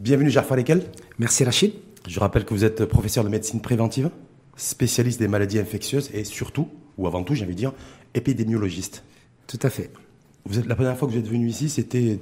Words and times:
Bienvenue 0.00 0.30
Jafar 0.30 0.56
Lekel. 0.56 0.84
Merci 1.18 1.42
Rachid. 1.42 1.72
Je 2.06 2.20
rappelle 2.20 2.44
que 2.44 2.54
vous 2.54 2.64
êtes 2.64 2.84
professeur 2.84 3.24
de 3.24 3.28
médecine 3.28 3.60
préventive, 3.60 4.10
spécialiste 4.56 5.18
des 5.18 5.26
maladies 5.26 5.58
infectieuses 5.58 6.10
et 6.14 6.22
surtout, 6.22 6.68
ou 6.98 7.08
avant 7.08 7.24
tout 7.24 7.34
j'ai 7.34 7.44
envie 7.44 7.54
de 7.54 7.58
dire, 7.58 7.72
épidémiologiste. 8.14 9.02
Tout 9.48 9.58
à 9.60 9.70
fait. 9.70 9.90
Vous 10.44 10.60
êtes, 10.60 10.66
la 10.66 10.76
première 10.76 10.96
fois 10.96 11.08
que 11.08 11.14
vous 11.14 11.18
êtes 11.18 11.26
venu 11.26 11.48
ici, 11.48 11.68
c'était 11.68 12.20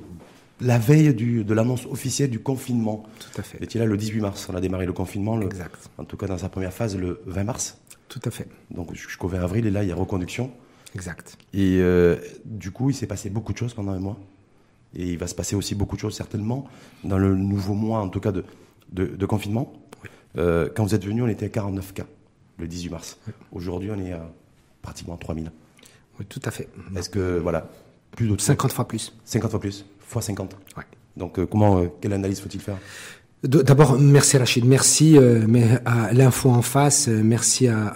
la 0.62 0.79
veille 0.79 1.15
du, 1.15 1.45
de 1.45 1.53
l'annonce 1.53 1.85
officielle 1.85 2.31
du 2.31 2.39
confinement. 2.39 3.03
Tout 3.19 3.40
à 3.40 3.43
fait. 3.43 3.58
Vous 3.58 3.65
étiez 3.65 3.79
là 3.79 3.85
le 3.85 3.99
18 3.99 4.21
mars, 4.21 4.49
on 4.51 4.56
a 4.56 4.61
démarré 4.63 4.87
le 4.87 4.95
confinement. 4.95 5.37
Le, 5.37 5.45
Exact. 5.45 5.90
En 5.99 6.04
tout 6.04 6.17
cas 6.17 6.27
dans 6.27 6.38
sa 6.38 6.49
première 6.49 6.72
phase 6.72 6.97
le 6.97 7.21
20 7.27 7.45
mars. 7.45 7.79
Tout 8.08 8.22
à 8.24 8.31
fait. 8.31 8.49
Donc 8.71 8.95
jusqu'au 8.95 9.29
20 9.29 9.43
avril 9.43 9.67
et 9.67 9.71
là 9.71 9.83
il 9.83 9.90
y 9.90 9.93
a 9.93 9.97
reconduction. 9.97 10.51
Exact. 10.95 11.37
Et 11.53 11.77
euh, 11.83 12.17
du 12.47 12.71
coup 12.71 12.88
il 12.88 12.95
s'est 12.95 13.06
passé 13.06 13.29
beaucoup 13.29 13.53
de 13.53 13.58
choses 13.58 13.74
pendant 13.74 13.93
un 13.93 14.01
mois. 14.01 14.19
Et 14.95 15.09
il 15.09 15.19
va 15.19 15.27
se 15.27 15.35
passer 15.35 15.57
aussi 15.57 15.75
beaucoup 15.75 15.97
de 15.97 16.01
choses 16.01 16.15
certainement 16.15 16.66
dans 17.05 17.19
le 17.19 17.35
nouveau 17.35 17.75
mois 17.75 18.01
en 18.01 18.09
tout 18.09 18.21
cas 18.21 18.33
de, 18.33 18.45
de, 18.93 19.07
de 19.07 19.27
confinement. 19.27 19.73
Euh, 20.39 20.69
quand 20.75 20.85
vous 20.85 20.95
êtes 20.95 21.05
venu 21.05 21.23
on 21.23 21.29
était 21.29 21.47
à 21.47 21.49
49 21.49 21.93
cas 21.95 22.07
le 22.59 22.67
18 22.69 22.91
mars. 22.91 23.19
Aujourd'hui 23.53 23.91
on 23.91 23.99
est 23.99 24.13
à 24.13 24.30
pratiquement 24.83 25.17
3000. 25.17 25.51
Oui, 26.19 26.27
tout 26.27 26.41
à 26.45 26.51
fait. 26.51 26.69
Est-ce 26.97 27.11
que 27.11 27.39
voilà, 27.39 27.69
plus 28.13 28.29
de 28.29 28.41
50 28.41 28.73
fois 28.73 28.89
plus. 28.89 29.15
50 29.25 29.51
fois 29.51 29.61
plus, 29.61 29.85
fois 30.01 30.23
50. 30.23 30.57
Ouais. 30.77 30.85
Donc 31.16 31.39
euh, 31.39 31.47
comment, 31.47 31.79
euh, 31.79 31.89
quelle 32.01 32.13
analyse 32.13 32.41
faut-il 32.41 32.61
faire? 32.61 32.79
D'abord, 33.43 33.99
merci 34.01 34.39
Rachid, 34.39 34.65
merci 34.65 35.19
euh, 35.19 35.47
à 35.85 36.11
l'info 36.15 36.49
en 36.49 36.63
face, 36.63 37.09
euh, 37.09 37.21
merci 37.23 37.69
à, 37.69 37.93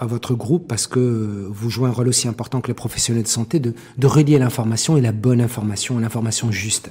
votre 0.00 0.34
groupe 0.34 0.66
parce 0.66 0.86
que 0.86 0.98
euh, 0.98 1.46
vous 1.50 1.68
jouez 1.68 1.88
un 1.88 1.92
rôle 1.92 2.08
aussi 2.08 2.26
important 2.26 2.62
que 2.62 2.68
les 2.68 2.74
professionnels 2.74 3.24
de 3.24 3.28
santé 3.28 3.60
de, 3.60 3.74
relier 4.02 4.38
l'information 4.38 4.96
et 4.96 5.02
la 5.02 5.12
bonne 5.12 5.42
information, 5.42 5.98
l'information 5.98 6.50
juste. 6.50 6.90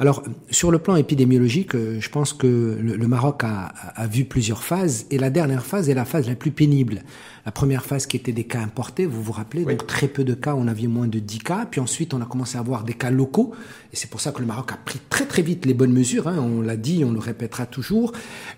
Alors, 0.00 0.22
sur 0.50 0.70
le 0.70 0.78
plan 0.78 0.96
épidémiologique, 0.96 1.76
je 1.76 2.08
pense 2.08 2.32
que 2.32 2.78
le, 2.80 3.06
Maroc 3.06 3.42
a 3.44 4.06
vu 4.06 4.24
plusieurs 4.24 4.64
phases 4.64 5.04
et 5.10 5.18
la 5.18 5.28
dernière 5.28 5.66
phase 5.66 5.90
est 5.90 5.94
la 5.94 6.06
phase 6.06 6.26
la 6.26 6.34
plus 6.34 6.50
pénible. 6.50 7.02
La 7.46 7.52
première 7.52 7.84
phase 7.84 8.06
qui 8.06 8.16
était 8.16 8.32
des 8.32 8.42
cas 8.42 8.58
importés, 8.58 9.06
vous 9.06 9.22
vous 9.22 9.30
rappelez, 9.30 9.64
donc 9.64 9.86
très 9.86 10.08
peu 10.08 10.24
de 10.24 10.34
cas, 10.34 10.56
on 10.56 10.66
avait 10.66 10.88
moins 10.88 11.06
de 11.06 11.20
10 11.20 11.38
cas, 11.38 11.64
puis 11.70 11.80
ensuite 11.80 12.12
on 12.12 12.20
a 12.20 12.24
commencé 12.24 12.56
à 12.56 12.60
avoir 12.60 12.82
des 12.82 12.94
cas 12.94 13.10
locaux, 13.10 13.52
et 13.92 13.96
c'est 13.96 14.10
pour 14.10 14.20
ça 14.20 14.32
que 14.32 14.40
le 14.40 14.46
Maroc 14.46 14.72
a 14.72 14.76
pris 14.84 14.98
très 15.10 15.26
très 15.26 15.42
vite 15.42 15.64
les 15.64 15.72
bonnes 15.72 15.92
mesures, 15.92 16.26
hein, 16.26 16.38
on 16.40 16.60
l'a 16.60 16.76
dit, 16.76 17.04
on 17.04 17.12
le 17.12 17.20
répétera 17.20 17.66
toujours. 17.66 18.10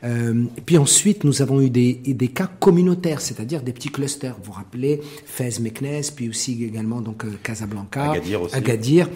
Euh, 0.05 0.45
et 0.57 0.63
puis 0.63 0.79
ensuite 0.79 1.25
nous 1.25 1.43
avons 1.43 1.61
eu 1.61 1.69
des, 1.69 2.01
des 2.07 2.29
cas 2.29 2.47
communautaires, 2.47 3.21
c'est-à-dire 3.21 3.63
des 3.63 3.75
petits 3.75 3.91
clusters, 3.91 4.37
vous 4.39 4.45
vous 4.45 4.53
rappelez, 4.53 5.03
Fès, 5.27 5.61
Meknès, 5.61 6.11
puis 6.11 6.31
aussi 6.31 6.65
également 6.65 7.03
donc 7.03 7.27
euh, 7.27 7.39
Casablanca, 7.43 8.13
Agadir 8.13 8.41
aussi. 8.41 8.57
Agadir. 8.57 9.11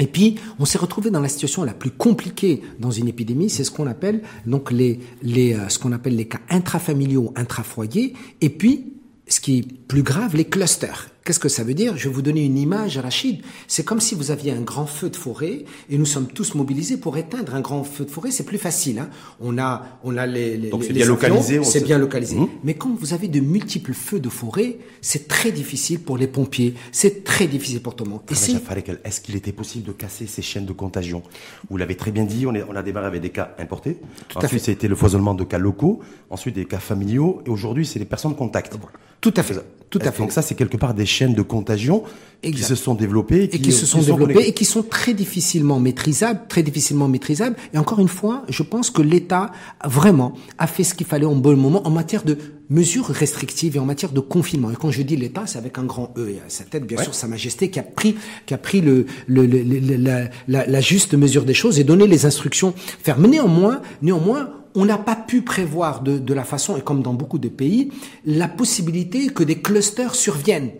Et 0.00 0.06
puis, 0.08 0.36
on 0.58 0.64
s'est 0.64 0.78
retrouvé 0.78 1.10
dans 1.10 1.20
la 1.20 1.28
situation 1.28 1.62
la 1.62 1.72
plus 1.72 1.90
compliquée 1.90 2.62
dans 2.80 2.90
une 2.90 3.06
épidémie, 3.06 3.48
c'est 3.48 3.62
ce 3.62 3.70
qu'on 3.70 3.86
appelle 3.86 4.22
donc 4.44 4.72
les, 4.72 4.98
les 5.22 5.54
euh, 5.54 5.68
ce 5.68 5.78
qu'on 5.78 5.92
appelle 5.92 6.16
les 6.16 6.26
cas 6.26 6.40
intrafamiliaux, 6.48 7.32
intrafoyers, 7.36 8.14
et 8.40 8.48
puis 8.48 8.93
ce 9.28 9.40
qui 9.40 9.58
est 9.58 9.72
plus 9.88 10.02
grave, 10.02 10.36
les 10.36 10.44
clusters. 10.44 11.08
Qu'est-ce 11.24 11.40
que 11.40 11.48
ça 11.48 11.64
veut 11.64 11.72
dire? 11.72 11.96
Je 11.96 12.08
vais 12.10 12.14
vous 12.14 12.20
donner 12.20 12.44
une 12.44 12.58
image, 12.58 12.98
Rachid. 12.98 13.40
C'est 13.66 13.82
comme 13.82 13.98
si 14.00 14.14
vous 14.14 14.30
aviez 14.30 14.52
un 14.52 14.60
grand 14.60 14.84
feu 14.84 15.08
de 15.08 15.16
forêt 15.16 15.64
et 15.88 15.96
nous 15.96 16.04
sommes 16.04 16.26
tous 16.26 16.54
mobilisés 16.54 16.98
pour 16.98 17.16
éteindre 17.16 17.54
un 17.54 17.62
grand 17.62 17.82
feu 17.82 18.04
de 18.04 18.10
forêt. 18.10 18.30
C'est 18.30 18.44
plus 18.44 18.58
facile. 18.58 18.98
Hein 18.98 19.08
on 19.40 19.56
a, 19.56 19.86
on 20.04 20.18
a 20.18 20.26
les, 20.26 20.58
les 20.58 20.68
Donc 20.68 20.84
c'est 20.84 20.92
bien 20.92 21.06
localisé, 21.06 21.64
C'est 21.64 21.82
bien 21.82 21.96
localisé. 21.96 22.36
Mhm. 22.36 22.48
Mais 22.62 22.74
quand 22.74 22.94
vous 22.94 23.14
avez 23.14 23.28
de 23.28 23.40
multiples 23.40 23.94
feux 23.94 24.20
de 24.20 24.28
forêt, 24.28 24.76
c'est 25.00 25.26
très 25.26 25.50
difficile 25.50 26.00
pour 26.00 26.18
les 26.18 26.26
pompiers. 26.26 26.74
C'est 26.92 27.24
très 27.24 27.46
difficile 27.46 27.80
pour 27.80 27.96
tout 27.96 28.04
le 28.04 28.10
monde. 28.10 28.20
Est-ce 28.30 29.20
qu'il 29.22 29.34
était 29.34 29.52
possible 29.52 29.86
de 29.86 29.92
casser 29.92 30.26
ces 30.26 30.42
chaînes 30.42 30.66
de 30.66 30.74
contagion? 30.74 31.22
Vous 31.70 31.78
l'avez 31.78 31.94
très 31.96 32.10
bien 32.10 32.24
dit, 32.24 32.46
on, 32.46 32.54
est- 32.54 32.64
on 32.68 32.76
a 32.76 32.82
démarré 32.82 33.06
avec 33.06 33.22
des 33.22 33.30
cas 33.30 33.54
importés. 33.58 33.96
à 34.34 34.40
Ensuite, 34.44 34.50
fait. 34.50 34.58
c'était 34.72 34.88
le 34.88 34.94
foisonnement 34.94 35.32
de 35.34 35.44
cas 35.44 35.56
locaux. 35.56 36.00
Ensuite, 36.28 36.54
des 36.54 36.66
cas 36.66 36.80
familiaux. 36.80 37.40
Et 37.46 37.48
aujourd'hui, 37.48 37.86
c'est 37.86 37.98
les 37.98 38.04
personnes 38.04 38.34
contact. 38.36 38.76
Tout 39.22 39.32
à 39.38 39.42
fait. 39.42 39.54
Tout 39.88 40.00
à 40.02 40.10
fait. 40.10 40.18
Donc 40.22 40.32
ça, 40.32 40.42
c'est 40.42 40.54
quelque 40.56 40.76
part 40.76 40.92
des 40.92 41.06
chaînes 41.14 41.34
de 41.34 41.42
contagion 41.42 42.02
qui 42.42 42.50
Exact. 42.50 42.68
se 42.68 42.74
sont 42.74 42.94
développées. 42.94 43.44
et 43.44 43.58
qui 43.58 43.72
se 43.72 43.86
sont 43.86 44.00
développés 44.00 44.34
connectées. 44.34 44.50
et 44.50 44.52
qui 44.52 44.66
sont 44.66 44.82
très 44.82 45.14
difficilement 45.14 45.80
maîtrisables, 45.80 46.40
très 46.46 46.62
difficilement 46.62 47.08
maîtrisables. 47.08 47.56
Et 47.72 47.78
encore 47.78 48.00
une 48.00 48.08
fois, 48.18 48.42
je 48.50 48.62
pense 48.62 48.90
que 48.90 49.00
l'État 49.00 49.50
vraiment 49.82 50.34
a 50.58 50.66
fait 50.66 50.84
ce 50.84 50.92
qu'il 50.94 51.06
fallait 51.06 51.24
en 51.34 51.36
bon 51.36 51.56
moment 51.56 51.86
en 51.86 51.90
matière 51.90 52.22
de 52.22 52.36
mesures 52.68 53.06
restrictives 53.06 53.76
et 53.76 53.78
en 53.78 53.86
matière 53.86 54.12
de 54.12 54.20
confinement. 54.20 54.70
Et 54.70 54.76
quand 54.76 54.90
je 54.90 55.00
dis 55.02 55.16
l'État, 55.16 55.44
c'est 55.46 55.56
avec 55.56 55.78
un 55.78 55.84
grand 55.84 56.12
E 56.18 56.28
et 56.34 56.40
à 56.46 56.48
sa 56.50 56.64
tête, 56.64 56.86
bien 56.86 56.98
Ouais. 56.98 57.04
sûr, 57.04 57.14
Sa 57.14 57.28
Majesté 57.28 57.70
qui 57.70 57.78
a 57.78 57.82
pris, 57.82 58.14
qui 58.44 58.52
a 58.52 58.58
pris 58.58 58.82
le, 58.82 59.06
le, 59.26 59.46
le- 59.46 59.62
le- 59.62 59.96
la, 59.96 60.28
la- 60.48 60.66
la 60.66 60.80
juste 60.82 61.14
mesure 61.14 61.44
des 61.46 61.54
choses 61.54 61.78
et 61.80 61.84
donné 61.84 62.06
les 62.06 62.26
instructions 62.26 62.74
fermes. 63.02 63.22
Mais 63.22 63.28
néanmoins, 63.28 63.80
néanmoins, 64.02 64.50
on 64.74 64.84
n'a 64.84 64.98
pas 64.98 65.16
pu 65.16 65.40
prévoir 65.42 66.02
de, 66.02 66.18
de 66.18 66.34
la 66.34 66.44
façon, 66.44 66.76
et 66.76 66.82
comme 66.82 67.00
dans 67.02 67.14
beaucoup 67.14 67.38
de 67.38 67.48
pays, 67.48 67.90
la 68.26 68.48
possibilité 68.48 69.28
que 69.28 69.44
des 69.44 69.56
clusters 69.62 70.14
surviennent. 70.14 70.70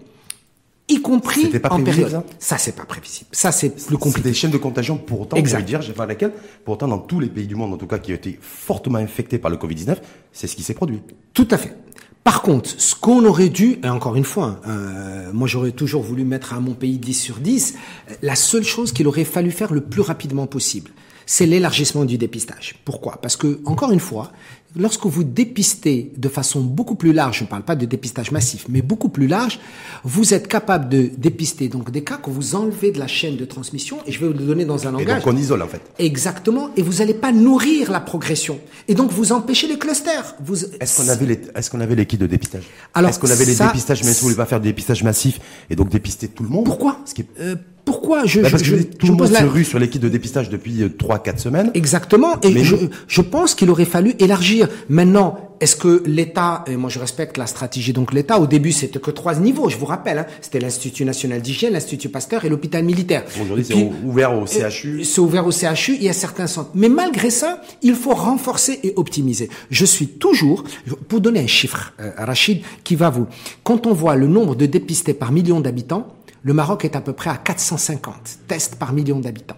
Y 0.88 1.00
compris 1.00 1.46
pas 1.58 1.70
en 1.72 1.82
période. 1.82 2.10
ça 2.10 2.24
Ça, 2.38 2.58
c'est 2.58 2.76
pas 2.76 2.84
prévisible. 2.84 3.28
Ça, 3.32 3.52
c'est 3.52 3.70
plus 3.86 3.96
compliqué. 3.96 4.28
des 4.28 4.34
chaînes 4.34 4.50
de 4.50 4.58
contagion 4.58 4.98
pour 4.98 5.22
autant, 5.22 5.36
Exact. 5.36 5.64
dire, 5.64 5.80
Jafar 5.80 6.06
Lekel, 6.06 6.32
pour 6.64 6.74
autant 6.74 6.88
dans 6.88 6.98
tous 6.98 7.20
les 7.20 7.28
pays 7.28 7.46
du 7.46 7.54
monde, 7.54 7.72
en 7.72 7.78
tout 7.78 7.86
cas, 7.86 7.98
qui 7.98 8.12
ont 8.12 8.16
été 8.16 8.38
fortement 8.42 8.98
infectés 8.98 9.38
par 9.38 9.50
le 9.50 9.56
Covid-19, 9.56 9.96
c'est 10.32 10.46
ce 10.46 10.54
qui 10.54 10.62
s'est 10.62 10.74
produit. 10.74 11.00
Tout 11.32 11.48
à 11.50 11.56
fait. 11.56 11.74
Par 12.22 12.42
contre, 12.42 12.70
ce 12.78 12.94
qu'on 12.94 13.24
aurait 13.26 13.50
dû, 13.50 13.78
et 13.82 13.88
encore 13.88 14.16
une 14.16 14.24
fois, 14.24 14.60
euh, 14.66 15.30
moi 15.34 15.46
j'aurais 15.46 15.72
toujours 15.72 16.02
voulu 16.02 16.24
mettre 16.24 16.54
à 16.54 16.60
mon 16.60 16.72
pays 16.72 16.96
10 16.98 17.14
sur 17.14 17.36
10, 17.36 17.74
euh, 18.10 18.14
la 18.22 18.34
seule 18.34 18.64
chose 18.64 18.92
qu'il 18.92 19.06
aurait 19.08 19.24
fallu 19.24 19.50
faire 19.50 19.74
le 19.74 19.82
plus 19.82 20.00
rapidement 20.00 20.46
possible, 20.46 20.90
c'est 21.26 21.44
l'élargissement 21.46 22.04
du 22.06 22.16
dépistage. 22.18 22.76
Pourquoi? 22.84 23.18
Parce 23.20 23.36
que, 23.36 23.60
encore 23.66 23.92
une 23.92 24.00
fois, 24.00 24.32
lorsque 24.76 25.06
vous 25.06 25.24
dépistez 25.24 26.12
de 26.16 26.28
façon 26.28 26.60
beaucoup 26.60 26.94
plus 26.94 27.12
large, 27.12 27.38
je 27.38 27.44
ne 27.44 27.48
parle 27.48 27.62
pas 27.62 27.76
de 27.76 27.86
dépistage 27.86 28.30
massif, 28.32 28.66
mais 28.68 28.82
beaucoup 28.82 29.08
plus 29.08 29.26
large, 29.26 29.60
vous 30.02 30.34
êtes 30.34 30.48
capable 30.48 30.88
de 30.88 31.10
dépister 31.16 31.68
donc 31.68 31.90
des 31.90 32.02
cas 32.02 32.16
que 32.16 32.30
vous 32.30 32.54
enlevez 32.54 32.90
de 32.90 32.98
la 32.98 33.06
chaîne 33.06 33.36
de 33.36 33.44
transmission, 33.44 33.98
et 34.06 34.12
je 34.12 34.20
vais 34.20 34.26
vous 34.26 34.32
le 34.32 34.44
donner 34.44 34.64
dans 34.64 34.86
un 34.86 34.90
Et 34.96 35.04
langage. 35.04 35.24
donc 35.24 35.34
on 35.34 35.36
isole 35.36 35.62
en 35.62 35.68
fait. 35.68 35.80
Exactement, 35.98 36.70
et 36.76 36.82
vous 36.82 36.94
n'allez 36.94 37.14
pas 37.14 37.32
nourrir 37.32 37.90
la 37.92 38.00
progression. 38.00 38.58
Et 38.88 38.94
donc 38.94 39.10
vous 39.12 39.32
empêchez 39.32 39.66
les 39.68 39.78
clusters. 39.78 40.34
Vous... 40.44 40.64
Est-ce 40.80 40.96
qu'on 41.02 41.08
avait 41.08 41.26
les, 41.26 41.40
est-ce 41.54 41.70
qu'on 41.70 41.80
avait 41.80 41.94
les 41.94 42.06
kits 42.06 42.18
de 42.18 42.26
dépistage? 42.26 42.64
Alors, 42.94 43.10
Est-ce 43.10 43.18
qu'on 43.18 43.30
avait 43.30 43.44
les 43.44 43.54
dépistages, 43.56 44.02
mais 44.04 44.12
si 44.12 44.20
vous 44.20 44.24
voulez 44.26 44.36
pas 44.36 44.46
faire 44.46 44.60
de 44.60 44.64
dépistage 44.64 45.02
massif 45.04 45.40
et 45.70 45.76
donc 45.76 45.88
dépister 45.90 46.28
tout 46.28 46.42
le 46.42 46.48
monde? 46.48 46.64
Pourquoi? 46.64 46.98
Ce 47.04 47.14
qui 47.14 47.22
est- 47.22 47.28
Euh, 47.40 47.54
Pourquoi 47.84 48.24
je, 48.24 48.40
Bah, 48.40 48.48
je, 48.48 48.50
parce 48.52 48.62
que 48.62 48.68
je- 48.68 48.82
tout 48.82 49.06
je 49.06 49.12
le 49.12 49.18
pose 49.18 49.28
monde 49.28 49.32
la- 49.34 49.40
se 49.40 49.44
rue 49.52 49.64
sur 49.64 49.78
kits 49.90 49.98
de 49.98 50.08
dépistage 50.08 50.48
depuis 50.48 50.82
3-4 50.98 51.38
semaines. 51.38 51.70
Exactement, 51.74 52.40
et 52.42 52.50
Mais 52.50 52.64
je, 52.64 53.20
pense 53.20 53.54
qu'il 53.54 53.68
aurait 53.70 53.84
fallu 53.84 54.14
élargir. 54.18 54.68
Maintenant, 54.88 55.38
est-ce 55.60 55.76
que 55.76 56.02
l'État, 56.06 56.64
et 56.66 56.76
moi 56.76 56.88
je 56.88 56.98
respecte 56.98 57.36
la 57.36 57.46
stratégie, 57.46 57.92
donc 57.92 58.12
l'État, 58.14 58.40
au 58.40 58.46
début 58.46 58.72
c'était 58.72 58.98
que 58.98 59.10
trois 59.10 59.34
niveaux, 59.36 59.68
je 59.68 59.76
vous 59.76 59.84
rappelle, 59.86 60.18
hein, 60.18 60.26
c'était 60.40 60.60
l'Institut 60.60 61.04
national 61.04 61.42
d'hygiène, 61.42 61.74
l'Institut 61.74 62.08
Pasteur 62.08 62.44
et 62.44 62.48
l'hôpital 62.48 62.82
militaire. 62.84 63.24
Aujourd'hui, 63.42 63.64
Et 63.68 63.74
c'est 63.74 63.90
ouvert 64.04 64.32
au 64.38 64.46
CHU. 64.46 65.04
C'est 65.04 65.20
ouvert 65.20 65.46
au 65.46 65.52
CHU 65.52 65.96
et 66.00 66.08
à 66.08 66.12
certains 66.14 66.46
centres. 66.46 66.70
Mais 66.74 66.88
malgré 66.88 67.28
ça, 67.30 67.60
il 67.82 67.94
faut 67.94 68.14
renforcer 68.14 68.80
et 68.82 68.94
optimiser. 68.96 69.50
Je 69.70 69.84
suis 69.84 70.06
toujours, 70.08 70.64
pour 71.08 71.20
donner 71.20 71.40
un 71.40 71.46
chiffre, 71.46 71.92
euh, 72.00 72.10
Rachid, 72.16 72.62
qui 72.82 72.96
va 72.96 73.10
vous, 73.10 73.26
quand 73.62 73.86
on 73.86 73.92
voit 73.92 74.16
le 74.16 74.26
nombre 74.26 74.54
de 74.54 74.64
dépistés 74.66 75.14
par 75.14 75.32
million 75.32 75.60
d'habitants, 75.60 76.08
le 76.44 76.52
Maroc 76.52 76.84
est 76.84 76.94
à 76.94 77.00
peu 77.00 77.12
près 77.12 77.30
à 77.30 77.36
450 77.36 78.14
tests 78.46 78.76
par 78.76 78.92
million 78.92 79.18
d'habitants. 79.18 79.56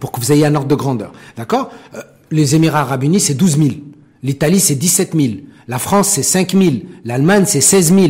Pour 0.00 0.10
que 0.10 0.20
vous 0.20 0.32
ayez 0.32 0.46
un 0.46 0.54
ordre 0.54 0.68
de 0.68 0.74
grandeur. 0.74 1.12
D'accord? 1.36 1.70
Euh, 1.94 2.00
Les 2.30 2.54
Émirats 2.56 2.80
Arabes 2.80 3.04
Unis, 3.04 3.20
c'est 3.20 3.34
12 3.34 3.58
000. 3.58 3.68
L'Italie, 4.22 4.58
c'est 4.58 4.74
17 4.74 5.12
000. 5.14 5.34
La 5.68 5.78
France, 5.78 6.08
c'est 6.08 6.22
5 6.22 6.52
000. 6.52 6.64
L'Allemagne, 7.04 7.44
c'est 7.46 7.60
16 7.60 7.92
000. 7.94 8.06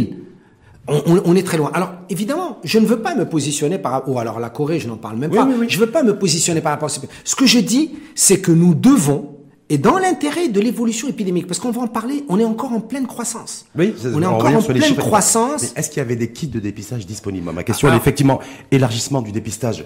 On, 0.88 1.02
on- 1.06 1.22
on 1.24 1.36
est 1.36 1.42
très 1.42 1.56
loin. 1.58 1.70
Alors, 1.74 1.92
évidemment, 2.08 2.58
je 2.64 2.78
ne 2.78 2.86
veux 2.86 3.00
pas 3.02 3.14
me 3.16 3.28
positionner 3.28 3.78
par 3.78 3.92
rapport... 3.92 4.14
Ou 4.14 4.18
alors 4.20 4.38
la 4.40 4.48
Corée, 4.50 4.78
je 4.78 4.86
n'en 4.88 4.96
parle 4.96 5.16
même 5.18 5.30
Oui, 5.32 5.36
pas. 5.38 5.44
oui, 5.46 5.54
oui. 5.58 5.66
Je 5.68 5.78
ne 5.80 5.84
veux 5.84 5.90
pas 5.90 6.02
me 6.04 6.16
positionner 6.16 6.60
par 6.60 6.72
rapport 6.72 6.86
à 6.86 6.90
ce... 6.90 7.00
Ce 7.24 7.34
que 7.34 7.46
je 7.46 7.58
dis, 7.58 7.92
c'est 8.14 8.40
que 8.40 8.52
nous 8.52 8.74
devons, 8.74 9.36
et 9.70 9.78
dans 9.78 9.96
l'intérêt 9.98 10.48
de 10.48 10.60
l'évolution 10.60 11.08
épidémique, 11.08 11.46
parce 11.46 11.58
qu'on 11.60 11.70
va 11.70 11.80
en 11.82 11.86
parler, 11.86 12.24
on 12.28 12.38
est 12.38 12.44
encore 12.44 12.72
en 12.72 12.80
pleine 12.80 13.06
croissance. 13.06 13.64
Oui, 13.78 13.94
c'est- 13.96 14.08
on 14.14 14.20
est 14.20 14.26
encore 14.26 14.54
en 14.54 14.62
pleine 14.62 14.96
croissance. 14.96 15.62
Mais 15.62 15.68
est-ce 15.80 15.88
qu'il 15.88 15.98
y 15.98 16.00
avait 16.02 16.16
des 16.16 16.30
kits 16.32 16.48
de 16.48 16.58
dépistage 16.60 17.06
disponibles? 17.06 17.50
Ma 17.52 17.62
question 17.62 17.88
Ah, 17.88 17.92
est 17.92 17.94
ah. 17.94 17.98
effectivement 17.98 18.40
élargissement 18.70 19.22
du 19.22 19.32
dépistage. 19.32 19.84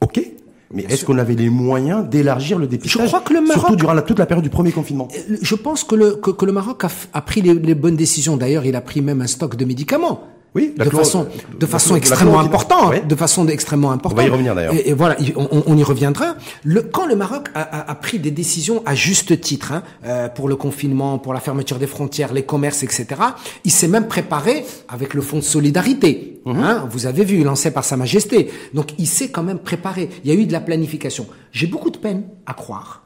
Ok. 0.00 0.20
Mais 0.72 0.84
est-ce 0.88 1.04
qu'on 1.04 1.16
avait 1.18 1.34
les 1.34 1.48
moyens 1.48 2.06
d'élargir 2.08 2.58
le 2.58 2.66
dépistage? 2.66 3.06
crois 3.08 3.20
que 3.20 3.32
le 3.32 3.40
Maroc- 3.40 3.54
Surtout 3.60 3.76
durant 3.76 3.94
la- 3.94 4.02
toute 4.02 4.18
la 4.18 4.26
période 4.26 4.44
du 4.44 4.50
premier 4.50 4.70
confinement. 4.72 5.08
Je 5.40 5.54
pense 5.54 5.82
que 5.84 5.94
le, 5.94 6.16
que, 6.16 6.30
que 6.30 6.44
le 6.44 6.52
Maroc 6.52 6.82
a, 7.12 7.20
pris 7.22 7.40
les, 7.40 7.54
les 7.54 7.74
bonnes 7.74 7.96
décisions. 7.96 8.36
D'ailleurs, 8.36 8.66
il 8.66 8.76
a 8.76 8.80
pris 8.82 9.00
même 9.00 9.20
un 9.22 9.26
stock 9.26 9.56
de 9.56 9.64
médicaments. 9.64 10.20
Oui, 10.54 10.74
de 10.76 10.84
façon, 10.90 11.28
de 11.60 11.66
façon 11.66 11.94
extrêmement 11.94 12.40
importante, 12.40 13.06
de 13.06 13.14
façon 13.14 13.46
extrêmement 13.48 13.92
importante. 13.92 14.18
On 14.18 14.22
va 14.22 14.26
y 14.28 14.30
revenir, 14.30 14.54
d'ailleurs. 14.54 14.74
Et, 14.74 14.88
et 14.88 14.92
voilà, 14.94 15.14
il- 15.20 15.34
on, 15.36 15.62
on 15.66 15.76
y 15.76 15.82
reviendra. 15.84 16.36
Le, 16.64 16.82
quand 16.82 17.06
le 17.06 17.16
Maroc 17.16 17.48
a, 17.54 17.60
a- 17.62 17.90
a 17.90 17.94
pris 17.94 18.18
des 18.18 18.30
décisions 18.30 18.82
à 18.86 18.94
juste 18.94 19.40
titre 19.40 19.72
hein, 19.72 19.82
euh, 20.06 20.28
pour 20.28 20.48
le 20.48 20.56
confinement, 20.56 21.18
pour 21.18 21.34
la 21.34 21.40
fermeture 21.40 21.78
des 21.78 21.86
frontières, 21.86 22.32
les 22.32 22.44
commerces, 22.44 22.82
etc., 22.82 23.06
il 23.64 23.70
s'est 23.70 23.88
même 23.88 24.08
préparé 24.08 24.64
avec 24.88 25.12
le 25.14 25.20
fonds 25.20 25.36
de 25.36 25.42
solidarité. 25.42 26.40
Mhm. 26.46 26.58
Hein, 26.62 26.88
vous 26.90 27.04
avez 27.06 27.24
vu, 27.24 27.44
lancé 27.44 27.70
par 27.70 27.84
Sa 27.84 27.96
Majesté. 27.98 28.50
Donc, 28.72 28.92
il 28.98 29.06
s'est 29.06 29.28
quand 29.28 29.42
même 29.42 29.58
préparé. 29.58 30.08
Il 30.24 30.30
y 30.32 30.34
a 30.34 30.38
eu 30.40 30.46
de 30.46 30.52
la 30.52 30.60
planification. 30.60 31.26
J'ai 31.52 31.66
beaucoup 31.66 31.90
de 31.90 31.98
peine 31.98 32.22
à 32.46 32.54
croire 32.54 33.02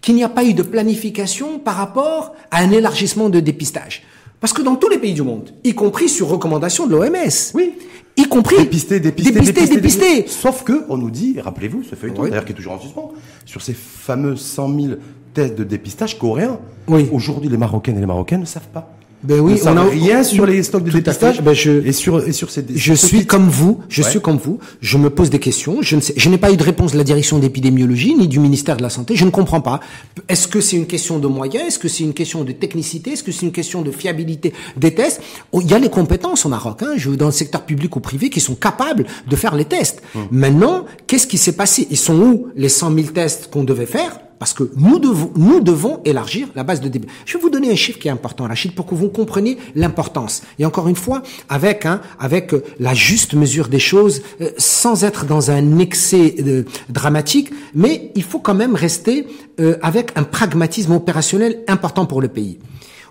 qu'il 0.00 0.16
n'y 0.16 0.24
a 0.24 0.28
pas 0.28 0.44
eu 0.44 0.52
de 0.52 0.62
planification 0.62 1.58
par 1.58 1.76
rapport 1.76 2.34
à 2.50 2.58
un 2.58 2.70
élargissement 2.72 3.30
de 3.30 3.40
dépistage. 3.40 4.02
Parce 4.44 4.52
que 4.52 4.60
dans 4.60 4.76
tous 4.76 4.90
les 4.90 4.98
pays 4.98 5.14
du 5.14 5.22
monde, 5.22 5.54
y 5.64 5.72
compris 5.74 6.06
sur 6.06 6.28
recommandation 6.28 6.86
de 6.86 6.90
l'OMS, 6.94 7.52
Oui. 7.54 7.72
y 8.14 8.24
compris 8.24 8.58
Dépister, 8.58 9.00
dépister, 9.00 9.32
dépister, 9.32 9.66
dépister. 9.68 10.26
Sauf 10.28 10.64
que, 10.64 10.84
on 10.90 10.98
nous 10.98 11.10
dit, 11.10 11.40
rappelez-vous, 11.40 11.82
ce 11.82 11.94
feuilleton, 11.94 12.24
d'ailleurs, 12.24 12.44
qui 12.44 12.52
est 12.52 12.54
toujours 12.54 12.74
en 12.74 12.78
suspens, 12.78 13.12
sur 13.46 13.62
ces 13.62 13.72
fameux 13.72 14.36
100 14.36 14.68
000 14.80 14.94
tests 15.32 15.54
de 15.54 15.64
dépistage 15.64 16.18
coréens, 16.18 16.58
Oui. 16.88 17.08
aujourd'hui, 17.10 17.48
les 17.48 17.56
Marocaines 17.56 17.96
et 17.96 18.00
les 18.00 18.06
Marocains 18.06 18.36
ne 18.36 18.44
savent 18.44 18.68
pas. 18.70 18.92
Ben 19.24 19.40
oui, 19.40 19.58
on 19.64 19.76
a- 19.76 19.84
rien 19.84 20.22
sur 20.22 20.44
les 20.46 20.62
stocks 20.62 20.84
de 20.84 20.90
dépistage. 20.90 21.40
Ben 21.42 21.54
je- 21.54 21.84
et 21.86 21.92
sur, 21.92 22.26
et 22.28 22.32
sur 22.32 22.50
ces 22.50 22.64
Je 22.74 22.94
suis 22.94 23.24
comme 23.26 23.48
vous, 23.48 23.80
je 23.88 24.02
Ouais. 24.02 24.10
suis 24.10 24.20
comme 24.20 24.36
vous, 24.36 24.58
je 24.80 24.98
me 24.98 25.08
pose 25.10 25.30
des 25.30 25.38
questions, 25.38 25.78
je 25.80 25.96
ne 25.96 26.00
sais, 26.00 26.12
je 26.16 26.28
n'ai 26.28 26.38
pas 26.38 26.52
eu 26.52 26.56
de 26.56 26.62
réponse 26.62 26.92
de 26.92 26.98
la 26.98 27.04
direction 27.04 27.38
d'épidémiologie 27.38 28.14
ni 28.14 28.28
du 28.28 28.38
ministère 28.38 28.76
de 28.76 28.82
la 28.82 28.90
Santé, 28.90 29.16
je 29.16 29.24
ne 29.24 29.30
comprends 29.30 29.60
pas. 29.62 29.80
Est-ce 30.28 30.46
que 30.46 30.60
c'est 30.60 30.76
une 30.76 30.86
question 30.86 31.18
de 31.18 31.26
moyens, 31.26 31.68
est-ce 31.68 31.78
que 31.78 31.88
c'est 31.88 32.04
une 32.04 32.12
question 32.14 32.44
de 32.44 32.52
technicité, 32.52 33.12
est-ce 33.12 33.22
que 33.22 33.32
c'est 33.32 33.46
une 33.46 33.52
question 33.52 33.82
de 33.82 33.90
fiabilité 33.90 34.52
des 34.76 34.94
tests? 34.94 35.20
Oh, 35.52 35.60
Il 35.62 35.70
y 35.70 35.74
a 35.74 35.78
les 35.78 35.88
compétences 35.90 36.44
au 36.44 36.50
Maroc, 36.50 36.82
hein, 36.82 36.94
dans 37.18 37.26
le 37.26 37.32
secteur 37.32 37.62
public 37.62 37.96
ou 37.96 38.00
privé, 38.00 38.28
qui 38.28 38.40
sont 38.40 38.54
capables 38.54 39.06
de 39.28 39.36
faire 39.36 39.54
les 39.54 39.64
tests. 39.64 40.02
Maintenant, 40.30 40.84
qu'est-ce 41.06 41.26
qui 41.26 41.38
s'est 41.38 41.52
passé? 41.52 41.86
Ils 41.90 41.96
sont 41.96 42.18
où 42.20 42.46
les 42.56 42.68
100 42.68 42.94
000 42.94 43.08
tests 43.08 43.48
qu'on 43.50 43.64
devait 43.64 43.86
faire? 43.86 44.18
Parce 44.38 44.52
que 44.52 44.70
nous 44.76 44.98
devons, 44.98 45.32
nous 45.36 45.60
devons 45.60 46.00
élargir 46.04 46.48
la 46.54 46.64
base 46.64 46.80
de 46.80 46.88
débit. 46.88 47.08
Je 47.24 47.36
vais 47.36 47.42
vous 47.42 47.50
donner 47.50 47.70
un 47.70 47.76
chiffre 47.76 47.98
qui 47.98 48.08
est 48.08 48.10
important, 48.10 48.44
Rachid, 48.44 48.74
pour 48.74 48.86
que 48.86 48.94
vous 48.94 49.08
compreniez 49.08 49.58
l'importance. 49.74 50.42
Et 50.58 50.66
encore 50.66 50.88
une 50.88 50.96
fois, 50.96 51.22
avec 51.48 51.86
hein, 51.86 52.00
avec 52.18 52.52
euh, 52.52 52.62
la 52.78 52.94
juste 52.94 53.34
mesure 53.34 53.68
des 53.68 53.78
choses, 53.78 54.22
euh, 54.40 54.50
sans 54.58 55.04
être 55.04 55.26
dans 55.26 55.50
un 55.50 55.78
excès 55.78 56.34
euh, 56.40 56.64
dramatique, 56.88 57.50
mais 57.74 58.12
il 58.14 58.22
faut 58.22 58.40
quand 58.40 58.54
même 58.54 58.74
rester 58.74 59.26
euh, 59.60 59.76
avec 59.82 60.12
un 60.16 60.24
pragmatisme 60.24 60.92
opérationnel 60.92 61.62
important 61.68 62.06
pour 62.06 62.20
le 62.20 62.28
pays. 62.28 62.58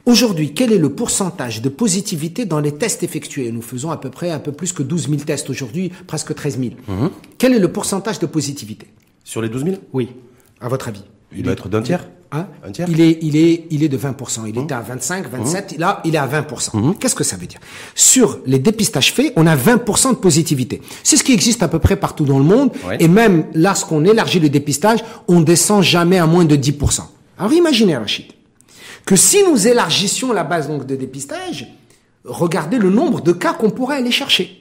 Aujourd'hui, 0.06 0.54
quel 0.54 0.74
est 0.74 0.78
le 0.78 0.90
pourcentage 0.90 1.62
de 1.62 1.70
positivité 1.70 2.44
dans 2.44 2.60
les 2.60 2.74
tests 2.74 3.04
effectués? 3.04 3.50
Nous 3.52 3.62
faisons 3.62 3.90
à 3.90 3.98
peu 3.98 4.10
près 4.10 4.32
un 4.32 4.40
peu 4.40 4.52
plus 4.52 4.74
que 4.74 4.84
12 4.84 5.08
000 5.08 5.22
tests 5.22 5.50
aujourd'hui, 5.50 5.94
presque 6.08 6.36
13 6.36 6.60
000. 6.60 6.72
Quel 7.38 7.54
est 7.54 7.60
le 7.60 7.72
pourcentage 7.72 8.20
de 8.20 8.26
positivité? 8.26 8.88
Sur 9.24 9.42
les 9.42 9.48
12 9.48 9.64
000 9.64 9.76
Oui, 9.94 10.10
à 10.64 10.68
votre 10.70 10.88
avis? 10.88 11.04
Il 11.36 11.44
doit 11.44 11.54
être 11.54 11.70
d'un 11.70 11.82
tiers 11.82 12.08
Hein? 12.36 12.48
Un 12.64 12.72
tiers 12.72 12.88
il 12.90 13.00
est, 13.00 13.20
il 13.22 13.36
est, 13.36 13.68
il 13.70 13.84
est 13.84 13.90
de 13.90 13.98
20%. 13.98 14.48
Il 14.48 14.58
était 14.58 14.74
à 14.74 14.82
25, 14.82 15.30
27. 15.30 15.78
Là, 15.78 16.02
il 16.04 16.16
est 16.16 16.18
à 16.18 16.26
20%. 16.28 16.98
Qu'est-ce 16.98 17.14
que 17.14 17.24
ça 17.24 17.36
veut 17.38 17.46
dire? 17.46 17.60
Sur 17.94 18.40
les 18.48 18.58
dépistages 18.58 19.14
faits, 19.14 19.34
on 19.36 19.46
a 19.46 19.56
20% 19.56 20.10
de 20.12 20.16
positivité. 20.16 20.82
C'est 21.04 21.16
ce 21.16 21.24
qui 21.24 21.32
existe 21.32 21.62
à 21.62 21.68
peu 21.68 21.78
près 21.78 21.96
partout 21.96 22.26
dans 22.26 22.40
le 22.40 22.44
monde. 22.44 22.72
Ouais. 22.88 22.98
Et 23.00 23.08
même 23.08 23.46
lorsqu'on 23.54 24.04
élargit 24.04 24.40
le 24.40 24.50
dépistage, 24.50 25.04
on 25.28 25.42
descend 25.42 25.84
jamais 25.84 26.18
à 26.18 26.26
moins 26.26 26.44
de 26.46 26.56
10%. 26.56 27.02
Alors 27.38 27.54
imaginez, 27.54 27.96
Rachid, 27.98 28.26
que 29.06 29.16
si 29.16 29.44
nous 29.48 29.68
élargissions 29.68 30.34
la 30.34 30.44
base 30.44 30.68
donc 30.68 30.88
de 30.88 30.96
dépistage, 30.96 31.68
regardez 32.26 32.80
le 32.80 32.90
nombre 32.90 33.22
de 33.22 33.32
cas 33.32 33.54
qu'on 33.54 33.70
pourrait 33.70 33.98
aller 33.98 34.12
chercher. 34.12 34.60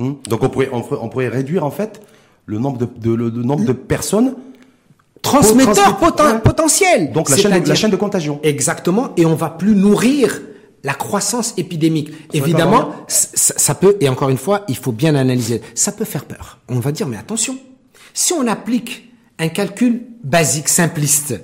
Hum. 0.00 0.16
Donc 0.28 0.42
on 0.42 0.48
pourrait, 0.48 0.70
on, 0.72 1.08
pourrait 1.08 1.28
réduire 1.28 1.64
en 1.64 1.70
fait 1.70 2.02
le 2.46 2.58
nombre 2.58 2.78
de, 2.78 2.88
de- 3.00 3.14
le, 3.14 3.28
le 3.28 3.42
nombre 3.44 3.64
de 3.64 3.72
personnes, 3.72 4.34
Transmetteurs 5.24 5.74
Transmet- 5.74 5.98
poten- 6.10 6.32
ouais. 6.34 6.40
potentiels. 6.40 7.12
donc 7.12 7.28
la 7.30 7.36
chaîne, 7.36 7.44
de, 7.44 7.48
la 7.50 7.54
C'est-à-dire- 7.56 7.76
chaîne 7.76 7.90
de 7.90 7.96
contagion. 7.96 8.38
Exactement, 8.44 9.08
et 9.16 9.26
on 9.26 9.34
va 9.34 9.48
plus 9.50 9.74
nourrir 9.74 10.40
la 10.84 10.94
croissance 10.94 11.54
épidémique. 11.56 12.10
Évidemment, 12.32 12.90
ça, 13.08 13.54
ça 13.56 13.74
peut, 13.74 13.96
et 14.00 14.08
encore 14.08 14.28
une 14.28 14.36
fois, 14.38 14.62
il 14.68 14.76
faut 14.76 14.92
bien 14.92 15.14
analyser, 15.14 15.62
ça 15.74 15.92
peut 15.92 16.04
faire 16.04 16.24
peur. 16.26 16.58
On 16.68 16.78
va 16.78 16.92
dire, 16.92 17.06
mais 17.08 17.16
attention, 17.16 17.56
si 18.12 18.32
on 18.34 18.46
applique 18.46 19.10
un 19.38 19.48
calcul 19.48 20.02
basique, 20.22 20.68
simpliste, 20.68 21.40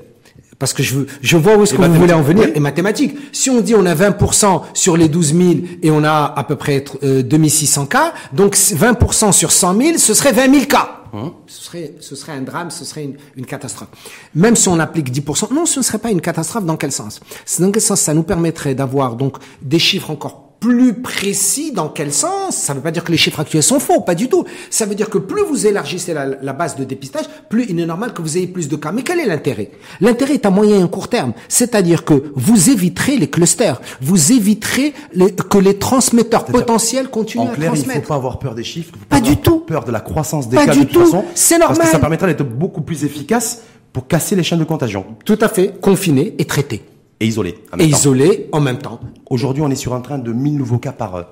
parce 0.59 0.75
que 0.75 0.83
je, 0.83 0.95
veux, 0.95 1.07
je 1.23 1.39
vois 1.39 1.57
où 1.57 1.63
est-ce 1.63 1.73
que 1.73 1.81
vous 1.83 1.95
voulez 1.95 2.13
en 2.13 2.21
venir, 2.21 2.45
oui. 2.45 2.53
et 2.55 2.61
mathématiques. 2.61 3.17
Si 3.33 3.49
on 3.49 3.63
dit 3.63 3.75
on 3.75 3.87
a 3.87 3.95
20% 3.95 4.61
sur 4.75 4.95
les 4.99 5.09
12 5.09 5.35
000 5.35 5.51
et 5.83 5.91
on 5.91 6.05
a 6.05 6.35
à 6.37 6.45
peu 6.45 6.57
près 6.57 6.85
euh, 7.03 7.23
2600 7.23 7.87
cas, 7.87 8.13
donc 8.35 8.55
20% 8.57 9.33
sur 9.33 9.53
100 9.53 9.75
000, 9.81 9.97
ce 9.99 10.13
serait 10.13 10.33
20 10.33 10.53
000 10.53 10.67
cas. 10.67 11.00
Ce 11.47 11.63
serait, 11.63 11.95
ce 12.01 12.15
serait 12.17 12.33
un 12.33 12.43
drame, 12.43 12.71
ce 12.71 12.85
serait 12.85 13.05
une, 13.05 13.17
une 13.37 13.47
catastrophe. 13.47 13.89
Même 14.35 14.57
si 14.57 14.69
on 14.69 14.79
applique 14.79 15.11
10%, 15.11 15.53
non, 15.53 15.67
ce 15.67 15.81
ne 15.81 15.85
serait 15.85 15.99
pas 15.99 16.11
une 16.11 16.21
catastrophe. 16.21 16.65
Dans 16.65 16.77
quel 16.77 16.93
sens? 16.93 17.21
Dans 17.59 17.71
quel 17.73 17.83
sens 17.83 18.01
ça 18.01 18.15
nous 18.15 18.23
permettrait 18.23 18.75
d'avoir 18.75 19.17
donc 19.17 19.37
des 19.63 19.79
chiffres 19.79 20.11
encore 20.11 20.50
plus 20.61 20.95
précis 21.01 21.73
Dans 21.73 21.89
quel 21.89 22.13
sens 22.13 22.55
Ça 22.55 22.75
ne 22.75 22.79
veut 22.79 22.83
pas 22.83 22.91
dire 22.91 23.03
que 23.03 23.11
les 23.11 23.17
chiffres 23.19 23.41
actuels 23.41 23.63
sont 23.63 23.81
faux, 23.81 24.01
pas 24.03 24.15
du 24.15 24.29
tout. 24.29 24.45
Ça 24.69 24.85
veut 24.87 24.95
dire 24.95 25.09
que 25.11 25.19
plus 25.19 25.43
vous 25.43 25.67
élargissez 25.67 26.13
la, 26.15 26.27
la 26.27 26.53
base 26.53 26.77
de 26.77 26.85
dépistage, 26.85 27.25
plus 27.49 27.67
il 27.69 27.81
est 27.81 27.87
normal 27.87 28.13
que 28.13 28.21
vous 28.23 28.37
ayez 28.37 28.47
plus 28.47 28.69
de 28.69 28.77
cas. 28.77 28.93
Mais 28.93 29.03
quel 29.03 29.19
est 29.21 29.27
l'intérêt? 29.27 29.71
L'intérêt 30.01 30.35
est 30.35 30.47
à 30.47 30.51
moyen 30.51 30.81
et 30.81 30.83
à 30.83 30.87
court 30.87 31.09
terme. 31.09 31.33
C'est-à-dire 31.49 32.05
que 32.05 32.33
vous 32.37 32.71
éviterez 32.71 33.17
les 33.17 33.31
clusters, 33.31 33.81
vous 34.03 34.33
éviterez 34.33 34.93
les- 35.15 35.33
que 35.35 35.59
les 35.59 35.79
transmetteurs 35.79 36.45
potentiels 36.45 37.09
continuent 37.09 37.43
En 37.43 37.47
à 37.49 37.55
clair, 37.55 37.71
il 37.75 37.79
transmettre. 37.79 38.03
faut 38.03 38.09
pas 38.09 38.15
avoir 38.17 38.39
peur 38.39 38.55
des 38.55 38.65
chiffres. 38.65 38.93
faut 38.93 39.07
Pas 39.09 39.21
du 39.21 39.37
tout. 39.39 39.61
Peur 39.61 39.85
de 39.85 39.91
la 39.93 40.01
croissance 40.01 40.49
des 40.49 40.57
Pas 40.57 40.67
cas 40.67 40.73
du 40.73 40.81
de 40.81 40.85
toute 40.85 40.93
tout. 40.93 41.05
façon. 41.05 41.25
C'est 41.35 41.59
Parce 41.59 41.71
que 41.73 41.77
normal. 41.79 41.93
ça 41.93 41.99
permettra 41.99 42.27
d'être 42.27 42.43
beaucoup 42.45 42.83
plus 42.83 43.05
efficace 43.05 43.63
pour 43.93 44.07
casser 44.07 44.37
les 44.37 44.43
chaînes 44.43 44.59
de 44.59 44.65
contagion 44.65 45.05
Tout 45.25 45.39
à 45.41 45.49
fait, 45.49 45.81
confiné 45.81 46.35
et 46.39 46.45
traité. 46.45 46.83
Et 47.21 47.27
isolé. 47.27 47.57
en 47.73 47.77
Et 47.77 47.83
même 47.83 47.91
temps. 47.91 47.97
isolé 47.99 48.49
en 48.53 48.61
même 48.61 48.79
temps. 48.79 49.01
Aujourd'hui, 49.29 49.63
on 49.63 49.71
est 49.71 49.75
sur 49.77 49.95
un 49.95 50.01
train 50.01 50.19
de 50.19 50.33
1000 50.33 50.57
nouveaux 50.57 50.79
cas 50.79 50.93
par, 50.93 51.15
euh, 51.17 51.23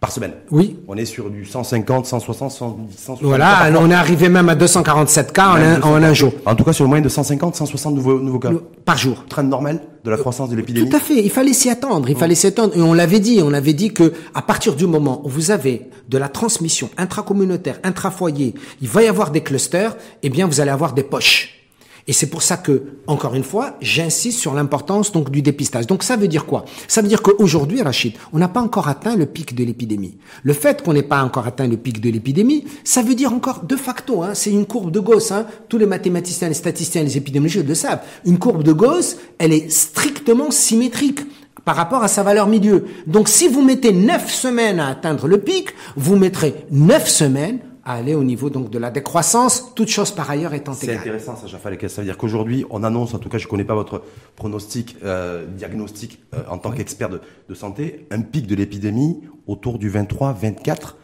par 0.00 0.10
semaine. 0.12 0.32
Oui. 0.50 0.78
On 0.88 0.96
est 0.96 1.04
sur 1.04 1.30
du 1.30 1.44
150, 1.44 2.06
160, 2.06 2.50
110, 2.50 2.96
160. 2.96 3.22
Voilà, 3.22 3.70
on 3.78 3.90
est 3.90 3.94
arrivé 3.94 4.28
même 4.28 4.48
à 4.48 4.54
247 4.54 5.32
cas 5.32 5.50
en 5.50 5.54
un, 5.56 5.58
250. 5.76 5.84
en 5.84 6.02
un 6.02 6.12
jour. 6.14 6.32
En 6.46 6.54
tout 6.54 6.64
cas, 6.64 6.72
sur 6.72 6.84
le 6.84 6.88
moyen 6.88 7.04
de 7.04 7.08
150, 7.08 7.54
160 7.54 7.94
nouveaux, 7.94 8.18
nouveaux 8.18 8.38
cas. 8.38 8.50
Par 8.84 8.96
jour. 8.98 9.24
Train 9.28 9.42
normal 9.42 9.80
de 10.04 10.10
la 10.10 10.16
croissance 10.16 10.48
de 10.48 10.56
l'épidémie. 10.56 10.88
Tout 10.88 10.96
à 10.96 11.00
fait. 11.00 11.22
Il 11.22 11.30
fallait 11.30 11.52
s'y 11.52 11.68
attendre. 11.70 12.08
Il 12.08 12.16
fallait 12.16 12.34
s'y 12.34 12.46
attendre. 12.46 12.76
Et 12.76 12.80
on 12.82 12.94
l'avait 12.94 13.20
dit. 13.20 13.40
On 13.44 13.52
avait 13.52 13.74
dit 13.74 13.92
que 13.92 14.14
à 14.34 14.42
partir 14.42 14.74
du 14.74 14.86
moment 14.86 15.20
où 15.24 15.28
vous 15.28 15.50
avez 15.50 15.82
de 16.08 16.16
la 16.18 16.28
transmission 16.30 16.88
intracommunautaire, 16.96 17.78
intrafoyer, 17.84 18.54
il 18.80 18.88
va 18.88 19.02
y 19.02 19.06
avoir 19.06 19.30
des 19.30 19.42
clusters. 19.42 19.96
Eh 20.22 20.30
bien, 20.30 20.46
vous 20.46 20.60
allez 20.60 20.70
avoir 20.70 20.94
des 20.94 21.02
poches. 21.04 21.59
Et 22.06 22.12
c'est 22.12 22.26
pour 22.26 22.42
ça 22.42 22.56
que, 22.56 22.82
encore 23.06 23.34
une 23.34 23.44
fois, 23.44 23.76
j'insiste 23.80 24.38
sur 24.38 24.54
l'importance 24.54 25.12
donc 25.12 25.30
du 25.30 25.42
dépistage. 25.42 25.86
Donc 25.86 26.02
ça 26.02 26.16
veut 26.16 26.28
dire 26.28 26.46
quoi? 26.46 26.64
Ça 26.88 27.02
veut 27.02 27.08
dire 27.08 27.22
qu'aujourd'hui, 27.22 27.82
Rachid, 27.82 28.14
on 28.32 28.38
n'a 28.38 28.48
pas 28.48 28.60
encore 28.60 28.88
atteint 28.88 29.16
le 29.16 29.26
pic 29.26 29.54
de 29.54 29.64
l'épidémie. 29.64 30.16
Le 30.42 30.52
fait 30.52 30.82
qu'on 30.82 30.92
n'ait 30.92 31.02
pas 31.02 31.22
encore 31.22 31.46
atteint 31.46 31.68
le 31.68 31.76
pic 31.76 32.00
de 32.00 32.10
l'épidémie, 32.10 32.64
ça 32.84 33.02
veut 33.02 33.14
dire 33.14 33.32
encore 33.32 33.64
de 33.64 33.76
facto, 33.76 34.22
hein, 34.22 34.34
c'est 34.34 34.50
une 34.50 34.66
courbe 34.66 34.90
de 34.90 35.00
Gauss. 35.00 35.32
Hein, 35.32 35.46
tous 35.68 35.78
les 35.78 35.86
mathématiciens, 35.86 36.48
les 36.48 36.54
statisticiens, 36.54 37.02
les 37.02 37.16
épidémiologistes 37.16 37.68
le 37.68 37.74
savent. 37.74 38.00
Une 38.24 38.38
courbe 38.38 38.62
de 38.62 38.72
Gauss, 38.72 39.16
elle 39.38 39.52
est 39.52 39.70
strictement 39.70 40.50
symétrique 40.50 41.20
par 41.64 41.76
rapport 41.76 42.02
à 42.02 42.08
sa 42.08 42.22
valeur 42.22 42.46
milieu. 42.46 42.86
Donc 43.06 43.28
si 43.28 43.48
vous 43.48 43.62
mettez 43.62 43.92
neuf 43.92 44.32
semaines 44.32 44.80
à 44.80 44.88
atteindre 44.88 45.28
le 45.28 45.38
pic, 45.38 45.68
vous 45.96 46.16
mettrez 46.16 46.54
neuf 46.70 47.08
semaines 47.08 47.58
à 47.90 47.94
aller 47.94 48.14
au 48.14 48.22
niveau 48.24 48.50
donc 48.50 48.70
de 48.70 48.78
la 48.78 48.90
décroissance, 48.90 49.72
toute 49.74 49.88
chose 49.88 50.10
par 50.12 50.30
ailleurs 50.30 50.54
étant 50.54 50.72
C'est 50.74 50.86
égale. 50.86 50.98
intéressant, 50.98 51.36
ça, 51.36 51.46
Jaffa. 51.46 51.70
Ça 51.88 52.00
veut 52.02 52.06
dire 52.06 52.16
qu'aujourd'hui, 52.16 52.64
on 52.70 52.82
annonce, 52.84 53.14
en 53.14 53.18
tout 53.18 53.28
cas, 53.28 53.38
je 53.38 53.46
ne 53.46 53.50
connais 53.50 53.64
pas 53.64 53.74
votre 53.74 54.02
pronostic, 54.36 54.96
euh, 55.04 55.44
diagnostic 55.56 56.20
euh, 56.34 56.38
en 56.50 56.58
tant 56.58 56.70
qu'expert 56.70 57.08
de, 57.08 57.20
de 57.48 57.54
santé, 57.54 58.06
un 58.10 58.20
pic 58.20 58.46
de 58.46 58.54
l'épidémie 58.54 59.20
autour 59.46 59.78
du 59.78 59.90
23-24. 59.90 60.94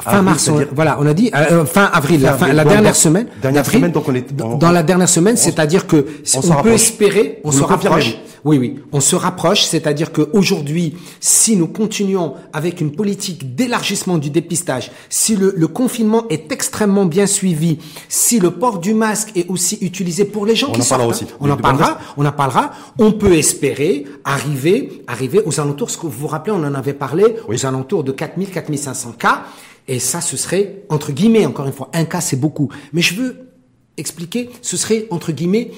Fin 0.00 0.10
avril, 0.10 0.22
mars, 0.24 0.48
on- 0.48 0.64
voilà, 0.74 0.96
on 1.00 1.06
a 1.06 1.14
dit 1.14 1.30
euh, 1.34 1.64
fin 1.64 1.84
avril, 1.84 2.20
la, 2.20 2.32
Fin 2.32 2.36
fin- 2.38 2.44
avril, 2.46 2.56
la 2.56 2.64
donc, 2.64 2.72
dernière 2.72 2.96
semaine. 2.96 3.26
dernière 3.40 3.64
semaine, 3.64 3.92
donc 3.92 4.08
on 4.08 4.14
est- 4.14 4.42
on- 4.42 4.56
dans 4.58 4.72
la 4.72 4.82
dernière 4.82 5.08
semaine, 5.08 5.36
c'est-à-dire 5.36 5.86
que 5.86 6.04
on 6.36 6.62
peut 6.62 6.72
espérer, 6.72 7.40
on 7.44 7.52
se 7.52 7.62
rapproche. 7.62 8.16
Oui, 8.44 8.58
oui, 8.58 8.80
on 8.92 9.00
se 9.00 9.16
rapproche, 9.16 9.62
c'est-à-dire 9.64 10.12
que 10.12 10.28
aujourd'hui, 10.32 10.96
si 11.20 11.56
nous 11.56 11.66
continuons 11.66 12.34
avec 12.52 12.80
une 12.80 12.92
politique 12.92 13.54
d'élargissement 13.54 14.18
du 14.18 14.30
dépistage, 14.30 14.90
si 15.10 15.36
le, 15.36 15.52
le 15.56 15.66
confinement 15.68 16.24
est 16.30 16.52
extrêmement 16.52 17.06
bien 17.06 17.26
suivi, 17.26 17.78
si 18.08 18.38
le 18.40 18.52
port 18.52 18.78
du 18.78 18.94
masque 18.94 19.30
est 19.36 19.48
aussi 19.48 19.78
utilisé 19.80 20.24
pour 20.24 20.46
les 20.46 20.56
gens 20.56 20.68
On 20.70 20.72
qui 20.72 20.82
en 20.82 20.84
parlera 20.84 21.08
sortent, 21.14 21.22
aussi. 21.22 21.32
hein, 21.32 21.36
on 21.40 21.46
De- 21.46 21.52
en 21.52 21.56
de 21.56 21.62
parlera, 21.62 21.98
on 22.16 22.24
en 22.26 22.32
parlera, 22.32 22.70
on 22.98 23.12
peut 23.12 23.32
espérer 23.34 24.04
arriver, 24.24 25.02
arriver 25.06 25.40
aux 25.44 25.60
alentours, 25.60 25.90
ce 25.90 25.96
que 25.98 26.02
vous 26.06 26.10
vous 26.20 26.26
rappelez, 26.28 26.52
on 26.52 26.64
en 26.64 26.74
avait 26.74 26.92
parlé, 26.94 27.24
aux 27.48 27.66
alentours 27.66 28.04
de 28.04 28.12
4000, 28.12 28.50
4500 28.50 29.12
cas. 29.18 29.44
Et 29.88 29.98
ça, 29.98 30.20
ce 30.20 30.36
serait, 30.36 30.84
entre 30.90 31.12
guillemets, 31.12 31.46
encore 31.46 31.66
une 31.66 31.72
fois, 31.72 31.88
un 31.94 32.04
cas, 32.04 32.20
c'est 32.20 32.36
beaucoup. 32.36 32.68
Mais 32.92 33.00
je 33.02 33.14
veux 33.14 33.48
expliquer, 33.96 34.50
ce 34.62 34.76
serait, 34.76 35.06
entre 35.10 35.32
guillemets, 35.32 35.70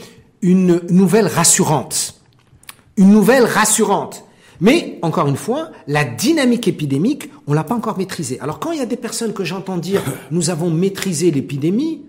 une 0.42 0.80
nouvelle 0.90 1.26
rassurante. 1.26 2.19
Une 2.96 3.10
nouvelle 3.10 3.44
rassurante. 3.44 4.24
Mais, 4.60 4.98
encore 5.02 5.26
une 5.28 5.36
fois, 5.36 5.70
la 5.86 6.04
dynamique 6.04 6.68
épidémique, 6.68 7.30
on 7.46 7.54
l'a 7.54 7.64
pas 7.64 7.74
encore 7.74 7.96
maîtrisée. 7.96 8.38
Alors, 8.40 8.58
quand 8.58 8.72
il 8.72 8.78
y 8.78 8.82
a 8.82 8.86
des 8.86 8.96
personnes 8.98 9.32
que 9.32 9.42
j'entends 9.44 9.78
dire, 9.78 10.02
nous 10.30 10.50
avons 10.50 10.70
maîtrisé 10.70 11.30
l'épidémie, 11.30 12.02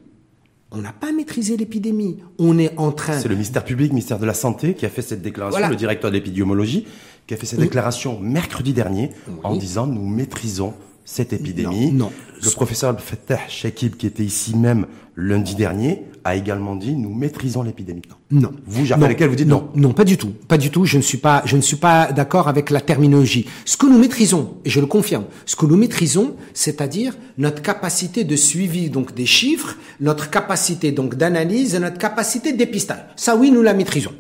on 0.71 0.77
n'a 0.77 0.91
pas 0.93 1.11
maîtrisé 1.13 1.55
l'épidémie. 1.57 2.17
On 2.39 2.57
est 2.57 2.73
en 2.77 2.91
train 2.91 3.19
C'est 3.19 3.27
le 3.29 3.35
ministère 3.35 3.63
public, 3.63 3.91
ministère 3.91 4.19
de 4.19 4.25
la 4.25 4.33
Santé, 4.33 4.73
qui 4.73 4.85
a 4.85 4.89
fait 4.89 5.01
cette 5.01 5.21
déclaration, 5.21 5.57
Voilà. 5.57 5.69
le 5.69 5.75
directeur 5.77 6.11
de 6.11 6.15
l'épidémiologie, 6.15 6.85
qui 7.27 7.33
a 7.33 7.37
fait 7.37 7.45
cette 7.45 7.59
Oui. 7.59 7.65
déclaration 7.65 8.19
mercredi 8.19 8.73
dernier 8.73 9.11
en 9.43 9.55
disant 9.55 9.85
nous 9.87 10.05
maîtrisons 10.05 10.73
cette 11.05 11.33
épidémie. 11.33 11.91
Non, 11.91 12.05
non. 12.05 12.11
Le 12.43 12.49
professeur 12.51 12.99
Fattah 12.99 13.39
Shakib, 13.47 13.95
qui 13.95 14.07
était 14.07 14.23
ici 14.23 14.55
même 14.55 14.87
lundi 15.15 15.55
dernier, 15.55 16.03
a 16.23 16.35
également 16.35 16.75
dit 16.75 16.95
nous 16.95 17.13
maîtrisons 17.13 17.63
l'épidémie. 17.63 18.01
Non. 18.29 18.51
Vous, 18.65 18.85
Jacques 18.85 18.99
lesquels 19.07 19.29
vous 19.29 19.35
dites 19.35 19.47
non. 19.47 19.69
non. 19.75 19.93
pas 19.93 20.03
du 20.03 20.17
tout. 20.17 20.31
Pas 20.47 20.57
du 20.57 20.69
tout. 20.69 20.85
Je 20.85 20.97
ne 20.97 21.01
suis 21.01 21.17
pas, 21.17 21.41
je 21.45 21.55
ne 21.57 21.61
suis 21.61 21.75
pas 21.75 22.11
d'accord 22.11 22.47
avec 22.47 22.69
la 22.69 22.81
terminologie. 22.81 23.47
Ce 23.65 23.77
que 23.77 23.85
nous 23.85 23.97
maîtrisons, 23.97 24.55
et 24.65 24.69
je 24.69 24.79
le 24.79 24.85
confirme, 24.85 25.25
ce 25.45 25.55
que 25.55 25.65
nous 25.65 25.77
maîtrisons, 25.77 26.35
c'est-à-dire 26.53 27.15
notre 27.37 27.61
capacité 27.61 28.23
de 28.23 28.35
suivi 28.35 28.89
donc 28.89 29.13
des 29.13 29.25
chiffres, 29.25 29.77
notre 29.99 30.29
capacité 30.29 30.91
donc 30.91 31.15
d'analyse 31.15 31.75
et 31.75 31.79
notre 31.79 31.97
capacité 31.97 32.53
de 32.53 32.57
dépistage. 32.57 32.99
Ça, 33.15 33.35
oui, 33.35 33.51
nous 33.51 33.61
la 33.61 33.73
maîtrisons. 33.73 34.13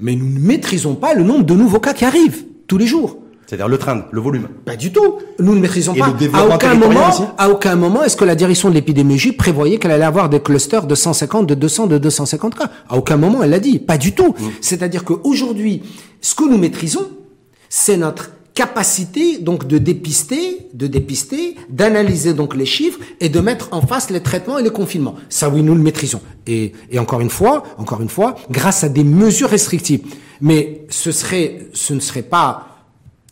Mais 0.00 0.16
nous 0.16 0.28
ne 0.28 0.38
maîtrisons 0.38 0.94
pas 0.96 1.14
le 1.14 1.22
nombre 1.22 1.44
de 1.44 1.54
nouveaux 1.54 1.80
cas 1.80 1.94
qui 1.94 2.04
arrivent 2.04 2.44
tous 2.66 2.78
les 2.78 2.86
jours. 2.86 3.18
C'est-à-dire 3.46 3.68
le 3.68 3.78
train, 3.78 4.06
le 4.10 4.20
volume. 4.20 4.48
Pas 4.64 4.76
du 4.76 4.92
tout. 4.92 5.18
Nous 5.38 5.54
ne 5.54 5.60
maîtrisons 5.60 5.94
pas. 5.94 6.06
à 6.32 6.46
aucun 6.46 6.74
moment, 6.74 7.34
à 7.36 7.48
aucun 7.50 7.76
moment, 7.76 8.02
est-ce 8.02 8.16
que 8.16 8.24
la 8.24 8.34
direction 8.34 8.68
de 8.68 8.74
l'épidémiologie 8.74 9.32
prévoyait 9.32 9.78
qu'elle 9.78 9.90
allait 9.90 10.04
avoir 10.04 10.28
des 10.28 10.40
clusters 10.40 10.86
de 10.86 10.94
150, 10.94 11.46
de 11.46 11.54
200, 11.54 11.86
de 11.86 11.98
250 11.98 12.54
cas? 12.54 12.70
À 12.88 12.96
aucun 12.96 13.16
moment, 13.16 13.42
elle 13.42 13.50
l'a 13.50 13.60
dit. 13.60 13.78
Pas 13.78 13.98
du 13.98 14.12
tout. 14.12 14.34
Mm. 14.38 14.50
C'est-à-dire 14.60 15.04
qu'aujourd'hui, 15.04 15.82
ce 16.20 16.34
que 16.34 16.44
nous 16.44 16.58
maîtrisons, 16.58 17.08
c'est 17.68 17.96
notre 17.96 18.30
capacité 18.54 19.38
donc 19.38 19.66
de 19.66 19.78
dépister, 19.78 20.68
de 20.72 20.86
dépister, 20.86 21.56
d'analyser 21.68 22.34
donc 22.34 22.54
les 22.54 22.66
chiffres 22.66 23.00
et 23.20 23.28
de 23.28 23.40
mettre 23.40 23.68
en 23.72 23.82
face 23.82 24.10
les 24.10 24.22
traitements 24.22 24.58
et 24.58 24.62
les 24.62 24.70
confinements. 24.70 25.16
Ça 25.28 25.48
oui, 25.48 25.62
nous 25.62 25.74
le 25.74 25.82
maîtrisons. 25.82 26.20
Et, 26.46 26.72
et 26.90 26.98
encore 26.98 27.20
une 27.20 27.30
fois, 27.30 27.64
encore 27.78 28.00
une 28.00 28.08
fois, 28.08 28.36
grâce 28.50 28.84
à 28.84 28.88
des 28.88 29.04
mesures 29.04 29.50
restrictives. 29.50 30.02
Mais 30.40 30.86
ce 30.88 31.10
serait, 31.10 31.66
ce 31.72 31.94
ne 31.94 32.00
serait 32.00 32.22
pas 32.22 32.73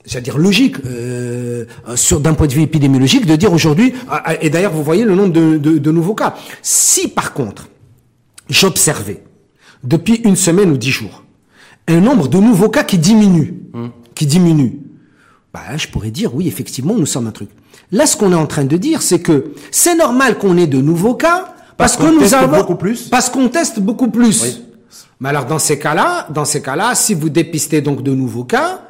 j'allais 0.06 0.22
dire 0.22 0.38
logique 0.38 0.76
euh, 0.84 1.64
sur 1.94 2.20
d'un 2.20 2.34
point 2.34 2.46
de 2.46 2.52
vue 2.52 2.62
épidémiologique 2.62 3.26
de 3.26 3.36
dire 3.36 3.52
aujourd'hui 3.52 3.94
ah, 4.08 4.22
ah, 4.24 4.42
et 4.42 4.50
d'ailleurs 4.50 4.72
vous 4.72 4.82
voyez 4.82 5.04
le 5.04 5.14
nombre 5.14 5.32
de, 5.32 5.58
de, 5.58 5.78
de 5.78 5.90
nouveaux 5.90 6.14
cas. 6.14 6.34
Si 6.62 7.08
par 7.08 7.32
contre 7.32 7.68
j'observais 8.48 9.22
depuis 9.84 10.16
une 10.24 10.36
semaine 10.36 10.70
ou 10.70 10.76
dix 10.76 10.90
jours 10.90 11.24
un 11.88 12.00
nombre 12.00 12.28
de 12.28 12.38
nouveaux 12.38 12.68
cas 12.68 12.84
qui 12.84 12.98
diminue 12.98 13.54
hmm. 13.72 13.88
qui 14.14 14.26
diminue 14.26 14.80
bah 15.52 15.76
je 15.76 15.86
pourrais 15.88 16.10
dire 16.10 16.34
oui 16.34 16.48
effectivement 16.48 16.94
nous 16.94 17.06
sommes 17.06 17.26
un 17.26 17.32
truc. 17.32 17.50
Là 17.90 18.06
ce 18.06 18.16
qu'on 18.16 18.32
est 18.32 18.36
en 18.36 18.46
train 18.46 18.64
de 18.64 18.76
dire 18.76 19.02
c'est 19.02 19.20
que 19.20 19.52
c'est 19.70 19.94
normal 19.94 20.38
qu'on 20.38 20.56
ait 20.56 20.66
de 20.66 20.80
nouveaux 20.80 21.14
cas 21.14 21.54
parce, 21.76 21.96
que 21.96 22.04
nous 22.04 22.34
avons 22.34 22.58
beaucoup 22.58 22.76
plus. 22.76 23.08
parce 23.08 23.28
qu'on 23.28 23.48
teste 23.48 23.80
beaucoup 23.80 24.08
plus. 24.08 24.62
Mais 25.20 25.28
alors 25.28 25.46
dans 25.46 25.58
ces 25.58 25.78
cas-là 25.78 26.26
dans 26.30 26.44
ces 26.44 26.62
cas-là 26.62 26.94
si 26.94 27.14
vous 27.14 27.28
dépistez 27.28 27.80
donc 27.80 28.02
de 28.02 28.12
nouveaux 28.12 28.44
cas 28.44 28.82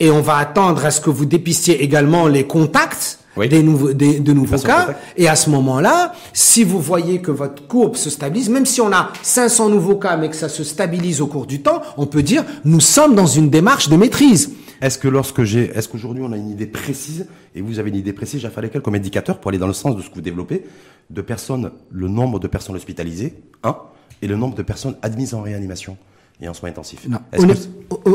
et 0.00 0.10
on 0.10 0.20
va 0.20 0.36
attendre 0.36 0.84
à 0.84 0.90
ce 0.90 1.00
que 1.00 1.10
vous 1.10 1.26
dépistiez 1.26 1.82
également 1.82 2.26
les 2.26 2.46
contacts 2.46 3.18
des 3.36 3.62
nouveaux, 3.62 3.92
des, 3.92 4.18
de 4.18 4.32
nouveaux 4.32 4.58
cas. 4.58 4.96
Et 5.16 5.28
à 5.28 5.36
ce 5.36 5.50
moment-là, 5.50 6.12
si 6.32 6.64
vous 6.64 6.80
voyez 6.80 7.20
que 7.20 7.30
votre 7.30 7.66
courbe 7.68 7.96
se 7.96 8.10
stabilise, 8.10 8.48
même 8.48 8.66
si 8.66 8.80
on 8.80 8.92
a 8.92 9.12
500 9.22 9.68
nouveaux 9.68 9.96
cas, 9.96 10.16
mais 10.16 10.28
que 10.28 10.36
ça 10.36 10.48
se 10.48 10.64
stabilise 10.64 11.20
au 11.20 11.28
cours 11.28 11.46
du 11.46 11.62
temps, 11.62 11.82
on 11.96 12.06
peut 12.06 12.22
dire 12.22 12.44
nous 12.64 12.80
sommes 12.80 13.14
dans 13.14 13.26
une 13.26 13.50
démarche 13.50 13.88
de 13.88 13.96
maîtrise. 13.96 14.52
Est-ce 14.80 14.98
que 14.98 15.08
lorsque 15.08 15.42
j'ai, 15.42 15.70
est-ce 15.74 15.88
qu'aujourd'hui 15.88 16.22
on 16.24 16.32
a 16.32 16.36
une 16.36 16.50
idée 16.50 16.66
précise 16.66 17.26
et 17.54 17.60
vous 17.60 17.78
avez 17.78 17.90
une 17.90 17.96
idée 17.96 18.12
précise, 18.12 18.40
j'ai 18.40 18.48
fallu 18.48 18.70
quel 18.70 18.80
comme 18.80 18.94
indicateur 18.94 19.40
pour 19.40 19.48
aller 19.48 19.58
dans 19.58 19.66
le 19.66 19.72
sens 19.72 19.96
de 19.96 20.02
ce 20.02 20.08
que 20.08 20.14
vous 20.14 20.20
développez, 20.20 20.64
de 21.10 21.20
personnes, 21.20 21.72
le 21.90 22.08
nombre 22.08 22.38
de 22.38 22.46
personnes 22.46 22.76
hospitalisées, 22.76 23.34
un, 23.64 23.76
et 24.22 24.26
le 24.26 24.36
nombre 24.36 24.54
de 24.54 24.62
personnes 24.62 24.96
admises 25.02 25.34
en 25.34 25.42
réanimation 25.42 25.96
et 26.40 26.48
en 26.48 26.54
soins 26.54 26.70
intensifs. 26.70 27.06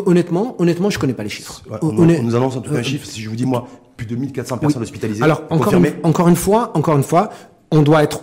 honnêtement, 0.05 0.55
honnêtement, 0.59 0.89
je 0.89 0.99
connais 0.99 1.13
pas 1.13 1.23
les 1.23 1.29
chiffres. 1.29 1.61
on, 1.81 1.91
nous 1.91 2.35
annonce 2.35 2.55
en 2.55 2.61
tout 2.61 2.71
cas 2.71 2.79
un 2.79 2.83
chiffre. 2.83 3.05
Si 3.05 3.21
je 3.21 3.29
vous 3.29 3.35
dis 3.35 3.45
moi, 3.45 3.67
plus 3.97 4.05
de 4.05 4.15
1400 4.15 4.57
personnes 4.57 4.81
hospitalisées. 4.81 5.23
Alors 5.23 5.43
encore 5.49 5.73
une, 5.73 5.93
encore 6.03 6.27
une 6.27 6.35
fois, 6.35 6.71
encore 6.75 6.95
une 6.95 7.03
fois, 7.03 7.29
on 7.71 7.81
doit 7.81 8.03
être 8.03 8.21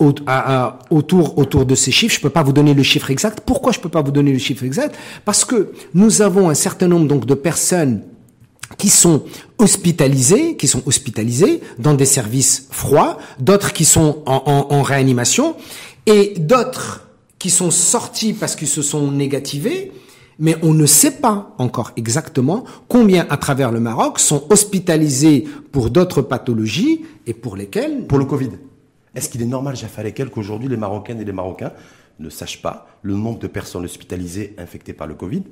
autour 0.90 1.38
autour 1.38 1.66
de 1.66 1.74
ces 1.74 1.90
chiffres. 1.90 2.14
Je 2.14 2.20
peux 2.20 2.30
pas 2.30 2.42
vous 2.42 2.52
donner 2.52 2.74
le 2.74 2.82
chiffre 2.82 3.10
exact. 3.10 3.40
Pourquoi 3.44 3.72
je 3.72 3.80
peux 3.80 3.88
pas 3.88 4.02
vous 4.02 4.12
donner 4.12 4.32
le 4.32 4.38
chiffre 4.38 4.64
exact? 4.64 4.94
Parce 5.24 5.44
que 5.44 5.72
nous 5.94 6.22
avons 6.22 6.48
un 6.48 6.54
certain 6.54 6.88
nombre 6.88 7.06
donc 7.06 7.26
de 7.26 7.34
personnes 7.34 8.02
qui 8.78 8.88
sont 8.88 9.24
hospitalisées, 9.58 10.56
qui 10.56 10.68
sont 10.68 10.82
hospitalisées 10.86 11.60
dans 11.78 11.94
des 11.94 12.04
services 12.04 12.68
froids, 12.70 13.18
d'autres 13.40 13.72
qui 13.72 13.84
sont 13.84 14.22
en, 14.26 14.42
en, 14.46 14.74
en 14.74 14.82
réanimation, 14.82 15.56
et 16.06 16.34
d'autres 16.38 17.09
qui 17.40 17.50
sont 17.50 17.72
sortis 17.72 18.34
parce 18.34 18.54
qu'ils 18.54 18.68
se 18.68 18.82
sont 18.82 19.10
négativés, 19.10 19.90
mais 20.38 20.56
on 20.62 20.74
ne 20.74 20.86
sait 20.86 21.16
pas 21.16 21.54
encore 21.58 21.90
exactement 21.96 22.64
combien 22.86 23.26
à 23.30 23.36
travers 23.38 23.72
le 23.72 23.80
Maroc 23.80 24.20
sont 24.20 24.44
hospitalisés 24.50 25.48
pour 25.72 25.90
d'autres 25.90 26.22
pathologies 26.22 27.04
et 27.26 27.34
pour 27.34 27.56
lesquelles... 27.56 28.06
Pour 28.06 28.18
le 28.18 28.26
Covid. 28.26 28.50
Est-ce 29.14 29.28
qu'il 29.28 29.42
est 29.42 29.46
normal, 29.46 29.74
Jaffa 29.74 30.02
lesquels, 30.02 30.30
qu'aujourd'hui 30.30 30.68
les 30.68 30.76
Marocaines 30.76 31.20
et 31.20 31.24
les 31.24 31.32
Marocains 31.32 31.72
ne 32.20 32.28
sachent 32.28 32.62
pas 32.62 32.86
le 33.02 33.14
nombre 33.14 33.38
de 33.38 33.46
personnes 33.46 33.84
hospitalisées 33.84 34.54
infectées 34.58 34.92
par 34.92 35.06
le 35.06 35.14
Covid? 35.14 35.42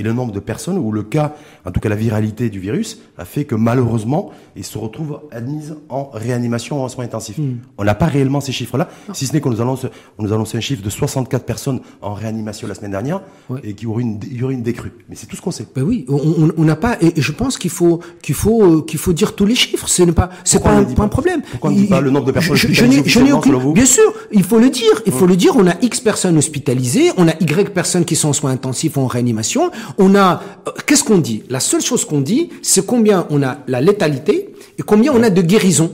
Et 0.00 0.02
le 0.02 0.14
nombre 0.14 0.32
de 0.32 0.40
personnes 0.40 0.78
où 0.78 0.92
le 0.92 1.02
cas, 1.02 1.34
en 1.66 1.70
tout 1.70 1.78
cas 1.78 1.90
la 1.90 1.96
viralité 1.96 2.48
du 2.48 2.58
virus, 2.58 2.98
a 3.18 3.26
fait 3.26 3.44
que 3.44 3.54
malheureusement, 3.54 4.30
ils 4.56 4.64
se 4.64 4.78
retrouvent 4.78 5.20
admises 5.30 5.76
en 5.90 6.08
réanimation 6.12 6.80
ou 6.80 6.84
en 6.84 6.88
soins 6.88 7.04
intensifs. 7.04 7.36
Hmm. 7.36 7.58
On 7.76 7.84
n'a 7.84 7.94
pas 7.94 8.06
réellement 8.06 8.40
ces 8.40 8.50
chiffres-là, 8.50 8.88
si 9.12 9.26
ce 9.26 9.34
n'est 9.34 9.40
qu'on 9.40 9.50
nous 9.50 9.60
annonce, 9.60 9.86
on 10.18 10.22
nous 10.22 10.32
annonce 10.32 10.54
un 10.54 10.60
chiffre 10.60 10.82
de 10.82 10.88
64 10.88 11.44
personnes 11.44 11.80
en 12.00 12.14
réanimation 12.14 12.66
la 12.66 12.74
semaine 12.74 12.92
dernière 12.92 13.20
et 13.62 13.74
qu'il 13.74 13.88
y 13.88 13.90
aurait 13.90 14.02
une, 14.02 14.18
y 14.30 14.42
aurait 14.42 14.54
une 14.54 14.62
décrue. 14.62 14.92
Mais 15.10 15.16
c'est 15.16 15.26
tout 15.26 15.36
ce 15.36 15.42
qu'on 15.42 15.50
sait. 15.50 15.66
Ben 15.74 15.82
oui, 15.82 16.06
on 16.08 16.64
n'a 16.64 16.76
pas, 16.76 16.96
et 17.02 17.20
je 17.20 17.32
pense 17.32 17.58
qu'il 17.58 17.70
faut, 17.70 18.00
qu'il 18.22 18.34
faut, 18.34 18.62
euh, 18.62 18.82
qu'il 18.82 18.98
faut 18.98 19.12
dire 19.12 19.36
tous 19.36 19.44
les 19.44 19.54
chiffres. 19.54 19.86
Ce 19.86 20.02
n'est 20.02 20.12
pas, 20.12 20.30
c'est 20.44 20.62
pas, 20.62 20.72
un, 20.72 20.84
pas 20.84 21.02
un 21.02 21.08
problème. 21.08 21.42
Pourquoi 21.42 21.70
on 21.70 21.74
ne 21.74 21.78
dit 21.78 21.86
pas 21.86 22.00
le 22.00 22.10
nombre 22.10 22.24
de 22.24 22.32
personnes 22.32 22.56
je, 22.56 22.72
je 22.72 23.20
n'ai 23.20 23.32
aucune, 23.32 23.74
bien 23.74 23.84
sûr, 23.84 24.14
il 24.32 24.44
faut 24.44 24.58
le 24.58 24.70
dire, 24.70 25.02
il 25.04 25.12
faut 25.12 25.26
le 25.26 25.36
dire. 25.36 25.56
On 25.56 25.66
a 25.66 25.74
X 25.82 26.00
personnes 26.00 26.38
hospitalisées, 26.38 27.10
on 27.18 27.28
a 27.28 27.34
Y 27.40 27.74
personnes 27.74 28.06
qui 28.06 28.16
sont 28.16 28.28
en 28.28 28.32
soins 28.32 28.52
intensifs 28.52 28.96
ou 28.96 29.00
en 29.00 29.06
réanimation 29.06 29.70
on 29.98 30.14
a, 30.14 30.42
euh, 30.66 30.70
qu'est-ce 30.86 31.04
qu'on 31.04 31.18
dit? 31.18 31.42
La 31.48 31.60
seule 31.60 31.82
chose 31.82 32.04
qu'on 32.04 32.20
dit, 32.20 32.50
c'est 32.62 32.84
combien 32.84 33.26
on 33.30 33.42
a 33.42 33.58
la 33.66 33.80
létalité 33.80 34.54
et 34.78 34.82
combien 34.82 35.12
on 35.12 35.22
a 35.22 35.30
de 35.30 35.42
guérison. 35.42 35.92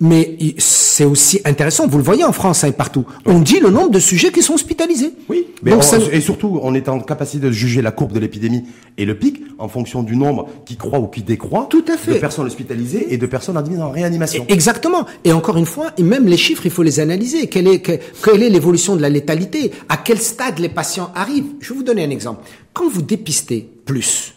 Mais 0.00 0.36
c'est 0.58 1.04
aussi 1.04 1.40
intéressant, 1.44 1.86
vous 1.86 1.96
le 1.96 2.02
voyez 2.02 2.24
en 2.24 2.32
France 2.32 2.64
hein, 2.64 2.68
et 2.68 2.72
partout. 2.72 3.04
On 3.24 3.38
dit 3.38 3.60
le 3.60 3.70
nombre 3.70 3.90
de 3.90 4.00
sujets 4.00 4.32
qui 4.32 4.42
sont 4.42 4.54
hospitalisés. 4.54 5.12
Oui, 5.28 5.46
mais 5.62 5.72
et 6.10 6.20
surtout, 6.20 6.58
on 6.60 6.74
est 6.74 6.88
en 6.88 6.98
capacité 6.98 7.46
de 7.46 7.52
juger 7.52 7.82
la 7.82 7.92
courbe 7.92 8.12
de 8.12 8.18
l'épidémie 8.18 8.64
et 8.98 9.04
le 9.04 9.16
pic 9.16 9.40
en 9.58 9.68
fonction 9.68 10.02
du 10.02 10.16
nombre 10.16 10.48
qui 10.66 10.76
croît 10.76 10.98
ou 10.98 11.06
qui 11.06 11.22
décroît 11.22 11.68
Tout 11.70 11.84
à 11.86 11.96
fait. 11.96 12.14
de 12.14 12.18
personnes 12.18 12.46
hospitalisées 12.46 13.14
et 13.14 13.16
de 13.16 13.26
personnes 13.26 13.56
admises 13.56 13.80
en 13.80 13.90
réanimation. 13.90 14.44
Exactement. 14.48 15.06
Et 15.22 15.32
encore 15.32 15.56
une 15.56 15.66
fois, 15.66 15.92
et 15.96 16.02
même 16.02 16.26
les 16.26 16.36
chiffres, 16.36 16.66
il 16.66 16.72
faut 16.72 16.82
les 16.82 16.98
analyser. 16.98 17.46
Quelle 17.46 17.68
est, 17.68 17.80
quelle 17.80 18.42
est 18.42 18.50
l'évolution 18.50 18.96
de 18.96 19.02
la 19.02 19.08
létalité? 19.08 19.70
À 19.88 19.98
quel 19.98 20.18
stade 20.18 20.58
les 20.58 20.68
patients 20.68 21.12
arrivent? 21.14 21.46
Je 21.60 21.68
vais 21.68 21.76
vous 21.76 21.84
donner 21.84 22.02
un 22.02 22.10
exemple. 22.10 22.40
Quand 22.72 22.88
vous 22.88 23.02
dépistez 23.02 23.68
plus, 23.84 24.34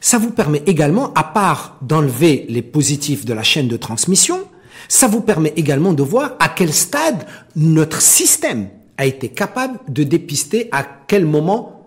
ça 0.00 0.18
vous 0.18 0.30
permet 0.30 0.62
également, 0.66 1.12
à 1.14 1.24
part 1.24 1.76
d'enlever 1.82 2.46
les 2.48 2.62
positifs 2.62 3.24
de 3.24 3.32
la 3.32 3.42
chaîne 3.42 3.68
de 3.68 3.76
transmission, 3.76 4.40
ça 4.88 5.06
vous 5.06 5.20
permet 5.20 5.52
également 5.56 5.92
de 5.92 6.02
voir 6.02 6.34
à 6.40 6.48
quel 6.48 6.72
stade 6.72 7.26
notre 7.56 8.00
système 8.00 8.68
a 8.96 9.06
été 9.06 9.28
capable 9.28 9.78
de 9.88 10.02
dépister 10.02 10.68
à 10.72 10.84
quel 11.06 11.24
moment 11.24 11.86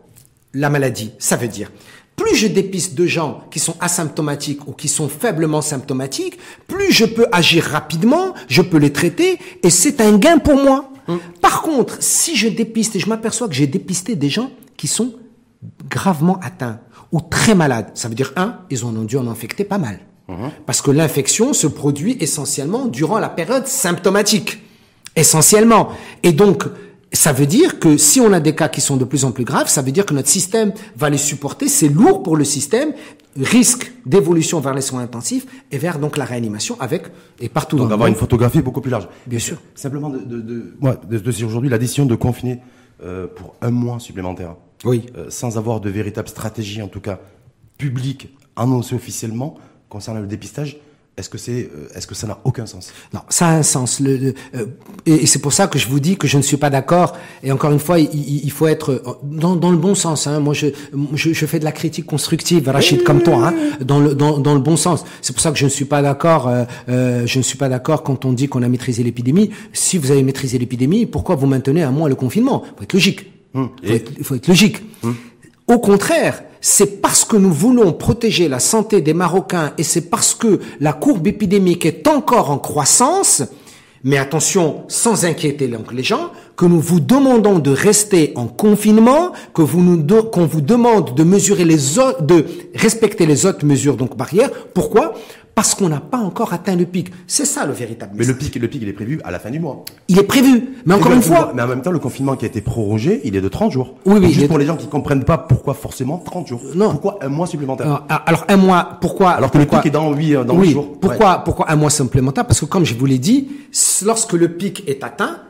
la 0.54 0.70
maladie. 0.70 1.12
Ça 1.20 1.36
veut 1.36 1.48
dire, 1.48 1.72
plus 2.16 2.36
je 2.36 2.48
dépiste 2.48 2.96
de 2.96 3.06
gens 3.06 3.44
qui 3.52 3.60
sont 3.60 3.76
asymptomatiques 3.80 4.68
ou 4.68 4.74
qui 4.74 4.88
sont 4.88 5.10
faiblement 5.10 5.62
symptomatiques, 5.62 6.38
plus 6.68 6.92
je 6.92 7.06
peux 7.06 7.26
agir 7.32 7.64
rapidement, 7.64 8.34
je 8.48 8.62
peux 8.62 8.78
les 8.78 8.94
traiter 8.94 9.40
et 9.64 9.70
c'est 9.70 10.02
un 10.02 10.18
gain 10.18 10.38
pour 10.38 10.56
moi. 10.56 10.92
Hum. 11.08 11.20
Par 11.42 11.62
contre, 11.62 11.98
si 12.00 12.36
je 12.36 12.48
dépiste 12.48 12.96
et 12.96 13.00
je 13.00 13.10
m'aperçois 13.10 13.48
que 13.48 13.56
j'ai 13.56 13.68
dépisté 13.68 14.16
des 14.16 14.30
gens 14.30 14.52
qui 14.78 14.88
sont 14.88 15.16
gravement 15.90 16.40
atteints 16.42 16.80
ou 17.12 17.22
très 17.22 17.56
malades, 17.56 17.92
ça 17.94 18.08
veut 18.08 18.16
dire, 18.16 18.32
un, 18.36 18.60
ils 18.70 18.86
en 18.86 18.96
ont 18.96 19.04
dû 19.04 19.18
en 19.18 19.28
infecter 19.28 19.64
pas 19.64 19.78
mal. 19.78 20.00
Mhm. 20.28 20.52
Parce 20.66 20.82
que 20.82 20.92
l'infection 20.92 21.54
se 21.54 21.68
produit 21.68 22.18
essentiellement 22.20 22.86
durant 22.86 23.20
la 23.20 23.30
période 23.30 23.68
symptomatique. 23.68 24.64
Essentiellement. 25.16 25.90
Et 26.24 26.32
donc, 26.32 26.64
ça 27.12 27.34
veut 27.34 27.46
dire 27.46 27.80
que 27.80 27.98
si 27.98 28.22
on 28.22 28.32
a 28.32 28.40
des 28.40 28.56
cas 28.56 28.70
qui 28.70 28.80
sont 28.80 28.96
de 28.96 29.04
plus 29.04 29.26
en 29.26 29.32
plus 29.32 29.44
graves, 29.44 29.68
ça 29.68 29.82
veut 29.82 29.92
dire 29.92 30.06
que 30.06 30.14
notre 30.14 30.30
système 30.30 30.72
va 30.96 31.10
les 31.10 31.18
supporter. 31.18 31.68
C'est 31.68 31.90
lourd 31.90 32.24
pour 32.24 32.38
le 32.38 32.46
système. 32.46 32.94
Risque 33.38 33.92
d'évolution 34.06 34.60
vers 34.60 34.74
les 34.74 34.82
soins 34.82 35.02
intensifs 35.02 35.46
et 35.72 35.78
vers 35.78 36.00
donc 36.00 36.18
la 36.18 36.26
réanimation 36.26 36.76
avec 36.82 37.04
et 37.40 37.48
partout 37.48 37.78
donc 37.78 37.88
d'avoir 37.88 38.10
une 38.10 38.16
photographie 38.16 38.62
beaucoup 38.62 38.82
plus 38.82 38.92
large. 38.92 39.08
Bien 39.26 39.40
sûr. 39.40 39.58
Simplement 39.74 40.10
de, 40.10 40.20
de, 40.20 40.42
de, 40.42 40.76
moi, 40.82 40.98
de, 41.10 41.46
aujourd'hui 41.46 41.70
la 41.70 41.78
décision 41.78 42.06
de 42.06 42.16
confiner 42.16 42.60
euh, 43.04 43.28
pour 43.28 43.56
un 43.62 43.72
mois 43.72 44.00
supplémentaire. 44.00 44.56
Oui. 44.86 45.06
Euh, 45.16 45.30
sans 45.30 45.58
avoir 45.58 45.80
de 45.80 45.90
véritable 45.90 46.28
stratégie, 46.28 46.82
en 46.82 46.88
tout 46.88 47.02
cas 47.02 47.20
publique, 47.78 48.36
annoncée 48.56 48.96
officiellement 48.96 49.58
concernant 49.90 50.22
le 50.22 50.28
dépistage, 50.28 50.80
est-ce 51.18 51.30
que 51.30 51.38
c'est, 51.38 51.70
euh, 51.76 51.90
est-ce 51.94 52.08
que 52.08 52.16
ça 52.16 52.26
n'a 52.26 52.40
aucun 52.46 52.66
sens? 52.66 52.94
Non, 53.14 53.20
ça 53.28 53.50
a 53.50 53.52
un 53.52 53.64
sens. 53.64 54.00
Le, 54.00 54.34
euh, 54.56 54.66
et, 55.06 55.26
c'est 55.26 55.40
pour 55.40 55.52
ça 55.52 55.68
que 55.68 55.78
je 55.78 55.88
vous 55.90 56.00
dis 56.00 56.16
que 56.16 56.26
je 56.26 56.38
ne 56.38 56.42
suis 56.42 56.56
pas 56.56 56.70
d'accord. 56.70 57.18
Et 57.44 57.52
encore 57.52 57.72
une 57.72 57.80
fois, 57.80 58.00
il, 58.00 58.10
il 58.46 58.52
faut 58.52 58.66
être 58.66 59.20
dans, 59.24 59.58
dans, 59.58 59.72
le 59.72 59.78
bon 59.78 59.94
sens. 59.94 60.26
Hein. 60.26 60.40
Moi, 60.40 60.54
je, 60.54 60.68
je, 61.14 61.34
je, 61.34 61.46
fais 61.46 61.60
de 61.60 61.66
la 61.66 61.74
critique 61.74 62.06
constructive, 62.06 62.70
Rachid, 62.70 63.04
comme 63.04 63.22
toi, 63.22 63.50
hein, 63.50 63.54
dans 63.82 64.00
le 64.00 64.16
dans, 64.16 64.40
dans, 64.40 64.54
le 64.54 64.62
bon 64.62 64.78
sens. 64.78 65.04
C'est 65.22 65.34
pour 65.34 65.42
ça 65.42 65.52
que 65.52 65.58
je 65.58 65.66
ne 65.66 65.70
suis 65.70 65.86
pas 65.86 66.02
d'accord. 66.02 66.50
Euh, 66.88 67.28
je 67.28 67.38
ne 67.38 67.44
suis 67.44 67.58
pas 67.58 67.68
d'accord 67.68 68.04
quand 68.04 68.24
on 68.24 68.32
dit 68.32 68.48
qu'on 68.48 68.64
a 68.64 68.70
maîtrisé 68.70 69.04
l'épidémie. 69.04 69.52
Si 69.74 69.98
vous 69.98 70.12
avez 70.12 70.24
maîtrisé 70.24 70.58
l'épidémie, 70.58 71.06
pourquoi 71.06 71.36
vous 71.36 71.46
maintenez 71.46 71.84
un 71.84 71.92
mois 71.92 72.08
le 72.08 72.16
confinement? 72.16 72.64
Il 72.66 72.78
faut 72.78 72.84
être 72.84 72.94
logique. 72.94 73.41
Il 73.54 73.70
faut, 73.84 73.94
être, 73.94 74.24
faut 74.24 74.36
être 74.36 74.48
logique. 74.48 74.78
Hum. 75.04 75.16
Au 75.68 75.80
contraire, 75.80 76.44
c'est 76.62 77.02
parce 77.02 77.26
que 77.26 77.38
nous 77.38 77.52
voulons 77.52 77.92
protéger 77.92 78.48
la 78.48 78.60
santé 78.60 79.02
des 79.02 79.14
Marocains 79.14 79.74
et 79.78 79.84
c'est 79.84 80.10
parce 80.10 80.36
que 80.36 80.60
la 80.80 80.94
courbe 80.94 81.26
épidémique 81.28 81.86
est 81.86 82.08
encore 82.08 82.52
en 82.52 82.60
croissance, 82.60 83.42
mais 84.04 84.18
attention, 84.18 84.84
sans 84.88 85.26
inquiéter 85.26 85.68
donc 85.68 85.92
les 85.92 86.04
gens, 86.04 86.32
que 86.56 86.66
nous 86.66 86.80
vous 86.80 87.00
demandons 87.00 87.60
de 87.60 87.72
rester 87.72 88.34
en 88.36 88.48
confinement, 88.48 89.32
que 89.54 89.62
vous 89.62 89.82
nous 89.82 90.24
qu'on 90.24 90.46
vous 90.46 90.62
demande 90.62 91.16
de 91.16 91.24
mesurer 91.24 91.66
les 91.66 91.98
autres, 91.98 92.22
de 92.22 92.46
respecter 92.76 93.26
les 93.26 93.46
autres 93.46 93.66
mesures 93.66 93.98
donc 93.98 94.16
barrières. 94.16 94.52
Pourquoi? 94.74 95.14
Parce 95.56 95.76
qu'on 95.76 95.90
n'a 95.90 96.00
pas 96.00 96.18
encore 96.18 96.54
atteint 96.54 96.76
le 96.76 96.86
pic. 96.86 97.12
C'est 97.28 97.46
ça 97.46 97.66
le 97.66 97.74
véritable 97.74 98.14
Mais 98.16 98.26
le 98.26 98.36
pic, 98.36 98.56
le 98.56 98.68
pic, 98.68 98.82
il 98.82 98.88
est 98.88 98.94
prévu 98.94 99.20
à 99.24 99.32
la 99.32 99.40
fin 99.40 99.50
du 99.50 99.60
mois. 99.60 99.84
Il 100.08 100.18
est 100.18 100.24
prévu. 100.24 100.70
Mais 100.86 100.94
encore 100.94 101.12
une 101.12 101.22
fois. 101.22 101.52
Mais 101.54 101.62
en 101.62 101.68
même 101.68 101.82
temps, 101.82 101.92
le 101.92 102.00
confinement 102.00 102.36
qui 102.36 102.46
a 102.46 102.48
été 102.48 102.62
prorogé, 102.62 103.22
il 103.26 103.36
est 103.36 103.42
de 103.42 103.48
30 103.48 103.72
jours. 103.72 103.96
Oui, 104.06 104.20
oui. 104.22 104.32
juste 104.32 104.48
pour 104.48 104.58
les 104.58 104.66
gens 104.66 104.78
qui 104.78 104.88
comprennent 104.88 105.26
pas 105.26 105.38
pourquoi 105.38 105.74
forcément 105.74 106.18
30 106.18 106.48
jours. 106.48 106.62
Non. 106.76 106.92
Pourquoi 106.92 107.20
un 107.22 107.30
mois 107.30 107.48
supplémentaire? 107.48 108.04
Ah, 108.10 108.24
alors, 108.26 108.46
un 108.48 108.58
mois, 108.58 108.98
pourquoi? 109.02 109.32
Alors 109.32 109.52
que 109.52 109.58
le 109.58 109.66
pic 109.66 109.86
est 109.86 109.92
dans 109.92 110.14
8, 110.14 110.36
euh, 110.36 110.44
dans 110.44 110.56
oui, 110.56 110.72
jours. 110.72 111.00
Pourquoi, 111.00 111.44
pourquoi 111.44 111.72
un 111.72 111.76
mois 111.76 111.90
supplémentaire? 111.90 112.46
Parce 112.46 112.60
que 112.60 112.66
comme 112.66 112.86
je 112.86 112.96
vous 112.96 113.06
l'ai 113.06 113.20
dit, 113.20 113.50
lorsque 114.06 114.34
le 114.34 114.50
pic 114.50 114.88
est 114.88 115.04
atteint, 115.04 115.42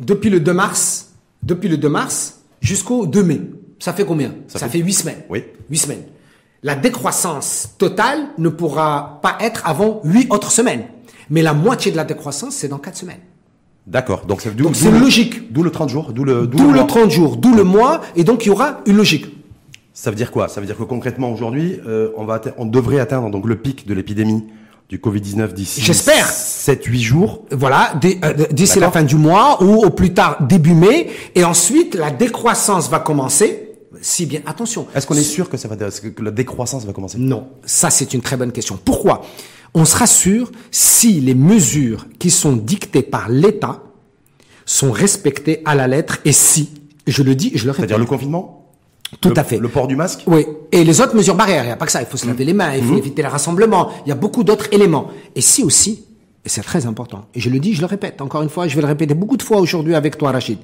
depuis 0.00 0.30
le 0.30 0.40
2 0.40 0.52
mars, 0.52 1.12
depuis 1.42 1.68
le 1.68 1.76
2 1.76 1.88
mars 1.88 2.40
jusqu'au 2.60 3.06
2 3.06 3.22
mai, 3.22 3.40
ça 3.78 3.92
fait 3.92 4.04
combien? 4.04 4.34
Ça, 4.48 4.58
ça 4.58 4.68
fait... 4.68 4.78
fait 4.78 4.84
8 4.84 4.92
semaines. 4.92 5.22
Oui. 5.28 5.44
8 5.70 5.78
semaines 5.78 6.02
la 6.64 6.74
décroissance 6.74 7.74
totale 7.78 8.20
ne 8.38 8.48
pourra 8.48 9.20
pas 9.22 9.36
être 9.40 9.62
avant 9.68 10.00
huit 10.02 10.26
autres 10.30 10.50
semaines. 10.50 10.84
Mais 11.28 11.42
la 11.42 11.52
moitié 11.52 11.92
de 11.92 11.96
la 11.96 12.04
décroissance, 12.04 12.54
c'est 12.54 12.68
dans 12.68 12.78
quatre 12.78 12.96
semaines. 12.96 13.20
D'accord. 13.86 14.24
Donc 14.24 14.40
c'est 14.40 14.90
logique. 14.90 15.52
D'où 15.52 15.62
le 15.62 15.70
30 15.70 15.90
jours, 15.90 16.12
d'où 16.12 16.24
le 16.24 16.46
d'où 16.46 16.72
le, 16.72 16.86
30 16.86 17.10
jours, 17.10 17.36
d'où 17.36 17.54
le 17.54 17.64
mois, 17.64 18.00
et 18.16 18.24
donc 18.24 18.46
il 18.46 18.48
y 18.48 18.50
aura 18.50 18.80
une 18.86 18.96
logique. 18.96 19.26
Ça 19.92 20.10
veut 20.10 20.16
dire 20.16 20.32
quoi? 20.32 20.48
Ça 20.48 20.60
veut 20.60 20.66
dire 20.66 20.76
que 20.76 20.82
concrètement 20.82 21.30
aujourd'hui, 21.30 21.78
euh, 21.86 22.10
on 22.16 22.24
va 22.24 22.40
on 22.56 22.64
devrait 22.64 22.98
atteindre 22.98 23.30
donc 23.30 23.46
le 23.46 23.56
pic 23.56 23.86
de 23.86 23.92
l'épidémie 23.92 24.44
du 24.88 24.98
Covid-19 24.98 25.52
d'ici. 25.52 25.82
J'espère. 25.82 26.30
7-8 26.30 26.98
jours. 26.98 27.42
Voilà, 27.50 27.92
euh, 28.02 28.32
d'ici 28.50 28.80
la 28.80 28.90
fin 28.90 29.02
du 29.02 29.16
mois 29.16 29.62
ou 29.62 29.84
au 29.84 29.90
plus 29.90 30.14
tard 30.14 30.38
début 30.40 30.74
mai, 30.74 31.10
et 31.34 31.44
ensuite 31.44 31.94
la 31.94 32.10
décroissance 32.10 32.88
va 32.88 33.00
commencer 33.00 33.63
si 34.04 34.26
bien, 34.26 34.40
attention. 34.44 34.86
Est-ce 34.94 35.06
qu'on 35.06 35.14
est 35.14 35.22
sûr 35.22 35.48
que 35.48 35.56
ça 35.56 35.66
va, 35.66 35.76
que 35.76 36.22
la 36.22 36.30
décroissance 36.30 36.84
va 36.84 36.92
commencer? 36.92 37.16
Non, 37.18 37.48
ça 37.64 37.88
c'est 37.88 38.12
une 38.12 38.20
très 38.20 38.36
bonne 38.36 38.52
question. 38.52 38.78
Pourquoi? 38.84 39.24
On 39.72 39.86
sera 39.86 40.06
sûr 40.06 40.52
si 40.70 41.20
les 41.20 41.34
mesures 41.34 42.06
qui 42.18 42.30
sont 42.30 42.52
dictées 42.52 43.02
par 43.02 43.30
l'État 43.30 43.82
sont 44.66 44.92
respectées 44.92 45.62
à 45.64 45.74
la 45.74 45.88
lettre 45.88 46.18
et 46.26 46.32
si, 46.32 46.70
je 47.06 47.22
le 47.22 47.34
dis, 47.34 47.52
je 47.54 47.64
le 47.64 47.70
répète. 47.70 47.88
C'est-à-dire 47.88 47.98
le 47.98 48.04
confinement? 48.04 48.72
Tout 49.20 49.32
à 49.36 49.42
fait. 49.42 49.58
Le 49.58 49.68
port 49.68 49.86
du 49.86 49.96
masque? 49.96 50.24
Oui. 50.26 50.44
Et 50.70 50.84
les 50.84 51.00
autres 51.00 51.16
mesures 51.16 51.34
barrières, 51.34 51.62
il 51.62 51.68
n'y 51.68 51.72
a 51.72 51.76
pas 51.76 51.86
que 51.86 51.92
ça. 51.92 52.02
Il 52.02 52.06
faut 52.06 52.18
se 52.18 52.26
laver 52.26 52.44
les 52.44 52.52
mains, 52.52 52.74
il 52.74 52.84
faut 52.84 52.94
mmh. 52.94 52.98
éviter 52.98 53.22
les 53.22 53.28
rassemblements. 53.28 53.90
Il 54.04 54.10
y 54.10 54.12
a 54.12 54.16
beaucoup 54.16 54.44
d'autres 54.44 54.68
éléments. 54.70 55.08
Et 55.34 55.40
si 55.40 55.62
aussi, 55.62 56.04
et 56.44 56.48
c'est 56.50 56.62
très 56.62 56.84
important, 56.84 57.24
et 57.34 57.40
je 57.40 57.48
le 57.48 57.58
dis, 57.58 57.72
je 57.72 57.80
le 57.80 57.86
répète, 57.86 58.20
encore 58.20 58.42
une 58.42 58.50
fois, 58.50 58.68
je 58.68 58.74
vais 58.74 58.82
le 58.82 58.88
répéter 58.88 59.14
beaucoup 59.14 59.38
de 59.38 59.42
fois 59.42 59.58
aujourd'hui 59.60 59.94
avec 59.94 60.18
toi, 60.18 60.30
Rachid, 60.30 60.58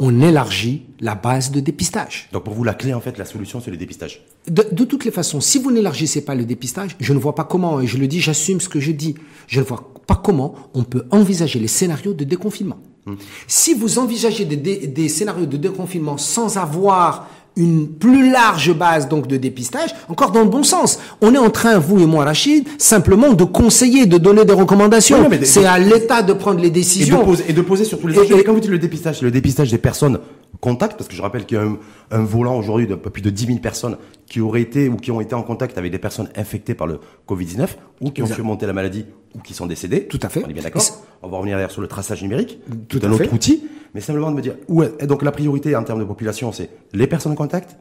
on 0.00 0.20
élargit 0.20 0.86
la 0.98 1.14
base 1.14 1.52
de 1.52 1.60
dépistage. 1.60 2.28
Donc 2.32 2.44
pour 2.44 2.54
vous, 2.54 2.64
la 2.64 2.74
clé, 2.74 2.92
en 2.92 3.00
fait, 3.00 3.18
la 3.18 3.24
solution, 3.24 3.60
c'est 3.60 3.70
le 3.70 3.76
dépistage 3.76 4.24
de, 4.48 4.84
toutes 4.84 5.04
les 5.04 5.10
façons, 5.10 5.40
si 5.40 5.58
vous 5.58 5.70
n'élargissez 5.70 6.24
pas 6.24 6.34
le 6.34 6.44
dépistage, 6.44 6.96
je 6.98 7.12
ne 7.12 7.18
vois 7.18 7.34
pas 7.34 7.44
comment, 7.44 7.80
et 7.80 7.86
je 7.86 7.98
le 7.98 8.06
dis, 8.06 8.20
j'assume 8.20 8.60
ce 8.60 8.68
que 8.68 8.80
je 8.80 8.90
dis, 8.90 9.14
je 9.46 9.60
ne 9.60 9.64
vois 9.64 9.92
pas 10.06 10.16
comment 10.16 10.54
on 10.74 10.82
peut 10.82 11.04
envisager 11.10 11.58
les 11.58 11.68
scénarios 11.68 12.14
de 12.14 12.24
déconfinement. 12.24 12.78
Hum. 13.06 13.16
Si 13.46 13.74
vous 13.74 13.98
envisagez 13.98 14.44
des 14.44 15.08
scénarios 15.08 15.46
de 15.46 15.56
déconfinement 15.56 16.18
sans 16.18 16.58
avoir 16.58 17.28
une 17.56 17.88
plus 17.88 18.30
large 18.30 18.72
base 18.72 19.08
donc 19.08 19.26
de 19.26 19.36
dépistage, 19.36 19.90
encore 20.08 20.30
dans 20.30 20.42
le 20.42 20.48
bon 20.48 20.62
sens. 20.62 20.98
On 21.20 21.34
est 21.34 21.38
en 21.38 21.50
train, 21.50 21.78
vous 21.78 22.00
et 22.00 22.06
moi, 22.06 22.24
Rachid, 22.24 22.66
simplement 22.78 23.32
de 23.32 23.44
conseiller, 23.44 24.06
de 24.06 24.18
donner 24.18 24.44
des 24.44 24.52
recommandations. 24.52 25.28
c'est 25.42 25.64
à 25.64 25.78
l'État 25.78 26.22
de 26.22 26.32
prendre 26.32 26.60
les 26.60 26.70
décisions. 26.70 27.16
Et 27.16 27.20
de 27.20 27.24
poser, 27.24 27.44
et 27.48 27.52
de 27.52 27.62
poser 27.62 27.84
sur 27.84 27.98
tous 27.98 28.06
les 28.06 28.18
et, 28.18 28.44
quand 28.44 28.52
vous 28.52 28.60
dites 28.60 28.70
le 28.70 28.78
dépistage, 28.78 29.18
c'est 29.18 29.24
le 29.24 29.30
dépistage 29.30 29.70
des 29.70 29.78
personnes 29.78 30.18
contact, 30.60 30.96
parce 30.96 31.08
que 31.08 31.14
je 31.14 31.22
rappelle 31.22 31.46
qu'il 31.46 31.56
y 31.56 31.60
a 31.60 31.66
un, 32.10 32.24
volant 32.24 32.56
aujourd'hui 32.56 32.86
de 32.86 32.94
plus 32.94 33.22
de 33.22 33.30
10 33.30 33.46
000 33.46 33.58
personnes 33.58 33.96
qui 34.26 34.40
auraient 34.40 34.60
été 34.60 34.88
ou 34.88 34.96
qui 34.96 35.10
ont 35.10 35.20
été 35.20 35.34
en 35.34 35.42
contact 35.42 35.78
avec 35.78 35.90
des 35.90 35.98
personnes 35.98 36.28
infectées 36.36 36.74
par 36.74 36.86
le 36.86 37.00
Covid-19 37.28 37.68
ou 38.00 38.10
qui 38.10 38.22
ont 38.22 38.26
surmonté 38.26 38.66
la 38.66 38.72
maladie 38.72 39.06
ou 39.34 39.40
qui 39.40 39.54
sont 39.54 39.66
décédées. 39.66 40.06
Tout 40.06 40.20
à 40.22 40.28
fait. 40.28 40.42
On 40.44 40.48
est 40.48 40.52
bien 40.52 40.62
d'accord. 40.62 40.82
On 41.22 41.28
va 41.28 41.38
revenir 41.38 41.56
d'ailleurs 41.56 41.70
sur 41.70 41.82
le 41.82 41.88
traçage 41.88 42.22
numérique, 42.22 42.58
tout 42.88 43.00
un 43.02 43.10
autre 43.10 43.32
outil, 43.32 43.64
mais 43.94 44.00
simplement 44.00 44.30
de 44.30 44.36
me 44.36 44.42
dire 44.42 44.54
où 44.68 44.82
est, 44.82 45.06
donc 45.06 45.22
la 45.22 45.32
priorité 45.32 45.74
en 45.76 45.82
termes 45.82 46.00
de 46.00 46.04
population, 46.04 46.52
c'est 46.52 46.70
les 46.92 47.06
personnes 47.06 47.32
en 47.32 47.36
contact, 47.36 47.76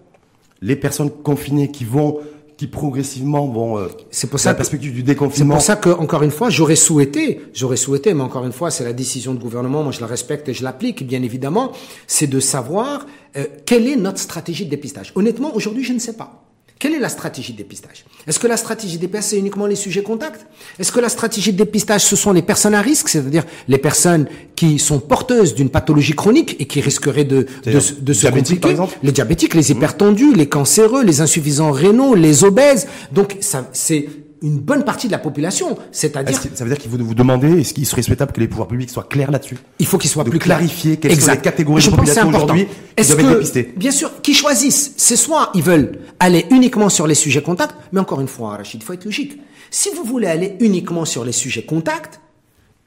les 0.62 0.76
personnes 0.76 1.10
confinées 1.10 1.72
qui 1.72 1.86
vont 1.86 2.20
qui 2.60 2.68
progressivement 2.68 3.48
vont 3.48 3.78
euh, 3.78 3.88
c'est 4.12 4.30
pour 4.30 4.38
ça 4.38 4.50
la 4.50 4.56
perspective 4.56 4.94
du 4.94 5.02
déconfinement. 5.02 5.54
C'est 5.54 5.58
pour 5.60 5.66
ça 5.66 5.76
que 5.78 5.98
encore 5.98 6.24
une 6.24 6.32
fois, 6.32 6.50
j'aurais 6.50 6.76
souhaité, 6.76 7.40
j'aurais 7.54 7.78
souhaité, 7.78 8.14
mais 8.14 8.22
encore 8.22 8.46
une 8.46 8.52
fois, 8.52 8.70
c'est 8.70 8.84
la 8.84 8.92
décision 8.92 9.34
du 9.34 9.40
gouvernement, 9.40 9.82
moi 9.82 9.94
je 9.94 10.02
la 10.02 10.08
respecte 10.08 10.50
et 10.50 10.54
je 10.54 10.62
l'applique 10.62 11.08
bien 11.08 11.24
évidemment, 11.24 11.72
c'est 12.06 12.28
de 12.28 12.42
savoir 12.42 13.06
euh, 13.38 13.46
quelle 13.66 13.88
est 13.88 13.96
notre 13.96 14.20
stratégie 14.20 14.66
de 14.66 14.70
dépistage. 14.70 15.14
Honnêtement, 15.16 15.56
aujourd'hui, 15.56 15.86
je 15.86 15.94
ne 15.94 16.00
sais 16.00 16.18
pas. 16.18 16.49
Quelle 16.80 16.94
est 16.94 17.00
la 17.00 17.10
stratégie 17.10 17.52
de 17.52 17.58
dépistage? 17.58 18.06
Est-ce 18.26 18.40
que 18.40 18.48
la 18.48 18.56
stratégie 18.56 18.96
de 18.96 19.02
dépistage, 19.02 19.32
c'est 19.32 19.38
uniquement 19.38 19.66
les 19.66 19.76
sujets 19.76 20.02
contacts 20.02 20.46
Est-ce 20.80 20.94
que 20.94 21.02
la 21.02 21.10
stratégie 21.10 21.52
de 21.52 21.58
dépistage, 21.58 22.06
ce 22.06 22.16
sont 22.16 22.32
les 22.32 22.42
personnes 22.42 22.74
à 22.74 22.82
risque, 22.82 23.10
c'est-à-dire 23.10 23.44
les 23.68 23.78
personnes 23.78 24.28
qui 24.56 24.80
sont 24.80 25.00
porteuses 25.02 25.56
d'une 25.56 25.70
pathologie 25.70 26.14
chronique 26.16 26.56
et 26.58 26.68
qui 26.68 26.80
risqueraient 26.80 27.26
de, 27.26 27.48
de, 27.66 27.72
de 28.02 28.14
se 28.14 28.28
compliquer? 28.28 28.56
par 28.62 28.72
exemple? 28.72 28.98
Les 29.04 29.12
diabétiques, 29.12 29.56
les 29.56 29.72
hypertendus, 29.72 30.34
les 30.34 30.48
cancéreux, 30.48 31.04
les 31.04 31.20
insuffisants 31.20 31.72
rénaux, 31.72 32.16
les 32.16 32.46
obèses. 32.46 32.88
Donc, 33.12 33.36
ça, 33.42 33.70
c'est 33.74 34.08
une 34.42 34.60
bonne 34.60 34.84
partie 34.86 35.08
de 35.08 35.12
la 35.12 35.20
population. 35.20 35.78
C'est-à-dire. 35.92 36.40
Ça 36.54 36.64
veut 36.64 36.70
dire 36.70 36.80
qu'il 36.80 36.90
vous, 36.90 37.04
vous 37.04 37.16
demander, 37.16 37.60
est-ce 37.60 37.74
qu'il 37.74 37.86
serait 37.86 38.02
souhaitable 38.02 38.32
que 38.32 38.40
les 38.40 38.48
pouvoirs 38.48 38.68
publics 38.68 38.90
soient 38.90 39.04
clairs 39.04 39.32
là-dessus? 39.32 39.58
Il 39.80 39.86
faut 39.86 39.98
qu'ils 39.98 40.10
soient 40.10 40.24
plus 40.24 40.40
clarifiés 40.40 40.98
quelles 40.98 41.20
sont 41.20 41.32
les 41.32 41.38
catégories 41.38 41.84
de 41.84 41.90
population 41.90 42.30
aujourd'hui 42.30 42.68
qui 42.96 43.08
doivent 43.08 43.20
être 43.20 43.30
dépistées? 43.34 43.74
Bien 43.76 43.92
sûr, 43.92 44.22
qu'ils 44.22 44.36
choisissent. 44.36 44.94
C'est 44.98 45.16
soit 45.16 45.52
ils 45.54 45.64
veulent 45.64 46.00
aller 46.20 46.46
uniquement 46.52 46.90
sur 46.90 47.08
les 47.08 47.16
sujets 47.16 47.42
contacts, 47.42 47.76
mais 47.92 48.00
encore 48.00 48.22
une 48.22 48.28
fois, 48.28 48.58
Rachid, 48.58 48.82
il 48.82 48.86
faut 48.86 48.94
être 48.94 49.06
logique. 49.06 49.40
Si 49.72 49.90
vous 49.96 50.04
voulez 50.04 50.28
aller 50.28 50.56
uniquement 50.60 51.06
sur 51.06 51.24
les 51.24 51.32
sujets 51.32 51.64
contacts, 51.64 52.20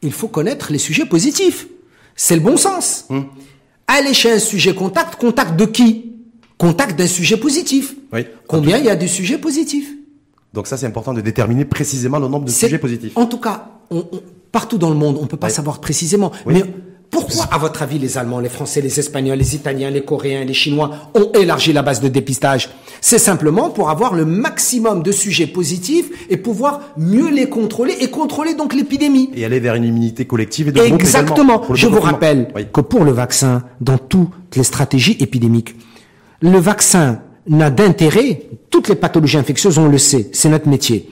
il 0.02 0.12
faut 0.12 0.28
connaître 0.28 0.72
les 0.72 0.78
sujets 0.78 1.06
positifs. 1.06 1.68
C'est 2.16 2.34
le 2.34 2.42
bon 2.42 2.56
sens. 2.56 3.06
Hum. 3.08 3.26
Aller 3.86 4.14
chez 4.14 4.32
un 4.32 4.38
sujet 4.38 4.74
contact, 4.74 5.16
contact 5.16 5.56
de 5.56 5.64
qui? 5.64 6.12
Contact 6.58 6.98
d'un 6.98 7.06
sujet 7.06 7.36
positif. 7.36 7.94
Oui. 8.12 8.26
Combien 8.46 8.78
il 8.78 8.84
y 8.84 8.88
a 8.88 8.96
de 8.96 9.06
sujets 9.06 9.38
positifs? 9.38 9.90
Donc 10.52 10.66
ça, 10.66 10.76
c'est 10.76 10.86
important 10.86 11.14
de 11.14 11.20
déterminer 11.20 11.64
précisément 11.64 12.18
le 12.18 12.28
nombre 12.28 12.44
de 12.44 12.50
sujets 12.50 12.78
positifs. 12.78 13.12
En 13.16 13.26
tout 13.26 13.38
cas, 13.38 13.68
on, 13.90 14.04
partout 14.50 14.78
dans 14.78 14.90
le 14.90 14.96
monde, 14.96 15.18
on 15.20 15.26
peut 15.26 15.36
pas 15.36 15.48
savoir 15.48 15.80
précisément. 15.80 16.30
Mais 16.46 16.62
pourquoi, 17.10 17.44
à 17.50 17.58
votre 17.58 17.82
avis, 17.82 17.98
les 17.98 18.16
Allemands, 18.16 18.40
les 18.40 18.48
Français, 18.48 18.80
les 18.80 18.98
Espagnols, 18.98 19.38
les 19.38 19.54
Italiens, 19.54 19.90
les 19.90 20.02
Coréens, 20.02 20.44
les 20.44 20.54
Chinois 20.54 20.90
ont 21.14 21.30
élargi 21.38 21.72
la 21.72 21.82
base 21.82 22.00
de 22.00 22.08
dépistage? 22.08 22.70
C'est 23.00 23.18
simplement 23.18 23.70
pour 23.70 23.90
avoir 23.90 24.14
le 24.14 24.24
maximum 24.24 25.02
de 25.02 25.12
sujets 25.12 25.46
positifs 25.46 26.10
et 26.30 26.36
pouvoir 26.36 26.80
mieux 26.96 27.30
les 27.30 27.48
contrôler 27.48 27.94
et 28.00 28.10
contrôler 28.10 28.54
donc 28.54 28.74
l'épidémie. 28.74 29.30
Et 29.34 29.44
aller 29.44 29.60
vers 29.60 29.74
une 29.74 29.84
immunité 29.84 30.24
collective 30.26 30.68
et 30.68 30.72
de 30.72 30.80
Exactement. 30.80 31.62
Je 31.74 31.86
vous 31.86 32.00
rappelle 32.00 32.52
que 32.72 32.80
pour 32.80 33.04
le 33.04 33.12
vaccin, 33.12 33.62
dans 33.80 33.98
toutes 33.98 34.56
les 34.56 34.64
stratégies 34.64 35.16
épidémiques, 35.20 35.74
le 36.40 36.58
vaccin 36.58 37.20
n'a 37.48 37.70
d'intérêt, 37.70 38.42
toutes 38.70 38.88
les 38.88 38.94
pathologies 38.94 39.38
infectieuses, 39.38 39.78
on 39.78 39.88
le 39.88 39.98
sait, 39.98 40.30
c'est 40.32 40.48
notre 40.48 40.68
métier. 40.68 41.10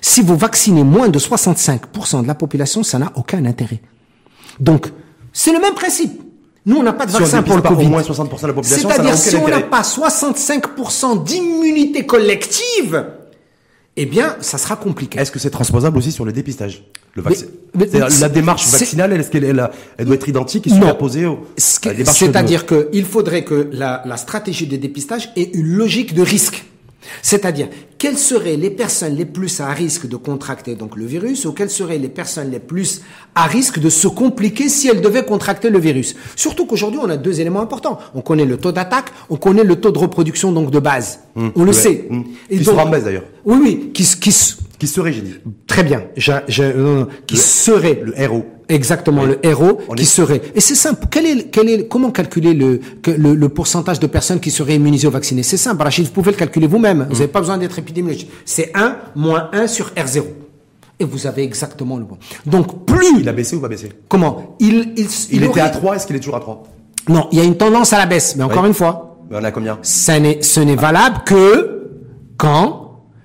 Si 0.00 0.20
vous 0.20 0.36
vaccinez 0.36 0.84
moins 0.84 1.08
de 1.08 1.18
65% 1.18 2.22
de 2.22 2.26
la 2.26 2.34
population, 2.34 2.82
ça 2.82 2.98
n'a 2.98 3.12
aucun 3.14 3.44
intérêt. 3.44 3.80
Donc, 4.58 4.88
c'est 5.32 5.52
le 5.52 5.60
même 5.60 5.74
principe. 5.74 6.20
Nous, 6.64 6.76
on 6.76 6.82
n'a 6.82 6.92
pas 6.92 7.06
de 7.06 7.12
vaccin 7.12 7.42
pour 7.42 7.56
le 7.56 7.62
Covid. 7.62 7.88
moins 7.88 8.02
60% 8.02 8.42
de 8.42 8.46
la 8.46 8.52
population, 8.52 8.88
C'est-à-dire, 8.88 9.16
si 9.16 9.36
on 9.36 9.48
n'a 9.48 9.60
pas 9.60 9.82
65% 9.82 11.24
d'immunité 11.24 12.06
collective, 12.06 13.04
eh 13.96 14.06
bien, 14.06 14.36
ça 14.40 14.58
sera 14.58 14.76
compliqué. 14.76 15.18
Est-ce 15.18 15.30
que 15.30 15.38
c'est 15.38 15.50
transposable 15.50 15.98
aussi 15.98 16.12
sur 16.12 16.24
le 16.24 16.32
dépistage 16.32 16.82
le 17.14 17.20
vaccin 17.22 17.46
La 18.20 18.28
démarche 18.30 18.66
vaccinale, 18.70 19.12
est-ce 19.12 19.30
qu'elle 19.30 19.44
elle, 19.44 20.06
doit 20.06 20.14
être 20.14 20.28
identique 20.28 20.66
et 20.66 20.70
superposée 20.70 21.26
au, 21.26 21.40
C'est-à-dire 21.58 22.64
qu'il 22.66 23.04
faudrait 23.04 23.44
que 23.44 23.68
la, 23.72 24.02
la 24.06 24.16
stratégie 24.16 24.66
de 24.66 24.76
dépistage 24.76 25.30
ait 25.36 25.50
une 25.52 25.66
logique 25.66 26.14
de 26.14 26.22
risque. 26.22 26.64
C'est-à-dire, 27.20 27.68
quelles 27.98 28.16
seraient 28.16 28.56
les 28.56 28.70
personnes 28.70 29.16
les 29.16 29.24
plus 29.24 29.60
à 29.60 29.68
risque 29.72 30.06
de 30.08 30.16
contracter 30.16 30.76
donc 30.76 30.96
le 30.96 31.04
virus 31.04 31.44
ou 31.44 31.52
quelles 31.52 31.68
seraient 31.68 31.98
les 31.98 32.08
personnes 32.08 32.50
les 32.50 32.60
plus 32.60 33.02
à 33.34 33.46
risque 33.46 33.80
de 33.80 33.90
se 33.90 34.06
compliquer 34.08 34.68
si 34.68 34.88
elles 34.88 35.00
devaient 35.00 35.24
contracter 35.24 35.68
le 35.68 35.80
virus? 35.80 36.14
Surtout 36.36 36.64
qu'aujourd'hui, 36.64 37.00
on 37.02 37.10
a 37.10 37.16
deux 37.16 37.40
éléments 37.40 37.60
importants. 37.60 37.98
On 38.14 38.20
connaît 38.22 38.44
le 38.44 38.56
taux 38.56 38.72
d'attaque, 38.72 39.06
on 39.30 39.36
connaît 39.36 39.64
le 39.64 39.76
taux 39.76 39.90
de 39.90 39.98
reproduction 39.98 40.52
donc 40.52 40.70
de 40.70 40.78
base. 40.78 41.18
Mmh. 41.34 41.48
on 41.56 41.62
le 41.64 41.68
Ouais. 41.70 41.74
sait. 41.74 42.06
Mmh. 42.08 42.22
Et 42.50 42.58
Qui 42.58 42.64
donc- 42.64 42.74
sera 42.74 42.86
en 42.86 42.90
baisse, 42.90 43.04
d'ailleurs. 43.04 43.24
Oui, 43.44 43.58
oui, 43.62 43.90
qui, 43.92 44.04
qui, 44.04 44.34
Qui 44.78 44.86
serait, 44.86 45.12
j'ai 45.12 45.20
dit 45.20 45.34
très 45.66 45.82
bien. 45.84 46.02
J'a- 46.16 46.42
non, 46.76 46.94
non, 47.00 47.06
qui 47.26 47.34
Le- 47.36 47.40
serait 47.40 48.00
Le 48.04 48.20
héros. 48.20 48.44
Exactement, 48.68 49.22
Oui. 49.22 49.28
le 49.28 49.46
héros 49.46 49.78
On 49.88 49.94
qui 49.94 50.02
est- 50.02 50.06
serait. 50.06 50.40
Et 50.54 50.60
c'est 50.60 50.74
simple. 50.74 51.06
Quel 51.10 51.26
est, 51.26 51.50
quel 51.50 51.68
est, 51.68 51.88
comment 51.88 52.10
calculer 52.10 52.54
le, 52.54 52.80
le, 53.06 53.34
le 53.34 53.48
pourcentage 53.48 54.00
de 54.00 54.06
personnes 54.06 54.40
qui 54.40 54.50
seraient 54.50 54.76
immunisées 54.76 55.06
ou 55.06 55.10
vaccinées? 55.10 55.42
C'est 55.42 55.56
simple. 55.56 55.82
Rachid, 55.82 56.06
vous 56.06 56.12
pouvez 56.12 56.30
le 56.30 56.36
calculer 56.36 56.66
vous-même. 56.66 57.06
Vous 57.10 57.16
n'avez 57.16 57.28
pas 57.28 57.40
besoin 57.40 57.58
d'être 57.58 57.78
épidémiologiste. 57.78 58.28
C'est 58.44 58.70
1 58.74 58.96
moins 59.14 59.50
1 59.52 59.66
sur 59.66 59.90
R0. 59.90 60.22
Et 60.98 61.04
vous 61.04 61.26
avez 61.26 61.42
exactement 61.42 61.96
le 61.98 62.04
bon. 62.04 62.16
Donc, 62.46 62.86
plus. 62.86 63.20
Il 63.20 63.28
a 63.28 63.32
baissé 63.32 63.56
ou 63.56 63.60
pas 63.60 63.68
baissé? 63.68 63.90
Comment? 64.08 64.56
Il, 64.60 64.92
il, 64.96 65.06
Il, 65.32 65.38
était 65.42 65.48
aurait- 65.48 65.60
à 65.62 65.68
3, 65.70 65.96
est-ce 65.96 66.06
qu'il 66.06 66.16
est 66.16 66.20
toujours 66.20 66.36
à 66.36 66.40
3 66.40 66.62
Non, 67.08 67.28
il 67.32 67.38
y 67.38 67.40
a 67.40 67.44
une 67.44 67.56
tendance 67.56 67.92
à 67.92 67.98
la 67.98 68.06
baisse. 68.06 68.36
Mais 68.36 68.44
encore 68.44 68.62
Oui. 68.62 68.68
une 68.68 68.74
fois, 68.74 69.18
On 69.30 69.42
a 69.44 69.50
combien? 69.50 69.78
Ça 69.82 70.18
n'est, 70.20 70.42
ce 70.42 70.60
n'est 70.60 70.76
valable 70.76 71.18
que 71.26 71.88
quand 72.36 72.81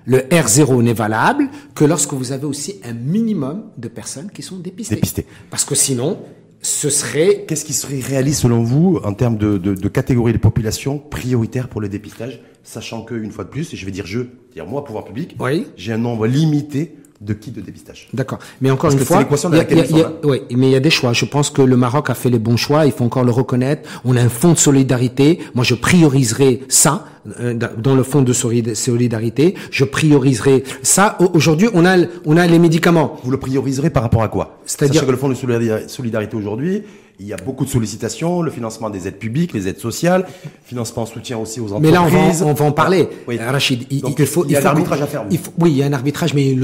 le 0.08 0.20
R0 0.20 0.82
n'est 0.82 0.94
valable 0.94 1.48
que 1.74 1.84
lorsque 1.84 2.14
vous 2.14 2.32
avez 2.32 2.46
aussi 2.46 2.80
un 2.82 2.94
minimum 2.94 3.64
de 3.76 3.88
personnes 3.88 4.30
qui 4.32 4.42
sont 4.42 4.56
dépistées. 4.58 4.94
Dépistées. 4.94 5.26
Parce 5.50 5.66
que 5.66 5.74
sinon, 5.74 6.18
ce 6.62 6.88
serait 6.88 7.44
Qu'est-ce 7.46 7.64
qui 7.66 7.74
serait 7.74 8.00
réaliste 8.00 8.40
selon 8.40 8.62
vous 8.62 8.98
en 9.04 9.12
termes 9.12 9.36
de, 9.36 9.58
de, 9.58 9.74
de 9.74 9.88
catégorie 9.88 10.32
de 10.32 10.38
population 10.38 10.98
prioritaire 10.98 11.68
pour 11.68 11.82
le 11.82 11.90
dépistage, 11.90 12.40
sachant 12.64 13.02
que, 13.02 13.14
une 13.14 13.30
fois 13.30 13.44
de 13.44 13.50
plus, 13.50 13.74
et 13.74 13.76
je 13.76 13.84
vais 13.84 13.92
dire 13.92 14.06
je, 14.06 14.20
dire 14.54 14.66
moi, 14.66 14.82
pouvoir 14.82 15.04
public, 15.04 15.36
Oui. 15.40 15.66
j'ai 15.76 15.92
un 15.92 15.98
nombre 15.98 16.26
limité 16.26 16.96
de 17.20 17.32
kits 17.32 17.50
de 17.50 17.60
dépistage. 17.60 18.08
D'accord. 18.14 18.38
Mais 18.60 18.70
encore 18.70 18.90
Parce 18.90 19.00
une 19.00 19.06
fois, 19.06 19.16
c'est 19.36 19.48
l'équation 19.50 20.12
oui, 20.24 20.42
mais 20.56 20.68
il 20.68 20.72
y 20.72 20.76
a 20.76 20.80
des 20.80 20.90
choix. 20.90 21.12
Je 21.12 21.24
pense 21.24 21.50
que 21.50 21.62
le 21.62 21.76
Maroc 21.76 22.10
a 22.10 22.14
fait 22.14 22.30
les 22.30 22.38
bons 22.38 22.56
choix. 22.56 22.86
Il 22.86 22.92
faut 22.92 23.04
encore 23.04 23.24
le 23.24 23.32
reconnaître. 23.32 23.88
On 24.04 24.16
a 24.16 24.22
un 24.22 24.28
fonds 24.28 24.52
de 24.52 24.58
solidarité. 24.58 25.40
Moi, 25.54 25.64
je 25.64 25.74
prioriserai 25.74 26.60
ça 26.68 27.06
euh, 27.40 27.54
dans 27.54 27.96
le 27.96 28.02
fonds 28.04 28.22
de 28.22 28.32
solid- 28.32 28.74
solidarité. 28.74 29.54
Je 29.72 29.84
prioriserai 29.84 30.62
ça. 30.82 31.16
Au- 31.20 31.30
Aujourd'hui, 31.34 31.68
on 31.74 31.84
a 31.84 31.96
on 32.24 32.36
a 32.36 32.46
les 32.46 32.58
médicaments. 32.60 33.16
Vous 33.24 33.30
le 33.32 33.38
prioriserez 33.38 33.90
par 33.90 34.04
rapport 34.04 34.22
à 34.22 34.28
quoi? 34.28 34.58
C'est-à-dire- 34.64 35.04
que 35.04 35.10
le 35.10 35.16
fonds 35.16 35.28
de 35.28 35.34
solidari- 35.34 35.88
solidarité 35.88 36.36
aujourd'hui, 36.36 36.82
il 37.20 37.26
y 37.26 37.32
a 37.32 37.36
beaucoup 37.36 37.64
de 37.64 37.70
sollicitations, 37.70 38.42
le 38.42 38.50
financement 38.52 38.90
des 38.90 39.08
aides 39.08 39.18
publiques, 39.18 39.52
les 39.52 39.66
aides 39.66 39.80
sociales, 39.80 40.24
financement 40.64 41.02
en 41.02 41.06
soutien 41.06 41.36
aussi 41.36 41.58
aux 41.60 41.72
entreprises. 41.72 41.90
Mais 41.90 41.92
là, 41.92 42.02
on 42.04 42.08
va, 42.08 42.18
en- 42.18 42.48
on 42.50 42.54
va 42.54 42.64
en 42.64 42.70
parler. 42.72 43.08
Oui. 43.26 43.38
Rachid, 43.38 43.86
il, 43.90 44.02
Donc, 44.02 44.14
il 44.20 44.26
faut, 44.26 44.44
il 44.44 44.52
y 44.52 44.56
a 44.56 44.60
faut 44.60 44.68
un 44.68 44.70
arbitrage 44.70 45.02
à 45.02 45.06
faire, 45.08 45.24
vous. 45.24 45.28
il 45.32 45.38
faut- 45.38 45.52
oui, 45.58 45.72
il 45.72 45.76
y 45.78 45.82
a 45.82 45.86
un 45.86 45.92
arbitrage, 45.92 46.32
mais 46.34 46.46
il 46.52 46.60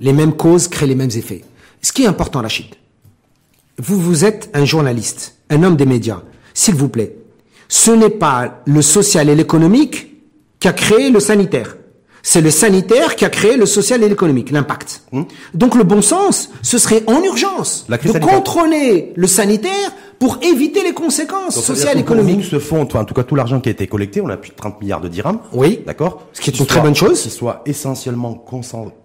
Les 0.00 0.12
mêmes 0.12 0.34
causes 0.34 0.68
créent 0.68 0.86
les 0.86 0.94
mêmes 0.94 1.10
effets. 1.10 1.44
Ce 1.82 1.92
qui 1.92 2.02
est 2.02 2.06
important, 2.06 2.40
Rachid, 2.40 2.74
vous, 3.78 3.98
vous 3.98 4.24
êtes 4.24 4.50
un 4.54 4.64
journaliste, 4.64 5.36
un 5.48 5.62
homme 5.62 5.76
des 5.76 5.86
médias. 5.86 6.22
S'il 6.54 6.74
vous 6.74 6.88
plaît, 6.88 7.16
ce 7.68 7.90
n'est 7.90 8.10
pas 8.10 8.62
le 8.66 8.82
social 8.82 9.28
et 9.28 9.34
l'économique 9.34 10.08
qui 10.58 10.68
a 10.68 10.72
créé 10.72 11.10
le 11.10 11.20
sanitaire. 11.20 11.76
C'est 12.22 12.40
le 12.40 12.50
sanitaire 12.50 13.16
qui 13.16 13.24
a 13.24 13.30
créé 13.30 13.56
le 13.56 13.66
social 13.66 14.02
et 14.02 14.08
l'économique, 14.08 14.50
l'impact. 14.50 15.02
Donc 15.54 15.74
le 15.74 15.84
bon 15.84 16.02
sens, 16.02 16.50
ce 16.62 16.78
serait 16.78 17.02
en 17.06 17.22
urgence 17.22 17.86
La 17.88 17.96
de 17.96 18.08
sanitaire. 18.08 18.28
contrôler 18.28 19.12
le 19.16 19.26
sanitaire 19.26 19.92
pour 20.18 20.38
éviter 20.42 20.82
les 20.82 20.92
conséquences 20.92 21.54
Donc, 21.54 21.64
sociales 21.64 21.98
et 21.98 22.02
pour 22.02 22.14
économiques. 22.14 22.44
Vous, 22.44 22.50
ce 22.50 22.58
fonds, 22.58 22.82
enfin, 22.82 23.00
en 23.00 23.04
tout 23.04 23.14
cas 23.14 23.22
tout 23.22 23.34
l'argent 23.34 23.60
qui 23.60 23.70
a 23.70 23.72
été 23.72 23.86
collecté, 23.86 24.20
on 24.20 24.28
a 24.28 24.36
plus 24.36 24.50
de 24.50 24.56
30 24.56 24.80
milliards 24.80 25.00
de 25.00 25.08
dirhams. 25.08 25.38
Oui. 25.52 25.80
D'accord. 25.86 26.26
Ce 26.32 26.40
qui 26.40 26.50
est 26.50 26.58
une 26.58 26.66
très 26.66 26.80
bonne 26.80 26.94
chose. 26.94 27.22
Qui 27.22 27.30
soit 27.30 27.62
essentiellement 27.64 28.34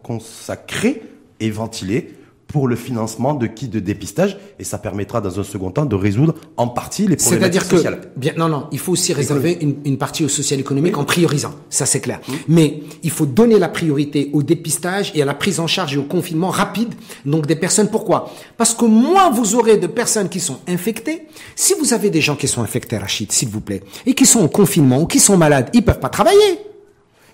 consacré 0.04 1.01
et 1.39 1.49
ventilé 1.49 2.13
pour 2.47 2.67
le 2.67 2.75
financement 2.75 3.34
de 3.34 3.47
kits 3.47 3.67
de 3.67 3.79
dépistage 3.79 4.38
et 4.60 4.63
ça 4.63 4.77
permettra 4.77 5.19
dans 5.19 5.39
un 5.39 5.43
second 5.43 5.71
temps 5.71 5.86
de 5.86 5.95
résoudre 5.95 6.36
en 6.58 6.67
partie 6.67 7.08
les 7.08 7.15
problématiques 7.15 7.62
C'est-à-dire 7.62 7.67
que, 7.67 7.75
sociales. 7.75 8.12
bien, 8.15 8.34
non, 8.38 8.47
non, 8.47 8.67
il 8.71 8.79
faut 8.79 8.91
aussi 8.93 9.13
réserver 9.13 9.58
une, 9.62 9.75
une 9.84 9.97
partie 9.97 10.23
au 10.23 10.29
social 10.29 10.60
économique 10.60 10.97
en 10.97 11.03
priorisant. 11.03 11.53
Ça, 11.69 11.86
c'est 11.86 11.99
clair. 11.99 12.21
Mais 12.47 12.81
il 13.03 13.10
faut 13.12 13.25
donner 13.25 13.60
la 13.60 13.67
priorité 13.67 14.29
au 14.34 14.43
dépistage 14.43 15.12
et 15.15 15.21
à 15.21 15.25
la 15.25 15.34
prise 15.34 15.60
en 15.60 15.67
charge 15.67 15.95
et 15.95 15.97
au 15.97 16.03
confinement 16.03 16.49
rapide. 16.49 16.93
Donc, 17.25 17.45
des 17.47 17.55
personnes. 17.55 17.89
Pourquoi? 17.89 18.31
Parce 18.58 18.73
que 18.73 18.86
moins 18.86 19.29
vous 19.31 19.55
aurez 19.55 19.77
de 19.77 19.88
personnes 19.88 20.29
qui 20.29 20.39
sont 20.39 20.60
infectées, 20.67 21.23
si 21.55 21.73
vous 21.79 21.93
avez 21.93 22.10
des 22.10 22.21
gens 22.21 22.36
qui 22.36 22.47
sont 22.47 22.62
infectés, 22.62 22.97
Rachid, 22.97 23.31
s'il 23.31 23.49
vous 23.49 23.62
plaît, 23.62 23.84
et 24.05 24.13
qui 24.13 24.25
sont 24.25 24.39
en 24.41 24.47
confinement 24.47 25.01
ou 25.01 25.08
qui 25.08 25.19
sont 25.19 25.38
malades, 25.38 25.69
ils 25.73 25.84
peuvent 25.84 25.99
pas 25.99 26.10
travailler. 26.10 26.60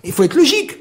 Il 0.04 0.10
faut 0.12 0.24
être 0.24 0.34
logique. 0.34 0.78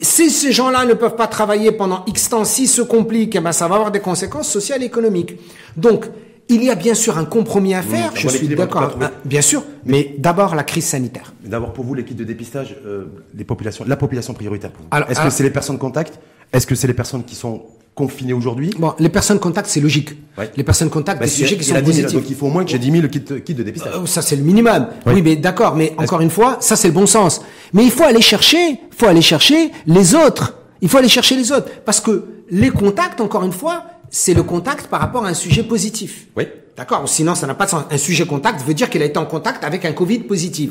Si 0.00 0.30
ces 0.30 0.52
gens-là 0.52 0.84
ne 0.84 0.94
peuvent 0.94 1.16
pas 1.16 1.26
travailler 1.26 1.72
pendant 1.72 2.04
X 2.06 2.28
temps, 2.28 2.44
s'ils 2.44 2.68
se 2.68 2.82
compliquent, 2.82 3.36
eh 3.36 3.40
ben, 3.40 3.52
ça 3.52 3.68
va 3.68 3.76
avoir 3.76 3.90
des 3.90 4.00
conséquences 4.00 4.50
sociales 4.50 4.82
et 4.82 4.86
économiques. 4.86 5.36
Donc, 5.76 6.06
il 6.48 6.62
y 6.62 6.70
a 6.70 6.74
bien 6.74 6.94
sûr 6.94 7.16
un 7.16 7.24
compromis 7.24 7.74
à 7.74 7.82
faire, 7.82 8.12
un 8.12 8.16
je 8.16 8.28
suis 8.28 8.48
d'accord. 8.48 8.96
Ah, 9.00 9.10
bien 9.24 9.40
sûr, 9.40 9.64
mais 9.86 10.14
d'abord 10.18 10.54
la 10.54 10.64
crise 10.64 10.84
sanitaire. 10.84 11.32
D'abord 11.42 11.72
pour 11.72 11.84
vous, 11.84 11.94
kits 11.94 12.14
de 12.14 12.24
dépistage, 12.24 12.76
euh, 12.84 13.06
les 13.34 13.44
populations, 13.44 13.84
la 13.86 13.96
population 13.96 14.34
prioritaire 14.34 14.70
pour 14.70 14.82
vous. 14.82 14.88
Alors, 14.90 15.10
Est-ce 15.10 15.20
que 15.20 15.30
c'est 15.30 15.42
les 15.42 15.50
personnes 15.50 15.78
contact? 15.78 16.18
Est-ce 16.52 16.66
que 16.66 16.74
c'est 16.74 16.86
les 16.86 16.94
personnes 16.94 17.24
qui 17.24 17.34
sont 17.34 17.62
confinées 17.94 18.32
aujourd'hui 18.32 18.70
Bon, 18.78 18.92
les 18.98 19.08
personnes 19.08 19.38
contacts, 19.38 19.68
c'est 19.68 19.80
logique. 19.80 20.10
Ouais. 20.36 20.50
Les 20.56 20.64
personnes 20.64 20.90
contacts, 20.90 21.20
Bah, 21.20 21.26
des 21.26 21.30
sujets 21.30 21.56
qui 21.56 21.64
sont 21.64 21.74
10 21.74 21.78
000, 21.78 21.86
positifs. 21.86 22.12
Donc 22.12 22.24
il 22.28 22.34
faut 22.36 22.46
au 22.46 22.50
moins 22.50 22.64
que 22.64 22.70
j'ai 22.70 22.78
10 22.78 22.90
000 22.90 23.08
kits, 23.08 23.22
kits 23.44 23.54
de 23.54 23.62
dépistage. 23.62 23.92
Euh, 23.94 24.06
Ça, 24.06 24.20
c'est 24.22 24.36
le 24.36 24.42
minimum. 24.42 24.88
Oui. 25.06 25.14
Oui, 25.14 25.22
mais 25.22 25.36
d'accord, 25.36 25.76
mais 25.76 25.94
encore 25.96 26.20
une 26.20 26.30
fois, 26.30 26.56
ça, 26.60 26.74
c'est 26.76 26.88
le 26.88 26.94
bon 26.94 27.06
sens. 27.06 27.40
Mais 27.72 27.84
il 27.84 27.90
faut 27.90 28.04
aller 28.04 28.20
chercher, 28.22 28.80
faut 28.90 29.06
aller 29.06 29.22
chercher 29.22 29.70
les 29.86 30.14
autres. 30.14 30.56
Il 30.82 30.88
faut 30.88 30.98
aller 30.98 31.08
chercher 31.08 31.36
les 31.36 31.52
autres. 31.52 31.68
Parce 31.84 32.00
que 32.00 32.24
les 32.50 32.70
contacts, 32.70 33.20
encore 33.20 33.44
une 33.44 33.52
fois, 33.52 33.84
c'est 34.10 34.34
le 34.34 34.42
contact 34.42 34.88
par 34.88 35.00
rapport 35.00 35.24
à 35.24 35.28
un 35.28 35.34
sujet 35.34 35.62
positif. 35.62 36.26
Oui. 36.36 36.44
D'accord 36.76 37.08
Sinon, 37.08 37.34
ça 37.36 37.46
n'a 37.46 37.54
pas 37.54 37.66
de 37.66 37.70
sens. 37.70 37.84
Un 37.90 37.98
sujet 37.98 38.26
contact 38.26 38.60
veut 38.66 38.74
dire 38.74 38.90
qu'il 38.90 39.00
a 39.02 39.04
été 39.04 39.18
en 39.18 39.26
contact 39.26 39.62
avec 39.62 39.84
un 39.84 39.92
Covid 39.92 40.18
positif. 40.20 40.70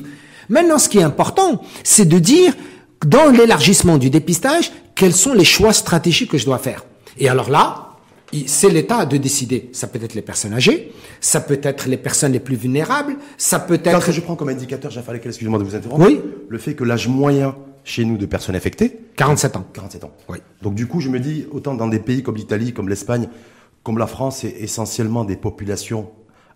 Maintenant, 0.50 0.78
ce 0.78 0.90
qui 0.90 0.98
est 1.00 1.04
important, 1.04 1.62
c'est 1.86 2.06
de 2.06 2.20
dire, 2.20 2.54
dans 3.06 3.30
l'élargissement 3.32 3.98
du 3.98 4.10
dépistage, 4.10 4.72
quels 4.96 5.14
sont 5.16 5.34
les 5.34 5.46
choix 5.46 5.72
stratégiques 5.72 6.32
que 6.32 6.38
je 6.38 6.46
dois 6.46 6.58
faire. 6.58 6.84
Et 7.18 7.30
alors 7.30 7.50
là, 7.50 7.90
c'est 8.48 8.70
l'État 8.70 9.06
de 9.06 9.18
décider. 9.18 9.70
Ça 9.74 9.88
peut 9.88 10.00
être 10.04 10.16
les 10.16 10.22
personnes 10.24 10.54
âgées, 10.54 10.92
ça 11.22 11.40
peut 11.40 11.60
être 11.62 11.88
les 11.88 11.98
personnes 11.98 12.32
les 12.32 12.40
plus 12.40 12.56
vulnérables, 12.56 13.18
ça 13.38 13.60
peut 13.60 13.78
Quand 13.84 13.92
être... 13.98 14.12
je 14.12 14.22
prends 14.22 14.36
comme 14.36 14.50
indicateur, 14.50 14.90
Jafar 14.92 15.16
excusez-moi 15.16 15.60
de 15.60 15.64
vous 15.64 15.76
interrompre, 15.76 16.06
Oui. 16.06 16.20
le 16.50 16.58
fait 16.58 16.74
que 16.74 16.84
l'âge 16.84 17.08
moyen 17.08 17.56
chez 17.84 18.06
nous 18.06 18.18
de 18.18 18.26
personnes 18.26 18.56
infectées, 18.56 18.98
47 19.18 19.58
ans. 19.58 19.66
47 19.74 20.04
ans. 20.06 20.12
Oui. 20.30 20.40
Donc 20.62 20.74
du 20.74 20.88
coup, 20.88 21.00
je 21.00 21.10
me 21.10 21.20
dis, 21.20 21.46
autant 21.52 21.76
dans 21.76 21.88
des 21.88 22.00
pays 22.00 22.24
comme 22.24 22.36
l'Italie, 22.36 22.74
comme 22.74 22.90
l'Espagne, 22.90 23.28
comme 23.84 23.98
la 23.98 24.08
France, 24.08 24.38
c'est 24.40 24.50
essentiellement 24.60 25.26
des 25.26 25.36
populations 25.36 26.10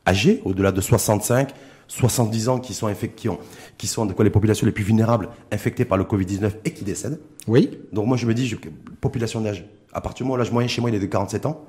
âgées, 0.07 0.41
au-delà 0.45 0.71
de 0.71 0.79
65, 0.81 1.49
70 1.89 2.49
ans, 2.49 2.59
qui 2.59 2.73
sont 2.73 2.91
qui, 3.15 3.29
ont- 3.29 3.39
qui 3.77 3.87
sont 3.87 4.05
de 4.05 4.13
quoi 4.13 4.23
les 4.25 4.31
populations 4.31 4.65
les 4.65 4.71
plus 4.71 4.83
vulnérables, 4.83 5.29
infectées 5.51 5.85
par 5.85 5.97
le 5.97 6.05
Covid-19 6.05 6.51
et 6.65 6.71
qui 6.71 6.83
décèdent. 6.85 7.19
Oui. 7.47 7.77
Donc 7.93 8.07
moi, 8.07 8.17
je 8.17 8.25
me 8.25 8.33
dis, 8.33 8.47
je- 8.47 8.55
population 9.01 9.41
d'âge. 9.41 9.65
À 9.93 10.01
partir 10.01 10.23
du 10.23 10.23
moment 10.23 10.35
où 10.35 10.37
l'âge 10.37 10.51
moyen 10.51 10.67
chez 10.67 10.81
moi, 10.81 10.89
il 10.89 10.95
est 10.95 10.99
de 10.99 11.05
47 11.05 11.45
ans, 11.45 11.65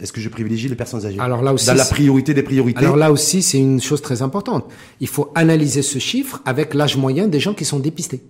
est-ce 0.00 0.12
que 0.12 0.20
je 0.20 0.28
privilégie 0.28 0.68
les 0.68 0.74
personnes 0.74 1.04
âgées? 1.06 1.20
Alors 1.20 1.42
là 1.42 1.52
aussi, 1.52 1.66
Dans 1.66 1.74
la 1.74 1.84
priorité 1.84 2.34
des 2.34 2.42
priorités? 2.42 2.78
Alors 2.80 2.96
là 2.96 3.12
aussi, 3.12 3.42
c'est 3.42 3.58
une 3.58 3.80
chose 3.80 4.02
très 4.02 4.22
importante. 4.22 4.64
Il 5.00 5.08
faut 5.08 5.30
analyser 5.34 5.82
ce 5.82 5.98
chiffre 5.98 6.42
avec 6.44 6.74
l'âge 6.74 6.96
moyen 6.96 7.28
des 7.28 7.38
gens 7.38 7.54
qui 7.54 7.64
sont 7.64 7.78
dépistés. 7.78 8.22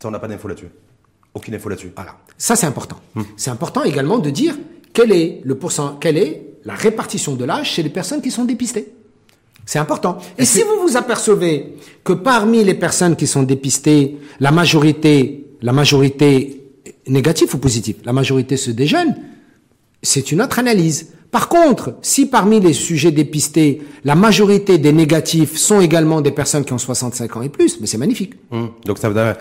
Ça, 0.00 0.08
on 0.08 0.10
n'a 0.10 0.18
pas 0.18 0.28
d'info 0.28 0.46
là-dessus. 0.46 0.68
Aucune 1.32 1.54
info 1.54 1.68
là-dessus. 1.68 1.92
Voilà. 1.94 2.16
Ça, 2.36 2.54
c'est 2.54 2.66
important. 2.66 3.00
C'est 3.36 3.50
important 3.50 3.82
également 3.82 4.18
de 4.18 4.28
dire 4.28 4.56
quel 4.92 5.12
est 5.12 5.40
le 5.42 5.54
pourcent, 5.54 5.96
quelle 5.96 6.18
est 6.18 6.42
la 6.64 6.74
répartition 6.74 7.34
de 7.34 7.44
l'âge 7.44 7.70
chez 7.70 7.82
les 7.82 7.90
personnes 7.90 8.20
qui 8.20 8.30
sont 8.30 8.44
dépistées. 8.44 8.92
C'est 9.64 9.78
important. 9.78 10.18
Et 10.38 10.44
si 10.44 10.62
vous 10.62 10.86
vous 10.86 10.96
apercevez 10.96 11.76
que 12.04 12.12
parmi 12.12 12.62
les 12.62 12.74
personnes 12.74 13.16
qui 13.16 13.26
sont 13.26 13.42
dépistées, 13.42 14.18
la 14.38 14.52
majorité, 14.52 15.46
la 15.62 15.72
majorité 15.72 16.65
négative 17.06 17.54
ou 17.54 17.58
positive, 17.58 17.96
la 18.04 18.12
majorité 18.12 18.56
se 18.56 18.70
déjeune, 18.70 19.16
c'est 20.02 20.32
une 20.32 20.42
autre 20.42 20.58
analyse. 20.58 21.12
Par 21.30 21.48
contre, 21.48 21.96
si 22.02 22.26
parmi 22.26 22.60
les 22.60 22.72
sujets 22.72 23.10
dépistés, 23.10 23.82
la 24.04 24.14
majorité 24.14 24.78
des 24.78 24.92
négatifs 24.92 25.56
sont 25.56 25.80
également 25.80 26.20
des 26.20 26.30
personnes 26.30 26.64
qui 26.64 26.72
ont 26.72 26.78
65 26.78 27.36
ans 27.36 27.42
et 27.42 27.48
plus, 27.48 27.80
mais 27.80 27.86
c'est 27.86 27.98
magnifique. 27.98 28.34
Hum. 28.52 28.70
Donc 28.84 28.98
ça 28.98 29.08
veut 29.08 29.14
dire, 29.14 29.36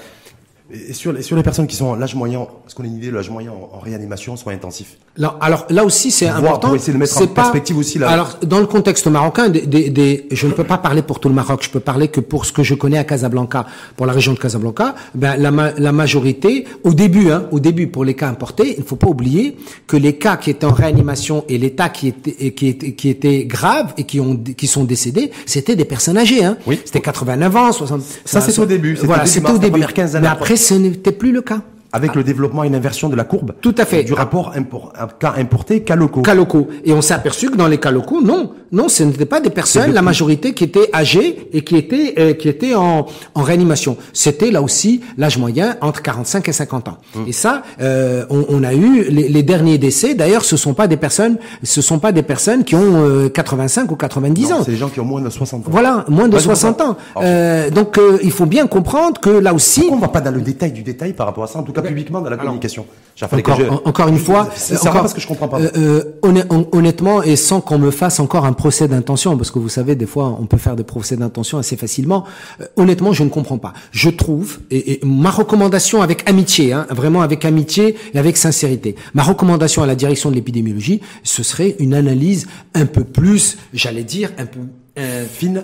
Et 0.73 0.93
sur 0.93 1.13
les, 1.13 1.21
sur 1.21 1.35
les 1.35 1.43
personnes 1.43 1.67
qui 1.67 1.75
sont 1.75 1.85
en 1.85 1.95
l'âge 1.95 2.15
moyen, 2.15 2.41
est-ce 2.41 2.73
qu'on 2.73 2.81
a 2.83 2.87
une 2.87 2.95
idée 2.97 3.07
de 3.11 3.15
l'âge 3.15 3.29
moyen 3.29 3.51
en, 3.51 3.75
en 3.77 3.79
réanimation, 3.79 4.35
soins 4.35 4.53
intensifs 4.53 4.97
Là, 5.15 5.37
alors 5.39 5.67
là 5.69 5.85
aussi 5.85 6.09
c'est 6.09 6.27
important. 6.27 6.67
pour 6.69 6.75
essayer 6.75 6.91
de 6.91 6.97
mettre 6.97 7.15
en 7.21 7.27
pas- 7.27 7.43
perspective 7.43 7.77
aussi 7.77 7.99
la- 7.99 8.09
Alors 8.09 8.39
dans 8.45 8.59
le 8.59 8.65
contexte 8.65 9.05
marocain, 9.07 9.47
des, 9.49 9.61
des, 9.61 9.89
des- 9.91 10.25
je 10.31 10.47
ne 10.47 10.53
peux 10.53 10.63
pas 10.63 10.79
parler 10.79 11.03
pour 11.03 11.19
tout 11.19 11.29
le 11.29 11.35
Maroc. 11.35 11.61
Je 11.63 11.69
peux 11.69 11.79
parler 11.79 12.07
que 12.07 12.19
pour 12.19 12.45
ce 12.47 12.51
que 12.51 12.63
je 12.63 12.73
connais 12.73 12.97
à 12.97 13.03
Casablanca, 13.03 13.67
pour 13.95 14.07
la 14.07 14.11
région 14.13 14.33
de 14.33 14.39
Casablanca. 14.39 14.95
Ben 15.13 15.37
la, 15.37 15.51
la 15.77 15.91
majorité, 15.91 16.65
au 16.83 16.93
début, 16.95 17.29
hein, 17.31 17.45
au 17.51 17.59
début 17.59 17.85
pour 17.87 18.03
les 18.03 18.15
cas 18.15 18.27
importés, 18.27 18.73
il 18.75 18.79
ne 18.81 18.85
faut 18.85 18.95
pas 18.95 19.07
oublier 19.07 19.55
que 19.85 19.95
les 19.97 20.17
cas 20.17 20.35
qui 20.35 20.49
étaient 20.49 20.65
en 20.65 20.73
réanimation 20.73 21.45
et 21.47 21.59
les 21.59 21.71
cas 21.75 21.89
qui 21.89 22.07
étaient 22.07 22.51
qui 22.51 22.67
étaient, 22.67 22.93
qui 22.93 23.09
étaient 23.09 23.45
graves 23.45 23.93
et 23.97 24.03
qui 24.05 24.19
ont 24.19 24.35
qui 24.35 24.65
sont 24.67 24.83
décédés, 24.83 25.29
c'était 25.45 25.75
des 25.75 25.85
personnes 25.85 26.17
âgées. 26.17 26.43
Hein. 26.43 26.57
Oui. 26.65 26.79
C'était 26.83 27.01
89 27.01 27.55
ans, 27.55 27.71
60. 27.71 28.01
Ça, 28.25 28.41
c'est 28.41 28.57
au 28.59 28.65
début, 28.65 28.95
Voilà, 29.03 29.27
c'était 29.27 29.51
au 29.51 29.59
début. 29.59 29.79
Mais 30.21 30.27
après. 30.27 30.54
Après, 30.55 30.63
ce 30.63 30.73
n'était 30.73 31.11
plus 31.11 31.33
le 31.33 31.41
cas. 31.41 31.61
Avec 31.95 32.15
le 32.15 32.23
développement 32.23 32.63
et 32.63 32.69
l'inversion 32.69 33.09
de 33.09 33.15
la 33.15 33.23
courbe 33.23 33.53
Tout 33.61 33.75
à 33.77 33.85
fait. 33.85 34.03
du 34.03 34.13
rapport 34.13 34.51
import, 34.55 34.91
cas 35.19 35.33
importé, 35.37 35.81
cas 35.83 35.95
locaux. 35.95 36.21
cas 36.21 36.35
locaux. 36.35 36.67
Et 36.83 36.93
on 36.93 37.01
s'est 37.01 37.13
aperçu 37.13 37.49
que 37.49 37.55
dans 37.55 37.67
les 37.67 37.77
cas 37.77 37.91
locaux, 37.91 38.21
non, 38.21 38.51
non, 38.71 38.89
ce 38.89 39.03
n'étaient 39.03 39.25
pas 39.25 39.39
des 39.39 39.49
personnes, 39.49 39.91
la 39.93 40.01
majorité 40.01 40.53
qui 40.53 40.63
étaient 40.65 40.89
âgées 40.93 41.47
et 41.53 41.61
qui 41.63 41.75
étaient 41.77 42.13
euh, 42.19 42.33
qui 42.33 42.49
étaient 42.49 42.75
en, 42.75 43.05
en 43.33 43.41
réanimation. 43.41 43.95
C'était 44.13 44.51
là 44.51 44.61
aussi 44.61 45.01
l'âge 45.17 45.37
moyen 45.37 45.77
entre 45.81 46.01
45 46.01 46.49
et 46.49 46.51
50 46.51 46.87
ans. 46.89 46.97
Hum. 47.15 47.23
Et 47.27 47.31
ça, 47.31 47.63
euh, 47.81 48.25
on, 48.29 48.45
on 48.49 48.63
a 48.63 48.73
eu 48.73 49.03
les, 49.09 49.29
les 49.29 49.43
derniers 49.43 49.77
décès. 49.77 50.13
D'ailleurs, 50.15 50.43
ce 50.43 50.57
sont 50.57 50.73
pas 50.73 50.87
des 50.87 50.97
personnes, 50.97 51.37
ce 51.63 51.81
sont 51.81 51.99
pas 51.99 52.11
des 52.11 52.23
personnes 52.23 52.63
qui 52.65 52.75
ont 52.75 53.05
euh, 53.05 53.29
85 53.29 53.91
ou 53.91 53.95
90 53.95 54.49
Non, 54.49 54.55
ans. 54.57 54.63
C'est 54.65 54.71
les 54.71 54.77
gens 54.77 54.89
qui 54.89 54.99
ont 54.99 55.05
moins 55.05 55.21
de 55.21 55.29
60 55.29 55.61
ans. 55.67 55.71
Voilà, 55.71 56.03
moins 56.09 56.27
de 56.27 56.33
Ouais, 56.35 56.41
c'est 56.41 56.47
pour 56.49 56.57
60 56.57 56.77
ça. 56.79 56.85
ans. 56.89 56.97
Alors, 57.15 57.23
Euh, 57.29 57.69
donc, 57.69 57.97
euh, 57.97 58.17
il 58.23 58.31
faut 58.31 58.45
bien 58.45 58.67
comprendre 58.67 59.19
que 59.21 59.29
là 59.29 59.53
aussi, 59.53 59.81
Pourquoi 59.81 59.97
on 59.97 60.01
va 60.01 60.07
pas 60.09 60.21
dans 60.21 60.31
le 60.33 60.41
détail 60.41 60.71
du 60.71 60.83
détail 60.83 61.13
par 61.13 61.27
rapport 61.27 61.43
à 61.43 61.47
ça, 61.47 61.59
en 61.59 61.63
tout 61.63 61.71
cas 61.71 61.81
publiquement 61.87 62.21
dans 62.21 62.29
la 62.29 62.37
communication 62.37 62.85
Encore, 63.39 63.57
je- 63.83 63.89
encore 63.89 64.07
une 64.09 64.17
fois, 64.17 64.49
C'est 64.55 64.75
encore, 64.89 65.01
parce 65.01 65.13
que 65.13 65.21
je 65.21 65.27
comprends 65.27 65.47
pas. 65.47 65.59
euh, 65.61 65.69
euh, 65.77 66.03
honn- 66.21 66.45
hon- 66.49 66.67
honnêtement, 66.73 67.23
et 67.23 67.35
sans 67.37 67.61
qu'on 67.61 67.77
me 67.79 67.91
fasse 67.91 68.19
encore 68.19 68.45
un 68.45 68.51
procès 68.53 68.87
d'intention, 68.89 69.37
parce 69.37 69.51
que 69.51 69.59
vous 69.59 69.69
savez, 69.69 69.95
des 69.95 70.05
fois, 70.05 70.37
on 70.39 70.45
peut 70.45 70.57
faire 70.57 70.75
des 70.75 70.83
procès 70.83 71.15
d'intention 71.15 71.57
assez 71.57 71.77
facilement. 71.77 72.25
euh, 72.61 72.65
honnêtement, 72.75 73.13
je 73.13 73.23
ne 73.23 73.29
comprends 73.29 73.57
pas. 73.57 73.73
Je 73.91 74.09
trouve, 74.09 74.59
et, 74.69 74.93
et 74.93 74.99
ma 75.05 75.31
recommandation 75.31 76.01
avec 76.01 76.27
amitié, 76.29 76.73
hein, 76.73 76.85
vraiment 76.89 77.21
avec 77.21 77.45
amitié 77.45 77.95
et 78.13 78.17
avec 78.19 78.35
sincérité, 78.37 78.95
ma 79.13 79.23
recommandation 79.23 79.81
à 79.81 79.87
la 79.87 79.95
direction 79.95 80.29
de 80.29 80.35
l'épidémiologie, 80.35 81.01
ce 81.23 81.41
serait 81.43 81.75
une 81.79 81.93
analyse 81.93 82.47
un 82.73 82.85
peu 82.85 83.03
plus, 83.03 83.57
j'allais 83.73 84.03
dire, 84.03 84.31
un 84.37 84.45
peu 84.45 84.59
euh, 84.97 85.25
Fine. 85.31 85.63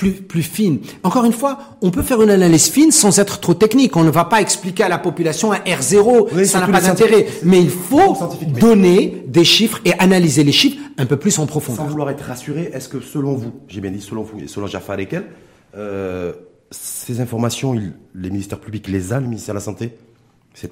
Plus, 0.00 0.12
plus 0.12 0.42
fine. 0.42 0.78
Encore 1.02 1.26
une 1.26 1.32
fois, 1.34 1.58
on 1.82 1.90
peut 1.90 2.00
faire 2.00 2.22
une 2.22 2.30
analyse 2.30 2.68
fine 2.70 2.90
sans 2.90 3.18
être 3.18 3.38
trop 3.38 3.52
technique. 3.52 3.96
On 3.98 4.02
ne 4.02 4.10
va 4.10 4.24
pas 4.24 4.40
expliquer 4.40 4.82
à 4.84 4.88
la 4.88 4.96
population 4.98 5.52
un 5.52 5.58
R0, 5.58 6.28
Oui, 6.32 6.46
ça 6.46 6.58
n'a 6.60 6.68
pas 6.68 6.80
d'intérêt. 6.80 7.26
Mais 7.42 7.60
il 7.60 7.68
faut 7.68 8.16
donner 8.58 9.24
des 9.26 9.44
chiffres 9.44 9.78
et 9.84 9.92
analyser 9.98 10.42
les 10.42 10.52
chiffres 10.52 10.78
un 10.96 11.04
peu 11.04 11.18
plus 11.18 11.38
en 11.38 11.42
Sans 11.42 11.46
profondeur. 11.46 11.86
vouloir 11.86 12.08
être 12.08 12.22
rassuré, 12.24 12.70
est-ce 12.72 12.88
que 12.88 13.00
selon 13.00 13.34
vous, 13.34 13.52
j'ai 13.68 13.82
bien 13.82 13.90
dit 13.90 14.00
selon 14.00 14.22
vous 14.22 14.38
et 14.40 14.48
selon 14.48 14.66
Jafar 14.66 14.98
Ekel, 14.98 15.24
euh, 15.76 16.32
ces 16.70 17.20
informations, 17.20 17.74
il- 17.74 17.92
les 18.14 18.30
ministères 18.30 18.58
publics 18.60 18.88
les 18.88 19.12
a, 19.12 19.20
le 19.20 19.26
ministère 19.26 19.54
de 19.54 19.58
la 19.58 19.64
Santé? 19.64 19.92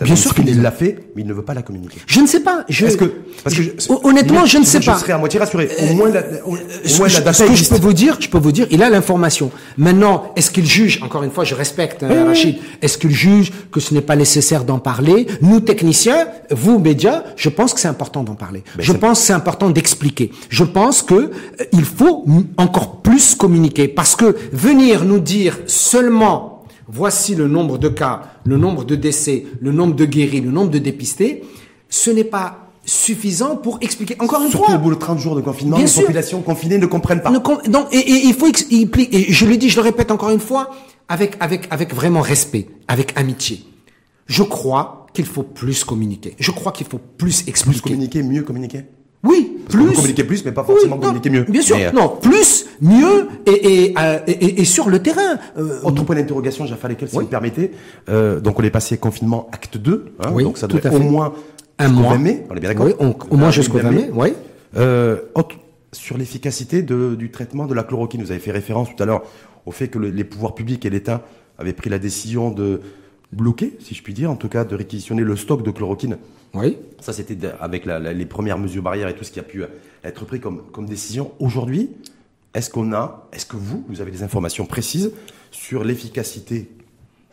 Bien 0.03 0.17
sûr 0.17 0.35
qu'il 0.35 0.61
l'a 0.61 0.71
fait, 0.73 0.99
mais 1.15 1.23
il 1.23 1.29
ne 1.29 1.33
veut 1.33 1.45
pas 1.45 1.55
la 1.55 1.63
communiquer. 1.63 1.99
Je 2.07 2.21
ne 2.21 2.27
sais 2.27 2.41
pas. 2.41 2.65
Je, 2.69 2.85
Est-ce 2.85 2.97
que 2.99 3.05
parce 3.43 3.57
que 3.57 3.63
je- 3.63 3.71
je- 3.79 4.07
honnêtement, 4.07 4.45
je 4.45 4.59
ne 4.59 4.65
sais 4.65 4.83
je 4.83 4.87
pas. 4.87 4.97
Euh, 4.97 4.99
serais 4.99 5.13
à 5.15 5.19
moitié 5.19 5.39
rassuré. 5.41 5.71
Au 5.91 5.95
moins, 5.95 6.11
la, 6.11 6.21
au, 6.45 6.57
Ce 6.85 6.99
moins 6.99 7.07
la 7.07 7.15
je, 7.15 7.19
data 7.21 7.33
ce 7.33 7.45
que 7.45 7.55
je 7.55 7.69
peux 7.71 7.79
vous 7.79 7.93
dire, 7.95 8.17
je 8.21 8.29
peux 8.29 8.39
vous 8.39 8.53
dire, 8.53 8.67
il 8.71 8.83
a 8.83 8.91
l'information. 8.91 9.51
Maintenant, 9.79 10.33
est-ce 10.37 10.51
qu'il 10.51 10.67
juge 10.67 11.01
Encore 11.03 11.23
une 11.23 11.31
fois, 11.31 11.45
je 11.45 11.55
respecte 11.55 12.03
hein, 12.03 12.27
Rachid. 12.27 12.57
Est-ce 12.83 12.99
qu'il 12.99 13.13
juge 13.13 13.51
que 13.73 13.81
ce 13.81 13.95
n'est 13.95 14.03
pas 14.03 14.17
nécessaire 14.17 14.65
d'en 14.65 14.79
parler? 14.81 15.27
Nous 15.41 15.61
techniciens, 15.61 16.27
vous 16.51 16.79
médias, 16.81 17.23
je 17.37 17.49
pense 17.49 17.73
que 17.73 17.81
c'est 17.81 17.89
important 17.89 18.25
d'en 18.25 18.35
parler. 18.35 18.65
Ben, 18.77 18.83
je 18.83 18.93
pense 18.93 19.21
que 19.21 19.27
c'est 19.27 19.33
important 19.33 19.71
d'expliquer. 19.71 20.33
Je 20.51 20.65
pense 20.65 21.03
que 21.03 21.15
euh, 21.15 21.31
il 21.73 21.85
faut 21.85 22.27
encore 22.59 23.01
plus 23.01 23.35
communiquer 23.37 23.89
parce 23.89 24.17
que 24.17 24.37
venir 24.53 25.05
nous 25.05 25.21
dire 25.21 25.57
seulement 25.67 26.58
voici 26.89 27.35
le 27.35 27.49
nombre 27.49 27.79
de 27.79 27.89
cas, 27.89 28.23
le 28.45 28.57
nombre 28.57 28.85
de 28.85 28.95
décès, 28.97 29.47
le 29.61 29.73
nombre 29.73 29.95
de 29.95 30.05
guéris, 30.05 30.41
le 30.41 30.51
nombre 30.51 30.71
de 30.71 30.79
dépistés, 30.79 31.45
ce 31.89 32.11
n'est 32.11 32.25
pas 32.25 32.71
suffisant 32.85 33.57
pour 33.57 33.79
expliquer. 33.83 34.17
Encore 34.19 34.43
une 34.43 34.51
Surtout 34.51 34.67
fois, 34.67 34.77
au 34.77 34.79
bout 34.79 34.91
de 34.91 34.95
30 34.95 35.19
jours 35.19 35.37
de 35.37 35.41
confinement, 35.43 35.77
Bien 35.77 35.85
les 35.85 35.91
sûr. 35.91 36.03
populations 36.03 36.41
confinées 36.41 36.79
ne 36.79 36.87
comprennent 36.87 37.21
pas. 37.23 37.31
ne 37.31 37.39
com- 37.39 37.59
et, 37.93 37.97
et 37.99 38.27
il 38.27 38.35
faut 38.35 38.47
il 38.71 38.89
et 39.13 39.33
je 39.33 39.45
le 39.47 39.57
dis, 39.59 39.69
je 39.69 39.77
le 39.77 39.83
répète 39.83 40.11
encore 40.11 40.31
une 40.31 40.41
fois, 40.41 40.71
avec 41.09 41.37
avec 41.41 41.67
avec 41.71 41.95
vraiment 41.95 42.21
respect, 42.23 42.69
avec 42.89 43.13
amitié. 43.19 43.65
Je 44.27 44.43
crois 44.43 45.07
qu'il 45.13 45.27
faut 45.27 45.43
plus 45.43 45.85
communiquer. 45.85 46.35
Je 46.39 46.51
crois 46.51 46.73
qu'il 46.73 46.87
faut 46.87 46.99
plus 46.99 47.43
Plus 47.43 47.49
expliquer. 47.49 47.81
communiquer, 47.91 48.23
mieux 48.23 48.43
communiquer. 48.43 48.83
Oui, 49.25 49.59
Parce 49.65 49.75
plus. 49.85 49.95
communiquer 49.97 50.25
plus, 50.25 50.45
mais 50.45 50.53
pas 50.53 50.63
forcément 50.63 50.95
Oui, 50.97 51.03
communiquer 51.03 51.31
mieux. 51.31 51.43
Bien 51.43 51.61
sûr, 51.63 51.77
Mais, 51.77 51.87
euh, 51.87 51.93
non, 51.93 52.17
plus, 52.23 52.67
mieux 52.81 53.29
et 53.47 53.85
et, 53.87 53.95
euh, 53.99 54.19
et, 54.29 54.33
et- 54.33 54.61
et 54.61 54.65
sur 54.65 54.89
le 54.89 55.01
terrain. 55.03 55.39
Euh, 55.59 55.81
Autre 55.83 56.05
point 56.05 56.15
d'interrogation, 56.15 56.67
Jafar 56.67 56.89
Lekel, 56.91 57.09
si 57.09 57.17
vous 57.17 57.23
me 57.23 57.27
permettez. 57.27 57.73
Euh, 58.09 58.39
donc, 58.41 58.61
on 58.61 58.63
est 58.63 58.71
passé 58.71 58.97
confinement 58.97 59.49
acte 59.53 59.77
2. 59.77 60.13
Hein, 60.21 60.31
Oui, 60.33 60.45
donc, 60.45 60.57
ça 60.57 60.69
doit 60.69 60.79
être 60.79 60.95
au 60.95 61.01
moins 61.01 61.33
Un 61.79 61.89
mois. 61.89 62.13
20 62.13 62.19
mai. 62.19 62.47
On 62.49 62.55
est 62.55 62.61
bien 62.61 62.71
d'accord 62.71 62.87
oui, 62.87 62.93
on- 63.01 63.15
au 63.31 63.37
moins 63.37 63.51
jusqu'au 63.51 63.79
20 63.79 63.91
mai, 63.91 64.11
oui. 64.15 64.35
Euh, 64.77 65.17
autre- 65.35 65.57
sur 65.93 66.17
l'efficacité 66.19 66.83
du 66.83 67.31
traitement 67.33 67.67
de 67.67 67.75
la 67.75 67.83
chloroquine, 67.83 68.23
vous 68.23 68.31
avez 68.31 68.41
fait 68.41 68.53
référence 68.53 68.89
tout 68.95 69.03
à 69.03 69.07
l'heure 69.07 69.23
au 69.67 69.73
fait 69.73 69.89
que 69.89 69.99
le- 69.99 70.11
les 70.11 70.25
pouvoirs 70.25 70.55
publics 70.55 70.85
et 70.87 70.91
l'État 70.91 71.23
avaient 71.59 71.73
pris 71.73 71.91
la 71.91 71.99
décision 71.99 72.51
de 72.51 72.81
bloquer, 73.33 73.77
si 73.81 73.95
je 73.95 74.03
puis 74.03 74.15
dire, 74.15 74.31
en 74.31 74.37
tout 74.37 74.49
cas 74.49 74.65
de 74.65 74.75
réquisitionner 74.77 75.23
le 75.23 75.35
stock 75.37 75.63
de 75.65 75.71
chloroquine. 75.73 76.19
Oui. 76.55 76.79
Ça, 77.01 77.13
c'était 77.13 77.37
avec 77.61 77.87
les 77.87 78.27
premières 78.27 78.59
mesures 78.59 78.83
barrières 78.83 79.09
et 79.09 79.15
tout 79.15 79.25
ce 79.25 79.31
qui 79.31 79.41
a 79.41 79.45
pu 79.45 79.63
euh, 79.63 79.69
être 80.05 80.25
pris 80.25 80.41
comme, 80.41 80.63
comme 80.73 80.87
décision. 80.87 81.33
Aujourd'hui, 81.39 81.91
est-ce 82.55 82.71
qu'on 82.71 82.93
a, 82.93 83.29
est-ce 83.33 83.47
que 83.47 83.57
vous, 83.57 83.85
vous 83.89 84.01
avez 84.01 84.11
des 84.11 84.23
informations 84.23 84.67
précises 84.67 85.13
sur 85.51 85.85
l'efficacité 85.85 86.69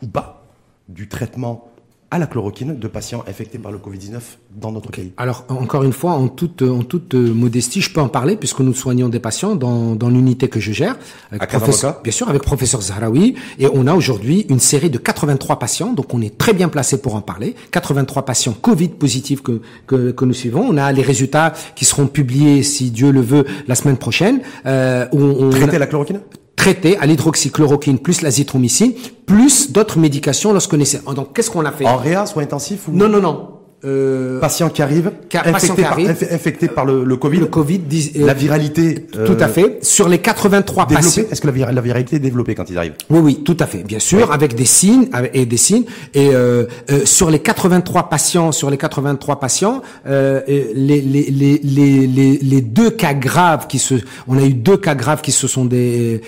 ou 0.02 0.06
pas 0.06 0.46
du 0.88 1.08
traitement 1.08 1.70
à 2.10 2.18
la 2.18 2.26
chloroquine 2.26 2.78
de 2.78 2.86
patients 2.88 3.24
infectés 3.28 3.58
par 3.58 3.72
le 3.72 3.78
Covid-19 3.78 4.20
dans 4.60 4.70
notre 4.70 4.90
pays 4.90 5.12
Alors 5.16 5.44
encore 5.48 5.82
une 5.82 5.92
fois, 5.92 6.12
en 6.12 6.28
toute 6.28 6.62
en 6.62 6.82
toute 6.82 7.14
euh, 7.14 7.34
modestie, 7.34 7.80
je 7.80 7.92
peux 7.92 8.00
en 8.00 8.08
parler 8.08 8.36
puisque 8.36 8.60
nous 8.60 8.74
soignons 8.74 9.08
des 9.08 9.18
patients 9.18 9.56
dans, 9.56 9.96
dans 9.96 10.08
l'unité 10.08 10.48
que 10.48 10.60
je 10.60 10.70
gère, 10.72 10.96
avec 11.30 11.42
À 11.42 11.46
Casablanca 11.46 12.00
bien 12.04 12.12
sûr 12.12 12.28
avec 12.28 12.42
professeur 12.42 12.80
Zahraoui, 12.80 13.34
et 13.58 13.66
on 13.72 13.86
a 13.88 13.94
aujourd'hui 13.94 14.46
une 14.48 14.60
série 14.60 14.88
de 14.88 14.98
83 14.98 15.58
patients, 15.58 15.92
donc 15.92 16.14
on 16.14 16.20
est 16.22 16.38
très 16.38 16.52
bien 16.52 16.68
placé 16.68 17.02
pour 17.02 17.16
en 17.16 17.20
parler. 17.22 17.56
83 17.72 18.24
patients 18.24 18.52
Covid 18.60 18.88
positifs 18.90 19.42
que 19.42 19.60
que, 19.88 20.12
que 20.12 20.24
nous 20.24 20.34
suivons. 20.34 20.64
On 20.68 20.76
a 20.76 20.92
les 20.92 21.02
résultats 21.02 21.54
qui 21.74 21.84
seront 21.84 22.06
publiés, 22.06 22.62
si 22.62 22.90
Dieu 22.92 23.10
le 23.10 23.20
veut, 23.20 23.44
la 23.66 23.74
semaine 23.74 23.96
prochaine. 23.98 24.40
Euh, 24.64 25.06
on, 25.12 25.22
on 25.40 25.50
a- 25.50 25.56
Traiter 25.56 25.78
la 25.78 25.86
chloroquine? 25.88 26.20
Traité 26.66 26.98
à 26.98 27.06
l'hydroxychloroquine 27.06 28.00
plus 28.00 28.22
l'azithromycine 28.22 28.92
plus 29.24 29.70
d'autres 29.70 30.00
médications 30.00 30.52
lorsqu'on 30.52 30.80
essaie. 30.80 31.00
Donc 31.14 31.32
qu'est-ce 31.32 31.48
qu'on 31.48 31.64
a 31.64 31.70
fait? 31.70 31.86
En 31.86 31.96
réa, 31.96 32.26
soit 32.26 32.42
intensif 32.42 32.88
ou 32.88 32.92
Non 32.92 33.08
non 33.08 33.20
non. 33.20 33.55
Euh, 33.86 34.40
patient 34.40 34.68
qui 34.68 34.82
arrive, 34.82 35.12
Ca- 35.30 35.46
infecté, 35.46 35.82
par, 35.82 35.92
arrive. 35.92 36.08
infecté 36.30 36.68
par 36.68 36.84
le, 36.84 37.04
le 37.04 37.16
Covid, 37.16 37.38
le 37.38 37.46
Covid, 37.46 37.80
euh, 38.16 38.26
la 38.26 38.34
viralité 38.34 39.06
Tout 39.12 39.18
euh, 39.20 39.40
à 39.40 39.48
fait. 39.48 39.78
Sur 39.82 40.08
les 40.08 40.18
83 40.18 40.86
patients. 40.88 41.22
Est-ce 41.30 41.40
que 41.40 41.46
la, 41.46 41.52
vir- 41.52 41.72
la 41.72 41.80
viralité 41.80 42.16
est 42.16 42.20
développée 42.20 42.54
quand 42.56 42.68
ils 42.68 42.76
arrivent? 42.78 42.94
Oui, 43.10 43.20
oui, 43.22 43.42
tout 43.44 43.56
à 43.60 43.66
fait, 43.66 43.84
bien 43.84 43.98
sûr, 44.00 44.32
avec 44.32 44.54
des 44.56 44.64
signes 44.64 45.08
et 45.34 45.46
des 45.46 45.56
signes. 45.56 45.84
Et 46.14 46.30
euh, 46.34 46.64
euh, 46.90 47.04
sur 47.04 47.30
les 47.30 47.38
83 47.38 48.08
patients, 48.08 48.50
sur 48.50 48.70
les 48.70 48.76
83 48.76 49.38
patients, 49.38 49.82
euh, 50.06 50.40
euh, 50.48 50.64
les, 50.74 51.00
les, 51.00 51.30
les, 51.30 51.58
les, 51.62 52.38
les, 52.42 52.60
deux 52.60 52.90
cas 52.90 53.14
graves 53.14 53.66
qui 53.68 53.78
se, 53.78 53.94
on 54.26 54.36
a 54.38 54.42
eu 54.42 54.54
deux 54.54 54.76
cas 54.76 54.94
graves 54.96 55.20
qui 55.20 55.32
se 55.32 55.46
sont 55.46 55.68
euh, 55.72 56.18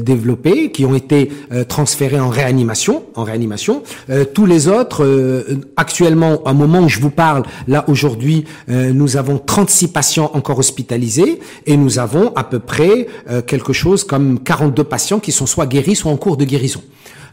développés, 0.00 0.72
qui 0.72 0.84
ont 0.84 0.94
été 0.94 1.30
euh, 1.52 1.64
transférés 1.64 2.18
en 2.20 2.28
réanimation, 2.30 3.04
en 3.14 3.22
réanimation. 3.24 3.82
Euh, 4.10 4.24
tous 4.24 4.46
les 4.46 4.66
autres, 4.68 5.04
euh, 5.04 5.60
actuellement, 5.76 6.42
à 6.44 6.50
un 6.50 6.54
moment 6.54 6.80
où 6.80 6.88
je 6.96 7.00
vous 7.02 7.10
parle, 7.10 7.42
là 7.68 7.84
aujourd'hui, 7.88 8.46
euh, 8.70 8.92
nous 8.92 9.18
avons 9.18 9.38
36 9.38 9.88
patients 9.88 10.30
encore 10.32 10.58
hospitalisés 10.58 11.40
et 11.66 11.76
nous 11.76 11.98
avons 11.98 12.32
à 12.34 12.42
peu 12.42 12.58
près 12.58 13.06
euh, 13.28 13.42
quelque 13.42 13.74
chose 13.74 14.02
comme 14.02 14.40
42 14.40 14.82
patients 14.82 15.20
qui 15.20 15.30
sont 15.30 15.44
soit 15.44 15.66
guéris, 15.66 15.96
soit 15.96 16.10
en 16.10 16.16
cours 16.16 16.38
de 16.38 16.46
guérison. 16.46 16.82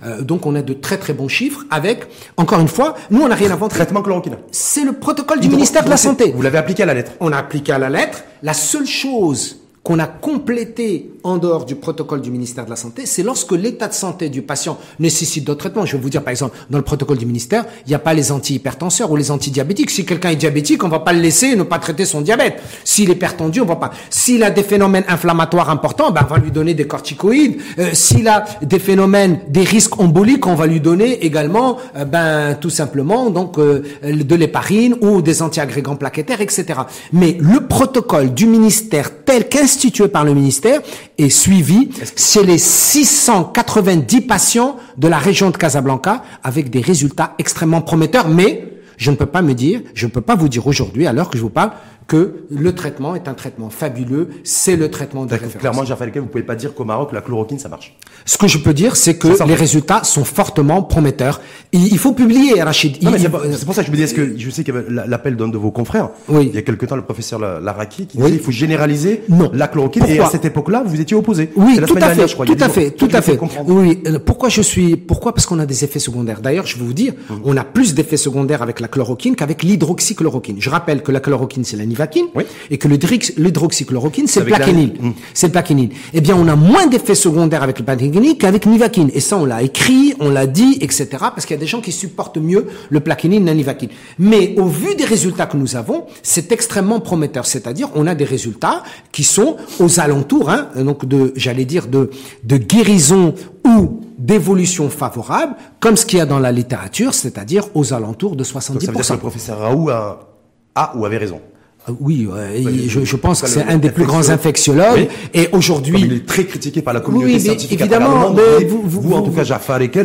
Euh, 0.05 0.21
donc 0.21 0.45
on 0.45 0.53
a 0.55 0.61
de 0.61 0.73
très 0.73 0.97
très 0.97 1.13
bons 1.13 1.29
chiffres 1.29 1.63
avec, 1.71 2.07
encore 2.35 2.59
une 2.59 2.67
fois, 2.67 2.95
nous 3.09 3.21
on 3.21 3.29
n'a 3.29 3.35
rien 3.35 3.51
inventé. 3.51 3.75
Traitement 3.75 4.01
chloroquine. 4.01 4.35
C'est 4.51 4.83
le 4.83 4.91
protocole 4.91 5.39
du 5.39 5.47
ministère 5.47 5.85
de 5.85 5.89
la 5.89 5.97
Santé. 5.97 6.33
Vous 6.35 6.41
l'avez 6.41 6.57
appliqué 6.57 6.83
à 6.83 6.85
la 6.85 6.93
lettre. 6.93 7.13
On 7.21 7.31
a 7.31 7.37
appliqué 7.37 7.71
à 7.71 7.77
la 7.77 7.89
lettre. 7.89 8.23
La 8.41 8.53
seule 8.53 8.85
chose 8.85 9.61
qu'on 9.81 9.99
a 9.99 10.07
complété 10.07 11.09
en 11.23 11.37
dehors 11.37 11.65
du 11.65 11.75
protocole 11.75 12.21
du 12.21 12.31
ministère 12.31 12.65
de 12.65 12.69
la 12.69 12.75
Santé, 12.75 13.05
c'est 13.05 13.23
lorsque 13.23 13.51
l'état 13.51 13.87
de 13.87 13.93
santé 13.93 14.29
du 14.29 14.41
patient 14.41 14.77
nécessite 14.99 15.45
d'autres 15.45 15.59
traitements. 15.59 15.85
Je 15.85 15.95
vais 15.95 16.03
vous 16.03 16.09
dire, 16.09 16.23
par 16.23 16.31
exemple, 16.31 16.57
dans 16.69 16.77
le 16.77 16.83
protocole 16.83 17.17
du 17.17 17.25
ministère, 17.25 17.65
il 17.85 17.89
n'y 17.89 17.95
a 17.95 17.99
pas 17.99 18.13
les 18.13 18.31
antihypertenseurs 18.31 19.11
ou 19.11 19.15
les 19.15 19.31
antidiabétiques. 19.31 19.89
Si 19.89 20.05
quelqu'un 20.05 20.29
est 20.31 20.35
diabétique, 20.35 20.83
on 20.83 20.89
va 20.89 20.99
pas 20.99 21.13
le 21.13 21.19
laisser 21.19 21.55
ne 21.55 21.63
pas 21.63 21.79
traiter 21.79 22.05
son 22.05 22.21
diabète. 22.21 22.61
S'il 22.83 23.09
est 23.09 23.13
hypertendu, 23.13 23.61
on 23.61 23.65
va 23.65 23.75
pas. 23.75 23.91
S'il 24.09 24.43
a 24.43 24.49
des 24.49 24.63
phénomènes 24.63 25.05
inflammatoires 25.07 25.69
importants, 25.69 26.11
ben, 26.11 26.25
on 26.29 26.33
va 26.33 26.39
lui 26.39 26.51
donner 26.51 26.73
des 26.73 26.87
corticoïdes. 26.87 27.57
Euh, 27.79 27.91
S'il 27.93 28.27
a 28.27 28.45
des 28.61 28.79
phénomènes, 28.79 29.39
des 29.47 29.63
risques 29.63 29.99
emboliques, 29.99 30.45
on 30.47 30.55
va 30.55 30.67
lui 30.67 30.79
donner 30.79 31.25
également, 31.25 31.77
euh, 31.95 32.05
ben, 32.05 32.55
tout 32.55 32.69
simplement, 32.69 33.29
donc, 33.29 33.57
euh, 33.57 33.83
de 34.03 34.35
l'héparine 34.35 34.95
ou 35.01 35.21
des 35.21 35.41
antiagrégants 35.41 35.95
plaquettaires, 35.95 36.41
etc. 36.41 36.65
Mais 37.11 37.37
le 37.39 37.67
protocole 37.67 38.33
du 38.33 38.45
ministère 38.45 39.23
tel 39.23 39.47
qu'institué 39.47 40.07
par 40.07 40.25
le 40.25 40.33
ministère 40.33 40.81
est 41.17 41.29
suivi 41.29 41.89
chez 42.15 42.43
les 42.43 42.57
690 42.57 44.21
patients 44.21 44.77
de 44.97 45.07
la 45.07 45.17
région 45.17 45.49
de 45.49 45.57
Casablanca 45.57 46.23
avec 46.43 46.69
des 46.69 46.81
résultats 46.81 47.33
extrêmement 47.37 47.81
prometteurs, 47.81 48.27
mais 48.27 48.69
je 48.97 49.11
ne 49.11 49.15
peux 49.15 49.25
pas 49.25 49.41
me 49.41 49.53
dire, 49.53 49.81
je 49.93 50.05
ne 50.05 50.11
peux 50.11 50.21
pas 50.21 50.35
vous 50.35 50.49
dire 50.49 50.65
aujourd'hui, 50.67 51.07
à 51.07 51.13
l'heure 51.13 51.29
que 51.29 51.37
je 51.37 51.43
vous 51.43 51.49
parle, 51.49 51.71
que 52.07 52.45
le 52.49 52.75
traitement 52.75 53.15
est 53.15 53.27
un 53.27 53.33
traitement 53.33 53.69
fabuleux, 53.69 54.29
c'est 54.43 54.75
le 54.75 54.89
traitement 54.91 55.25
de 55.25 55.31
référence. 55.31 55.55
Clairement, 55.57 55.85
Jaffa 55.85 56.05
vous 56.05 56.25
pouvez 56.27 56.43
pas 56.43 56.55
dire 56.55 56.73
qu'au 56.73 56.83
Maroc, 56.85 57.11
la 57.13 57.21
chloroquine, 57.21 57.59
ça 57.59 57.69
marche. 57.69 57.95
Ce 58.25 58.37
que 58.37 58.47
je 58.47 58.57
peux 58.57 58.73
dire, 58.73 58.95
c'est 58.95 59.15
que 59.17 59.27
les 59.47 59.55
résultats 59.55 60.03
sont 60.03 60.23
fortement 60.23 60.81
prometteurs. 60.83 61.41
Il, 61.71 61.97
faut 61.97 62.13
publier, 62.13 62.61
Rachid. 62.61 62.97
C'est 63.01 63.65
pour 63.65 63.73
ça 63.75 63.81
que 63.81 63.87
je 63.87 63.91
me 63.91 63.95
dis, 63.97 64.03
est-ce 64.03 64.13
que 64.13 64.37
je 64.37 64.49
sais 64.49 64.63
qu'il 64.63 64.73
y 64.73 64.77
avait 64.77 64.89
la- 64.89 65.07
l'appel 65.07 65.35
d'un 65.35 65.47
de 65.47 65.57
vos 65.57 65.71
confrères. 65.71 66.09
Oui. 66.29 66.47
Il 66.49 66.55
y 66.55 66.57
a 66.57 66.61
quelque 66.61 66.85
temps, 66.85 66.95
le 66.95 67.01
professeur 67.03 67.39
La- 67.39 67.59
Laraki 67.59 68.05
qui 68.07 68.17
Oui. 68.17 68.25
disait 68.25 68.35
il 68.37 68.41
faut 68.43 68.51
généraliser 68.51 69.23
Non. 69.29 69.49
la 69.53 69.67
chloroquine. 69.67 70.05
Et 70.07 70.19
à 70.19 70.27
cette 70.27 70.45
époque-là, 70.45 70.83
vous 70.85 70.99
étiez 71.01 71.15
opposé. 71.17 71.49
Oui, 71.55 71.79
tout 71.85 71.95
à 71.95 72.09
fait, 72.13 72.25
tout 72.27 72.55
à 72.59 72.69
fait, 72.69 72.91
tout 72.91 73.09
à 73.11 73.21
fait. 73.21 73.39
Oui, 73.67 74.01
euh, 74.07 74.19
pourquoi 74.19 74.49
je 74.49 74.61
suis, 74.61 74.95
pourquoi? 74.97 75.33
Parce 75.33 75.45
qu'on 75.45 75.59
a 75.59 75.65
des 75.65 75.83
effets 75.83 75.99
secondaires. 75.99 76.41
D'ailleurs, 76.41 76.65
je 76.65 76.77
vais 76.77 76.83
vous 76.85 76.93
dire, 76.93 77.13
Mmh. 77.29 77.33
on 77.45 77.57
a 77.57 77.63
plus 77.63 77.93
d'effets 77.93 78.17
secondaires 78.17 78.61
avec 78.61 78.79
la 78.79 78.87
chloroquine 78.87 79.35
qu'avec 79.35 79.63
l'hydroxychloroquine. 79.63 80.57
Je 80.59 80.69
rappelle 80.69 81.01
que 81.03 81.11
la 81.11 81.19
chloroquine 81.19 81.63
c'est 81.63 81.77
la 81.77 81.85
nivaquine 81.93 82.25
Oui. 82.35 82.43
et 82.71 82.77
que 82.77 82.87
le 82.87 82.97
l'hydroxychloroquine 83.37 84.27
c'est 84.27 84.39
le 84.41 84.49
la- 84.49 84.57
plaquenil. 84.57 84.93
Mmh. 84.99 85.11
C'est 85.33 85.47
le 85.47 85.51
plaquenil. 85.51 85.89
Eh 86.13 86.21
bien, 86.21 86.35
on 86.35 86.47
a 86.47 86.55
moins 86.55 86.87
d'effets 86.87 87.15
secondaires 87.15 87.63
avec 87.63 87.79
le 87.79 87.85
plaquenil 87.85 88.37
qu'avec 88.37 88.65
nivaquine. 88.65 89.09
Et 89.13 89.19
ça, 89.19 89.37
on 89.37 89.45
l'a 89.45 89.61
écrit, 89.61 90.13
on 90.19 90.29
l'a 90.29 90.47
dit, 90.47 90.77
etc. 90.81 91.07
Parce 91.19 91.45
qu'il 91.45 91.55
y 91.55 91.59
a 91.59 91.59
des 91.59 91.67
gens 91.67 91.81
qui 91.81 91.91
supportent 91.91 92.37
mieux 92.37 92.67
le 92.89 92.99
plaquenil, 92.99 93.43
la 93.43 93.53
nivaquine. 93.53 93.89
Mais 94.19 94.55
au 94.57 94.65
vu 94.65 94.95
des 94.95 95.05
résultats 95.05 95.45
que 95.45 95.57
nous 95.57 95.75
avons, 95.75 96.05
c'est 96.21 96.51
extrêmement 96.51 96.99
prometteur. 96.99 97.45
C'est-à-dire, 97.45 97.89
on 97.95 98.07
a 98.07 98.15
des 98.15 98.25
résultats 98.25 98.83
qui 99.11 99.23
sont 99.23 99.57
aux 99.79 99.99
alentours, 99.99 100.49
hein, 100.49 100.67
donc 100.77 101.05
de, 101.05 101.33
j'allais 101.35 101.65
dire, 101.65 101.87
de, 101.87 102.09
de 102.43 102.57
guérison 102.57 103.33
ou 103.65 104.01
d'évolution 104.17 104.89
favorable, 104.89 105.55
comme 105.79 105.97
ce 105.97 106.05
qu'il 106.05 106.19
y 106.19 106.21
a 106.21 106.25
dans 106.25 106.39
la 106.39 106.51
littérature, 106.51 107.13
c'est-à-dire 107.13 107.65
aux 107.73 107.93
alentours 107.93 108.35
de 108.35 108.43
70%. 108.43 108.73
Donc, 108.73 108.81
ça 108.81 108.91
veut 108.91 108.93
dire 108.97 109.07
que 109.07 109.13
le 109.13 109.19
professeur 109.19 109.59
Raoult 109.59 109.89
a, 109.89 110.29
a 110.75 110.93
ou 110.97 111.05
avait 111.05 111.17
raison. 111.17 111.39
Ah 111.85 111.91
Oui, 111.99 112.27
et 112.55 112.87
je, 112.87 113.03
je 113.03 113.15
pense 113.17 113.41
que 113.41 113.47
c'est 113.49 113.63
un 113.63 113.77
des 113.77 113.89
plus 113.89 114.05
grands 114.05 114.29
infectiologues. 114.29 115.09
Et 115.33 115.49
aujourd'hui, 115.51 115.99
il 115.99 116.13
est 116.13 116.25
très 116.25 116.45
critiqué 116.45 116.81
par 116.81 116.93
la 116.93 117.01
communauté 117.01 117.27
Oui, 117.27 117.33
mais 117.33 117.39
scientifique. 117.39 117.79
évidemment, 117.81 118.33
mais 118.33 118.63
vous- 118.65 118.81
vous, 118.85 119.01
vous- 119.01 119.13
en 119.15 119.21
tout 119.21 119.31
cas, 119.31 119.43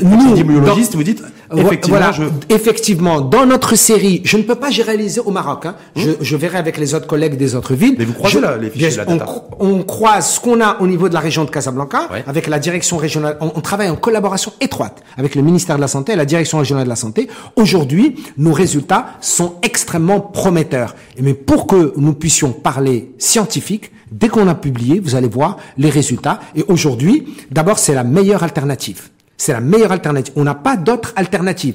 Nous, 0.03 0.31
épidémiologiste, 0.33 0.93
dans- 0.93 0.99
vous 0.99 1.05
dites, 1.05 1.23
effectivement, 1.57 1.97
voilà, 1.99 2.13
je, 2.13 2.25
effectivement, 2.55 3.21
dans 3.21 3.47
notre 3.47 3.75
série, 3.77 4.21
je 4.25 4.37
ne 4.37 4.43
peux 4.43 4.55
pas 4.55 4.71
généraliser 4.71 5.21
au 5.21 5.31
Maroc. 5.31 5.67
Hein. 5.67 5.75
Je, 5.97 6.11
je 6.21 6.37
verrai 6.37 6.59
avec 6.59 6.77
les 6.79 6.95
autres 6.95 7.07
collègues 7.07 7.37
des 7.37 7.55
autres 7.55 7.75
villes. 7.75 7.95
Mais 7.99 8.05
vous 8.05 8.13
croisez 8.13 8.37
Je- 8.37 8.43
la- 8.43 8.57
les 8.57 8.71
fichiers, 8.71 8.91
la 8.97 9.05
on, 9.09 9.17
data. 9.17 9.33
on 9.59 9.83
croise 9.83 10.31
ce 10.35 10.41
qu'on 10.41 10.61
a 10.61 10.77
au 10.81 10.87
niveau 10.87 11.09
de 11.09 11.15
la 11.15 11.21
région 11.21 11.45
de 11.45 11.51
Casablanca, 11.51 12.09
Ouais. 12.13 12.25
avec 12.27 12.47
la 12.47 12.59
direction 12.59 12.97
régionale. 12.97 13.37
On, 13.41 13.53
on 13.55 13.61
travaille 13.61 13.89
en 13.89 13.97
collaboration 13.97 14.53
étroite 14.61 15.03
avec 15.17 15.35
le 15.35 15.43
ministère 15.43 15.77
de 15.77 15.81
la 15.81 15.89
Santé 15.89 16.13
et 16.13 16.17
la 16.17 16.25
direction 16.27 16.59
régionale 16.59 16.85
de 16.85 16.89
la 16.91 16.97
Santé. 16.97 17.29
Aujourd'hui, 17.57 18.17
nos 18.37 18.53
résultats 18.53 19.07
sont 19.21 19.55
extrêmement 19.63 20.21
prometteurs. 20.21 20.95
Et 21.17 21.23
mais 21.23 21.35
pour 21.35 21.67
que 21.67 21.93
nous 21.97 22.13
puissions 22.15 22.53
parler 22.53 23.13
scientifique, 23.19 23.91
dès 24.11 24.29
qu'on 24.29 24.49
a 24.49 24.55
publié, 24.55 25.01
vous 25.01 25.15
allez 25.15 25.29
voir 25.29 25.57
les 25.77 25.91
résultats. 25.91 26.41
Et 26.57 26.65
aujourd'hui, 26.69 27.27
d'abord, 27.51 27.79
c'est 27.79 27.95
la 27.95 28.05
meilleure 28.05 28.43
alternative. 28.43 29.09
C'est 29.39 29.53
la 29.53 29.61
meilleure 29.61 29.93
alternative. 29.93 30.35
On 30.37 30.45
n'a 30.45 30.55
pas 30.55 30.77
d'autre 30.77 31.13
alternative. 31.17 31.75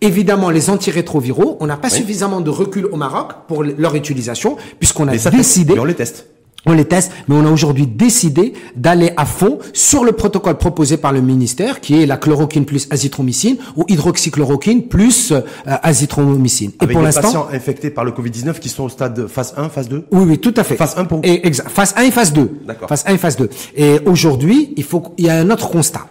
Évidemment, 0.00 0.50
les 0.50 0.68
antirétroviraux, 0.68 1.56
on 1.60 1.66
n'a 1.66 1.76
pas 1.78 1.88
suffisamment 1.88 2.40
de 2.42 2.50
recul 2.50 2.86
au 2.92 2.96
Maroc 2.96 3.32
pour 3.48 3.62
leur 3.62 3.94
utilisation, 3.94 4.56
puisqu'on 4.78 5.08
a 5.08 5.16
ça 5.16 5.30
décidé 5.30 5.72
mais 5.74 5.80
on 5.80 5.84
les 5.84 5.94
teste. 5.94 6.26
on 6.66 6.72
les 6.72 6.84
teste, 6.84 7.12
mais 7.28 7.36
on 7.36 7.46
a 7.46 7.50
aujourd'hui 7.50 7.86
décidé 7.86 8.52
d'aller 8.76 9.12
à 9.16 9.24
fond 9.24 9.60
sur 9.72 10.04
le 10.04 10.12
protocole 10.12 10.56
proposé 10.58 10.96
par 10.98 11.12
le 11.12 11.22
ministère, 11.22 11.80
qui 11.80 12.02
est 12.02 12.06
la 12.06 12.16
chloroquine 12.18 12.66
plus 12.66 12.86
azithromycine 12.90 13.56
ou 13.76 13.84
hydroxychloroquine 13.88 14.88
plus 14.88 15.30
euh, 15.32 15.40
azithromycine. 15.66 16.72
Et 16.82 16.86
pour 16.88 17.00
l'instant, 17.00 17.22
patients 17.22 17.48
infectés 17.52 17.90
par 17.90 18.04
le 18.04 18.10
Covid-19 18.10 18.58
qui 18.58 18.68
sont 18.68 18.84
au 18.84 18.88
stade 18.90 19.26
phase 19.28 19.54
1, 19.56 19.68
phase 19.70 19.88
2. 19.88 20.04
oui, 20.10 20.24
oui, 20.26 20.38
tout 20.38 20.54
à 20.56 20.64
fait. 20.64 20.76
Phase 20.76 20.96
1 20.98 21.04
pour- 21.04 21.20
Et 21.22 21.48
exa- 21.48 21.68
phase 21.68 21.94
1 21.96 22.02
et 22.02 22.10
phase 22.10 22.32
2. 22.32 22.50
D'accord. 22.66 22.88
Phase 22.88 23.04
1 23.06 23.14
et 23.14 23.18
phase 23.18 23.36
2. 23.36 23.48
Et 23.76 24.00
aujourd'hui, 24.06 24.74
il 24.76 24.84
faut, 24.84 25.02
il 25.16 25.26
y 25.26 25.30
a 25.30 25.36
un 25.36 25.50
autre 25.50 25.70
constat. 25.70 26.06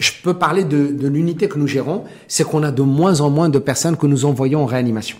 Je 0.00 0.10
peux 0.24 0.34
parler 0.34 0.64
de, 0.64 0.88
de 0.88 1.06
l'unité 1.06 1.46
que 1.48 1.58
nous 1.58 1.68
gérons, 1.68 2.02
c'est 2.26 2.42
qu'on 2.42 2.62
a 2.64 2.72
de 2.72 2.82
moins 2.82 3.20
en 3.20 3.30
moins 3.30 3.48
de 3.48 3.58
personnes 3.60 3.96
que 3.96 4.06
nous 4.08 4.24
envoyons 4.24 4.62
en 4.62 4.66
réanimation. 4.66 5.18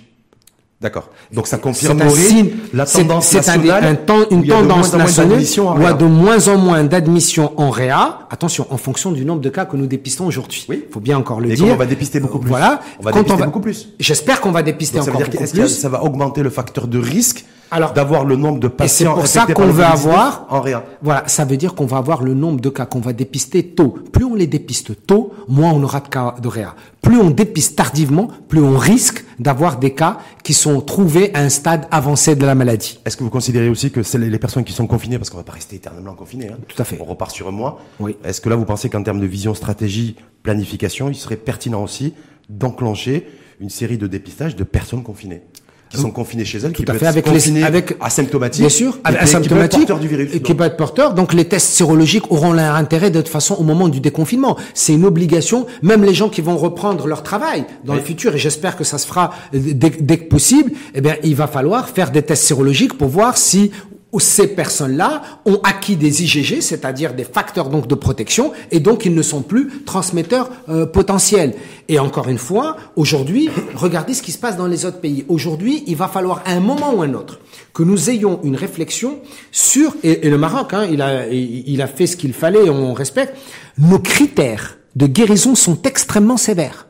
D'accord. 0.81 1.11
Donc 1.31 1.47
ça 1.47 1.59
un 1.63 1.73
signe, 2.09 2.53
la 2.73 2.87
tendance 2.87 3.27
c'est 3.27 3.37
un- 3.51 3.57
nationale. 3.59 3.85
un 3.85 3.95
temps- 3.97 4.25
où 4.31 4.35
une 4.37 4.47
tendance 4.47 4.95
nationale 4.95 5.39
où 5.39 5.77
il 5.77 5.83
y 5.83 5.87
a 5.87 5.93
de 5.93 6.07
moins 6.07 6.49
en 6.49 6.57
moins 6.57 6.83
d'admissions 6.85 7.53
en 7.61 7.69
réa. 7.69 8.21
Attention, 8.31 8.67
en 8.71 8.79
fonction 8.79 9.13
du 9.13 9.27
nombre 9.27 9.43
de 9.43 9.51
cas 9.51 9.67
que 9.67 9.77
nous 9.77 9.87
dépistons 9.87 10.27
aujourd'hui. 10.27 10.65
Oui. 10.71 10.87
Faut 10.91 11.01
bien 11.01 11.19
encore 11.19 11.43
le 11.43 11.51
Et 11.51 11.55
dire. 11.55 11.67
qu'on 11.69 11.77
va 11.77 11.85
dépister 11.85 12.19
beaucoup 12.19 12.39
plus. 12.39 12.49
Voilà. 12.49 12.81
On 12.99 13.03
va 13.03 13.13
Quand 13.13 13.23
dépister 13.23 13.45
beaucoup 13.45 13.61
plus. 13.61 13.89
J'espère 13.99 14.41
qu'on 14.41 14.53
va 14.53 14.63
dépister 14.63 14.97
Donc 14.97 15.05
ça 15.05 15.11
veut 15.11 15.17
encore 15.19 15.29
dire 15.29 15.41
beaucoup 15.43 15.53
plus. 15.53 15.69
ça 15.69 15.89
va 15.91 16.03
augmenter 16.03 16.43
le 16.43 16.49
facteur 16.49 16.89
de 16.89 16.99
risque 16.99 17.45
Alors, 17.71 17.93
d'avoir 17.93 18.25
le 18.25 18.37
nombre 18.37 18.59
de 18.59 18.67
Et 18.67 18.71
c'est 18.71 19.05
patients 19.05 19.15
pour 19.15 19.27
ça 19.27 19.47
qu'on 19.47 19.67
veut 19.67 19.83
Covid-19 19.83 19.93
avoir 19.93 20.47
en 20.49 20.61
réa. 20.61 20.85
Voilà, 21.03 21.25
ça 21.29 21.45
veut 21.45 21.57
dire 21.57 21.75
qu'on 21.75 21.87
va 21.87 21.99
avoir 21.99 22.23
le 22.23 22.35
nombre 22.35 22.61
de 22.61 22.69
cas 22.69 22.87
qu'on 22.87 23.01
va 23.01 23.13
dépister 23.13 23.63
tôt. 23.63 23.95
Plus 24.13 24.25
on 24.25 24.35
les 24.35 24.47
dépiste 24.47 25.07
tôt, 25.07 25.33
moins 25.49 25.71
on 25.73 25.83
aura 25.83 26.01
de 26.01 26.09
cas 26.09 26.35
de 26.41 26.49
réa. 26.49 26.75
Plus 27.03 27.19
on 27.19 27.31
dépiste 27.31 27.77
tardivement, 27.77 28.29
plus 28.49 28.61
on 28.61 28.77
risque 28.77 29.25
d'avoir 29.39 29.79
des 29.79 29.95
cas 29.95 30.19
qui 30.43 30.53
sont 30.55 30.81
trouvés 30.81 31.33
à 31.35 31.41
un 31.41 31.49
stade 31.49 31.87
avancé 31.91 32.35
de 32.37 32.45
la 32.45 32.55
maladie. 32.55 33.01
Est-ce 33.05 33.17
que 33.17 33.25
vous 33.25 33.31
considérez 33.31 33.69
aussi 33.69 33.91
que 33.91 34.03
c'est 34.03 34.19
les 34.19 34.31
les 34.31 34.39
personnes 34.39 34.65
qui 34.65 34.73
sont 34.73 34.87
confinées, 34.87 35.19
parce 35.19 35.31
qu'on 35.31 35.37
va 35.37 35.45
pas 35.45 35.53
rester 35.53 35.77
éternellement 35.77 36.15
confiné, 36.15 36.49
hein, 36.49 36.57
Tout 36.67 36.81
à 36.81 36.85
fait. 36.85 36.99
on 37.01 37.05
repart 37.05 37.31
sur 37.31 37.49
un 37.49 37.53
mois. 37.53 37.81
Oui. 37.99 38.17
Est-ce 38.25 38.41
que 38.41 38.49
là, 38.49 38.57
vous 38.57 38.65
pensez 38.65 38.89
qu'en 38.89 39.03
termes 39.03 39.21
de 39.21 39.27
vision, 39.27 39.55
stratégie, 39.55 40.17
planification, 40.43 41.09
il 41.09 41.15
serait 41.15 41.37
pertinent 41.37 41.83
aussi 41.83 42.15
d'enclencher 42.49 43.27
une 43.61 43.71
série 43.71 43.99
de 43.99 44.07
dépistages 44.07 44.57
de 44.57 44.65
personnes 44.65 45.03
confinées? 45.03 45.43
Qui 45.91 45.97
sont 46.01 46.11
confinées 46.13 46.45
chez 46.45 46.59
elles, 46.59 46.73
Tout 46.73 46.83
qui 46.85 46.91
à 46.91 46.95
peuvent 46.95 47.01
fait, 47.13 47.19
être 47.19 47.29
avec 47.29 47.45
les, 47.47 47.63
avec 47.65 47.97
asymptomatiques, 48.01 48.61
bien 48.61 48.69
sûr, 48.69 48.93
qui 48.93 49.01
avec 49.05 49.21
peut- 49.21 49.27
qui 49.27 49.49
peuvent 49.49 49.59
être 49.59 49.75
asymptomatiques, 49.75 49.79
porteurs 49.89 49.99
du 49.99 50.09
virus. 50.09 50.35
et 50.35 50.41
qui 50.41 50.55
peuvent 50.55 50.67
être 50.69 50.77
porteurs. 50.77 51.15
Donc 51.15 51.33
les 51.35 51.45
tests 51.47 51.71
sérologiques 51.71 52.31
auront 52.31 52.53
leur 52.53 52.77
intérêt 52.77 53.11
de 53.11 53.21
toute 53.21 53.29
façon 53.29 53.55
au 53.57 53.65
moment 53.65 53.89
du 53.89 53.99
déconfinement. 54.01 54.57
C'est 54.75 54.93
une 54.95 55.05
obligation. 55.05 55.67
Même 55.83 56.05
les 56.05 56.15
gens 56.15 56.29
qui 56.29 56.43
vont 56.43 56.57
reprendre 56.57 57.07
leur 57.09 57.23
travail 57.25 57.65
dans 57.85 57.95
le 57.95 58.01
futur, 58.01 58.35
et 58.35 58.39
j'espère 58.39 58.77
que 58.77 58.85
ça 58.85 58.99
se 58.99 59.07
fera 59.07 59.33
dès, 59.53 59.91
dès 59.91 60.19
que 60.19 60.29
possible. 60.29 60.71
Eh 60.95 61.01
bien, 61.01 61.17
il 61.25 61.35
va 61.35 61.49
falloir 61.49 61.89
faire 61.89 62.13
des 62.13 62.23
tests 62.23 62.45
sérologiques 62.45 62.97
pour 62.97 63.09
voir 63.09 63.37
si 63.37 63.73
ces 64.19 64.49
personnes-là 64.49 65.23
ont 65.45 65.61
acquis 65.63 65.97
des 65.97 66.25
IgG, 66.25 66.61
c'est-à-dire 66.61 67.15
des 67.15 67.25
facteurs 67.25 67.69
donc 67.69 67.87
de 67.87 67.95
protection, 67.95 68.53
et 68.71 68.81
donc 68.81 69.05
ils 69.05 69.15
ne 69.15 69.23
sont 69.23 69.43
plus 69.43 69.85
transmetteurs 69.85 70.51
euh, 70.69 70.87
potentiels. 70.87 71.55
Et 71.89 71.99
encore 71.99 72.29
une 72.29 72.39
fois, 72.39 72.77
aujourd'hui, 72.97 73.49
regardez 73.75 74.15
ce 74.15 74.23
qui 74.23 74.33
se 74.33 74.39
passe 74.39 74.57
dans 74.57 74.67
les 74.67 74.85
autres 74.85 75.01
pays. 75.01 75.25
Aujourd'hui, 75.29 75.85
il 75.87 75.97
va 75.97 76.09
falloir 76.09 76.43
à 76.45 76.53
un 76.53 76.61
moment 76.61 76.95
ou 76.95 77.03
un 77.03 77.15
autre 77.15 77.41
que 77.73 77.85
nous 77.85 78.11
ayons 78.11 78.41
une 78.43 78.57
réflexion 78.57 79.21
sur 79.53 79.95
et, 80.03 80.29
le 80.29 80.39
Maroc, 80.39 80.75
hein, 80.75 80.87
il 80.91 81.03
a 81.03 81.29
il 81.29 81.81
a 81.83 81.87
fait 81.87 82.07
ce 82.07 82.17
qu'il 82.17 82.33
fallait, 82.33 82.69
on 82.69 82.93
respecte 82.95 83.37
nos 83.79 83.99
critères 83.99 84.80
de 84.97 85.07
guérison 85.07 85.55
sont 85.55 85.79
extrêmement 85.85 86.37
sévères. 86.37 86.87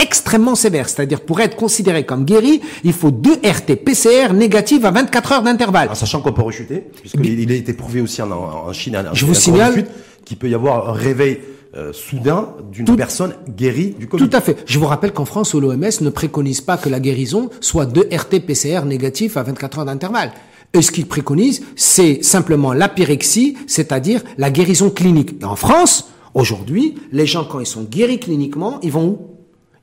Extrêmement 0.00 0.54
sévères. 0.54 0.88
C'est-à-dire, 0.88 1.20
pour 1.20 1.40
être 1.40 1.56
considéré 1.56 2.04
comme 2.04 2.24
guéri, 2.24 2.60
il 2.82 2.92
faut 2.92 3.10
deux 3.10 3.36
RT 3.44 3.76
PCR 3.76 4.32
négatives 4.34 4.84
à 4.84 4.90
24 4.90 5.32
heures 5.32 5.42
d'intervalle. 5.42 5.88
En 5.90 5.94
sachant 5.94 6.20
qu'on 6.20 6.32
peut 6.32 6.42
rechuter, 6.42 6.84
puisqu'il 7.00 7.40
il 7.40 7.50
a 7.52 7.54
été 7.54 7.72
prouvé 7.72 8.00
aussi 8.00 8.20
en, 8.22 8.30
en 8.30 8.72
Chine, 8.72 8.96
en- 8.96 9.14
Je 9.14 9.24
en 9.24 9.28
vous 9.28 9.34
signale- 9.34 9.86
qu'il 10.24 10.36
peut 10.36 10.48
y 10.48 10.54
avoir 10.54 10.88
un 10.90 10.92
réveil 10.92 11.40
euh, 11.76 11.92
soudain 11.92 12.48
d'une 12.72 12.96
personne 12.96 13.34
guérie 13.48 13.94
du 13.98 14.06
Covid. 14.06 14.28
Tout 14.28 14.36
à 14.36 14.40
fait. 14.40 14.56
Je 14.66 14.78
vous 14.78 14.86
rappelle 14.86 15.12
qu'en 15.12 15.24
France, 15.24 15.54
l'OMS 15.54 16.00
ne 16.00 16.08
préconise 16.10 16.60
pas 16.60 16.76
que 16.76 16.88
la 16.88 17.00
guérison 17.00 17.50
soit 17.60 17.84
deux 17.86 18.08
RT-PCR 18.10 18.84
négatifs 18.86 19.36
à 19.36 19.42
24 19.42 19.80
heures 19.80 19.84
d'intervalle. 19.84 20.32
Et 20.72 20.82
ce 20.82 20.90
qu'il 20.90 21.06
préconise, 21.06 21.62
c'est 21.76 22.22
simplement 22.24 22.72
la 22.72 22.88
pyrexie, 22.88 23.56
c'est-à-dire 23.66 24.22
la 24.38 24.50
guérison 24.50 24.88
clinique. 24.90 25.36
Et 25.40 25.44
en 25.44 25.56
France, 25.56 26.10
aujourd'hui, 26.34 26.96
les 27.12 27.26
gens, 27.26 27.44
quand 27.44 27.60
ils 27.60 27.66
sont 27.66 27.84
guéris 27.84 28.18
cliniquement, 28.20 28.78
ils 28.82 28.92
vont 28.92 29.06
où? 29.08 29.30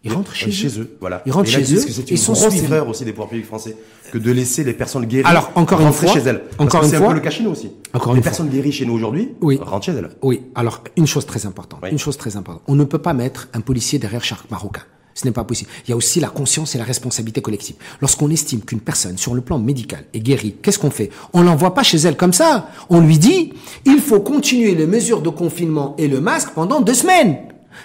Ils 0.04 0.12
rentrent 0.12 0.34
chez, 0.34 0.50
chez 0.52 0.68
eux. 0.80 0.82
eux. 0.82 0.98
Voilà. 1.00 1.22
Ils 1.28 1.32
rentrent 1.32 1.48
Et 1.50 1.52
là, 1.52 1.60
chez 1.64 1.76
eux, 1.76 1.78
c'est 1.80 2.02
ils 2.10 2.12
une 2.12 2.18
sont 2.18 2.34
grosse 2.34 2.56
erreur 2.64 2.88
aussi 2.90 3.06
des 3.06 3.12
pouvoirs 3.12 3.30
publics 3.30 3.46
français 3.46 3.78
que 4.12 4.18
de 4.18 4.32
laisser 4.32 4.64
les 4.64 4.74
personnes 4.74 5.06
guéries 5.06 5.28
Alors, 5.30 5.52
encore 5.54 5.80
une 5.80 5.86
rentrer 5.86 6.08
fois- 6.08 6.16
chez 6.16 6.28
elles. 6.28 6.42
Parce 6.58 6.60
encore 6.60 6.80
que 6.82 6.86
une 6.88 6.92
c'est 6.92 6.98
fois- 6.98 7.06
un 7.06 7.10
peu 7.10 7.16
le 7.16 7.22
cas 7.22 7.30
chez 7.30 7.44
nous 7.44 7.52
aussi. 7.52 7.72
Encore 7.94 8.14
les 8.14 8.18
une 8.18 8.24
fois. 8.24 8.32
personnes 8.32 8.50
guéries 8.50 8.72
chez 8.72 8.88
nous 8.88 8.94
aujourd'hui 8.94 9.30
Oui. 9.42 9.60
rentrent 9.62 9.86
chez 9.86 9.92
elles. 9.92 10.10
Oui, 10.24 10.42
alors 10.56 10.84
une 10.98 11.06
chose 11.06 11.28
très 11.28 11.46
importante, 11.46 11.82
Oui. 11.84 11.90
une 11.92 12.00
chose 12.00 12.18
très 12.18 12.36
importante. 12.36 12.64
On 12.68 12.74
ne 12.76 12.84
peut 12.84 12.98
pas 12.98 13.14
mettre 13.14 13.48
un 13.54 13.62
policier 13.62 14.00
derrière 14.00 14.24
chaque 14.24 14.50
Marocain. 14.50 14.82
Ce 15.22 15.28
n'est 15.28 15.32
pas 15.32 15.44
possible. 15.44 15.70
Il 15.86 15.92
y 15.92 15.94
a 15.94 15.96
aussi 15.96 16.20
la 16.20 16.30
conscience 16.30 16.74
et 16.74 16.80
la 16.80 16.84
responsabilité 16.84 17.44
collective. 17.44 17.76
Lorsqu'on 18.02 18.32
estime 18.32 18.62
qu'une 18.62 18.80
personne, 18.80 19.20
sur 19.20 19.36
le 19.36 19.42
plan 19.42 19.60
médical, 19.60 20.04
est 20.16 20.20
guérie, 20.20 20.56
qu'est-ce 20.64 20.80
qu'on 20.80 20.90
fait? 20.90 21.12
On 21.34 21.44
l'envoie 21.44 21.76
pas 21.76 21.84
chez 21.84 21.98
elle 21.98 22.18
comme 22.18 22.34
ça. 22.34 22.70
On 22.90 23.02
lui 23.02 23.20
dit, 23.20 23.54
il 23.86 24.00
faut 24.00 24.22
continuer 24.22 24.74
les 24.74 24.88
mesures 24.88 25.22
de 25.22 25.30
confinement 25.30 25.94
et 26.00 26.08
le 26.08 26.22
masque 26.22 26.50
pendant 26.56 26.82
deux 26.82 26.96
semaines. 26.96 27.38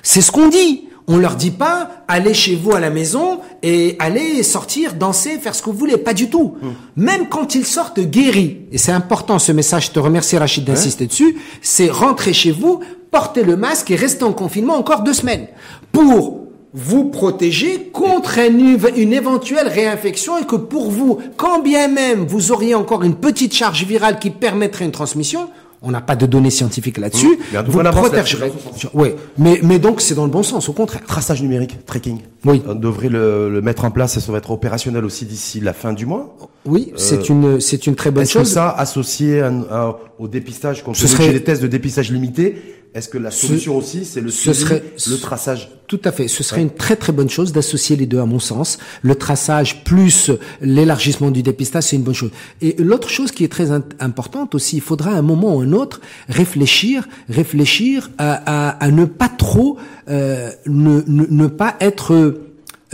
C'est 0.03 0.22
ce 0.22 0.33
qu'on 0.33 0.49
dit. 0.49 0.85
On 1.09 1.18
leur 1.18 1.37
dit 1.37 1.51
pas, 1.51 2.05
allez 2.09 2.33
chez 2.33 2.57
vous 2.57 2.75
à 2.75 2.81
la 2.81 2.88
maison 2.88 3.40
et 3.62 3.96
allez 3.99 4.42
sortir, 4.42 4.94
danser, 4.94 5.38
faire 5.38 5.55
ce 5.55 5.62
que 5.62 5.68
vous 5.68 5.77
voulez. 5.77 5.99
Pas 5.99 6.14
du 6.14 6.31
tout. 6.31 6.57
Même 6.96 7.29
quand 7.29 7.55
ils 7.55 7.66
sortent 7.66 8.01
guéris, 8.01 8.62
et 8.72 8.78
c'est 8.78 8.93
important 8.93 9.39
ce 9.39 9.53
message, 9.53 9.89
je 9.89 9.91
te 9.91 9.99
remercie 9.99 10.39
Rachid 10.39 10.64
d'insister 10.64 11.07
dessus, 11.07 11.37
c'est 11.61 11.91
rentrer 11.91 12.32
chez 12.32 12.51
vous, 12.51 12.80
porter 13.11 13.45
le 13.45 13.59
masque 13.59 13.91
et 13.91 13.97
rester 13.97 14.24
en 14.24 14.32
confinement 14.32 14.78
encore 14.78 15.03
deux 15.03 15.12
semaines. 15.12 15.49
Pour 15.93 16.45
vous 16.79 17.05
protéger 17.05 17.89
contre 17.93 18.39
une, 18.39 18.79
une 18.97 19.12
éventuelle 19.14 19.66
réinfection 19.68 20.37
et 20.39 20.45
que 20.45 20.57
pour 20.57 20.91
vous, 20.91 21.18
quand 21.37 21.62
bien 21.62 21.89
même 21.89 22.27
vous 22.27 22.53
auriez 22.53 22.74
encore 22.74 23.03
une 23.03 23.14
petite 23.16 23.55
charge 23.55 23.85
virale 23.85 24.18
qui 24.18 24.29
permettrait 24.31 24.85
une 24.85 24.91
transmission, 24.93 25.49
on 25.83 25.91
n'a 25.91 26.01
pas 26.01 26.16
de 26.16 26.27
données 26.27 26.51
scientifiques 26.51 26.99
là-dessus, 26.99 27.39
Mmh. 27.53 27.59
Vous 27.68 27.83
protégerez. 27.83 28.53
Oui, 28.95 29.11
mais, 29.39 29.61
mais 29.62 29.79
donc 29.79 30.01
c'est 30.01 30.14
dans 30.14 30.24
le 30.24 30.31
bon 30.31 30.43
sens, 30.43 30.68
au 30.68 30.72
contraire. 30.72 31.03
Traçage 31.07 31.43
numérique, 31.43 31.85
tracking. 31.87 32.18
Oui. 32.45 32.62
On 32.66 32.74
devrait 32.74 33.09
le, 33.09 33.51
le 33.51 33.61
mettre 33.62 33.85
en 33.85 33.91
place 33.91 34.16
et 34.16 34.20
ça 34.20 34.33
va 34.33 34.39
être 34.39 34.51
opérationnel 34.51 35.05
aussi 35.05 35.24
d'ici 35.27 35.61
la 35.61 35.72
fin 35.72 35.93
du 35.93 36.05
mois. 36.07 36.37
Oui, 36.64 36.93
c'est 36.97 37.29
une, 37.29 37.61
c'est 37.61 37.87
une 37.87 37.95
très 37.95 38.11
bonne 38.11 38.20
Euh, 38.20 38.24
Est-ce 38.24 38.33
que 38.35 38.39
chose. 38.41 38.53
ça, 38.53 38.70
associé 38.70 39.41
à- 39.43 39.53
à- 39.70 39.99
au 40.18 40.29
dépistage, 40.29 40.83
que 40.83 40.93
serait- 40.95 41.33
des 41.33 41.43
tests 41.45 41.62
de 41.62 41.68
dépistage 41.68 42.11
limités, 42.11 42.57
est-ce 42.97 43.09
que 43.09 43.18
la 43.18 43.30
solution 43.30 43.76
aussi, 43.76 44.05
c'est 44.05 44.20
le 44.20 44.30
ce 44.30 44.53
suivi, 44.53 44.59
serait- 44.59 44.82
le 45.11 45.16
traçage 45.18 45.70
Tout 45.86 46.01
à 46.05 46.12
fait. 46.12 46.28
Ce 46.28 46.42
serait 46.42 46.62
une 46.62 46.70
très 46.70 46.97
très 46.97 47.12
bonne 47.12 47.28
chose 47.28 47.53
d'associer 47.53 47.94
les 47.97 48.07
deux, 48.07 48.18
à 48.20 48.26
mon 48.26 48.38
sens. 48.40 48.78
Le 49.03 49.14
traçage 49.14 49.84
plus 49.84 50.30
l'élargissement 50.61 51.30
du 51.30 51.42
dépistage, 51.42 51.84
c'est 51.84 51.97
une 51.97 52.03
bonne 52.03 52.14
chose. 52.14 52.30
Et 52.62 52.74
l'autre 52.78 53.09
chose 53.11 53.30
qui 53.32 53.44
est 53.44 53.53
très 53.53 53.70
importante 54.01 54.55
aussi, 54.55 54.76
il 54.76 54.82
faudra 54.82 55.11
à 55.12 55.14
un 55.16 55.22
moment 55.22 55.57
ou 55.57 55.61
un 55.61 55.72
autre 55.72 56.01
réfléchir, 56.28 57.07
réfléchir 57.28 58.11
à, 58.18 58.68
à, 58.68 58.84
à 58.84 58.90
ne 58.90 59.05
pas 59.05 59.28
trop, 59.28 59.76
euh, 60.09 60.51
ne, 60.66 61.03
ne, 61.07 61.24
ne 61.28 61.47
pas 61.49 61.76
être 61.80 62.40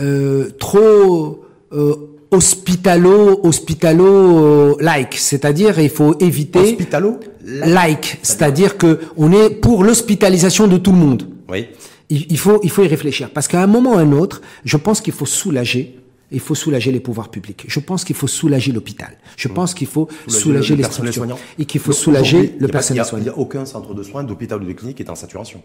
euh, 0.01 0.51
trop 0.59 1.45
euh, 1.73 1.95
hospitalo, 2.31 3.41
hospitalo 3.45 4.77
like. 4.81 5.15
C'est-à-dire, 5.17 5.79
il 5.79 5.91
faut 5.91 6.17
éviter 6.19 6.59
Hospitalo? 6.61 7.21
Like, 7.45 8.19
c'est-à-dire 8.23 8.77
que 8.79 9.01
on 9.17 9.33
est 9.33 9.51
pour 9.51 9.85
l'hospitalisation 9.85 10.67
de 10.69 10.77
tout 10.79 10.93
le 10.93 10.99
monde. 10.99 11.29
Oui. 11.51 11.67
Il, 12.11 12.27
il 12.31 12.39
faut, 12.39 12.61
il 12.63 12.71
faut 12.71 12.83
y 12.83 12.89
réfléchir 12.89 13.31
parce 13.31 13.49
qu'à 13.49 13.63
un 13.63 13.67
moment 13.67 13.95
ou 13.95 13.99
à 13.99 14.01
un 14.01 14.13
autre, 14.13 14.43
je 14.65 14.77
pense 14.77 15.01
qu'il 15.01 15.13
faut 15.13 15.27
soulager. 15.27 15.99
Il 16.35 16.41
faut 16.41 16.55
soulager 16.55 16.91
les 16.93 17.01
pouvoirs 17.01 17.29
publics. 17.29 17.65
Je 17.69 17.79
pense 17.79 18.05
qu'il 18.05 18.17
faut 18.17 18.27
soulager 18.27 18.73
l'hôpital. 18.73 19.19
Je 19.37 19.49
pense 19.49 19.75
qu'il 19.75 19.87
faut 19.87 20.09
soulager, 20.27 20.75
le 20.75 20.79
les 20.83 20.85
structures 20.85 21.13
soignant. 21.15 21.39
et 21.59 21.67
qu'il 21.67 21.79
faut 21.81 21.93
soulager 21.93 22.55
le 22.59 22.69
personnel 22.69 23.05
soignant. 23.05 23.25
Il 23.27 23.29
n'y 23.29 23.35
a 23.35 23.39
aucun 23.39 23.67
centre 23.67 23.93
de 23.93 24.03
soins, 24.03 24.25
d'hôpital 24.25 24.63
ou 24.63 24.65
de 24.65 24.73
clinique 24.73 24.97
qui 24.97 25.03
est 25.03 25.11
en 25.11 25.15
saturation. 25.15 25.61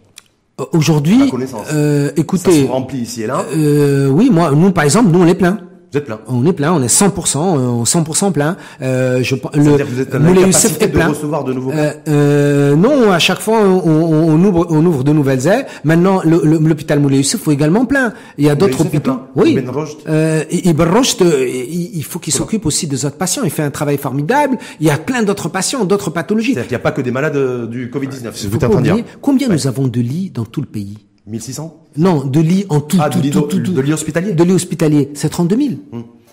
Euh, 0.59 0.65
Aujourd'hui, 0.73 1.31
euh, 1.71 2.07
Ça 2.07 2.13
écoutez, 2.17 2.63
se 2.63 2.67
remplit 2.67 2.99
ici 2.99 3.21
et 3.21 3.27
là. 3.27 3.45
euh, 3.55 4.09
oui, 4.09 4.29
moi, 4.29 4.51
nous 4.51 4.71
par 4.71 4.83
exemple, 4.83 5.09
nous 5.11 5.19
on 5.21 5.27
est 5.27 5.35
plein. 5.35 5.59
Vous 5.97 6.03
êtes 6.03 6.05
plein. 6.05 6.19
On 6.27 6.45
est 6.45 6.53
plein, 6.53 6.73
on 6.73 6.81
est 6.83 6.87
100%, 6.87 7.81
euh, 7.81 7.83
100% 7.85 8.31
plein. 8.31 8.55
Euh, 8.81 9.23
je, 9.23 9.35
que 9.35 9.83
vous 9.83 9.99
êtes 10.01 10.13
Moulay 10.15 10.41
Youssef 10.41 10.79
est 10.81 10.87
de 10.87 10.91
plein. 10.91 11.07
recevoir 11.07 11.43
de 11.43 11.53
nouveaux 11.53 11.71
Euh, 11.71 11.91
euh, 12.07 12.75
non, 12.75 13.11
à 13.11 13.19
chaque 13.19 13.39
fois 13.39 13.59
on, 13.61 13.81
on- 13.89 14.29
on 14.33 14.43
ouvre, 14.43 14.67
on 14.69 14.85
ouvre 14.85 15.03
de 15.03 15.11
nouvelles 15.13 15.47
ailes. 15.47 15.65
Maintenant, 15.83 16.21
le- 16.23 16.41
le- 16.43 16.59
l'hôpital 16.59 16.99
Moulay 16.99 17.17
Youssef 17.17 17.47
est 17.47 17.51
également 17.51 17.85
plein. 17.85 18.13
Il 18.37 18.45
y 18.45 18.49
a 18.49 18.55
d'autres 18.55 18.81
hôpitaux. 18.81 19.17
Oui. 19.35 19.51
Ibn 19.57 19.69
Rushd. 19.69 19.97
Euh, 20.07 20.43
Ibn 20.51 20.81
Rushd, 20.83 21.21
il, 21.21 21.91
il 21.97 22.03
faut 22.03 22.19
qu'il 22.19 22.33
s'occupe 22.33 22.65
aussi 22.65 22.85
des 22.87 23.05
autres 23.05 23.17
patients. 23.17 23.41
Il 23.43 23.49
fait 23.51 23.63
un 23.63 23.71
travail 23.71 23.97
formidable. 23.97 24.57
Il 24.79 24.85
y 24.87 24.91
a 24.91 24.97
plein 24.97 25.23
d'autres 25.23 25.49
patients, 25.49 25.83
d'autres 25.85 26.11
pathologies. 26.11 26.53
Qu'il 26.53 26.67
n'y 26.69 26.75
a 26.75 26.79
pas 26.79 26.91
que 26.91 27.01
des 27.01 27.11
malades 27.11 27.69
du 27.69 27.89
Covid-19. 27.89 28.31
C'est 28.33 28.43
ce 28.43 28.47
que 28.47 28.49
Faut 28.49 28.49
vous 28.49 28.55
êtes 28.57 28.63
en 28.65 28.67
pas 28.67 28.73
train 28.73 28.79
de 28.81 28.83
dire. 28.85 28.93
oublier 28.93 29.07
combien 29.21 29.47
nous 29.49 29.67
avons 29.67 29.87
de 29.87 29.99
lits 30.01 30.31
dans 30.33 30.45
tout 30.45 30.61
le 30.61 30.67
pays? 30.67 30.97
1600 31.27 31.75
Non, 31.97 32.23
de 32.25 32.39
lits 32.39 32.65
en 32.69 32.79
tout, 32.79 32.97
Ah, 32.99 33.09
tout, 33.09 33.19
de 33.19 33.29
tout, 33.29 33.41
tout, 33.41 33.59
tout. 33.59 33.71
de 33.73 33.81
lits 33.81 33.93
hospitaliers 33.93 34.33
De 34.33 34.43
lits 34.43 34.53
hospitaliers. 34.53 35.09
C'est 35.13 35.29
32 35.29 35.57
000. 35.57 35.69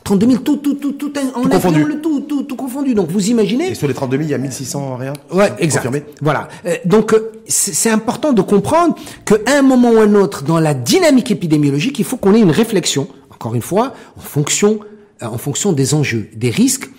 32 0.05 0.27
000, 0.27 0.39
tout, 0.43 0.57
tout, 0.59 0.75
tout, 0.75 0.93
tout, 0.93 1.13
en 1.35 1.43
Tout 1.43 1.49
confondu. 1.49 1.83
le 1.85 2.01
tout, 2.03 2.21
tout, 2.21 2.43
tout 2.43 2.57
confondu. 2.57 2.95
Donc 2.95 3.09
vous 3.11 3.31
imaginez 3.31 3.71
Et 3.71 3.75
sur 3.75 3.89
les 3.89 3.95
32 3.95 4.17
000, 4.19 4.29
il 4.29 4.31
y 4.33 4.35
a 4.35 4.39
1600 4.39 4.97
rien 4.97 5.13
Ouais, 5.33 5.51
exact. 5.59 5.81
Confirmé 5.87 6.05
Voilà. 6.21 6.49
Euh, 6.67 6.75
donc 6.85 7.15
euh, 7.15 7.33
c'est 7.49 7.89
important 7.91 8.33
de 8.35 8.43
comprendre 8.43 8.95
qu'à 9.25 9.37
un 9.47 9.63
moment 9.63 9.93
ou 9.93 9.99
un 9.99 10.15
autre, 10.15 10.45
dans 10.45 10.61
la 10.61 10.75
dynamique 10.75 11.31
épidémiologique, 11.31 11.99
il 11.99 12.05
faut 12.05 12.19
qu'on 12.19 12.35
ait 12.35 12.41
une 12.41 12.51
réflexion. 12.51 13.09
Encore 13.33 13.55
une 13.55 13.63
fois, 13.63 13.95
en 14.19 14.21
fonction, 14.21 14.81
euh, 15.23 15.27
en 15.27 15.39
fonction 15.39 15.73
des 15.73 15.95
enjeux, 15.95 16.29
des 16.37 16.51
risques. 16.51 16.91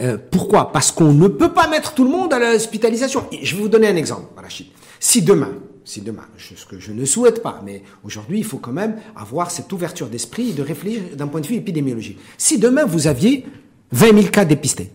Euh, 0.00 0.16
pourquoi? 0.30 0.72
Parce 0.72 0.90
qu'on 0.90 1.12
ne 1.12 1.28
peut 1.28 1.52
pas 1.52 1.68
mettre 1.68 1.92
tout 1.92 2.04
le 2.04 2.10
monde 2.10 2.32
à 2.32 2.38
l'hospitalisation. 2.38 3.24
Je 3.42 3.54
vais 3.56 3.62
vous 3.62 3.68
donner 3.68 3.88
un 3.88 3.96
exemple, 3.96 4.22
Rachid. 4.42 4.66
Si 4.98 5.20
demain, 5.22 5.50
si 5.84 6.00
demain, 6.00 6.24
ce 6.38 6.64
que 6.66 6.78
je 6.78 6.92
ne 6.92 7.04
souhaite 7.04 7.42
pas, 7.42 7.60
mais 7.64 7.82
aujourd'hui, 8.04 8.38
il 8.38 8.44
faut 8.44 8.58
quand 8.58 8.72
même 8.72 8.96
avoir 9.16 9.50
cette 9.50 9.70
ouverture 9.72 10.06
d'esprit 10.08 10.50
et 10.50 10.52
de 10.52 10.62
réfléchir 10.62 11.02
d'un 11.16 11.26
point 11.26 11.40
de 11.40 11.46
vue 11.46 11.56
épidémiologique. 11.56 12.18
Si 12.38 12.58
demain 12.58 12.84
vous 12.86 13.06
aviez 13.06 13.44
20 13.92 14.06
000 14.14 14.28
cas 14.28 14.44
dépistés, 14.44 14.90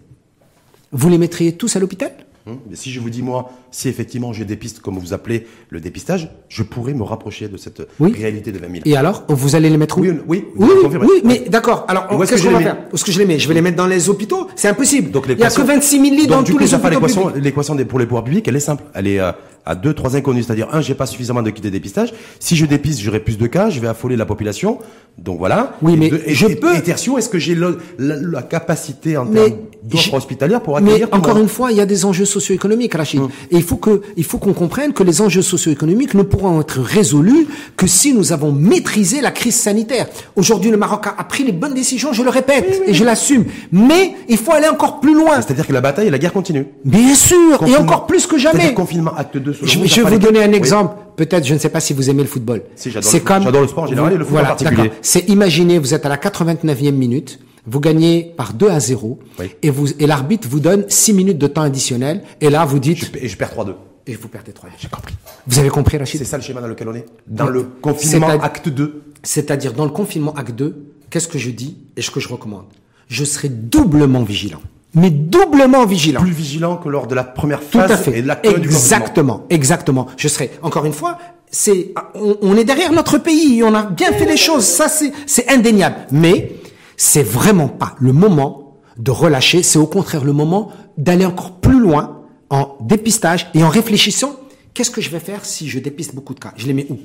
vous 0.92 1.10
les 1.10 1.18
mettriez 1.20 1.54
tous 1.54 1.76
à 1.76 1.80
l'hôpital? 1.80 2.12
Hum, 2.48 2.58
Mais 2.70 2.76
si 2.78 2.90
je 2.90 3.00
vous 3.02 3.10
dis, 3.12 3.22
moi, 3.22 3.52
si 3.70 3.90
effectivement 3.90 4.32
j'ai 4.34 4.46
des 4.46 4.56
pistes, 4.56 4.80
comme 4.80 4.98
vous 4.98 5.14
appelez 5.14 5.46
le 5.70 5.80
dépistage, 5.82 6.32
je 6.48 6.64
pourrais 6.64 6.94
me 6.94 7.04
rapprocher 7.04 7.50
de 7.50 7.58
cette 7.58 7.84
Oui. 8.00 8.12
réalité 8.14 8.52
de 8.52 8.58
20 8.58 8.66
000. 8.72 8.82
Et 8.86 8.96
alors, 8.96 9.26
vous 9.28 9.56
allez 9.56 9.70
les 9.70 9.78
mettre 9.78 9.98
où? 10.00 10.02
Oui, 10.02 10.12
oui, 10.26 10.46
oui, 10.56 10.68
oui, 11.02 11.22
mais 11.26 11.40
d'accord. 11.50 11.86
Alors, 11.90 12.08
Et 12.10 12.16
où 12.16 12.24
est-ce 12.24 12.32
qu'est-ce 12.32 12.44
que 12.44 12.48
je 12.50 12.54
va 12.54 12.60
les 12.60 12.64
faire? 12.66 12.78
Où 12.92 12.96
est-ce 12.96 13.04
que 13.04 13.12
je 13.12 13.20
les 13.20 13.26
mets? 13.26 13.38
Je 13.38 13.48
vais 13.48 13.54
les 13.54 13.62
mettre 13.62 13.76
dans 13.78 13.86
les 13.86 14.10
hôpitaux? 14.10 14.48
C'est 14.56 14.70
impossible. 14.70 15.12
Donc 15.12 15.26
Il 15.28 15.32
y 15.32 15.34
a 15.34 15.36
que 15.36 15.42
l'équation- 15.42 15.66
26 15.66 16.02
000 16.02 16.16
lits 16.16 16.28
dans 16.28 16.44
tous 16.44 16.58
les 16.58 16.74
hôpitaux 16.74 16.90
l'équation, 16.90 17.30
l'équation 17.36 17.78
pour 17.86 18.00
les 18.00 18.06
pouvoirs 18.06 18.24
publics, 18.24 18.48
elle 18.48 18.56
est 18.56 18.60
simple. 18.62 18.84
Elle 18.96 19.08
est 19.08 19.20
euh, 19.20 19.32
à 19.70 19.76
deux, 19.76 19.94
trois 19.94 20.16
inconnus. 20.16 20.46
C'est-à-dire, 20.48 20.68
un, 20.74 20.82
j'ai 20.82 20.96
pas 20.96 21.06
suffisamment 21.06 21.42
de 21.44 21.50
kits 21.52 21.62
de 21.62 21.70
dépistage. 21.70 22.12
Si 22.40 22.56
je 22.56 22.66
dépiste, 22.66 23.00
j'aurai 23.02 23.20
plus 23.20 23.38
de 23.38 23.48
cas, 23.48 23.70
je 23.70 23.80
vais 23.80 23.88
affoler 23.88 24.16
la 24.16 24.26
population. 24.26 24.80
Donc 25.18 25.38
voilà. 25.38 25.74
Oui, 25.82 25.94
Et 25.94 25.98
mais 25.98 26.10
deux, 26.10 26.22
et- 26.26 26.34
je 26.34 26.48
et- 26.48 26.56
peux- 26.56 26.76
Et 26.76 26.82
tertio, 26.82 27.18
est-ce 27.18 27.30
que 27.30 27.40
j'ai 27.40 27.54
la, 27.56 27.72
la 27.98 28.42
capacité 28.42 29.18
en 29.18 29.26
Mais 29.26 29.46
termes 29.50 29.58
d'offres 29.84 30.14
hospitalières 30.16 30.62
pour 30.62 30.80
Mais 30.80 30.90
accueillir 30.92 31.10
le 31.12 31.18
encore 31.18 31.38
une 31.38 31.48
fois, 31.50 31.72
il 31.72 31.78
y 31.78 31.82
a 31.82 31.86
des 31.86 32.06
enjeux 32.06 32.26
socio-économiques, 32.26 32.94
Rachid. 32.96 33.20
Hum. 33.22 33.30
Et 33.52 33.58
il 33.58 33.64
faut 33.64 33.76
que, 33.76 34.02
il 34.18 34.24
faut 34.24 34.38
qu'on 34.38 34.54
comprenne 34.54 34.94
que 34.94 35.04
les 35.04 35.22
enjeux 35.22 35.42
socio-économiques 35.42 36.14
ne 36.16 36.24
pourront 36.24 36.62
être 36.62 36.80
résolus 36.80 37.48
que 37.78 37.86
si 37.88 38.14
nous 38.14 38.32
avons 38.32 38.52
maîtrisé 38.52 39.22
la 39.22 39.32
crise 39.32 39.56
sanitaire. 39.56 40.08
Aujourd'hui, 40.36 40.72
le 40.72 40.78
Maroc 40.78 41.06
a 41.08 41.24
pris 41.26 41.44
les 41.44 41.52
bonnes 41.52 41.74
décisions, 41.74 42.14
je 42.14 42.24
le 42.24 42.30
répète, 42.30 42.82
et 42.88 42.94
je 42.94 43.04
l'assume. 43.04 43.46
Mais 43.72 44.14
il 44.30 44.38
faut 44.38 44.54
aller 44.54 44.68
encore 44.70 45.00
plus 45.02 45.14
loin. 45.14 45.42
C'est-à-dire 45.42 45.68
que 45.68 45.74
la 45.74 45.82
bataille 45.82 46.08
et 46.08 46.12
la 46.12 46.18
guerre 46.18 46.34
continue. 46.34 46.66
Bien 46.86 47.14
sûr, 47.14 47.62
et 47.68 47.76
encore 47.76 48.08
plus 48.08 48.26
que 48.26 48.38
jamais. 48.38 48.74
Confinement 48.74 49.12
acte 49.18 49.38
2 49.38 49.54
selon 49.54 49.59
Je, 49.64 50.02
vais 50.02 50.10
vous 50.10 50.20
donner 50.20 50.44
un 50.44 50.50
Oui. 50.50 50.56
exemple. 50.56 50.96
Peut-être, 51.16 51.46
je 51.46 51.54
ne 51.54 51.60
sais 51.60 51.70
pas 51.70 51.80
si 51.82 51.94
vous 51.94 52.10
aimez 52.10 52.24
le 52.24 52.30
football. 52.30 52.64
Si, 52.76 52.92
j'adore 52.92 53.10
C'est 53.12 53.20
comme- 53.20 53.44
J'adore 53.44 53.62
le 53.62 53.68
sport 53.68 53.84
en 53.84 53.88
général 53.88 54.14
et 54.14 54.18
le 54.18 54.24
foot 54.24 54.30
en 54.30 54.34
voilà, 54.36 54.48
particulier. 54.50 54.84
d'accord. 54.84 54.98
C'est 55.02 55.28
imaginez, 55.30 55.78
vous 55.80 55.94
êtes 55.94 56.06
à 56.06 56.10
la 56.10 56.18
89e 56.18 56.96
minute, 56.96 57.40
vous 57.68 57.80
gagnez 57.82 58.34
par 58.38 58.54
2 58.54 58.70
à 58.70 58.80
0, 58.80 59.20
Oui. 59.40 59.48
et 59.62 59.70
vous, 59.70 59.88
et 60.00 60.08
l'arbitre 60.08 60.48
vous 60.50 60.60
donne 60.62 60.86
6 60.88 61.14
minutes 61.14 61.38
de 61.38 61.48
temps 61.48 61.62
additionnel, 61.64 62.24
et 62.40 62.50
là, 62.50 62.64
vous 62.66 62.80
dites, 62.80 63.12
Et 63.22 63.28
je 63.28 63.36
perds 63.38 63.52
3-2. 63.52 63.76
et 64.08 64.16
vous 64.16 64.30
perdez 64.30 64.54
3 64.54 64.70
J'ai 64.80 64.88
compris. 64.88 65.14
Vous 65.46 65.60
avez 65.60 65.70
compris, 65.70 65.98
Rachid? 65.98 66.20
C'est 66.20 66.26
ça 66.26 66.38
le 66.38 66.44
schéma 66.44 66.62
dans 66.62 66.68
lequel 66.68 66.88
on 66.88 66.96
est 66.96 67.06
Dans 67.28 67.48
le 67.48 67.64
confinement 67.64 68.30
acte 68.30 68.70
2. 68.70 69.02
C'est-à-dire, 69.24 69.74
dans 69.74 69.84
le 69.86 69.92
confinement 69.92 70.34
acte 70.36 70.56
2, 70.56 70.86
qu'est-ce 71.10 71.28
que 71.28 71.38
je 71.38 71.50
dis 71.50 71.78
et 71.98 72.02
ce 72.02 72.12
que 72.12 72.22
je 72.22 72.30
recommande? 72.30 72.66
Je 73.10 73.26
serai 73.26 73.50
doublement 73.50 74.24
vigilant. 74.24 74.62
Mais 74.96 75.12
doublement 75.12 75.86
vigilant. 75.86 76.22
Plus 76.22 76.32
vigilant 76.32 76.78
que 76.78 76.90
lors 76.90 77.06
de 77.08 77.14
la 77.16 77.24
première 77.24 77.60
Tout 77.60 77.78
phase 77.80 77.92
à 77.92 77.98
fait. 77.98 78.18
et 78.20 78.22
de 78.24 78.28
l'acte 78.28 78.46
1 78.46 78.50
du 78.50 78.56
confinement. 78.56 78.76
Exactement, 78.76 79.46
exactement. 79.50 80.08
Je 80.18 80.28
serai 80.28 80.52
encore 80.64 80.86
une 80.86 80.94
fois, 80.94 81.18
c'est 81.52 81.94
on, 82.16 82.38
on 82.42 82.58
est 82.58 82.64
derrière 82.64 82.92
notre 82.92 83.18
pays, 83.20 83.62
on 83.64 83.74
a 83.76 83.84
bien 83.84 84.12
fait 84.14 84.26
les 84.26 84.38
choses, 84.38 84.66
ça 84.66 84.90
c'est 84.90 85.12
c'est 85.28 85.48
indéniable. 85.50 85.96
Mais 86.12 86.54
c'est 86.98 87.22
vraiment 87.24 87.68
pas 87.68 87.96
le 88.00 88.14
moment 88.14 88.78
de 88.98 89.12
relâcher, 89.12 89.62
c'est 89.64 89.80
au 89.80 89.86
contraire 89.88 90.24
le 90.26 90.34
moment 90.34 90.72
d'aller 90.98 91.26
encore 91.26 91.60
plus 91.60 91.80
loin 91.80 92.18
en 92.50 92.76
dépistage 92.82 93.50
et 93.54 93.64
en 93.64 93.70
réfléchissant. 93.70 94.36
Qu'est-ce 94.74 94.92
que 94.92 95.02
je 95.02 95.10
vais 95.10 95.20
faire 95.20 95.46
si 95.46 95.70
je 95.70 95.78
dépiste 95.80 96.16
beaucoup 96.16 96.34
de 96.34 96.40
cas? 96.40 96.54
Je 96.58 96.66
les 96.68 96.74
mets 96.74 96.88
où? 96.90 96.98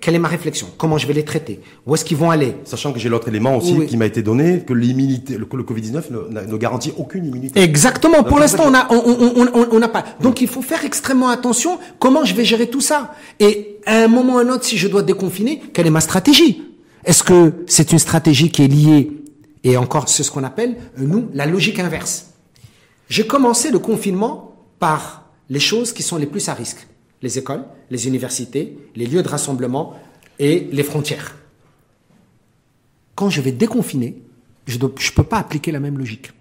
Quelle 0.00 0.16
est 0.16 0.18
ma 0.18 0.26
réflexion? 0.28 0.66
Comment 0.78 0.98
je 0.98 1.06
vais 1.06 1.12
les 1.14 1.24
traiter? 1.24 1.60
Où 1.86 1.94
est-ce 1.94 2.04
qu'ils 2.04 2.16
vont 2.16 2.30
aller? 2.30 2.56
Sachant 2.64 2.92
que 2.92 2.98
j'ai 2.98 3.08
l'autre 3.08 3.28
élément 3.28 3.56
aussi 3.56 3.72
Oui. 3.72 3.86
qui 3.86 3.96
m'a 3.96 4.06
été 4.06 4.20
donné, 4.20 4.64
que 4.66 4.72
l'immunité, 4.72 5.38
le, 5.38 5.46
le 5.50 5.62
Covid-19 5.62 6.02
ne, 6.10 6.28
n'a- 6.34 6.44
ne 6.44 6.56
garantit 6.56 6.92
aucune 6.96 7.24
immunité. 7.24 7.60
Exactement. 7.60 8.24
Pour 8.24 8.40
l'instant, 8.40 8.64
on 8.66 8.72
fait, 8.72 8.78
a, 8.78 8.88
on, 8.90 9.66
on, 9.70 9.78
n'a 9.78 9.88
pas. 9.88 10.04
Donc, 10.20 10.40
il 10.40 10.48
faut 10.48 10.60
faire 10.60 10.84
extrêmement 10.84 11.28
attention. 11.28 11.78
Comment 12.00 12.24
je 12.24 12.34
vais 12.34 12.44
gérer 12.44 12.68
tout 12.68 12.80
ça 12.80 13.14
Et 13.38 13.78
à 13.86 13.98
un 14.02 14.08
moment 14.08 14.34
ou 14.34 14.38
à 14.38 14.42
un 14.42 14.48
autre, 14.48 14.64
si 14.64 14.76
je 14.76 14.88
dois 14.88 15.02
déconfiner, 15.04 15.62
quelle 15.72 15.86
est 15.86 15.90
ma 15.90 16.00
stratégie? 16.00 16.62
Est-ce 17.04 17.22
que 17.22 17.52
c'est 17.68 17.92
une 17.92 18.00
stratégie 18.00 18.50
qui 18.50 18.64
est 18.64 18.68
liée, 18.68 19.12
et 19.62 19.76
encore, 19.76 20.08
c'est 20.08 20.24
ce 20.24 20.32
qu'on 20.32 20.42
appelle, 20.42 20.76
euh, 20.98 21.04
nous, 21.06 21.28
la 21.32 21.46
logique 21.46 21.78
inverse? 21.78 22.30
J'ai 23.08 23.24
commencé 23.24 23.70
le 23.70 23.78
confinement 23.78 24.56
par 24.80 25.30
les 25.48 25.60
choses 25.60 25.92
qui 25.92 26.02
sont 26.02 26.16
les 26.16 26.26
plus 26.26 26.48
à 26.48 26.54
risque. 26.54 26.88
Les 27.22 27.38
écoles, 27.38 27.64
les 27.90 28.06
universités, 28.06 28.76
les 28.94 29.06
lieux 29.06 29.22
de 29.22 29.28
rassemblement 29.28 29.94
et 30.38 30.68
les 30.70 30.82
frontières. 30.82 31.36
Quand 33.14 33.30
je 33.30 33.40
vais 33.40 33.52
déconfiner, 33.52 34.22
je 34.66 34.78
ne 34.78 34.86
peux 34.86 35.22
pas 35.22 35.38
appliquer 35.38 35.72
la 35.72 35.80
même 35.80 35.98
logique. 35.98 36.32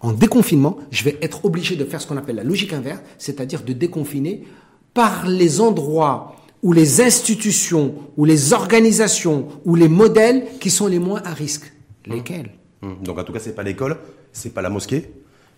En 0.00 0.12
déconfinement, 0.12 0.78
je 0.90 1.04
vais 1.04 1.18
être 1.22 1.44
obligé 1.44 1.76
de 1.76 1.84
faire 1.84 2.00
ce 2.00 2.06
qu'on 2.06 2.16
appelle 2.16 2.36
la 2.36 2.44
logique 2.44 2.72
inverse, 2.72 3.00
c'est-à-dire 3.18 3.62
de 3.62 3.72
déconfiner 3.72 4.44
par 4.94 5.26
les 5.26 5.60
endroits 5.60 6.36
ou 6.62 6.72
les 6.72 7.00
institutions 7.00 7.94
ou 8.16 8.24
les 8.24 8.52
organisations 8.52 9.48
ou 9.64 9.74
les 9.74 9.88
modèles 9.88 10.44
qui 10.60 10.70
sont 10.70 10.86
les 10.86 10.98
moins 10.98 11.22
à 11.24 11.32
risque. 11.32 11.72
Lesquels? 12.06 12.50
Mmh. 12.82 13.02
Donc 13.02 13.18
en 13.18 13.24
tout 13.24 13.32
cas, 13.32 13.38
c'est 13.38 13.54
pas 13.54 13.62
l'école, 13.62 13.96
c'est 14.32 14.52
pas 14.52 14.62
la 14.62 14.70
mosquée 14.70 15.10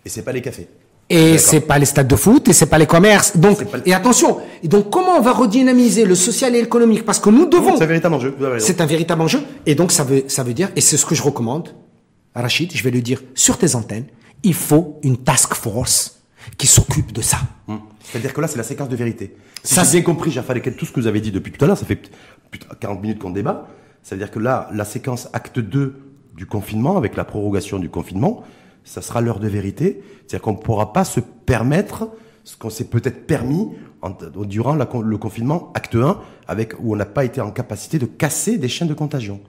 et 0.05 0.09
c'est 0.09 0.23
pas 0.23 0.31
les 0.31 0.41
cafés. 0.41 0.67
Et 1.09 1.37
c'est 1.37 1.61
pas 1.61 1.77
les 1.77 1.85
stades 1.85 2.07
de 2.07 2.15
foot 2.15 2.47
et 2.47 2.53
c'est 2.53 2.65
pas 2.65 2.79
les 2.79 2.87
commerces. 2.87 3.37
Donc 3.37 3.63
pas 3.65 3.77
et 3.85 3.93
attention. 3.93 4.39
Et 4.63 4.67
donc 4.67 4.89
comment 4.89 5.17
on 5.17 5.21
va 5.21 5.33
redynamiser 5.33 6.03
le 6.03 6.15
social 6.15 6.55
et 6.55 6.61
l'économique? 6.61 7.05
Parce 7.05 7.19
que 7.19 7.29
nous 7.29 7.45
devons. 7.45 7.77
C'est 7.77 7.83
un 7.83 7.87
véritable 7.87 8.15
enjeu. 8.15 8.35
C'est 8.57 8.81
un 8.81 8.85
véritable 8.85 9.21
enjeu. 9.21 9.41
Et 9.65 9.75
donc 9.75 9.91
ça 9.91 10.03
veut 10.03 10.23
ça 10.27 10.43
veut 10.43 10.53
dire 10.53 10.69
et 10.75 10.81
c'est 10.81 10.97
ce 10.97 11.05
que 11.05 11.13
je 11.13 11.21
recommande, 11.21 11.75
Rachid. 12.33 12.71
Je 12.73 12.83
vais 12.83 12.91
le 12.91 13.01
dire 13.01 13.21
sur 13.35 13.57
tes 13.57 13.75
antennes. 13.75 14.05
Il 14.41 14.55
faut 14.55 14.99
une 15.03 15.17
task 15.17 15.53
force 15.53 16.21
qui 16.57 16.67
s'occupe 16.67 17.11
de 17.11 17.21
ça. 17.21 17.37
Hum. 17.67 17.79
C'est-à-dire 18.03 18.33
que 18.33 18.41
là, 18.41 18.47
c'est 18.47 18.57
la 18.57 18.63
séquence 18.63 18.89
de 18.89 18.95
vérité. 18.95 19.35
Si 19.63 19.73
Ça, 19.73 19.83
j'ai 19.83 19.93
bien 19.93 20.01
compris, 20.03 20.31
Jaffa 20.31 20.53
tout 20.53 20.85
ce 20.85 20.91
que 20.91 20.99
vous 20.99 21.07
avez 21.07 21.21
dit 21.21 21.31
depuis 21.31 21.51
tout 21.51 21.63
à 21.63 21.67
l'heure, 21.67 21.77
ça 21.77 21.85
fait 21.85 21.95
de 21.95 22.75
40 22.79 23.01
minutes 23.01 23.19
qu'on 23.19 23.31
débat. 23.31 23.67
Ça 24.03 24.15
veut 24.15 24.19
dire 24.19 24.31
que 24.31 24.39
là, 24.39 24.69
la 24.73 24.85
séquence 24.85 25.27
acte 25.33 25.59
2 25.59 25.95
du 26.35 26.45
confinement, 26.45 26.97
avec 26.97 27.15
la 27.15 27.23
prorogation 27.23 27.79
du 27.79 27.89
confinement, 27.89 28.43
ça 28.85 29.01
sera 29.01 29.19
l'heure 29.19 29.39
de 29.39 29.47
vérité. 29.49 30.01
C'est-à-dire 30.27 30.41
qu'on 30.41 30.53
ne 30.53 30.57
pourra 30.57 30.93
pas 30.93 31.03
se 31.03 31.19
permettre 31.19 32.09
ce 32.45 32.55
qu'on 32.55 32.69
s'est 32.69 32.85
peut-être 32.85 33.25
permis 33.27 33.67
en- 34.01 34.11
durant 34.45 34.75
la 34.75 34.87
le 35.03 35.17
confinement 35.17 35.71
acte 35.73 35.95
1, 35.95 36.19
avec, 36.47 36.73
où 36.79 36.93
on 36.93 36.95
n'a 36.95 37.05
pas 37.05 37.25
été 37.25 37.41
en 37.41 37.51
capacité 37.51 37.97
de 37.99 38.05
casser 38.05 38.57
des 38.57 38.67
chaînes 38.69 38.87
de 38.87 38.93
contagion. 38.93 39.41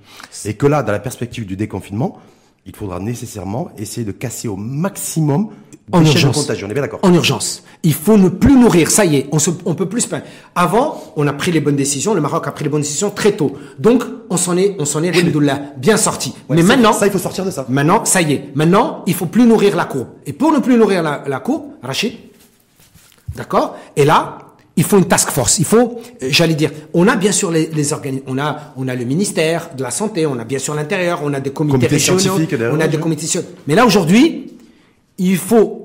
Et 0.47 0.55
que 0.55 0.67
là, 0.67 0.83
dans 0.83 0.93
la 0.93 0.99
perspective 0.99 1.47
du 1.47 1.57
déconfinement, 1.57 2.19
il 2.67 2.75
faudra 2.75 2.99
nécessairement 3.01 3.69
essayer 3.79 4.05
de 4.05 4.13
casser 4.13 4.49
au 4.49 4.57
maximum 4.57 5.49
En 5.93 6.01
de 6.01 6.07
urgence. 6.07 6.37
contagion. 6.37 6.67
On 6.67 6.71
est 6.71 6.75
bien 6.75 6.83
d'accord 6.83 6.99
En 7.05 7.15
urgence. 7.15 7.63
Il 7.85 7.95
faut 7.95 8.19
ne 8.19 8.29
plus 8.29 8.57
nourrir. 8.59 8.91
Ça 8.91 9.05
y 9.05 9.17
est, 9.17 9.27
on, 9.31 9.39
se, 9.39 9.51
on 9.65 9.75
peut 9.77 9.89
plus 9.89 10.01
se 10.01 10.09
plaindre. 10.09 10.25
Avant, 10.57 11.01
on 11.15 11.27
a 11.29 11.33
pris 11.33 11.53
les 11.53 11.61
bonnes 11.61 11.77
décisions. 11.77 12.13
Le 12.13 12.21
Maroc 12.21 12.47
a 12.49 12.51
pris 12.51 12.65
les 12.65 12.71
bonnes 12.71 12.83
décisions 12.83 13.11
très 13.11 13.33
tôt. 13.33 13.53
Donc, 13.79 14.03
on 14.31 14.37
s'en 14.37 14.57
est, 14.57 14.75
on 14.81 14.85
s'en 14.85 15.01
est, 15.05 15.13
bien 15.77 15.97
sorti. 15.97 16.35
Ouais, 16.49 16.57
mais 16.57 16.63
ça- 16.63 16.69
maintenant, 16.69 16.93
ça, 16.93 17.07
il 17.07 17.13
faut 17.13 17.19
sortir 17.19 17.45
de 17.45 17.53
ça. 17.53 17.65
Maintenant, 17.69 18.05
ça 18.05 18.21
y 18.21 18.33
est. 18.33 18.51
Maintenant, 18.57 19.05
il 19.07 19.15
faut 19.15 19.27
plus 19.27 19.47
nourrir 19.47 19.77
la 19.77 19.85
courbe. 19.85 20.09
Et 20.27 20.33
pour 20.33 20.51
ne 20.51 20.59
plus 20.59 20.77
nourrir 20.77 21.05
la, 21.05 21.23
la 21.27 21.39
courbe, 21.39 21.67
Rachid, 21.83 22.15
d'accord? 23.37 23.77
Et 23.95 24.05
là, 24.05 24.39
il 24.77 24.85
faut 24.85 24.99
une 24.99 25.07
task 25.09 25.31
force. 25.31 25.59
Il 25.59 25.65
faut, 25.65 25.99
euh, 26.23 26.29
j'allais 26.31 26.55
dire, 26.55 26.71
on 26.93 27.09
a 27.09 27.17
bien 27.17 27.33
sûr 27.33 27.51
les, 27.51 27.67
les 27.73 27.93
organismes, 27.93 28.25
on 28.27 28.39
a, 28.39 28.75
on 28.77 28.87
a 28.89 28.95
le 28.95 29.05
ministère 29.05 29.71
de 29.77 29.83
la 29.83 29.91
santé, 29.91 30.27
on 30.27 30.39
a 30.39 30.45
bien 30.45 30.59
sûr 30.59 30.75
l'intérieur, 30.75 31.21
on 31.25 31.33
a 31.33 31.41
des 31.41 31.51
comités 31.51 31.79
Comité 31.89 31.95
régionaux, 31.97 32.39
on 32.73 32.81
a 32.81 32.89
des 32.89 32.99
comités 32.99 33.27
scientifiques. 33.27 33.57
Mais 33.67 33.75
là 33.75 33.87
aujourd'hui, 33.87 34.53
il 35.19 35.37
faut 35.39 35.85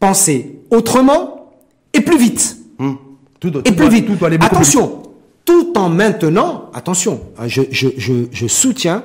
penser 0.00 0.60
autrement 0.70 1.50
et 1.92 2.00
plus 2.00 2.18
vite. 2.18 2.56
Hum. 2.78 2.96
Tout, 3.40 3.50
doit- 3.50 3.60
Et 3.60 3.64
tout 3.70 3.74
plus 3.74 3.86
doit- 3.86 3.88
vite. 3.94 4.06
tout 4.06 4.14
doit 4.16 4.28
aller 4.28 4.38
beaucoup 4.38 4.54
plus 4.56 4.64
vite. 4.64 4.74
attention, 4.78 5.02
tout 5.44 5.72
en 5.76 5.88
maintenant, 5.90 6.70
attention, 6.72 7.20
hein, 7.38 7.46
je, 7.46 7.62
je, 7.70 7.88
je, 7.98 8.12
je 8.32 8.46
soutiens 8.46 9.04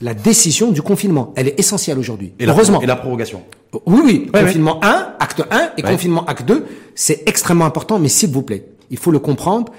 la 0.00 0.14
décision 0.14 0.70
du 0.72 0.82
confinement. 0.82 1.32
Elle 1.36 1.48
est 1.48 1.58
essentielle 1.58 1.98
aujourd'hui. 1.98 2.32
Et 2.38 2.46
la, 2.46 2.52
Heureusement. 2.52 2.80
Et 2.82 2.86
la 2.86 2.96
prorogation. 2.96 3.42
Oui, 3.86 4.00
oui, 4.04 4.30
Ouais, 4.32 4.42
confinement 4.42 4.78
1, 4.84 5.14
acte 5.18 5.42
1 5.50 5.70
et 5.76 5.82
Ouais. 5.82 5.90
confinement 5.90 6.24
acte 6.26 6.46
2, 6.46 6.66
c'est 6.94 7.22
extrêmement 7.28 7.64
important, 7.64 7.98
mais 7.98 8.08
s'il 8.08 8.30
vous 8.30 8.42
plaît, 8.42 8.66
il 8.90 8.98
faut 8.98 9.10
le 9.10 9.18
comprendre 9.18 9.72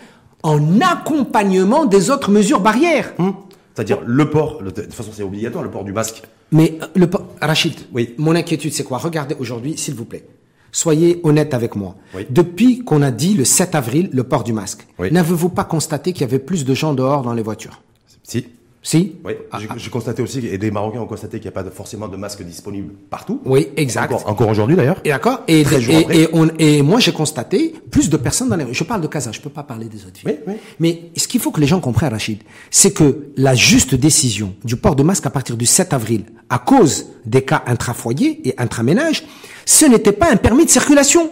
en 0.44 0.60
accompagnement 0.82 1.86
des 1.86 2.10
autres 2.10 2.32
mesures 2.32 2.60
barrières. 2.60 3.14
Hum. 3.20 3.34
C'est-à-dire 3.76 4.00
le 4.06 4.30
port, 4.30 4.60
le- 4.62 4.72
de 4.72 4.82
toute 4.82 4.94
façon 4.94 5.12
c'est 5.14 5.24
obligatoire, 5.24 5.64
le 5.64 5.70
port 5.72 5.84
du 5.84 5.94
masque. 5.94 6.24
Mais 6.52 6.78
euh, 6.82 6.86
le 6.96 7.08
po- 7.10 7.22
Rachid, 7.42 7.74
Oui. 7.94 8.14
mon 8.18 8.36
inquiétude 8.36 8.74
c'est 8.74 8.84
quoi? 8.84 8.98
Regardez 8.98 9.36
aujourd'hui, 9.40 9.78
s'il 9.78 9.94
vous 9.96 10.06
plaît. 10.06 10.26
Soyez 10.72 11.20
honnête 11.24 11.54
avec 11.54 11.76
moi. 11.76 11.96
Oui. 12.16 12.26
Depuis 12.30 12.84
qu'on 12.84 13.02
a 13.02 13.12
dit 13.12 13.34
le 13.36 13.46
7 13.46 13.74
avril 13.76 14.10
le 14.14 14.24
port 14.24 14.44
du 14.44 14.54
masque, 14.54 14.86
Oui. 15.00 15.12
n'avez-vous 15.12 15.50
pas 15.50 15.64
constaté 15.64 16.12
qu'il 16.14 16.22
y 16.22 16.26
avait 16.26 16.40
plus 16.40 16.66
de 16.66 16.74
gens 16.74 16.94
dehors 16.94 17.22
dans 17.22 17.34
les 17.34 17.42
voitures? 17.44 17.82
Si. 18.24 18.48
Si 18.84 19.16
Oui. 19.26 19.34
Ah, 19.52 19.58
J'ai 19.60 19.68
ah. 19.70 19.74
j'ai 19.78 19.90
constaté 19.90 20.22
aussi, 20.22 20.46
et 20.48 20.58
des 20.58 20.72
Marocains 20.72 21.00
ont 21.00 21.08
constaté 21.08 21.40
qu'il 21.40 21.46
n'y 21.48 21.50
a 21.50 21.52
pas 21.52 21.64
de- 21.64 21.70
forcément 21.70 22.08
de 22.08 22.16
masque 22.16 22.42
disponible 22.44 22.94
partout. 23.10 23.42
Oui, 23.44 23.68
exact. 23.76 24.14
Encore, 24.14 24.30
encore 24.30 24.50
aujourd'hui 24.50 24.76
d'ailleurs. 24.78 25.02
Et 25.04 25.10
d'accord 25.10 25.42
et, 25.48 25.62
et, 25.62 26.22
et, 26.22 26.28
on- 26.32 26.48
et 26.58 26.82
moi, 26.84 27.00
j'ai 27.00 27.12
constaté 27.12 27.74
plus 27.92 28.10
de 28.10 28.16
personnes 28.18 28.48
dans 28.50 28.56
les 28.56 28.64
rues. 28.64 28.74
Je 28.74 28.84
parle 28.86 29.02
de 29.02 29.08
Casa, 29.08 29.32
je 29.34 29.42
peux 29.42 29.50
pas 29.50 29.64
parler 29.64 29.88
des 29.88 30.06
autres 30.06 30.20
villes. 30.24 30.40
Oui, 30.48 30.54
oui. 30.54 30.60
Mais 30.80 31.02
ce 31.18 31.28
qu'il 31.28 31.42
faut 31.42 31.52
que 31.52 31.60
les 31.60 31.68
gens 31.68 31.80
comprennent, 31.82 32.12
Rachid, 32.14 32.40
c'est 32.72 32.92
que 32.94 33.28
la 33.36 33.56
juste 33.56 33.94
décision 33.96 34.54
du 34.64 34.76
port 34.78 34.96
de 34.96 35.04
masque 35.04 35.26
à 35.26 35.32
partir 35.32 35.58
du 35.58 35.66
7 35.66 35.92
avril, 35.94 36.26
à 36.50 36.60
cause 36.60 37.08
des 37.26 37.42
cas 37.42 37.64
intrafoyer 37.66 38.48
et 38.48 38.54
intraménage, 38.58 39.24
ce 39.66 39.86
n'était 39.86 40.14
pas 40.14 40.32
un 40.32 40.38
permis 40.38 40.64
de 40.66 40.70
circulation. 40.70 41.30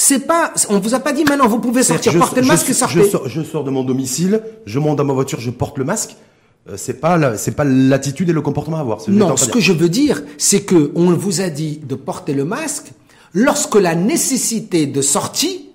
C'est 0.00 0.28
pas, 0.28 0.52
on 0.68 0.78
vous 0.78 0.94
a 0.94 1.00
pas 1.00 1.12
dit 1.12 1.24
maintenant 1.24 1.48
vous 1.48 1.58
pouvez 1.58 1.82
sortir, 1.82 2.12
Je- 2.12 2.18
portez 2.18 2.36
le 2.36 2.42
je- 2.46 2.48
masque 2.52 2.66
et 2.70 2.72
je, 2.72 2.78
sortez. 2.78 3.10
sors, 3.10 3.28
je 3.28 3.42
sors 3.42 3.64
de 3.64 3.70
mon 3.70 3.82
domicile, 3.82 4.40
je 4.64 4.78
monte 4.78 4.96
dans 4.96 5.04
ma 5.04 5.12
voiture, 5.12 5.40
je 5.40 5.50
porte 5.50 5.76
le 5.76 5.82
masque. 5.82 6.14
Euh, 6.70 6.74
c'est 6.76 7.00
pas 7.00 7.36
c'est 7.36 7.56
pas 7.56 7.64
l'attitude 7.64 8.28
et 8.28 8.32
le 8.32 8.40
comportement 8.40 8.76
à 8.76 8.80
avoir. 8.80 9.00
Non, 9.08 9.36
ce 9.36 9.48
que 9.48 9.58
je 9.58 9.72
veux 9.72 9.88
dire, 9.88 10.22
c'est 10.36 10.60
que 10.60 10.92
on 10.94 11.10
vous 11.14 11.40
a 11.40 11.48
dit 11.48 11.80
de 11.84 11.96
porter 11.96 12.32
le 12.32 12.44
masque 12.44 12.92
lorsque 13.34 13.74
la 13.74 13.96
nécessité 13.96 14.86
de 14.86 15.02
sortie 15.02 15.70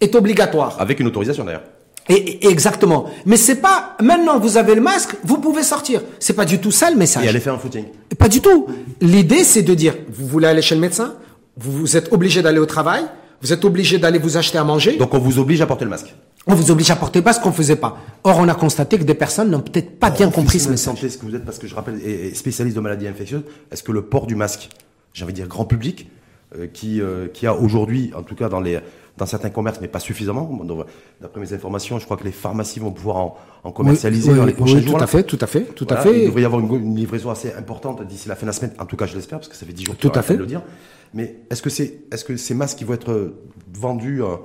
est 0.00 0.16
obligatoire. 0.16 0.74
Avec 0.80 0.98
une 0.98 1.06
autorisation 1.06 1.44
d'ailleurs. 1.44 1.62
Et, 2.08 2.14
et- 2.14 2.48
exactement. 2.48 3.04
Mais 3.26 3.36
c'est 3.36 3.60
pas 3.60 3.96
maintenant 4.02 4.40
vous 4.40 4.56
avez 4.56 4.74
le 4.74 4.80
masque, 4.80 5.14
vous 5.22 5.38
pouvez 5.38 5.62
sortir. 5.62 6.02
C'est 6.18 6.32
pas 6.34 6.46
du 6.46 6.58
tout 6.58 6.72
ça 6.72 6.90
le 6.90 6.96
message. 6.96 7.24
Et 7.24 7.28
aller 7.28 7.38
faire 7.38 7.54
un 7.54 7.58
footing. 7.58 7.84
Pas 8.18 8.28
du 8.28 8.40
tout. 8.40 8.66
L'idée 9.00 9.44
c'est 9.44 9.62
de 9.62 9.74
dire 9.74 9.94
vous 10.10 10.26
voulez 10.26 10.48
aller 10.48 10.62
chez 10.62 10.74
le 10.74 10.80
médecin, 10.80 11.14
vous, 11.56 11.70
vous 11.70 11.96
êtes 11.96 12.12
obligé 12.12 12.42
d'aller 12.42 12.58
au 12.58 12.66
travail, 12.66 13.04
vous 13.42 13.52
êtes 13.52 13.64
obligé 13.64 13.98
d'aller 13.98 14.18
vous 14.18 14.36
acheter 14.36 14.58
à 14.58 14.64
manger. 14.64 14.96
Donc 14.96 15.14
on 15.14 15.18
vous 15.18 15.38
oblige 15.38 15.60
à 15.60 15.66
porter 15.66 15.84
le 15.84 15.90
masque. 15.90 16.14
on 16.46 16.54
vous 16.54 16.70
oblige 16.70 16.90
à 16.90 16.96
porter 16.96 17.22
pas 17.22 17.32
ce 17.32 17.40
qu'on 17.40 17.52
faisait 17.52 17.76
pas. 17.76 17.98
Or 18.24 18.38
on 18.38 18.48
a 18.48 18.54
constaté 18.54 18.98
que 18.98 19.04
des 19.04 19.14
personnes 19.14 19.50
n'ont 19.50 19.60
peut-être 19.60 19.98
pas 19.98 20.10
bien 20.10 20.30
compris 20.30 20.58
ce 20.60 20.68
message. 20.70 20.94
santé, 20.96 21.08
ce 21.08 21.18
que 21.18 21.26
vous 21.26 21.34
êtes, 21.34 21.44
parce 21.44 21.58
que 21.58 21.66
je 21.66 21.74
rappelle, 21.74 22.00
et 22.04 22.34
spécialiste 22.34 22.76
de 22.76 22.80
maladies 22.80 23.06
infectieuses, 23.08 23.42
est-ce 23.70 23.82
que 23.82 23.92
le 23.92 24.02
port 24.02 24.26
du 24.26 24.34
masque, 24.34 24.68
j'ai 25.12 25.24
envie 25.24 25.32
de 25.32 25.38
dire 25.38 25.48
grand 25.48 25.64
public, 25.64 26.10
euh, 26.56 26.66
qui, 26.72 27.00
euh, 27.00 27.28
qui 27.28 27.46
a 27.46 27.54
aujourd'hui, 27.54 28.10
en 28.16 28.22
tout 28.22 28.34
cas 28.34 28.48
dans, 28.48 28.60
les, 28.60 28.80
dans 29.18 29.26
certains 29.26 29.50
commerces, 29.50 29.80
mais 29.82 29.88
pas 29.88 30.00
suffisamment, 30.00 30.50
d'après 31.20 31.40
mes 31.40 31.52
informations, 31.52 31.98
je 31.98 32.06
crois 32.06 32.16
que 32.16 32.24
les 32.24 32.32
pharmacies 32.32 32.80
vont 32.80 32.90
pouvoir 32.90 33.16
en, 33.18 33.36
en 33.64 33.70
commercialiser 33.70 34.30
Oui, 34.32 34.38
dans 34.38 34.46
les 34.46 34.54
prochains 34.54 34.76
oui, 34.76 34.82
jours. 34.86 34.96
tout 34.96 35.04
à 35.04 35.06
fait, 35.06 35.22
tout 35.24 35.38
à 35.42 35.46
fait, 35.46 35.60
tout 35.64 35.84
Voilà, 35.86 36.00
à 36.00 36.04
fait. 36.04 36.20
Il 36.22 36.26
devrait 36.26 36.40
y 36.42 36.44
avoir 36.46 36.62
une, 36.62 36.74
une 36.74 36.96
livraison 36.96 37.28
assez 37.30 37.52
importante 37.52 38.02
d'ici 38.08 38.28
la 38.28 38.34
fin 38.34 38.42
de 38.42 38.46
la 38.46 38.52
semaine. 38.54 38.72
En 38.78 38.86
tout 38.86 38.96
cas, 38.96 39.04
je 39.04 39.14
l'espère, 39.14 39.38
parce 39.38 39.48
que 39.50 39.56
ça 39.56 39.66
fait 39.66 39.72
10 39.74 39.84
jours 39.84 39.96
que 39.96 40.00
Tout 40.00 40.12
à 40.14 40.20
de 40.20 40.24
fait. 40.24 40.36
le 40.38 40.46
dire. 40.46 40.62
Mais 41.14 41.36
est-ce 41.50 41.62
que, 41.62 41.70
c'est, 41.70 42.00
est-ce 42.12 42.24
que 42.24 42.36
ces 42.36 42.54
masques 42.54 42.78
qui 42.78 42.84
vont 42.84 42.94
être 42.94 43.10
euh, 43.12 43.34
vendus 43.72 44.22
euh, 44.22 44.36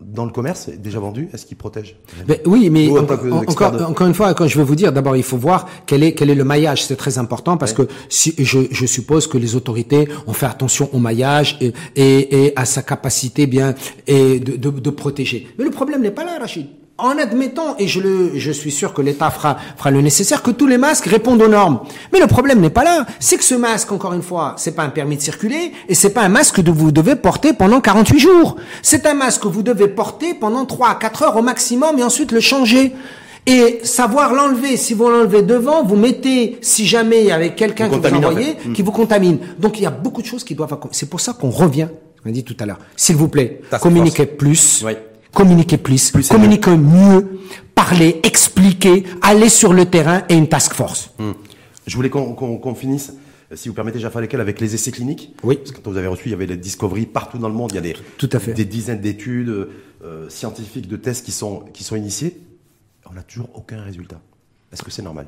dans 0.00 0.24
le 0.24 0.30
commerce, 0.30 0.68
déjà 0.68 1.00
vendus, 1.00 1.28
est-ce 1.32 1.44
qu'ils 1.44 1.56
protègent? 1.56 1.96
Ben 2.28 2.38
oui, 2.46 2.70
mais 2.70 2.88
en 2.88 2.98
encore, 2.98 3.72
de- 3.72 3.82
encore 3.82 4.06
une 4.06 4.14
fois, 4.14 4.32
quand 4.32 4.46
je 4.46 4.56
veux 4.56 4.62
vous 4.64 4.76
dire, 4.76 4.92
d'abord, 4.92 5.16
il 5.16 5.24
faut 5.24 5.36
voir 5.36 5.68
quel 5.86 6.04
est 6.04 6.12
quel 6.14 6.30
est 6.30 6.36
le 6.36 6.44
maillage. 6.44 6.84
C'est 6.84 6.94
très 6.94 7.18
important 7.18 7.56
parce 7.56 7.72
que 7.72 7.82
si 8.08 8.32
je, 8.38 8.60
je 8.70 8.86
suppose 8.86 9.26
que 9.26 9.38
les 9.38 9.56
autorités 9.56 10.08
ont 10.28 10.32
fait 10.32 10.46
attention 10.46 10.88
au 10.92 10.98
maillage 11.00 11.58
et, 11.60 11.72
et, 11.96 12.44
et 12.46 12.52
à 12.56 12.64
sa 12.64 12.82
capacité 12.82 13.48
bien 13.48 13.74
et 14.06 14.38
de, 14.38 14.54
de, 14.56 14.70
de 14.70 14.90
protéger. 14.90 15.48
Mais 15.58 15.64
le 15.64 15.70
problème 15.72 16.00
n'est 16.02 16.12
pas 16.12 16.24
là, 16.24 16.38
Rachid. 16.38 16.66
En 17.00 17.16
admettant, 17.16 17.76
et 17.78 17.86
je 17.86 18.00
le, 18.00 18.32
je 18.34 18.50
suis 18.50 18.72
sûr 18.72 18.92
que 18.92 19.00
l'État 19.00 19.30
fera, 19.30 19.56
fera 19.76 19.92
le 19.92 20.00
nécessaire, 20.00 20.42
que 20.42 20.50
tous 20.50 20.66
les 20.66 20.78
masques 20.78 21.06
répondent 21.06 21.40
aux 21.40 21.46
normes. 21.46 21.78
Mais 22.12 22.18
le 22.18 22.26
problème 22.26 22.60
n'est 22.60 22.70
pas 22.70 22.82
là. 22.82 23.06
C'est 23.20 23.36
que 23.36 23.44
ce 23.44 23.54
masque, 23.54 23.92
encore 23.92 24.14
une 24.14 24.22
fois, 24.22 24.54
c'est 24.56 24.74
pas 24.74 24.82
un 24.82 24.88
permis 24.88 25.16
de 25.16 25.22
circuler 25.22 25.70
et 25.88 25.94
c'est 25.94 26.10
pas 26.10 26.22
un 26.22 26.28
masque 26.28 26.60
que 26.60 26.70
vous 26.72 26.90
devez 26.90 27.14
porter 27.14 27.52
pendant 27.52 27.80
48 27.80 28.18
jours. 28.18 28.56
C'est 28.82 29.06
un 29.06 29.14
masque 29.14 29.42
que 29.42 29.48
vous 29.48 29.62
devez 29.62 29.86
porter 29.86 30.34
pendant 30.34 30.66
3 30.66 30.88
à 30.88 30.94
4 30.96 31.22
heures 31.22 31.36
au 31.36 31.42
maximum 31.42 32.00
et 32.00 32.02
ensuite 32.02 32.32
le 32.32 32.40
changer. 32.40 32.92
Et 33.46 33.78
savoir 33.84 34.34
l'enlever, 34.34 34.76
si 34.76 34.92
vous 34.92 35.08
l'enlevez 35.08 35.42
devant, 35.42 35.84
vous 35.84 35.94
mettez, 35.94 36.58
si 36.62 36.84
jamais 36.84 37.20
il 37.20 37.26
y 37.28 37.30
avait 37.30 37.54
quelqu'un 37.54 37.88
que 37.88 37.94
vous 37.94 38.06
en 38.12 38.18
envoyez, 38.18 38.56
fait. 38.56 38.68
Mm. 38.70 38.72
qui 38.72 38.82
vous 38.82 38.90
contamine. 38.90 39.38
Donc 39.60 39.78
il 39.78 39.84
y 39.84 39.86
a 39.86 39.92
beaucoup 39.92 40.20
de 40.20 40.26
choses 40.26 40.42
qui 40.42 40.56
doivent... 40.56 40.76
C'est 40.90 41.08
pour 41.08 41.20
ça 41.20 41.32
qu'on 41.32 41.50
revient, 41.50 41.86
on 42.26 42.28
a 42.28 42.32
dit 42.32 42.42
tout 42.42 42.56
à 42.58 42.66
l'heure. 42.66 42.80
S'il 42.96 43.14
vous 43.14 43.28
plaît, 43.28 43.60
communiquez 43.80 44.26
plus, 44.26 44.82
Oui. 44.84 44.94
Communiquez 45.32 45.78
plus, 45.78 46.12
communiquez 46.28 46.76
mieux, 46.76 47.40
parlez, 47.74 48.20
expliquez, 48.22 49.04
allez 49.22 49.48
sur 49.48 49.72
le 49.72 49.86
terrain 49.86 50.22
et 50.28 50.34
une 50.34 50.48
task 50.48 50.74
force. 50.74 51.10
Hum. 51.18 51.34
Je 51.86 51.96
voulais 51.96 52.10
qu'on 52.10 52.74
finisse, 52.74 53.14
euh, 53.50 53.56
si 53.56 53.68
vous 53.68 53.74
permettez, 53.74 53.98
Jaffa 53.98 54.20
Lekel, 54.20 54.40
avec 54.40 54.60
les 54.60 54.74
essais 54.74 54.90
cliniques. 54.90 55.34
Oui. 55.42 55.56
Parce 55.56 55.72
que 55.72 55.78
quand 55.80 55.90
vous 55.90 55.96
avez 55.96 56.06
reçu, 56.06 56.28
il 56.28 56.32
y 56.32 56.34
avait 56.34 56.46
les 56.46 56.56
Discovery 56.56 57.06
partout 57.06 57.38
dans 57.38 57.48
le 57.48 57.54
monde. 57.54 57.70
Il 57.72 57.76
y 57.76 57.78
a 57.78 57.82
des, 57.82 57.96
Tout 58.18 58.28
à 58.32 58.38
fait. 58.38 58.52
des 58.52 58.66
dizaines 58.66 59.00
d'études 59.00 59.68
euh, 60.04 60.28
scientifiques, 60.28 60.86
de 60.86 60.96
tests 60.96 61.24
qui 61.24 61.32
sont, 61.32 61.60
qui 61.72 61.82
sont 61.82 61.96
initiés. 61.96 62.40
On 63.10 63.14
n'a 63.14 63.22
toujours 63.22 63.48
aucun 63.54 63.82
résultat. 63.82 64.20
Est-ce 64.70 64.82
que 64.82 64.90
c'est 64.90 65.00
normal 65.02 65.26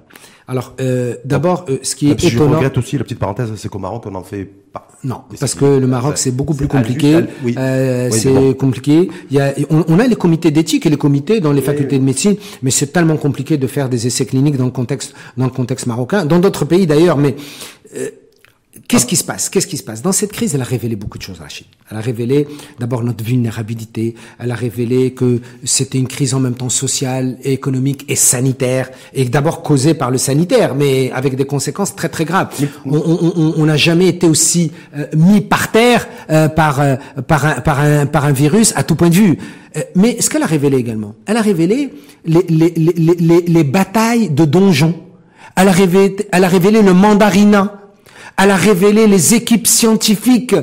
Alors, 0.49 0.75
euh, 0.81 1.15
d'abord, 1.25 1.65
euh, 1.71 1.79
ce 1.83 1.97
qui 1.97 2.11
est 2.11 2.21
si 2.21 2.29
Je 2.29 2.37
étonnant. 2.37 2.57
regrette 2.57 2.77
aussi 2.77 2.99
la 2.99 3.05
petite 3.05 3.19
parenthèse, 3.19 3.51
c'est 3.57 3.71
qu'au 3.71 3.79
Maroc, 3.79 4.03
on 4.07 4.11
n'en 4.11 4.23
fait 4.23 4.45
pas. 4.45 4.87
Non, 5.03 5.23
parce 5.41 5.55
que 5.55 5.65
le 5.65 5.87
Maroc 5.87 6.19
c'est- 6.19 6.31
beaucoup 6.31 6.53
plus 6.55 6.69
compliqué. 6.69 7.15
al- 7.15 7.29
oui. 7.43 7.55
Euh, 7.57 8.11
Oui, 8.13 8.19
c'est 8.19 8.33
bon. 8.35 8.53
compliqué. 8.53 9.09
Il 9.31 9.37
y 9.39 9.41
a, 9.41 9.55
on, 9.71 9.83
on 9.89 9.99
a 9.99 10.07
les 10.07 10.15
comités 10.17 10.51
d'éthique 10.51 10.85
et 10.85 10.91
les 10.91 10.99
comités 10.99 11.41
dans 11.41 11.53
les 11.53 11.63
facultés 11.63 11.99
de 11.99 12.05
médecine, 12.05 12.37
mais 12.63 12.71
c'est 12.71 12.89
tellement 12.89 13.17
compliqué 13.17 13.57
de 13.57 13.67
faire 13.67 13.89
des 13.89 14.07
essais 14.07 14.27
cliniques 14.27 14.59
dans 14.59 14.67
le 14.67 14.71
contexte 14.73 15.15
dans 15.39 15.47
le 15.47 15.51
contexte 15.51 15.87
marocain, 15.87 16.27
dans 16.27 16.39
d'autres 16.39 16.67
pays 16.67 16.87
d'ailleurs. 16.87 17.17
Mais 17.17 17.35
euh, 17.97 18.11
Qu'est-ce 18.91 19.07
qui 19.07 19.17
se 19.17 19.25
passe? 19.25 19.49
Qu'est-ce 19.49 19.67
qui 19.67 19.77
se 19.77 19.83
passe? 19.83 20.03
Dans 20.03 20.13
cette 20.13 20.33
crise, 20.33 20.55
elle 20.55 20.61
a 20.63 20.65
révélé 20.65 20.97
beaucoup 20.97 21.17
de 21.19 21.23
choses, 21.23 21.39
Rachid. 21.39 21.67
Elle 21.91 21.97
a 21.97 22.01
révélé 22.01 22.47
d'abord 22.79 23.03
notre 23.03 23.25
vulnérabilité. 23.25 24.15
Elle 24.39 24.51
a 24.51 24.55
révélé 24.55 25.13
que 25.13 25.41
c'était 25.65 25.99
une 25.99 26.09
crise 26.09 26.35
en 26.35 26.41
même 26.41 26.55
temps 26.55 26.69
sociale, 26.69 27.37
et 27.45 27.53
économique 27.53 28.05
et 28.09 28.17
sanitaire, 28.17 28.91
et 29.15 29.25
d'abord 29.27 29.63
causée 29.63 29.95
par 29.95 30.11
le 30.11 30.19
sanitaire, 30.19 30.75
mais 30.75 31.11
avec 31.13 31.37
des 31.37 31.45
conséquences 31.45 31.95
très 31.95 32.09
très 32.09 32.25
graves. 32.25 32.49
On- 32.85 33.65
n'a 33.67 33.77
jamais 33.77 34.09
été 34.09 34.27
aussi 34.27 34.73
euh, 34.97 35.07
mis 35.17 35.41
par 35.41 35.71
terre 35.71 36.09
euh, 36.31 36.49
par 36.49 36.81
euh, 36.81 36.97
par 37.27 37.45
un, 37.47 37.55
par 37.61 37.79
un 37.81 38.07
par 38.07 38.25
un 38.25 38.33
virus 38.33 38.73
à 38.77 38.83
tout 38.83 38.97
point 38.97 39.09
de 39.11 39.15
vue. 39.15 39.39
Euh, 39.77 39.83
mais 39.95 40.21
ce 40.21 40.29
qu'elle 40.29 40.43
a 40.43 40.47
révélé 40.47 40.77
également, 40.79 41.15
elle 41.27 41.37
a 41.37 41.43
révélé 41.43 41.91
les 42.25 42.43
les 42.49 42.71
les 42.77 42.93
les, 42.97 43.15
les- 43.15 43.41
les 43.43 43.65
batailles 43.65 44.31
de 44.31 44.45
donjons. 44.45 44.95
Elle 45.57 45.69
a 45.69 45.73
révélé, 45.73 46.17
elle 46.33 46.45
a 46.45 46.49
révélé 46.49 46.83
le 46.83 46.93
mandarinat. 46.95 47.80
Elle 48.43 48.51
a 48.51 48.57
révélé 48.57 49.07
les 49.07 49.35
équipes 49.35 49.67
scientifiques 49.67 50.55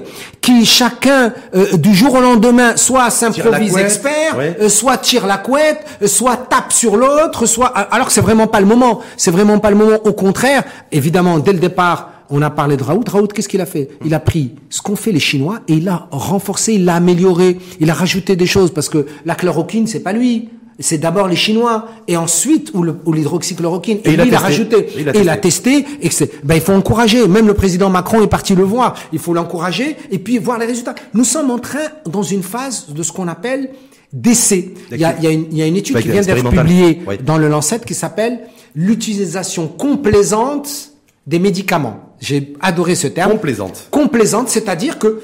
qui 0.41 0.65
chacun 0.65 1.34
euh, 1.55 1.78
du 1.78 1.93
jour 1.93 2.15
au 2.15 2.21
lendemain 2.21 2.75
soit 2.75 3.09
s'improvise 3.09 3.78
expert, 3.78 4.38
ouais. 4.38 4.55
euh, 4.59 4.69
soit 4.69 4.97
tire 4.97 5.28
la 5.28 5.38
couette, 5.38 5.86
euh, 6.01 6.07
soit 6.07 6.38
tape 6.38 6.71
sur 6.71 6.95
l'autre, 6.95 7.45
soit 7.45 7.67
alors 7.67 8.07
que 8.07 8.13
c'est 8.13 8.21
vraiment 8.21 8.47
pas 8.47 8.61
le 8.61 8.65
moment. 8.65 9.01
C'est 9.15 9.32
vraiment 9.32 9.59
pas 9.59 9.69
le 9.69 9.75
moment. 9.75 9.97
Au 10.05 10.13
contraire, 10.13 10.63
évidemment, 10.91 11.38
dès 11.38 11.53
le 11.53 11.59
départ, 11.59 12.11
on 12.30 12.41
a 12.41 12.49
parlé 12.49 12.78
de 12.78 12.84
Raoult. 12.84 13.03
Raoult, 13.07 13.28
qu'est-ce 13.28 13.49
qu'il 13.49 13.61
a 13.61 13.65
fait? 13.65 13.89
Il 14.03 14.13
a 14.13 14.19
pris 14.19 14.55
ce 14.69 14.82
qu'ont 14.82 14.95
fait 14.95 15.11
les 15.11 15.19
Chinois 15.19 15.59
et 15.67 15.73
il 15.73 15.86
l'a 15.86 16.07
renforcé, 16.11 16.73
il 16.73 16.86
l'a 16.86 16.95
amélioré, 16.95 17.57
il 17.80 17.89
a 17.89 17.93
rajouté 17.93 18.36
des 18.36 18.47
choses 18.47 18.73
parce 18.73 18.89
que 18.89 19.05
la 19.25 19.36
chloroquine, 19.36 19.86
c'est 19.86 19.99
pas 19.99 20.13
lui. 20.13 20.49
C'est 20.80 20.99
d'abord 20.99 21.28
les 21.28 21.36
Chinois 21.36 21.88
et 22.07 22.17
ensuite 22.17 22.71
ou 22.73 23.11
l'hydroxychloroquine. 23.11 23.99
Et, 24.03 24.09
Et 24.09 24.13
il 24.13 24.19
a 24.21 24.23
lui, 24.23 24.32
il 24.32 24.36
a 24.36 24.39
rajouté. 24.39 24.78
Et 24.78 25.01
il 25.01 25.09
a 25.09 25.15
Et 25.15 25.21
il 25.21 25.30
a 25.30 25.38
testé. 25.38 25.86
et 26.01 26.09
que 26.09 26.23
ben, 26.43 26.55
il 26.55 26.61
faut 26.61 26.73
encourager. 26.73 27.28
Même 27.28 27.47
le 27.47 27.53
président 27.55 27.89
Macron 27.89 28.21
est 28.21 28.28
parti 28.28 28.53
le 28.53 28.63
voir. 28.63 28.95
Il 29.11 29.19
faut 29.19 29.34
l'encourager 29.34 29.95
et 30.11 30.19
puis 30.19 30.38
voir 30.38 30.59
les 30.59 30.65
résultats. 30.67 30.95
Nous 31.13 31.23
sommes 31.23 31.49
en 31.49 31.57
train, 31.59 31.80
dans 32.05 32.21
une 32.23 32.43
phase 32.43 32.88
de 32.89 33.01
ce 33.01 33.11
qu'on 33.11 33.28
appelle 33.28 33.71
d'essai. 34.13 34.73
Il 34.91 34.97
y 34.97 35.05
a, 35.05 35.15
il 35.17 35.23
y 35.23 35.28
a 35.28 35.32
une, 35.32 35.75
a 35.75 35.78
étude 35.80 35.99
qui 35.99 36.09
vient 36.09 36.21
d'être 36.21 36.49
publiée 36.49 37.01
Oui. 37.07 37.17
dans 37.25 37.38
le 37.38 37.47
Lancet 37.47 37.80
qui 37.86 37.93
s'appelle 37.93 38.41
l'utilisation 38.75 39.67
complaisante 39.67 40.91
des 41.25 41.39
médicaments. 41.39 42.13
J'ai 42.19 42.53
adoré 42.61 42.95
ce 42.95 43.07
terme. 43.07 43.32
Complaisante. 43.32 43.88
Complaisante, 43.91 44.49
c'est-à-dire 44.49 44.97
que 44.97 45.21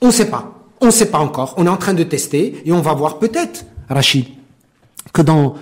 on 0.00 0.06
ne 0.08 0.12
sait 0.12 0.26
pas. 0.26 0.54
On 0.80 0.86
ne 0.86 0.90
sait 0.90 1.06
pas 1.06 1.18
encore. 1.18 1.54
On 1.56 1.66
est 1.66 1.70
en 1.70 1.76
train 1.76 1.94
de 1.94 2.04
tester 2.04 2.62
et 2.64 2.72
on 2.72 2.80
va 2.80 2.94
voir 2.94 3.18
peut-être, 3.18 3.64
Rachid, 3.88 4.26
que 5.12 5.22
dans 5.22 5.54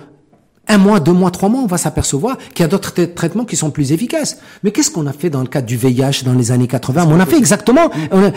un 0.69 0.77
mois, 0.79 0.99
deux 0.99 1.13
mois, 1.13 1.31
trois 1.31 1.47
mois, 1.47 1.61
on 1.61 1.65
va 1.65 1.77
s'apercevoir 1.77 2.37
qu'il 2.53 2.59
y 2.61 2.65
a 2.65 2.67
d'autres 2.67 2.91
tra- 2.93 3.13
traitements 3.13 3.45
qui 3.45 3.55
sont 3.55 3.71
plus 3.71 3.93
efficaces. 3.93 4.39
Mais 4.63 4.71
qu'est-ce 4.71 4.91
qu'on 4.91 5.07
a 5.07 5.13
fait 5.13 5.29
dans 5.29 5.39
le 5.39 5.47
cadre 5.47 5.65
du 5.65 5.77
VIH 5.77 6.23
dans 6.25 6.33
les 6.33 6.51
années 6.51 6.67
80 6.67 7.07
On 7.09 7.21
a 7.21 7.25
fait 7.25 7.37
exactement. 7.37 7.89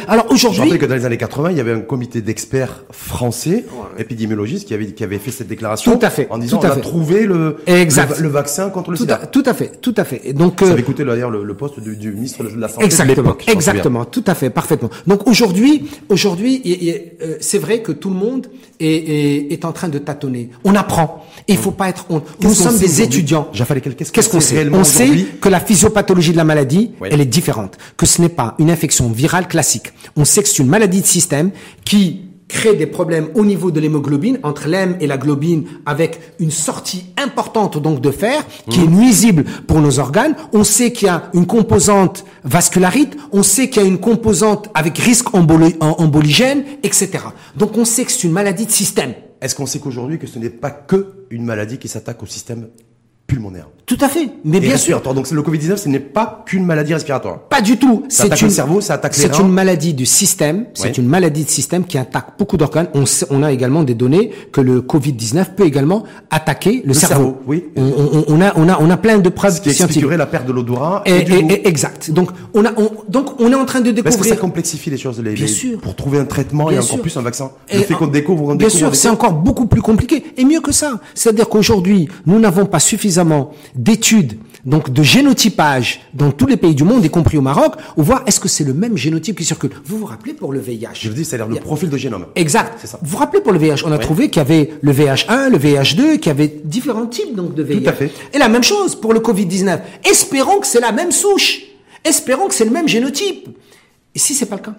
Alors 0.06 0.26
Je 0.28 0.34
aujourd'hui, 0.34 0.60
rappelle 0.62 0.78
que 0.78 0.86
dans 0.86 0.94
les 0.94 1.04
années 1.04 1.16
80, 1.16 1.50
il 1.50 1.56
y 1.56 1.60
avait 1.60 1.72
un 1.72 1.80
comité 1.80 2.22
d'experts 2.22 2.84
français, 2.92 3.64
épidémiologistes, 3.98 4.68
qui 4.68 4.74
avait, 4.74 4.92
qui 4.92 5.02
avait 5.02 5.18
fait 5.18 5.32
cette 5.32 5.48
déclaration. 5.48 5.98
Tout 5.98 6.06
à 6.06 6.10
fait, 6.10 6.28
En 6.30 6.38
disant, 6.38 6.58
tout 6.58 6.66
à 6.68 6.70
on 6.70 6.72
a 6.74 6.76
trouvé 6.76 7.26
le, 7.26 7.56
Exact. 7.66 8.16
le, 8.18 8.22
le 8.22 8.28
vaccin 8.28 8.70
contre 8.70 8.92
le 8.92 8.96
tout 8.96 9.02
sida. 9.02 9.16
à, 9.22 9.26
tout 9.26 9.42
à 9.44 9.52
fait, 9.52 9.80
tout 9.80 9.94
à 9.96 10.04
fait. 10.04 10.20
Et 10.22 10.32
Donc 10.32 10.60
Ça 10.60 10.66
euh, 10.66 10.70
avait 10.70 10.82
écouté 10.82 11.04
d'ailleurs 11.04 11.30
le, 11.30 11.42
le 11.42 11.54
poste 11.54 11.80
du, 11.80 11.96
du 11.96 12.12
ministre 12.12 12.44
de 12.44 12.50
la 12.60 12.68
Santé 12.68 12.82
de 12.82 12.84
Exactement, 12.84 13.16
l'époque. 13.16 13.26
je 13.44 13.52
m'en 13.52 13.58
souviens. 13.60 13.72
exactement, 13.72 14.04
tout 14.04 14.24
à 14.28 14.36
fait, 14.36 14.50
parfaitement. 14.50 14.90
Donc 15.08 15.26
aujourd'hui, 15.26 15.90
aujourd'hui, 16.08 16.62
euh, 17.22 17.38
c'est 17.40 17.58
vrai 17.58 17.82
que 17.82 17.90
tout 17.90 18.10
le 18.10 18.16
monde 18.16 18.46
est, 18.80 18.86
est, 18.86 19.52
est 19.52 19.64
en 19.64 19.72
train 19.72 19.88
de 19.88 19.98
tâtonner. 19.98 20.50
On 20.64 20.74
apprend. 20.74 21.24
Il 21.48 21.56
faut 21.56 21.70
pas 21.70 21.88
être. 21.88 22.06
on- 22.10 22.20
Qu'est-ce 22.20 22.46
nous 22.46 22.54
sommes 22.54 22.78
des 22.78 23.02
étudiants. 23.02 23.48
Qu'est-ce 23.52 24.28
qu'on 24.28 24.40
sait 24.40 24.68
On 24.72 24.84
sait 24.84 25.26
que 25.40 25.48
la 25.48 25.60
physiopathologie 25.60 26.32
de 26.32 26.36
la 26.36 26.44
maladie, 26.44 26.92
Oui. 27.00 27.08
elle 27.12 27.20
est 27.20 27.26
différente. 27.26 27.76
Que 27.96 28.06
ce 28.06 28.20
n'est 28.22 28.28
pas 28.28 28.54
une 28.58 28.70
infection 28.70 29.08
virale 29.10 29.48
classique. 29.48 29.92
On 30.16 30.24
sait 30.24 30.42
que 30.42 30.48
c'est 30.48 30.62
une 30.62 30.68
maladie 30.68 31.00
de 31.00 31.06
système 31.06 31.50
qui 31.84 32.22
crée 32.50 32.74
des 32.74 32.86
problèmes 32.86 33.28
au 33.34 33.44
niveau 33.44 33.70
de 33.70 33.78
l'hémoglobine, 33.80 34.38
entre 34.42 34.66
l'hème 34.68 34.96
et 35.00 35.06
la 35.06 35.16
globine, 35.16 35.64
avec 35.86 36.20
une 36.40 36.50
sortie 36.50 37.06
importante 37.16 37.80
donc 37.80 38.00
de 38.00 38.10
fer, 38.10 38.44
qui 38.68 38.80
est 38.80 38.84
Mmh. 38.86 38.96
nuisible 39.00 39.44
pour 39.68 39.80
nos 39.80 39.98
organes. 40.00 40.34
On 40.52 40.64
sait 40.64 40.92
qu'il 40.92 41.06
y 41.06 41.10
a 41.10 41.30
une 41.32 41.46
composante 41.46 42.24
vascularite, 42.44 43.16
on 43.32 43.42
sait 43.44 43.70
qu'il 43.70 43.82
y 43.82 43.84
a 43.84 43.88
une 43.88 43.98
composante 44.00 44.68
avec 44.74 44.98
risque 44.98 45.28
emboli- 45.32 45.76
em- 45.80 45.94
emboligène, 45.98 46.64
etc. 46.82 47.10
Donc 47.56 47.76
on 47.78 47.84
sait 47.84 48.04
que 48.04 48.10
c'est 48.12 48.24
une 48.24 48.32
maladie 48.32 48.66
de 48.66 48.70
système. 48.72 49.14
Est-ce 49.40 49.54
qu'on 49.54 49.66
sait 49.66 49.78
qu'aujourd'hui 49.78 50.18
que 50.18 50.26
ce 50.26 50.38
n'est 50.38 50.50
pas 50.50 50.70
que 50.70 51.06
une 51.30 51.44
maladie 51.44 51.78
qui 51.78 51.88
s'attaque 51.88 52.22
au 52.22 52.26
système? 52.26 52.66
Pulmonaire 53.30 53.66
Tout 53.86 53.98
à 54.00 54.08
fait. 54.08 54.28
Mais 54.44 54.58
et 54.58 54.60
bien 54.60 54.76
sûr. 54.76 55.00
Donc 55.00 55.26
c'est 55.26 55.34
le 55.34 55.42
Covid-19, 55.42 55.76
ce 55.76 55.88
n'est 55.88 55.98
pas 56.00 56.42
qu'une 56.46 56.64
maladie 56.64 56.94
respiratoire. 56.94 57.40
Pas 57.48 57.60
du 57.60 57.76
tout. 57.76 58.04
Ça 58.08 58.24
attaque 58.24 58.38
C'est 58.38 58.44
le 58.44 58.50
une- 58.50 58.54
cerveau, 58.54 58.80
ça 58.80 58.94
attaque 58.94 59.16
les 59.16 59.22
C'est 59.22 59.32
reins. 59.34 59.42
une 59.44 59.52
maladie 59.52 59.94
du 59.94 60.06
système. 60.06 60.66
C'est 60.74 60.84
Ouais. 60.84 60.90
une 60.92 61.06
maladie 61.08 61.44
de 61.44 61.48
système 61.50 61.84
qui 61.84 61.98
attaque 61.98 62.26
beaucoup 62.38 62.56
d'organes. 62.56 62.88
On, 62.94 63.04
on 63.30 63.42
a 63.42 63.50
également 63.52 63.82
des 63.82 63.94
données 63.94 64.30
que 64.52 64.60
le 64.60 64.80
Covid-19 64.80 65.54
peut 65.56 65.64
également 65.64 66.04
attaquer 66.30 66.82
le, 66.84 66.92
cerveau. 66.94 67.14
cerveau, 67.14 67.36
oui. 67.46 67.64
On, 67.76 67.82
on- 67.82 68.24
on 68.28 68.40
a, 68.40 68.52
on 68.56 68.68
a, 68.68 68.78
on 68.80 68.90
a 68.90 68.96
plein 68.96 69.18
de 69.18 69.28
preuves 69.28 69.56
Ce 69.56 69.60
qui 69.60 69.72
scientifiques. 69.72 70.04
la 70.10 70.26
perte 70.26 70.46
de 70.46 70.52
l'odorat 70.52 71.02
et, 71.06 71.66
exact. 71.68 72.10
Donc 72.10 72.30
on 72.54 72.64
a, 72.64 72.70
on, 72.76 72.90
donc 73.08 73.40
on 73.40 73.50
est 73.52 73.54
en 73.54 73.64
train 73.64 73.80
de 73.80 73.90
que 73.90 73.96
ça 74.02 74.10
découvrir. 74.10 74.38
complexifie 74.40 74.90
les 74.90 74.98
choses 74.98 75.18
les, 75.20 75.32
Bien 75.32 75.46
les- 75.46 75.50
sûr. 75.52 75.78
Pour 75.80 75.94
trouver 75.96 76.18
un 76.18 76.24
traitement 76.24 76.68
et 76.70 76.74
Bien 76.74 76.80
encore 76.82 76.94
sûr. 76.94 77.02
plus 77.02 77.16
un 77.16 77.22
vaccin. 77.22 77.50
Et 77.68 77.78
le 77.78 77.82
fait 77.84 77.94
qu'on 77.94 78.06
découvre, 78.06 78.44
on 78.44 78.54
Bien 78.54 78.66
découvre, 78.68 78.78
sûr, 78.78 78.88
on 78.88 78.94
c'est 78.94 79.08
encore 79.08 79.32
beaucoup 79.32 79.66
plus 79.66 79.82
compliqué. 79.82 80.24
Et 80.36 80.44
mieux 80.44 80.60
que 80.60 80.72
ça. 80.72 81.00
C'est-à-dire 81.14 81.48
qu'aujourd'hui, 81.48 82.08
nous 82.26 82.38
n'avons 82.38 82.66
pas 82.66 82.78
suffisamment 82.80 83.19
d'études, 83.74 84.38
donc 84.64 84.90
de 84.90 85.02
génotypage 85.02 86.00
dans 86.14 86.32
tous 86.32 86.46
les 86.46 86.56
pays 86.56 86.74
du 86.74 86.84
monde, 86.84 87.04
y 87.04 87.10
compris 87.10 87.38
au 87.38 87.40
Maroc, 87.42 87.74
où 87.96 88.02
voir 88.02 88.22
est-ce 88.26 88.40
que 88.40 88.48
c'est 88.48 88.64
le 88.64 88.74
même 88.74 88.96
génotype 88.96 89.38
qui 89.38 89.44
circule. 89.44 89.70
Vous 89.84 89.98
vous 89.98 90.06
rappelez 90.06 90.34
pour 90.34 90.52
le 90.52 90.60
VIH 90.60 90.88
Je 90.94 91.08
vous 91.08 91.14
dis, 91.14 91.24
c'est-à-dire 91.24 91.48
le 91.48 91.56
profil 91.56 91.88
de 91.88 91.96
génome. 91.96 92.26
Exact. 92.34 92.78
Ça. 92.86 92.98
Vous 93.02 93.10
vous 93.10 93.16
rappelez 93.16 93.42
pour 93.42 93.52
le 93.52 93.58
VIH, 93.58 93.82
on 93.84 93.92
a 93.92 93.98
trouvé 93.98 94.28
qu'il 94.28 94.38
y 94.38 94.44
avait 94.44 94.70
le 94.80 94.92
VH1, 94.92 95.50
le 95.50 95.58
VH2, 95.58 96.18
qu'il 96.18 96.26
y 96.26 96.30
avait 96.30 96.60
différents 96.64 97.06
types 97.06 97.34
donc 97.34 97.54
de 97.54 97.62
VIH. 97.62 97.88
à 97.88 97.92
fait. 97.92 98.10
Et 98.34 98.38
la 98.38 98.48
même 98.48 98.64
chose 98.64 98.94
pour 98.94 99.12
le 99.12 99.20
Covid-19. 99.20 99.80
Espérons 100.08 100.60
que 100.60 100.66
c'est 100.66 100.80
la 100.80 100.92
même 100.92 101.12
souche. 101.12 101.62
Espérons 102.04 102.48
que 102.48 102.54
c'est 102.54 102.64
le 102.64 102.70
même 102.70 102.88
génotype. 102.88 103.48
Et 104.14 104.18
si 104.18 104.34
c'est 104.34 104.46
pas 104.46 104.56
le 104.56 104.62
cas, 104.62 104.74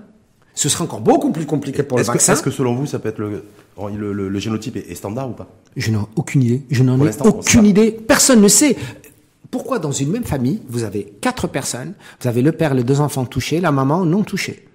ce 0.62 0.70
sera 0.70 0.84
encore 0.84 1.02
beaucoup 1.02 1.32
plus 1.32 1.46
compliqué 1.48 1.82
pour 1.82 1.98
le 1.98 2.02
Est-ce 2.02 2.12
que, 2.12 2.18
vaccin. 2.18 2.34
est-ce 2.34 2.44
que 2.44 2.52
selon 2.52 2.76
vous, 2.76 2.86
ça 2.86 3.00
peut 3.00 3.10
être 3.10 3.18
le, 3.20 3.44
le, 3.98 4.14
le- 4.14 4.30
le 4.30 4.40
génotype 4.40 4.76
est, 4.78 4.92
est 4.92 4.96
standard 4.96 5.28
ou 5.30 5.34
pas? 5.34 5.48
Je 5.76 5.90
n'en 5.92 6.04
ai 6.04 6.06
aucune 6.16 6.44
idée. 6.44 6.62
Je 6.70 6.84
n'en 6.84 7.04
ai 7.04 7.10
aucune 7.26 7.66
idée. 7.66 7.92
Personne 7.92 8.42
ne 8.42 8.48
sait. 8.48 8.76
Pourquoi 9.50 9.80
dans 9.80 9.92
une 9.92 10.12
même 10.12 10.24
famille, 10.24 10.62
vous 10.70 10.84
avez 10.84 11.14
quatre 11.20 11.48
personnes, 11.48 11.94
vous 12.22 12.28
avez 12.28 12.42
le 12.44 12.52
père, 12.52 12.74
les 12.76 12.84
deux 12.84 13.02
enfants 13.02 13.26
touchés, 13.26 13.60
la 13.60 13.72
maman 13.72 14.06
non 14.06 14.22
touchée? 14.24 14.68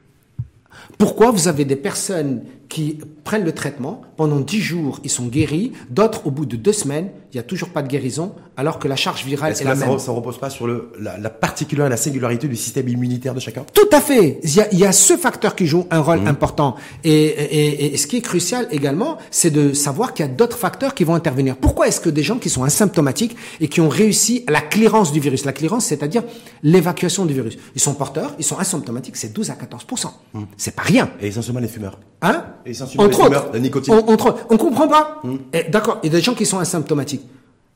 Pourquoi 0.98 1.30
vous 1.30 1.46
avez 1.48 1.64
des 1.64 1.76
personnes 1.76 2.42
qui 2.68 2.98
prennent 3.24 3.44
le 3.44 3.52
traitement, 3.52 4.02
pendant 4.16 4.40
dix 4.40 4.60
jours, 4.60 5.00
ils 5.04 5.10
sont 5.10 5.26
guéris, 5.26 5.72
d'autres, 5.90 6.26
au 6.26 6.30
bout 6.30 6.46
de 6.46 6.56
deux 6.56 6.72
semaines, 6.72 7.10
il 7.32 7.36
n'y 7.36 7.40
a 7.40 7.42
toujours 7.42 7.68
pas 7.68 7.82
de 7.82 7.88
guérison, 7.88 8.32
alors 8.56 8.78
que 8.78 8.88
la 8.88 8.96
charge 8.96 9.24
virale 9.24 9.52
est 9.52 9.58
que 9.62 9.64
la 9.68 9.76
ça, 9.76 9.86
même 9.86 9.98
ça 9.98 10.10
repose 10.12 10.38
pas 10.38 10.48
sur 10.50 10.66
le, 10.66 10.90
la, 11.00 11.18
la 11.18 11.28
particularité, 11.30 11.90
la 11.90 11.96
singularité 11.96 12.48
du 12.48 12.56
système 12.56 12.88
immunitaire 12.88 13.34
de 13.34 13.40
chacun? 13.40 13.64
Tout 13.74 13.88
à 13.92 14.00
fait. 14.00 14.40
Il 14.42 14.54
y 14.54 14.60
a, 14.60 14.72
il 14.72 14.78
y 14.78 14.84
a 14.86 14.92
ce 14.92 15.16
facteur 15.16 15.54
qui 15.54 15.66
joue 15.66 15.86
un 15.90 15.98
Mmh. 16.00 16.02
rôle 16.02 16.26
important. 16.28 16.76
Et, 17.04 17.12
et, 17.12 17.94
et 17.94 17.96
ce 17.96 18.06
qui 18.06 18.16
est 18.16 18.20
crucial 18.20 18.66
également, 18.70 19.18
c'est 19.30 19.50
de 19.50 19.72
savoir 19.72 20.14
qu'il 20.14 20.24
y 20.26 20.28
a 20.28 20.32
d'autres 20.32 20.56
facteurs 20.56 20.94
qui 20.94 21.04
vont 21.04 21.14
intervenir. 21.14 21.56
Pourquoi 21.56 21.88
est-ce 21.88 22.00
que 22.00 22.08
des 22.10 22.22
gens 22.22 22.38
qui 22.38 22.48
sont 22.50 22.64
asymptomatiques 22.64 23.36
et 23.60 23.68
qui 23.68 23.80
ont 23.80 23.88
réussi 23.88 24.44
à 24.46 24.52
la 24.52 24.60
clearance 24.60 25.12
du 25.12 25.20
virus, 25.20 25.44
la 25.44 25.52
clearance, 25.52 25.86
c'est-à-dire 25.86 26.22
l'évacuation 26.62 27.26
du 27.26 27.34
virus, 27.34 27.58
ils 27.74 27.80
sont 27.80 27.94
porteurs, 27.94 28.34
ils 28.38 28.44
sont 28.44 28.56
asymptomatiques, 28.58 29.16
c'est 29.16 29.32
12 29.32 29.50
à 29.50 29.54
14% 29.54 30.06
Mmh. 30.34 30.42
C'est 30.56 30.74
pas 30.74 30.82
rien. 30.82 31.10
Et 31.20 31.28
essentiellement 31.28 31.60
les 31.60 31.68
fumeurs. 31.68 31.98
Hein? 32.22 32.44
Et 32.66 32.70
essentiellement 32.70 33.06
Entre 33.06 33.18
les 33.18 33.24
fumeurs, 33.24 33.44
autres, 33.44 33.52
la 33.54 33.60
nicotine. 33.60 33.94
On, 33.94 34.12
entre 34.12 34.26
autres, 34.26 34.46
on 34.50 34.56
comprend 34.56 34.88
pas. 34.88 35.22
Eh, 35.52 35.64
D'accord, 35.70 35.98
il 36.02 36.12
y 36.12 36.14
a 36.14 36.18
des 36.18 36.22
gens 36.22 36.34
qui 36.34 36.46
sont 36.46 36.58
asymptomatiques. 36.58 37.22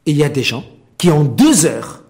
Et 0.07 0.11
il 0.13 0.17
y 0.17 0.25
a 0.25 0.29
des 0.29 0.43
gens 0.43 0.65
qui, 0.99 1.11
en 1.11 1.25
deux 1.25 1.67
heures, 1.67 2.03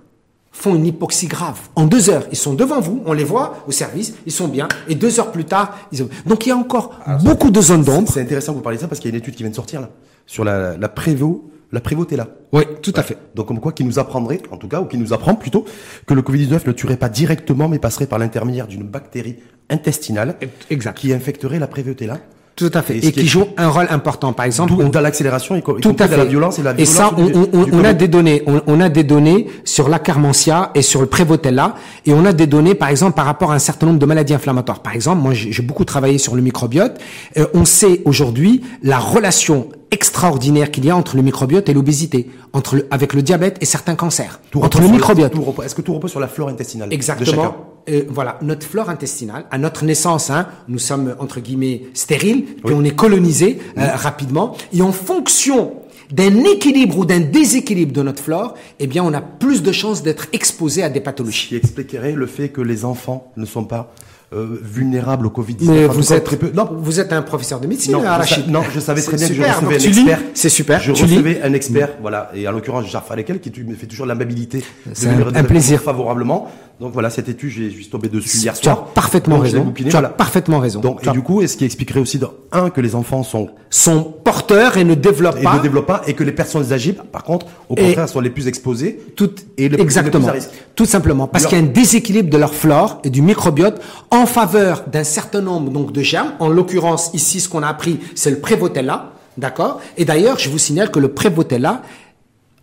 font 0.53 0.75
une 0.75 0.87
hypoxie 0.87 1.27
grave. 1.27 1.59
En 1.75 1.87
deux 1.87 2.11
heures, 2.11 2.25
ils 2.31 2.37
sont 2.37 2.55
devant 2.55 2.81
vous, 2.81 3.03
on 3.07 3.13
les 3.13 3.25
voit 3.25 3.65
au 3.67 3.71
service, 3.71 4.15
ils 4.27 4.33
sont 4.33 4.49
bien, 4.49 4.69
et 4.89 4.95
deux 4.95 5.19
heures 5.21 5.33
plus 5.33 5.45
tard, 5.45 5.79
ils 5.93 6.03
ont... 6.03 6.09
Donc 6.27 6.45
il 6.45 6.51
y 6.51 6.53
a 6.53 6.57
encore 6.57 6.99
beaucoup 7.23 7.51
de 7.51 7.61
zones 7.61 7.83
d'ombre. 7.83 8.11
C'est 8.13 8.21
intéressant 8.21 8.53
que 8.53 8.59
vous 8.59 8.63
parliez 8.63 8.77
de 8.77 8.83
ça 8.83 8.89
parce 8.89 9.01
qu'il 9.01 9.11
y 9.11 9.15
a 9.15 9.17
une 9.17 9.23
étude 9.23 9.35
qui 9.35 9.43
vient 9.43 9.51
de 9.51 9.57
sortir 9.57 9.81
là 9.81 9.91
sur 10.27 10.45
la, 10.45 10.77
la 10.77 10.89
Prévo, 10.89 11.51
la 11.73 11.81
Prévotella. 11.81 12.29
Oui, 12.53 12.63
tout 12.83 12.93
à 12.97 13.03
fait. 13.03 13.17
Donc 13.35 13.47
comme 13.47 13.61
quoi 13.61 13.73
qui 13.73 13.85
nous 13.85 13.99
apprendrait, 13.99 14.41
en 14.51 14.57
tout 14.57 14.69
cas, 14.69 14.81
ou 14.81 14.85
qui 14.85 14.99
nous 14.99 15.13
apprend 15.13 15.35
plutôt, 15.35 15.65
que 16.07 16.15
le 16.15 16.23
Covid-19 16.23 16.67
ne 16.67 16.73
tuerait 16.73 16.97
pas 16.97 17.09
directement, 17.09 17.69
mais 17.69 17.79
passerait 17.79 18.07
par 18.07 18.19
l'intermédiaire 18.19 18.67
d'une 18.67 18.85
bactérie 18.85 19.37
intestinale 19.71 20.37
Exact. 20.69 20.97
qui 20.97 21.13
infecterait 21.13 21.59
la 21.59 21.69
Prévotella. 21.69 22.19
Tout 22.61 22.71
à 22.75 22.83
fait. 22.83 22.99
Et, 22.99 23.13
qui, 23.13 23.27
joue 23.27 23.47
un 23.57 23.69
rôle 23.69 23.87
important. 23.89 24.35
Par 24.35 24.45
exemple, 24.45 24.75
dans 24.91 25.01
l'accélération, 25.01 25.57
y 25.57 25.63
tout 25.63 25.97
à 25.99 26.07
fait. 26.07 26.17
la 26.19 26.27
violence 26.27 26.59
et 26.59 26.63
la 26.63 26.75
violence. 26.75 26.93
Et 26.93 26.95
ça, 26.95 27.11
on, 27.17 27.85
a 27.85 27.95
des 27.95 28.07
données. 28.07 28.43
On, 28.47 28.81
a 28.83 28.91
des 28.91 29.03
données 29.03 29.47
sur 29.65 29.89
la 29.89 29.99
carmentia 29.99 30.71
et 30.75 30.83
sur 30.83 31.01
le 31.01 31.07
Prévotella, 31.07 31.75
et 32.05 32.13
on 32.13 32.27
a 32.27 32.35
des 32.35 32.47
données, 32.47 32.75
par 32.75 32.91
exemple, 32.91 33.15
par 33.15 33.25
rapport 33.25 33.51
à 33.53 33.55
un 33.55 33.59
certain 33.59 33.87
nombre 33.87 33.99
de 33.99 34.05
maladies 34.05 34.35
inflammatoires. 34.35 34.81
Par 34.81 34.95
exemple, 34.95 35.23
moi, 35.23 35.33
j'ai 35.33 35.63
beaucoup 35.63 35.87
travaillé 35.87 36.19
sur 36.19 36.37
le 36.37 36.43
microbiote. 36.43 36.99
Euh, 37.39 37.47
on 37.55 37.65
sait 37.65 38.03
aujourd'hui 38.05 38.63
la 38.83 38.99
relation 38.99 39.69
extraordinaire 39.91 40.71
qu'il 40.71 40.85
y 40.85 40.91
a 40.91 40.97
entre 40.97 41.17
le 41.17 41.23
microbiote 41.23 41.69
et 41.69 41.75
l'obésité, 41.75 42.31
entre 42.53 42.77
le, 42.77 42.87
avec 42.91 43.13
le 43.13 43.23
diabète 43.23 43.57
et 43.61 43.65
certains 43.65 43.95
cancers. 43.95 44.41
Tout 44.51 44.63
entre 44.63 44.81
le 44.81 44.89
microbiote. 44.89 45.33
Est-ce 45.65 45.75
que 45.75 45.83
tout 45.83 45.95
repose 45.95 46.11
sur 46.11 46.21
la 46.21 46.29
flore 46.29 46.49
intestinale 46.49 46.93
Exactement. 46.93 47.57
Euh, 47.89 48.05
voilà, 48.09 48.39
notre 48.43 48.67
flore 48.67 48.91
intestinale, 48.91 49.47
à 49.51 49.59
notre 49.59 49.85
naissance, 49.85 50.31
hein, 50.31 50.47
nous 50.69 50.79
sommes 50.79 51.17
entre 51.19 51.41
guillemets 51.41 51.83
stériles, 51.95 52.45
puis 52.65 52.75
on 52.75 52.85
est 52.85 52.95
colonisé 52.95 53.59
euh, 53.79 53.97
rapidement, 53.97 54.55
et 54.73 54.83
en 54.83 54.93
fonction 54.93 55.73
d'un 56.13 56.45
équilibre 56.45 56.99
ou 56.99 57.05
d'un 57.05 57.21
déséquilibre 57.21 57.93
de 57.93 58.03
notre 58.03 58.23
flore, 58.23 58.55
eh 58.81 58.87
bien, 58.87 59.05
on 59.05 59.15
a 59.15 59.21
plus 59.21 59.63
de 59.63 59.73
chances 59.73 60.03
d'être 60.03 60.27
exposé 60.33 60.83
à 60.83 60.89
des 60.89 61.01
pathologies. 61.01 61.45
Ce 61.45 61.49
qui 61.49 61.57
expliquerait 61.57 62.13
le 62.13 62.27
fait 62.27 62.49
que 62.49 62.61
les 62.61 62.85
enfants 62.85 63.33
ne 63.37 63.47
sont 63.47 63.65
pas 63.65 63.95
euh, 64.33 64.61
vulnérables 64.63 65.27
au 65.27 65.31
Covid-19. 65.31 65.65
Mais 65.65 65.87
vous 65.87 66.13
êtes 66.13 66.25
très 66.25 66.37
peu. 66.37 66.51
Non, 66.55 66.69
vous 66.71 67.01
êtes 67.01 67.13
un 67.13 67.23
professeur 67.23 67.59
de 67.61 67.67
médecine, 67.67 67.93
non, 67.93 68.01
Rachid. 68.01 68.45
Je, 68.47 68.51
non, 68.51 68.63
je 68.73 68.79
savais 68.79 69.03
très 69.03 69.17
bien 69.17 69.29
que 69.29 69.35
je 69.35 69.43
recevais 69.43 69.75
un 69.75 69.79
expert. 69.79 70.21
C'est 70.35 70.49
super. 70.49 70.81
Je 70.81 70.93
recevais 70.93 71.41
un 71.43 71.53
expert, 71.53 71.91
voilà, 72.01 72.31
et 72.35 72.47
en 72.47 72.53
l'occurrence 72.53 72.87
Jaffa 72.87 73.17
Lekel, 73.17 73.41
qui 73.41 73.51
me 73.65 73.75
fait 73.75 73.87
toujours 73.87 74.07
l'amabilité 74.07 74.63
de 74.87 75.09
un, 75.09 75.35
un 75.35 75.45
plaisir 75.45 75.81
favorablement. 75.81 76.49
Donc 76.81 76.95
voilà, 76.95 77.11
cette 77.11 77.29
étude, 77.29 77.51
j'ai 77.51 77.71
juste 77.71 77.93
tombé 77.93 78.09
dessus 78.09 78.39
hier 78.39 78.57
soir. 78.57 78.63
Tu 78.63 78.69
as 78.81 78.95
parfaitement 78.95 79.39
raison. 79.39 79.71
Tu 79.77 79.95
as 79.95 80.03
parfaitement 80.03 80.61
raison. 80.61 80.81
Donc, 80.81 81.07
et 81.07 81.11
du 81.11 81.21
coup, 81.21 81.43
est-ce 81.43 81.59
qui 81.59 81.67
expliquerait 81.67 82.01
aussi, 82.01 82.19
dans, 82.19 82.33
un, 82.53 82.71
que 82.71 82.81
les 82.81 82.95
enfants 82.95 83.23
sont 83.23 83.51
sont 83.69 84.03
porteurs 84.03 84.79
et 84.79 84.85
ne 84.85 84.95
développent 84.95 85.43
pas. 85.43 85.55
Et 85.55 85.59
ne 85.59 85.63
développent 85.63 85.87
pas, 85.87 86.03
et 86.07 86.15
que 86.15 86.25
les 86.25 86.33
personnes 86.33 86.73
âgées, 86.73 86.93
par 87.13 87.23
contre, 87.23 87.47
au 87.69 87.77
contraire, 87.77 88.09
sont 88.09 88.21
les 88.21 88.31
plus 88.31 88.49
exposées. 88.49 88.99
Tout, 89.15 89.31
et 89.59 89.69
les, 89.69 89.81
exactement. 89.81 90.29
Tout 90.75 90.87
simplement. 90.87 91.29
Parce 91.29 91.47
qu'il 91.47 91.59
y 91.59 91.61
a 91.61 91.65
un 91.65 91.69
déséquilibre 91.69 92.31
de 92.31 92.37
leur 92.39 92.55
flore 92.55 93.01
et 93.05 93.11
du 93.11 93.23
microbiote 93.23 93.81
en 94.21 94.27
faveur 94.27 94.85
d'un 94.87 95.05
certain 95.05 95.41
nombre, 95.41 95.71
donc, 95.71 95.93
de 95.93 96.03
germes. 96.03 96.33
En 96.39 96.49
l'occurrence, 96.49 97.11
ici, 97.15 97.41
ce 97.41 97.49
qu'on 97.49 97.63
a 97.63 97.69
appris, 97.69 97.99
c'est 98.15 98.31
le 98.31 98.41
Prévotella. 98.41 99.13
D'accord? 99.39 99.81
Et 99.97 100.05
d'ailleurs, 100.05 100.39
je 100.39 100.51
vous 100.51 100.59
signale 100.59 100.91
que 100.91 100.99
le 100.99 101.09
Prévotella 101.09 101.83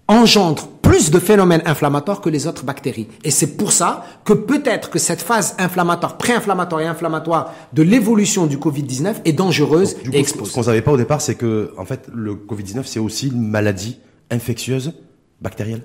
engendre 0.08 0.68
plus 0.82 1.12
de 1.12 1.20
phénomènes 1.20 1.62
inflammatoires 1.66 2.22
que 2.22 2.30
les 2.30 2.48
autres 2.48 2.64
bactéries. 2.64 3.08
Et 3.24 3.32
c'est 3.32 3.58
pour 3.58 3.74
ça 3.74 4.06
que 4.24 4.34
peut-être 4.34 4.90
que 4.90 5.00
cette 5.00 5.22
phase 5.22 5.56
inflammatoire, 5.58 6.18
pré-inflammatoire 6.18 6.82
et 6.82 6.88
inflammatoire 6.88 7.54
de 7.74 7.82
l'évolution 7.82 8.46
du 8.46 8.58
Covid-19 8.58 9.16
est 9.26 9.34
dangereuse 9.34 9.98
et 10.14 10.20
expose. 10.20 10.50
Ce 10.50 10.54
qu'on 10.54 10.64
savait 10.64 10.82
pas 10.82 10.94
au 10.94 10.98
départ, 10.98 11.22
c'est 11.22 11.36
que, 11.36 11.74
en 11.78 11.86
fait, 11.86 12.08
le 12.14 12.36
Covid-19, 12.36 12.84
c'est 12.86 13.00
aussi 13.00 13.28
une 13.28 13.42
maladie 13.42 14.00
infectieuse 14.32 14.94
bactérielle. 15.42 15.84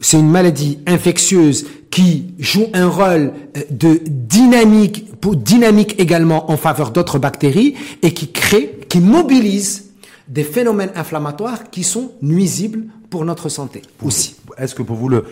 C'est 0.00 0.18
une 0.18 0.30
maladie 0.30 0.78
infectieuse 0.86 1.66
qui 1.90 2.34
joue 2.38 2.66
un 2.72 2.88
rôle 2.88 3.32
euh, 3.56 3.60
de 3.70 4.00
dynamique, 4.06 5.20
pour 5.20 5.36
dynamique 5.36 5.94
également 6.00 6.50
en 6.50 6.56
faveur 6.56 6.90
d'autres 6.90 7.18
bactéries 7.18 7.74
et 8.02 8.12
qui 8.12 8.32
crée, 8.32 8.80
qui 8.88 9.00
mobilise 9.00 9.90
des 10.28 10.44
phénomènes 10.44 10.90
inflammatoires 10.94 11.70
qui 11.70 11.84
sont 11.84 12.12
nuisibles 12.22 12.84
pour 13.10 13.24
notre 13.24 13.48
santé 13.48 13.82
aussi. 14.02 14.36
Est-ce 14.58 14.74
que 14.74 14.82
pour 14.82 14.96
vous, 14.96 15.08
le 15.08 15.24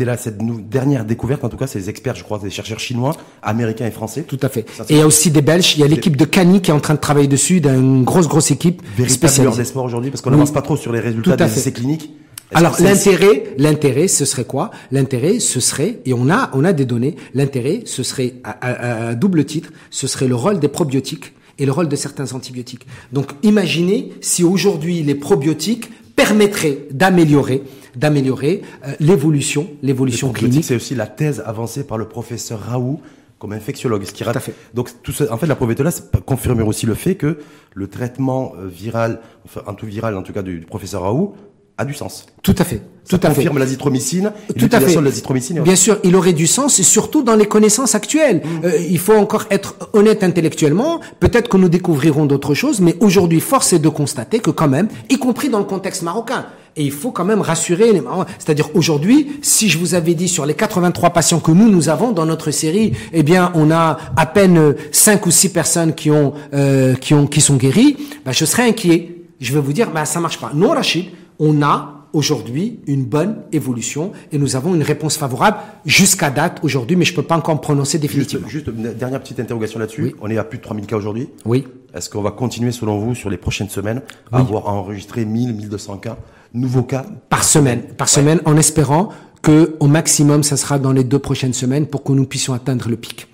là 0.00 0.16
cette 0.16 0.38
dernière 0.68 1.04
découverte, 1.04 1.44
en 1.44 1.48
tout 1.48 1.56
cas, 1.56 1.66
c'est 1.66 1.78
les 1.78 1.90
experts, 1.90 2.14
je 2.14 2.24
crois, 2.24 2.38
des 2.38 2.50
chercheurs 2.50 2.78
chinois, 2.78 3.16
américains 3.42 3.86
et 3.86 3.90
français. 3.90 4.22
Tout 4.22 4.38
à 4.42 4.48
fait. 4.48 4.60
et 4.88 4.94
il 4.94 4.96
y 4.98 5.00
a 5.00 5.06
aussi 5.06 5.30
des 5.30 5.42
Belges. 5.42 5.74
Il 5.76 5.80
y 5.80 5.84
a 5.84 5.88
l'équipe 5.88 6.16
de 6.16 6.24
Cani 6.24 6.60
qui 6.60 6.70
est 6.70 6.74
en 6.74 6.80
train 6.80 6.94
de 6.94 7.00
travailler 7.00 7.28
dessus, 7.28 7.60
d'une 7.60 8.04
grosse, 8.04 8.28
grosse 8.28 8.50
équipe. 8.50 8.82
Véritable 8.96 9.56
des 9.56 9.64
sports 9.64 9.84
aujourd'hui, 9.84 10.10
parce 10.10 10.20
qu'on 10.22 10.30
n'avance 10.30 10.52
pas 10.52 10.62
trop 10.62 10.76
sur 10.76 10.92
les 10.92 11.00
résultats 11.00 11.36
des 11.36 11.44
essais 11.44 11.72
cliniques. 11.72 12.10
Alors 12.52 12.80
l'intérêt, 12.80 13.44
l'intérêt, 13.58 14.08
ce 14.08 14.24
serait 14.24 14.44
quoi? 14.44 14.70
L'intérêt, 14.92 15.40
ce 15.40 15.60
serait, 15.60 16.00
et 16.04 16.12
on 16.12 16.30
a, 16.30 16.50
on 16.54 16.64
a 16.64 16.72
des 16.72 16.84
données. 16.84 17.16
L'intérêt, 17.34 17.82
ce 17.86 18.02
serait 18.02 18.34
à, 18.44 19.14
double 19.14 19.44
titre, 19.44 19.70
ce 19.90 20.06
serait 20.06 20.28
le 20.28 20.34
rôle 20.34 20.60
des 20.60 20.68
probiotiques 20.68 21.32
et 21.58 21.66
le 21.66 21.72
rôle 21.72 21.88
de 21.88 21.96
certains 21.96 22.32
antibiotiques. 22.32 22.86
Donc 23.12 23.32
imaginez 23.42 24.12
si 24.20 24.44
aujourd'hui 24.44 25.02
les 25.02 25.14
probiotiques 25.14 25.90
permettrait 26.16 26.78
d'améliorer 26.90 27.62
d'améliorer 27.96 28.62
euh, 28.86 28.92
l'évolution, 28.98 29.68
l'évolution 29.82 30.32
clinique. 30.32 30.64
C'est 30.64 30.74
aussi 30.74 30.96
la 30.96 31.06
thèse 31.06 31.42
avancée 31.46 31.86
par 31.86 31.96
le 31.96 32.08
professeur 32.08 32.58
Raoult 32.58 33.00
comme 33.38 33.52
infectiologue. 33.52 34.04
Ce 34.04 34.12
qui 34.12 34.24
tout 34.24 34.40
fait. 34.40 34.54
Donc, 34.74 34.90
tout 35.02 35.12
ça, 35.12 35.32
en 35.32 35.36
fait, 35.36 35.46
la 35.46 35.54
là 35.54 35.90
confirme 36.24 36.62
aussi 36.62 36.86
le 36.86 36.94
fait 36.94 37.14
que 37.14 37.38
le 37.74 37.86
traitement 37.86 38.54
euh, 38.58 38.66
viral, 38.66 39.20
enfin, 39.44 39.62
antiviral, 39.66 40.16
en 40.16 40.22
tout 40.22 40.32
cas, 40.32 40.42
du, 40.42 40.58
du 40.58 40.66
professeur 40.66 41.02
Raoult, 41.02 41.34
a 41.76 41.84
du 41.84 41.94
sens. 41.94 42.26
Tout 42.42 42.54
à 42.58 42.64
fait. 42.64 42.82
Tout 43.08 43.18
Ça 43.20 43.28
à 43.28 43.34
confirme 43.34 43.58
l'azithromycine. 43.58 44.32
Tout 44.58 44.68
à 44.72 44.80
fait. 44.80 44.94
De 44.94 45.00
l'azithromycine. 45.00 45.60
Bien 45.60 45.76
sûr, 45.76 45.98
il 46.04 46.16
aurait 46.16 46.32
du 46.32 46.46
sens, 46.46 46.78
et 46.78 46.82
surtout 46.82 47.22
dans 47.22 47.36
les 47.36 47.46
connaissances 47.46 47.94
actuelles. 47.94 48.42
Mm. 48.44 48.64
Euh, 48.64 48.78
il 48.88 48.98
faut 48.98 49.14
encore 49.14 49.44
être 49.50 49.76
honnête 49.92 50.22
intellectuellement. 50.22 51.00
Peut-être 51.20 51.48
que 51.48 51.56
nous 51.56 51.68
découvrirons 51.68 52.24
d'autres 52.26 52.54
choses, 52.54 52.80
mais 52.80 52.96
aujourd'hui, 53.00 53.40
force 53.40 53.72
est 53.72 53.78
de 53.78 53.88
constater 53.88 54.38
que 54.38 54.50
quand 54.50 54.68
même, 54.68 54.88
y 55.10 55.18
compris 55.18 55.48
dans 55.50 55.58
le 55.58 55.64
contexte 55.64 56.02
marocain, 56.02 56.46
et 56.76 56.82
il 56.82 56.90
faut 56.90 57.10
quand 57.10 57.24
même 57.24 57.40
rassurer 57.40 57.92
les 57.92 58.02
C'est-à-dire 58.38 58.68
aujourd'hui, 58.74 59.38
si 59.42 59.68
je 59.68 59.78
vous 59.78 59.94
avais 59.94 60.14
dit 60.14 60.28
sur 60.28 60.44
les 60.46 60.54
83 60.54 61.10
patients 61.10 61.40
que 61.40 61.52
nous 61.52 61.68
nous 61.68 61.88
avons 61.88 62.12
dans 62.12 62.26
notre 62.26 62.50
série, 62.50 62.92
eh 63.12 63.22
bien, 63.22 63.52
on 63.54 63.70
a 63.70 63.98
à 64.16 64.26
peine 64.26 64.74
5 64.90 65.24
ou 65.26 65.30
6 65.30 65.48
personnes 65.50 65.94
qui 65.94 66.10
ont 66.10 66.32
euh, 66.52 66.94
qui 66.94 67.14
ont 67.14 67.26
qui 67.26 67.40
sont 67.40 67.56
guéries, 67.56 67.96
bah, 68.24 68.32
je 68.32 68.44
serais 68.44 68.68
inquiet. 68.68 69.10
Je 69.40 69.52
vais 69.52 69.60
vous 69.60 69.72
dire, 69.72 69.90
bah 69.90 70.04
ça 70.04 70.20
marche 70.20 70.38
pas. 70.38 70.52
Non, 70.54 70.70
Rachid, 70.70 71.06
on 71.38 71.62
a 71.62 72.04
aujourd'hui 72.14 72.80
une 72.86 73.04
bonne 73.04 73.42
évolution 73.52 74.12
et 74.32 74.38
nous 74.38 74.56
avons 74.56 74.74
une 74.74 74.82
réponse 74.82 75.16
favorable 75.16 75.58
jusqu'à 75.84 76.30
date 76.30 76.60
aujourd'hui, 76.62 76.96
mais 76.96 77.04
je 77.04 77.12
ne 77.12 77.16
peux 77.16 77.22
pas 77.22 77.36
encore 77.36 77.56
me 77.56 77.60
prononcer 77.60 77.98
définitivement. 77.98 78.48
Juste, 78.48 78.68
une 78.68 78.94
dernière 78.94 79.20
petite 79.20 79.40
interrogation 79.40 79.80
là-dessus. 79.80 80.14
On 80.20 80.30
est 80.30 80.38
à 80.38 80.44
plus 80.44 80.58
de 80.58 80.62
3000 80.62 80.86
cas 80.86 80.96
aujourd'hui. 80.96 81.28
Oui. 81.44 81.66
Est-ce 81.92 82.08
qu'on 82.08 82.22
va 82.22 82.30
continuer, 82.30 82.72
selon 82.72 82.98
vous, 82.98 83.14
sur 83.14 83.30
les 83.30 83.36
prochaines 83.36 83.68
semaines, 83.68 84.02
à 84.32 84.38
avoir 84.38 84.68
enregistré 84.68 85.24
1000, 85.24 85.54
1200 85.54 85.98
cas, 85.98 86.16
nouveaux 86.52 86.82
cas? 86.82 87.04
Par 87.28 87.44
semaine. 87.44 87.82
Par 87.96 88.08
semaine, 88.08 88.40
en 88.44 88.56
espérant 88.56 89.10
que 89.42 89.76
au 89.80 89.86
maximum, 89.86 90.42
ça 90.42 90.56
sera 90.56 90.78
dans 90.78 90.92
les 90.92 91.04
deux 91.04 91.18
prochaines 91.18 91.52
semaines 91.52 91.86
pour 91.86 92.02
que 92.02 92.12
nous 92.12 92.26
puissions 92.26 92.54
atteindre 92.54 92.88
le 92.88 92.96
pic. 92.96 93.28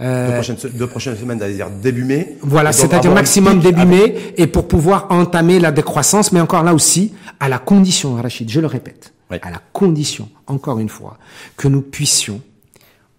Euh, 0.00 0.28
deux, 0.28 0.34
prochaines, 0.34 0.70
deux 0.74 0.86
prochaines 0.86 1.16
semaines, 1.16 1.38
c'est-à-dire 1.38 1.70
début 1.70 2.04
mai. 2.04 2.36
Voilà, 2.40 2.72
c'est-à-dire 2.72 3.12
maximum 3.12 3.60
début 3.60 3.84
mai, 3.84 4.34
et 4.36 4.46
pour 4.46 4.66
pouvoir 4.68 5.06
entamer 5.10 5.60
la 5.60 5.72
décroissance, 5.72 6.32
mais 6.32 6.40
encore 6.40 6.62
là 6.62 6.74
aussi, 6.74 7.12
à 7.40 7.48
la 7.48 7.58
condition, 7.58 8.14
Rachid, 8.14 8.50
je 8.50 8.60
le 8.60 8.66
répète, 8.66 9.12
à 9.30 9.50
la 9.50 9.60
condition, 9.72 10.28
encore 10.46 10.78
une 10.78 10.88
fois, 10.88 11.18
que 11.56 11.68
nous 11.68 11.82
puissions 11.82 12.40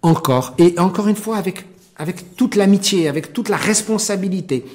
encore, 0.01 0.55
et 0.57 0.76
encore 0.80 1.07
une 1.07 1.15
fois 1.15 1.38
avec, 1.38 1.65
avec 1.97 2.36
toute 2.36 2.55
l'amitié, 2.55 3.07
avec 3.07 3.34
toute 3.34 3.49
la 3.49 3.57
responsabilité, 3.57 4.65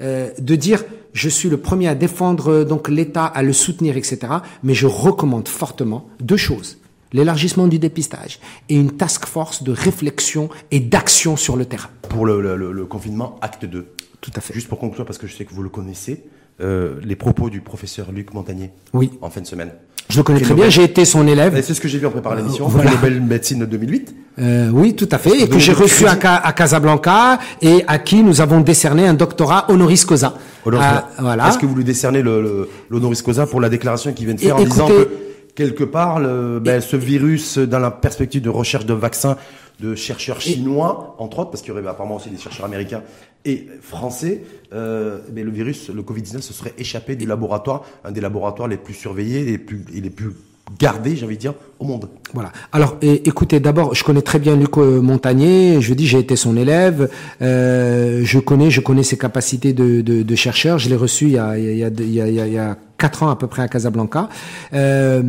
euh, 0.00 0.30
de 0.38 0.54
dire 0.56 0.84
je 1.14 1.30
suis 1.30 1.48
le 1.48 1.56
premier 1.56 1.88
à 1.88 1.94
défendre 1.94 2.64
donc 2.64 2.88
l'État, 2.88 3.24
à 3.24 3.42
le 3.42 3.54
soutenir, 3.54 3.96
etc. 3.96 4.18
Mais 4.62 4.74
je 4.74 4.86
recommande 4.86 5.48
fortement 5.48 6.06
deux 6.20 6.36
choses 6.36 6.76
l'élargissement 7.12 7.66
du 7.66 7.78
dépistage 7.78 8.40
et 8.68 8.76
une 8.76 8.92
task 8.92 9.26
force 9.26 9.62
de 9.62 9.72
réflexion 9.72 10.48
et 10.70 10.80
d'action 10.80 11.36
sur 11.36 11.56
le 11.56 11.64
terrain. 11.64 11.88
Pour 12.08 12.26
le, 12.26 12.84
confinement, 12.86 13.38
acte 13.40 13.64
2. 13.64 13.86
Tout 14.20 14.30
à 14.34 14.40
fait. 14.40 14.54
Juste 14.54 14.68
pour 14.68 14.78
conclure, 14.78 15.04
parce 15.04 15.18
que 15.18 15.26
je 15.26 15.34
sais 15.34 15.44
que 15.44 15.54
vous 15.54 15.62
le 15.62 15.68
connaissez, 15.68 16.24
euh, 16.60 16.94
les 17.02 17.16
propos 17.16 17.50
du 17.50 17.60
professeur 17.60 18.12
Luc 18.12 18.32
Montagnier 18.32 18.70
oui. 18.94 19.10
en 19.20 19.30
fin 19.30 19.40
de 19.40 19.46
semaine. 19.46 19.72
Je 20.08 20.18
le 20.18 20.22
connais 20.22 20.40
très 20.40 20.54
bien, 20.54 20.68
j'ai 20.68 20.84
été 20.84 21.04
son 21.04 21.26
élève. 21.26 21.60
C'est 21.62 21.74
ce 21.74 21.80
que 21.80 21.88
j'ai 21.88 21.98
vu 21.98 22.06
en 22.06 22.10
préparant 22.10 22.36
l'émission, 22.36 22.68
euh, 22.68 22.82
Nobel 22.82 23.20
médecine 23.20 23.58
de 23.58 23.66
2008. 23.66 24.14
Euh, 24.38 24.70
oui, 24.72 24.94
tout 24.94 25.08
à 25.10 25.18
fait, 25.18 25.40
et 25.40 25.48
que 25.48 25.58
j'ai 25.58 25.72
reçu 25.72 26.06
à, 26.06 26.12
à, 26.12 26.52
Casablanca 26.52 27.40
et 27.60 27.82
à 27.88 27.98
qui 27.98 28.22
nous 28.22 28.40
avons 28.40 28.60
décerné 28.60 29.06
un 29.06 29.14
doctorat 29.14 29.66
honoris 29.68 30.04
causa. 30.04 30.34
Ah, 30.72 31.08
voilà. 31.18 31.48
Est-ce 31.48 31.58
que 31.58 31.66
vous 31.66 31.74
lui 31.74 31.84
décernez 31.84 32.22
l'honoris 32.22 33.20
causa 33.22 33.46
pour 33.46 33.60
la 33.60 33.68
déclaration 33.68 34.12
qu'il 34.12 34.26
vient 34.26 34.34
de 34.34 34.40
faire 34.40 34.56
en 34.56 34.64
disant 34.64 34.86
que 34.86 35.25
quelque 35.56 35.84
part, 35.84 36.20
ben, 36.20 36.80
ce 36.80 36.96
virus, 36.96 37.58
dans 37.58 37.80
la 37.80 37.90
perspective 37.90 38.42
de 38.42 38.50
recherche 38.50 38.86
de 38.86 38.94
vaccins 38.94 39.36
de 39.80 39.94
chercheurs 39.94 40.40
chinois, 40.40 41.16
entre 41.18 41.40
autres, 41.40 41.50
parce 41.50 41.62
qu'il 41.62 41.70
y 41.70 41.72
aurait 41.72 41.86
apparemment 41.86 42.16
aussi 42.16 42.30
des 42.30 42.38
chercheurs 42.38 42.64
américains 42.64 43.02
et 43.44 43.66
français, 43.80 44.42
euh, 44.72 45.18
mais 45.32 45.42
le 45.42 45.50
virus, 45.50 45.90
le 45.90 46.02
Covid-19, 46.02 46.40
se 46.40 46.52
serait 46.52 46.74
échappé 46.78 47.14
du 47.14 47.26
laboratoire, 47.26 47.84
un 48.04 48.12
des 48.12 48.20
laboratoires 48.20 48.68
les 48.68 48.76
plus 48.76 48.94
surveillés 48.94 49.44
les 49.44 49.58
plus, 49.58 49.84
et 49.94 50.00
les 50.00 50.10
plus 50.10 50.32
gardés, 50.78 51.16
j'ai 51.16 51.24
envie 51.24 51.36
de 51.36 51.40
dire, 51.40 51.54
au 51.78 51.84
monde. 51.84 52.08
Voilà. 52.34 52.52
Alors, 52.72 52.96
écoutez, 53.00 53.60
d'abord, 53.60 53.94
je 53.94 54.04
connais 54.04 54.22
très 54.22 54.38
bien 54.38 54.56
Luc 54.56 54.76
Montagnier. 54.76 55.80
Je 55.80 55.94
dis, 55.94 56.06
j'ai 56.06 56.18
été 56.18 56.36
son 56.36 56.56
élève. 56.56 57.08
Euh, 57.40 58.22
je 58.24 58.38
connais, 58.38 58.70
je 58.70 58.80
connais 58.80 59.02
ses 59.02 59.16
capacités 59.16 59.72
de, 59.72 60.00
de, 60.00 60.22
de 60.22 60.34
chercheur. 60.34 60.78
Je 60.78 60.88
l'ai 60.88 60.96
reçu 60.96 61.26
il 61.26 61.32
y 61.32 61.38
a, 61.38 61.58
il 61.58 61.76
y 61.76 61.84
a, 61.84 61.88
il 61.88 62.12
y 62.12 62.20
a, 62.20 62.28
il 62.28 62.52
y 62.52 62.58
a 62.58 62.76
quatre 62.98 63.22
ans 63.22 63.30
à 63.30 63.36
peu 63.36 63.46
près 63.46 63.62
à 63.62 63.68
Casablanca. 63.68 64.28
Euh, 64.74 65.22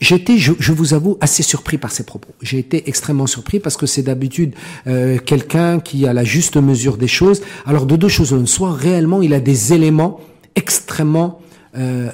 été, 0.00 0.38
je, 0.38 0.52
je, 0.58 0.72
vous 0.72 0.94
avoue, 0.94 1.16
assez 1.20 1.42
surpris 1.42 1.78
par 1.78 1.90
ses 1.90 2.04
propos. 2.04 2.28
J'ai 2.42 2.58
été 2.58 2.88
extrêmement 2.88 3.26
surpris 3.26 3.60
parce 3.60 3.76
que 3.76 3.86
c'est 3.86 4.02
d'habitude 4.02 4.54
euh, 4.86 5.18
quelqu'un 5.18 5.80
qui 5.80 6.06
a 6.06 6.12
la 6.12 6.24
juste 6.24 6.56
mesure 6.56 6.96
des 6.96 7.08
choses. 7.08 7.42
Alors 7.64 7.86
de 7.86 7.96
deux 7.96 8.08
choses, 8.08 8.44
soit 8.44 8.72
réellement 8.72 9.22
il 9.22 9.32
a 9.34 9.40
des 9.40 9.72
éléments 9.72 10.20
extrêmement 10.54 11.40
euh, 11.76 12.10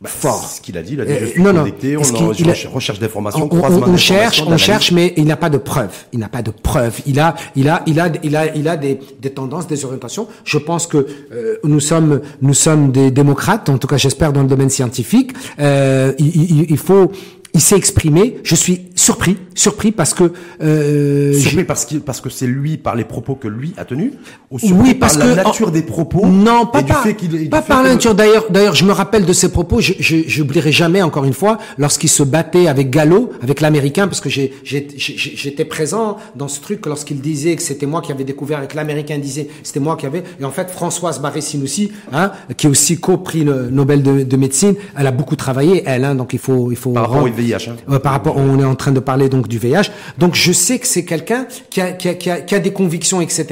bah, 0.00 0.10
fort. 0.10 0.46
Ce 0.46 0.60
qu'il 0.60 0.76
a 0.76 0.82
dit, 0.82 0.92
il 0.92 1.00
a 1.00 1.06
dit 1.06 1.14
je 1.34 1.40
non, 1.40 1.54
connecté, 1.54 1.96
on 1.96 2.02
recherche 2.74 2.98
d'informations, 2.98 3.48
on, 3.50 3.58
on, 3.58 3.82
on 3.88 3.96
cherche, 3.96 4.42
on 4.46 4.56
cherche, 4.58 4.92
mais 4.92 5.14
il 5.16 5.24
n'a 5.24 5.36
pas 5.36 5.48
de 5.48 5.56
preuves. 5.56 5.94
Il 6.12 6.18
n'a 6.18 6.28
pas 6.28 6.42
de 6.42 6.50
preuves. 6.50 7.00
Il 7.06 7.18
a, 7.18 7.34
il 7.56 7.68
a, 7.68 7.82
il 7.86 7.98
a, 7.98 8.10
il 8.22 8.36
a, 8.36 8.54
il 8.54 8.68
a 8.68 8.76
des, 8.76 8.98
des 9.20 9.30
tendances, 9.30 9.66
des 9.66 9.86
orientations. 9.86 10.28
Je 10.44 10.58
pense 10.58 10.86
que 10.86 11.06
euh, 11.32 11.56
nous 11.64 11.80
sommes, 11.80 12.20
nous 12.42 12.52
sommes 12.54 12.92
des 12.92 13.10
démocrates, 13.10 13.70
en 13.70 13.78
tout 13.78 13.86
cas 13.86 13.96
j'espère 13.96 14.34
dans 14.34 14.42
le 14.42 14.48
domaine 14.48 14.70
scientifique. 14.70 15.32
Euh, 15.60 16.12
il, 16.18 16.26
il, 16.26 16.70
il, 16.70 16.78
faut, 16.78 17.10
il 17.54 17.60
s'est 17.62 17.76
exprimé. 17.76 18.36
Je 18.44 18.54
suis 18.54 18.88
surpris, 18.96 19.36
surpris 19.54 19.92
parce 19.92 20.14
que 20.14 20.32
euh, 20.62 21.34
surpris 21.34 21.64
parce 21.64 21.84
que 21.84 21.96
parce 21.96 22.20
que 22.20 22.30
c'est 22.30 22.46
lui 22.46 22.78
par 22.78 22.96
les 22.96 23.04
propos 23.04 23.34
que 23.34 23.46
lui 23.46 23.74
a 23.76 23.84
tenus. 23.84 24.12
Ou 24.50 24.58
oui, 24.72 24.94
parce 24.94 25.18
par 25.18 25.26
la 25.26 25.44
nature 25.44 25.70
des 25.70 25.82
propos. 25.82 26.26
Non, 26.26 26.66
pas 26.66 26.82
par, 26.82 27.04
pas 27.50 27.62
par 27.62 27.82
la 27.82 27.90
nature. 27.94 28.14
D'ailleurs, 28.14 28.46
d'ailleurs, 28.50 28.74
je 28.74 28.84
me 28.84 28.92
rappelle 28.92 29.26
de 29.26 29.32
ses 29.32 29.52
propos. 29.52 29.80
Je 29.80 29.92
j'oublierai 30.26 30.72
jamais 30.72 31.02
encore 31.02 31.24
une 31.24 31.34
fois 31.34 31.58
lorsqu'il 31.78 32.08
se 32.08 32.22
battait 32.22 32.68
avec 32.68 32.90
Gallo, 32.90 33.30
avec 33.42 33.60
l'américain, 33.60 34.08
parce 34.08 34.20
que 34.20 34.30
j'ai 34.30 34.54
j'étais 34.64 35.64
présent 35.66 36.16
dans 36.34 36.48
ce 36.48 36.60
truc 36.60 36.86
lorsqu'il 36.86 37.20
disait 37.20 37.54
que 37.56 37.62
c'était 37.62 37.86
moi 37.86 38.00
qui 38.00 38.12
avais 38.12 38.24
découvert, 38.24 38.58
avec 38.58 38.74
l'américain 38.74 39.18
disait 39.18 39.48
c'était 39.62 39.80
moi 39.80 39.96
qui 39.96 40.06
avait. 40.06 40.24
Et 40.40 40.44
en 40.44 40.50
fait, 40.50 40.70
Françoise 40.70 41.20
Barré-Sinoussi, 41.20 41.92
hein, 42.12 42.32
qui 42.56 42.66
est 42.66 42.70
aussi 42.70 42.98
co-prix 42.98 43.44
le 43.44 43.68
Nobel 43.70 44.02
de, 44.02 44.22
de, 44.22 44.36
médecine, 44.36 44.74
elle 44.96 45.06
a 45.06 45.12
beaucoup 45.12 45.36
travaillé, 45.36 45.82
elle. 45.86 46.04
Hein, 46.04 46.14
donc 46.14 46.32
il 46.32 46.38
faut 46.38 46.70
il 46.70 46.76
faut. 46.76 46.92
Par 46.92 47.10
rapport 47.10 47.24
au 47.24 47.28
VIH. 47.28 47.68
Hein. 47.88 47.98
par 47.98 48.12
rapport, 48.12 48.36
on 48.38 48.58
est 48.58 48.64
en 48.64 48.74
train 48.74 48.85
de 48.92 49.00
parler 49.00 49.28
donc 49.28 49.48
du 49.48 49.58
VIH. 49.58 49.90
Donc 50.18 50.34
je 50.34 50.52
sais 50.52 50.78
que 50.78 50.86
c'est 50.86 51.04
quelqu'un 51.04 51.46
qui 51.70 51.80
a, 51.80 51.92
qui, 51.92 52.08
a, 52.08 52.14
qui, 52.14 52.30
a, 52.30 52.40
qui 52.40 52.54
a, 52.54 52.58
des 52.58 52.72
convictions, 52.72 53.20
etc. 53.20 53.46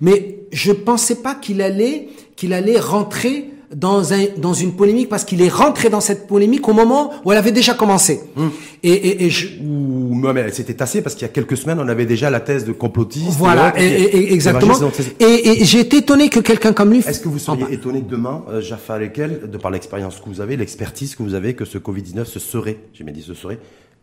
Mais 0.00 0.40
je 0.52 0.72
pensais 0.72 1.16
pas 1.16 1.34
qu'il 1.34 1.62
allait 1.62 2.08
qu'il 2.36 2.54
allait 2.54 2.80
rentrer 2.80 3.50
dans, 3.74 4.12
un, 4.12 4.26
dans 4.36 4.54
une 4.54 4.72
polémique 4.72 5.08
parce 5.08 5.24
qu'il 5.24 5.42
est 5.42 5.48
rentré 5.48 5.90
dans 5.90 6.00
cette 6.00 6.26
polémique 6.26 6.68
au 6.68 6.72
moment 6.72 7.12
où 7.24 7.32
elle 7.32 7.38
avait 7.38 7.52
déjà 7.52 7.74
commencé. 7.74 8.20
Hum. 8.36 8.50
Et, 8.82 8.90
et, 8.90 9.24
et 9.26 9.30
je... 9.30 9.60
Ou 9.62 10.14
mais 10.14 10.40
elle 10.40 10.54
s'était 10.54 10.74
tassée 10.74 11.02
parce 11.02 11.14
qu'il 11.14 11.22
y 11.22 11.30
a 11.30 11.32
quelques 11.32 11.56
semaines, 11.56 11.78
on 11.80 11.88
avait 11.88 12.06
déjà 12.06 12.30
la 12.30 12.40
thèse 12.40 12.64
de 12.64 12.72
complotiste. 12.72 13.38
Voilà, 13.38 13.72
et, 13.78 14.32
exactement. 14.32 14.74
Et, 15.18 15.64
j'ai 15.64 15.80
été 15.80 15.98
étonné 15.98 16.28
que 16.28 16.40
quelqu'un 16.40 16.72
comme 16.72 16.90
lui... 16.90 16.98
Est-ce 16.98 17.20
que 17.20 17.28
vous 17.28 17.38
seriez 17.38 17.66
étonné 17.70 18.00
demain, 18.00 18.42
euh, 18.50 18.60
Jaffa 18.60 18.98
Lekel, 18.98 19.50
de 19.50 19.58
par 19.58 19.70
l'expérience 19.70 20.16
que 20.16 20.28
vous 20.28 20.40
avez, 20.40 20.56
l'expertise 20.56 21.14
que 21.14 21.22
vous 21.22 21.34
avez, 21.34 21.54
que 21.54 21.64
ce 21.64 21.78
Covid-19 21.78 22.24
se 22.24 22.38
serait, 22.38 22.78
j'ai 22.92 23.04
bien 23.04 23.12
dit 23.12 23.22
se 23.22 23.34
serait, 23.34 23.58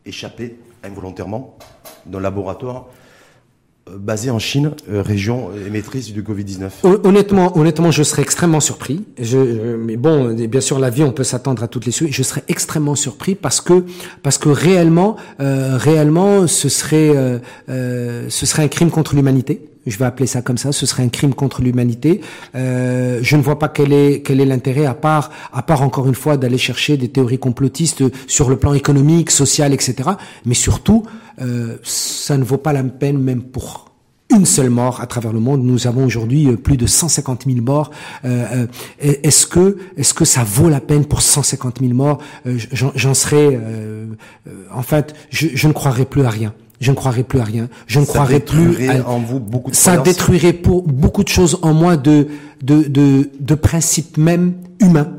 échappé 0.08 0.58
involontairement 0.84 1.58
d'un 2.05 2.20
laboratoire 2.20 2.88
euh, 3.89 3.97
basé 3.97 4.30
en 4.30 4.39
Chine, 4.39 4.72
euh, 4.89 5.01
région 5.01 5.51
émettrice 5.66 6.14
du 6.14 6.24
Covid-19 6.24 6.70
Honnêtement, 7.03 7.58
honnêtement, 7.58 7.91
je 7.91 8.03
serais 8.03 8.22
extrêmement 8.22 8.60
surpris. 8.60 9.05
Mais 9.18 9.97
bon, 9.97 10.34
bien 10.34 10.62
sûr, 10.62 10.80
la 10.80 10.89
vie, 10.89 11.03
on 11.03 11.12
peut 11.12 11.24
s'attendre 11.24 11.64
à 11.64 11.68
toutes 11.68 11.86
les 11.86 11.91
choses. 11.91 12.10
Je 12.12 12.24
serais 12.24 12.43
extrêmement 12.47 12.95
surpris 12.95 13.36
parce 13.36 13.62
que 13.62 14.49
réellement, 14.49 15.16
euh, 15.39 15.78
réellement, 15.78 16.43
euh, 16.43 16.47
ce 16.47 16.70
serait 16.70 18.64
un 18.64 18.68
crime 18.68 18.89
contre 18.89 19.16
l'humanité 19.16 19.70
je 19.88 19.98
vais 19.98 20.06
appeler 20.06 20.28
ça 20.28 20.42
comme 20.42 20.58
ça, 20.58 20.72
ce 20.72 20.86
serait 20.86 21.04
un 21.04 21.10
crime 21.10 21.34
contre 21.34 21.62
l'humanité. 21.62 22.22
Euh, 22.56 23.20
je 23.22 23.36
ne 23.36 23.42
vois 23.42 23.60
pas 23.60 23.70
quel 23.70 23.94
est 23.94 24.22
quel 24.22 24.42
est 24.42 24.46
l'intérêt 24.46 24.86
à 24.86 24.94
part 24.94 25.32
à 25.54 25.64
part 25.64 25.82
encore 25.82 26.08
une 26.08 26.16
fois 26.16 26.38
d'aller 26.38 26.58
chercher 26.58 26.98
des 26.98 27.10
théories 27.10 27.40
complotistes 27.40 28.04
sur 28.28 28.50
le 28.50 28.58
plan 28.58 28.74
économique, 28.74 29.32
social, 29.32 29.74
etc. 29.74 30.10
Mais 30.46 30.54
surtout, 30.54 31.04
euh, 31.42 31.78
ça 31.84 32.38
ne 32.38 32.44
vaut 32.44 32.58
pas 32.58 32.74
la 32.74 32.84
peine 32.84 33.18
même 33.18 33.44
pour 33.44 33.88
une 34.30 34.46
seule 34.46 34.70
mort 34.70 35.02
à 35.02 35.08
travers 35.08 35.32
le 35.32 35.40
monde. 35.40 35.64
Nous 35.64 35.88
avons 35.88 36.06
aujourd'hui 36.06 36.48
euh, 36.48 36.58
plus 36.58 36.78
de 36.78 36.86
150 36.86 37.46
000 37.46 37.62
morts. 37.62 37.92
Euh, 38.26 38.68
euh, 39.04 39.14
est-ce 39.24 39.48
que 39.48 39.78
est-ce 39.96 40.14
que 40.14 40.26
ça 40.26 40.44
vaut 40.44 40.70
la 40.70 40.82
peine 40.82 41.06
pour 41.06 41.22
150 41.22 41.80
000 41.80 41.94
morts? 41.94 42.20
J'en 42.46 43.14
serais, 43.14 43.60
en 44.72 44.82
fait, 44.82 45.16
je, 45.30 45.48
je 45.54 45.68
ne 45.68 45.74
croirais 45.74 46.06
plus 46.06 46.24
à 46.24 46.30
rien 46.30 46.54
je 46.80 46.91
ne 46.91 46.95
croirais 46.95 47.23
plus 47.23 47.39
à 47.39 47.43
rien. 47.43 47.69
Je 47.88 47.99
ne 47.99 48.05
ça 48.05 48.13
croirais 48.13 48.39
plus 48.39 48.89
à... 48.89 49.07
en 49.07 49.19
vous 49.19 49.39
beaucoup 49.39 49.71
de 49.71 49.75
Ça 49.75 49.97
détruirait 49.97 50.53
pour 50.53 50.84
beaucoup 50.84 51.23
de 51.23 51.30
choses 51.30 51.57
en 51.61 51.73
moi 51.73 51.97
de 51.97 52.28
de 52.63 52.84
de, 52.84 53.30
de 53.39 53.55
principes 53.55 54.17
même 54.17 54.53
humains, 54.80 55.09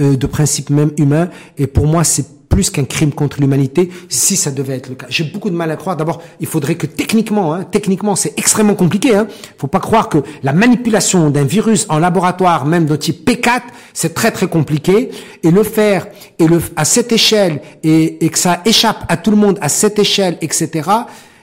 euh, 0.00 0.16
de 0.16 0.26
principes 0.26 0.70
même 0.70 0.90
humains. 0.98 1.28
Et 1.56 1.66
pour 1.66 1.86
moi, 1.86 2.04
c'est 2.04 2.26
plus 2.54 2.70
qu'un 2.70 2.84
crime 2.84 3.12
contre 3.12 3.40
l'humanité, 3.40 3.90
si 4.08 4.36
ça 4.36 4.52
devait 4.52 4.76
être 4.76 4.88
le 4.88 4.94
cas. 4.94 5.06
J'ai 5.08 5.24
beaucoup 5.24 5.50
de 5.50 5.56
mal 5.56 5.72
à 5.72 5.76
croire. 5.76 5.96
D'abord, 5.96 6.22
il 6.38 6.46
faudrait 6.46 6.76
que 6.76 6.86
techniquement, 6.86 7.52
hein, 7.52 7.64
techniquement, 7.64 8.14
c'est 8.14 8.38
extrêmement 8.38 8.76
compliqué. 8.76 9.16
Hein. 9.16 9.26
Faut 9.58 9.66
pas 9.66 9.80
croire 9.80 10.08
que 10.08 10.18
la 10.44 10.52
manipulation 10.52 11.30
d'un 11.30 11.42
virus 11.42 11.84
en 11.88 11.98
laboratoire, 11.98 12.64
même 12.64 12.86
de 12.86 12.94
type 12.94 13.28
P4, 13.28 13.62
c'est 13.92 14.14
très 14.14 14.30
très 14.30 14.46
compliqué. 14.46 15.10
Et 15.42 15.50
le 15.50 15.64
faire 15.64 16.06
et 16.38 16.46
le 16.46 16.62
à 16.76 16.84
cette 16.84 17.10
échelle 17.10 17.60
et, 17.82 18.24
et 18.24 18.28
que 18.28 18.38
ça 18.38 18.62
échappe 18.64 19.04
à 19.08 19.16
tout 19.16 19.32
le 19.32 19.36
monde 19.36 19.58
à 19.60 19.68
cette 19.68 19.98
échelle, 19.98 20.38
etc. 20.40 20.88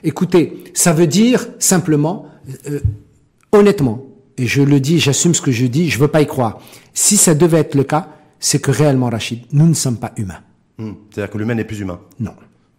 Écoutez, 0.06 0.64
ça 0.74 0.94
veut 0.94 1.08
dire 1.08 1.46
simplement, 1.60 2.26
euh, 2.70 2.80
honnêtement, 3.52 4.06
et 4.38 4.48
je 4.48 4.62
le 4.62 4.80
dis, 4.80 4.98
j'assume 4.98 5.36
ce 5.36 5.42
que 5.42 5.52
je 5.52 5.66
dis, 5.66 5.90
je 5.90 6.00
veux 6.00 6.08
pas 6.08 6.22
y 6.22 6.26
croire. 6.26 6.60
Si 6.94 7.18
ça 7.18 7.36
devait 7.36 7.60
être 7.60 7.76
le 7.76 7.84
cas, 7.84 8.08
c'est 8.40 8.62
que 8.62 8.72
réellement, 8.72 9.10
Rachid, 9.10 9.42
nous 9.52 9.68
ne 9.68 9.74
sommes 9.74 9.98
pas 9.98 10.14
humains. 10.16 10.40
Hmm. 10.82 10.94
C'est-à-dire 11.12 11.32
que 11.32 11.38
l'humain 11.38 11.56
n'est 11.56 11.64
plus 11.64 11.80
humain. 11.80 12.00
Non. 12.20 12.34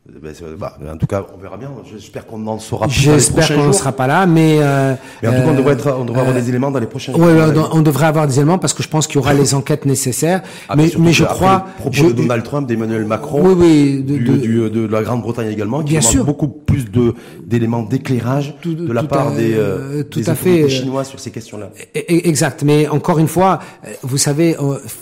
Eh 0.09 0.19
ben, 0.19 0.33
bah, 0.59 0.77
en 0.93 0.97
tout 0.97 1.07
cas, 1.07 1.25
on 1.33 1.41
verra 1.41 1.57
bien. 1.57 1.71
J'espère 1.89 2.27
qu'on 2.27 2.45
en 2.49 2.59
saura 2.59 2.89
plus. 2.89 2.97
J'espère 2.97 3.55
qu'on 3.55 3.69
ne 3.69 3.73
sera 3.73 3.93
pas 3.93 4.09
là, 4.09 4.27
mais. 4.27 4.59
Euh, 4.61 4.95
mais 5.23 5.29
en 5.29 5.33
tout 5.33 5.39
cas, 5.39 5.47
on 5.47 5.55
devrait, 5.55 5.73
être, 5.75 5.97
on 5.97 6.05
devrait 6.05 6.21
avoir 6.23 6.37
euh, 6.37 6.41
des 6.41 6.49
éléments 6.49 6.73
dans 6.73 6.81
les 6.81 6.89
prochains 6.89 7.13
jours. 7.13 7.23
Oui, 7.23 7.33
on, 7.73 7.83
devrait 7.83 8.07
avoir 8.07 8.27
des 8.27 8.39
éléments 8.39 8.59
parce 8.59 8.75
que 8.75 8.83
je 8.83 8.89
pense 8.89 9.07
qu'il 9.07 9.17
y 9.17 9.19
aura 9.19 9.33
les 9.33 9.55
enquêtes 9.55 9.87
nécessaires. 9.87 10.43
Ah, 10.69 10.75
mais, 10.75 10.91
mais 10.99 11.13
je 11.13 11.23
crois. 11.23 11.67
Propos 11.79 11.93
je, 11.93 12.07
de 12.07 12.13
Donald 12.13 12.43
Trump, 12.43 12.67
d'Emmanuel 12.67 13.05
Macron, 13.05 13.43
oui, 13.45 13.55
oui, 13.57 14.03
de, 14.03 14.17
du, 14.17 14.39
du, 14.39 14.71
de, 14.71 14.87
la 14.89 15.03
Grande-Bretagne 15.03 15.49
également, 15.49 15.85
qui 15.85 15.97
demande 15.97 16.27
beaucoup 16.27 16.49
plus 16.49 16.91
de 16.91 17.15
d'éléments 17.47 17.85
d'éclairage 17.85 18.57
de 18.65 18.93
la 18.93 19.05
part 19.05 19.33
des, 19.33 19.55
euh, 19.55 20.03
tout 20.03 20.19
des 20.19 20.31
à 20.31 20.35
fait, 20.35 20.69
chinois 20.69 21.05
sur 21.05 21.21
ces 21.21 21.31
questions-là. 21.31 21.71
E, 21.95 22.01
e, 22.01 22.29
exact. 22.29 22.65
Mais 22.65 22.89
encore 22.89 23.21
une 23.21 23.29
fois, 23.29 23.61
vous 24.03 24.19
savez, 24.19 24.57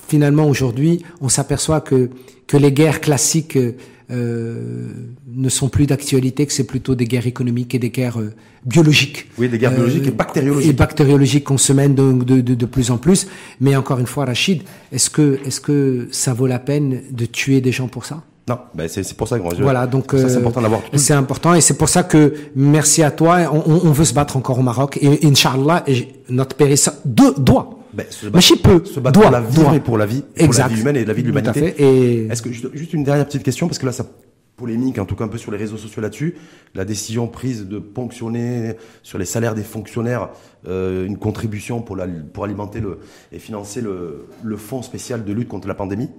finalement 0.09 0.45
aujourd'hui, 0.45 1.03
on 1.23 1.31
s'aperçoit 1.31 1.81
que 1.81 2.11
que 2.51 2.57
les 2.57 2.73
guerres 2.73 3.01
classiques 3.01 3.57
euh, 4.11 4.89
ne 5.33 5.49
sont 5.49 5.69
plus 5.69 5.87
d'actualité, 5.87 6.47
que 6.47 6.53
c'est 6.53 6.65
plutôt 6.65 6.97
des 6.97 7.05
guerres 7.05 7.29
économiques 7.29 7.77
et 7.77 7.79
des 7.79 7.91
guerres 7.91 8.19
euh, 8.19 8.33
biologiques. 8.67 9.29
Oui, 9.39 9.49
des 9.49 9.57
guerres 9.57 9.71
biologiques 9.71 10.07
et 10.07 10.09
euh, 10.09 10.13
bactériologiques. 10.13 10.71
Et 10.71 10.73
bactériologiques 10.73 11.45
qu'on 11.45 11.59
se 11.59 11.73
mène 11.73 11.95
de, 11.95 12.13
de, 12.13 12.41
de, 12.41 12.55
de, 12.57 12.67
plus 12.67 12.91
en 12.91 12.99
plus. 12.99 13.29
Mais 13.61 13.77
encore 13.77 14.01
une 14.01 14.09
fois, 14.09 14.25
Rachid, 14.25 14.63
est-ce 14.91 15.11
que, 15.11 15.39
est-ce 15.47 15.61
que 15.61 16.09
ça 16.11 16.35
vaut 16.35 16.49
la 16.49 16.59
peine 16.59 17.03
de 17.13 17.25
tuer 17.25 17.61
des 17.61 17.71
gens 17.71 17.87
pour 17.87 18.05
ça? 18.05 18.25
Non, 18.49 18.59
ben 18.75 18.89
c'est 18.89 19.17
pour 19.17 19.29
ça 19.29 19.39
que 19.39 19.45
je, 19.57 19.63
voilà 19.63 19.87
donc 19.87 20.07
c'est 20.11 20.35
important 20.35 20.61
d'avoir. 20.61 20.81
C'est 20.97 21.13
important 21.13 21.55
et 21.55 21.61
c'est 21.61 21.79
pour 21.79 21.89
ça 21.89 22.03
que 22.03 22.35
merci 22.57 23.05
à 23.05 23.13
toi. 23.13 23.49
On, 23.53 23.63
on, 23.85 23.93
veut 23.93 24.05
se 24.05 24.15
battre 24.15 24.37
encore 24.37 24.59
au 24.59 24.63
Maroc 24.63 24.99
et 25.01 25.25
Inch'Allah, 25.25 25.85
notre 26.29 26.57
périsseur 26.57 26.95
doit 27.05 27.80
ben, 27.93 28.07
se 28.11 28.27
battre, 28.27 28.63
peut, 28.63 28.85
se 28.85 29.01
battre 29.01 29.21
pour 29.21 29.31
la 29.31 29.41
vie 29.41 29.61
et 29.75 29.81
pour 29.81 29.99
la 29.99 30.07
vie, 30.07 30.23
pour 30.23 30.55
la 30.55 30.69
vie 30.69 30.81
humaine 30.81 30.97
et 30.97 31.05
la 31.05 31.13
vie 31.13 31.23
de 31.23 31.29
l'humanité. 31.29 31.75
Et... 31.79 32.27
Est-ce 32.27 32.43
que 32.43 32.51
juste 32.53 32.93
une 32.93 33.05
dernière 33.05 33.27
petite 33.27 33.43
question 33.43 33.67
parce 33.67 33.79
que 33.79 33.87
là 33.87 33.93
ça 33.93 34.07
polémique 34.61 34.99
en 34.99 35.07
tout 35.07 35.17
cas 35.17 35.25
un 35.25 35.29
peu 35.29 35.39
sur 35.39 35.51
les 35.51 35.57
réseaux 35.57 35.79
sociaux 35.79 36.03
là-dessus, 36.03 36.35
la 36.75 36.85
décision 36.85 37.27
prise 37.27 37.67
de 37.67 37.79
ponctionner 37.79 38.75
sur 39.03 39.17
les 39.17 39.25
salaires 39.25 39.55
des 39.55 39.63
fonctionnaires 39.63 40.29
euh, 40.69 41.07
une 41.07 41.17
contribution 41.17 41.81
pour, 41.81 41.97
la, 41.97 42.07
pour 42.07 42.45
alimenter 42.45 42.81
le, 42.81 42.99
et 43.33 43.39
financer 43.39 43.81
le, 43.81 44.27
le 44.45 44.57
fonds 44.57 44.83
spécial 44.83 45.25
de 45.25 45.33
lutte 45.33 45.49
contre 45.49 45.67
la 45.67 45.75
pandémie. 45.75 46.11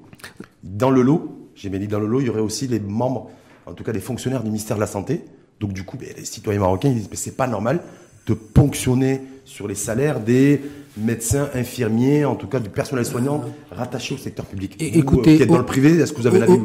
Dans 0.63 0.89
le 0.89 1.03
lot, 1.03 1.51
j'ai 1.55 1.69
bien 1.69 1.79
dit 1.79 1.87
dans 1.87 1.99
le 1.99 2.07
lot, 2.07 2.19
il 2.19 2.27
y 2.27 2.29
aurait 2.29 2.41
aussi 2.41 2.67
les 2.67 2.79
membres, 2.79 3.29
en 3.67 3.73
tout 3.73 3.83
cas 3.83 3.91
les 3.91 3.99
fonctionnaires 3.99 4.41
du 4.41 4.49
ministère 4.49 4.77
de 4.77 4.81
la 4.81 4.87
Santé. 4.87 5.23
Donc 5.59 5.73
du 5.73 5.83
coup, 5.83 5.97
ben, 5.97 6.09
les 6.17 6.25
citoyens 6.25 6.61
marocains 6.61 6.89
ils 6.89 6.95
disent 6.95 7.09
mais 7.11 7.17
c'est 7.17 7.37
pas 7.37 7.47
normal 7.47 7.81
de 8.25 8.33
ponctionner 8.33 9.21
sur 9.45 9.67
les 9.67 9.75
salaires 9.75 10.19
des 10.19 10.61
médecins, 10.97 11.49
infirmiers, 11.53 12.25
en 12.25 12.35
tout 12.35 12.47
cas 12.47 12.59
du 12.59 12.69
personnel 12.69 13.05
soignant 13.05 13.43
rattaché 13.71 14.15
au 14.15 14.17
secteur 14.17 14.45
public. 14.45 14.75
Et, 14.79 14.97
écoutez, 14.97 15.37
qui 15.37 15.43
êtes 15.43 15.49
dans 15.49 15.57
le 15.57 15.65
privé, 15.65 15.97
est-ce 15.97 16.11
que 16.11 16.19
vous 16.19 16.27
avez 16.27 16.39
l'avis 16.39 16.59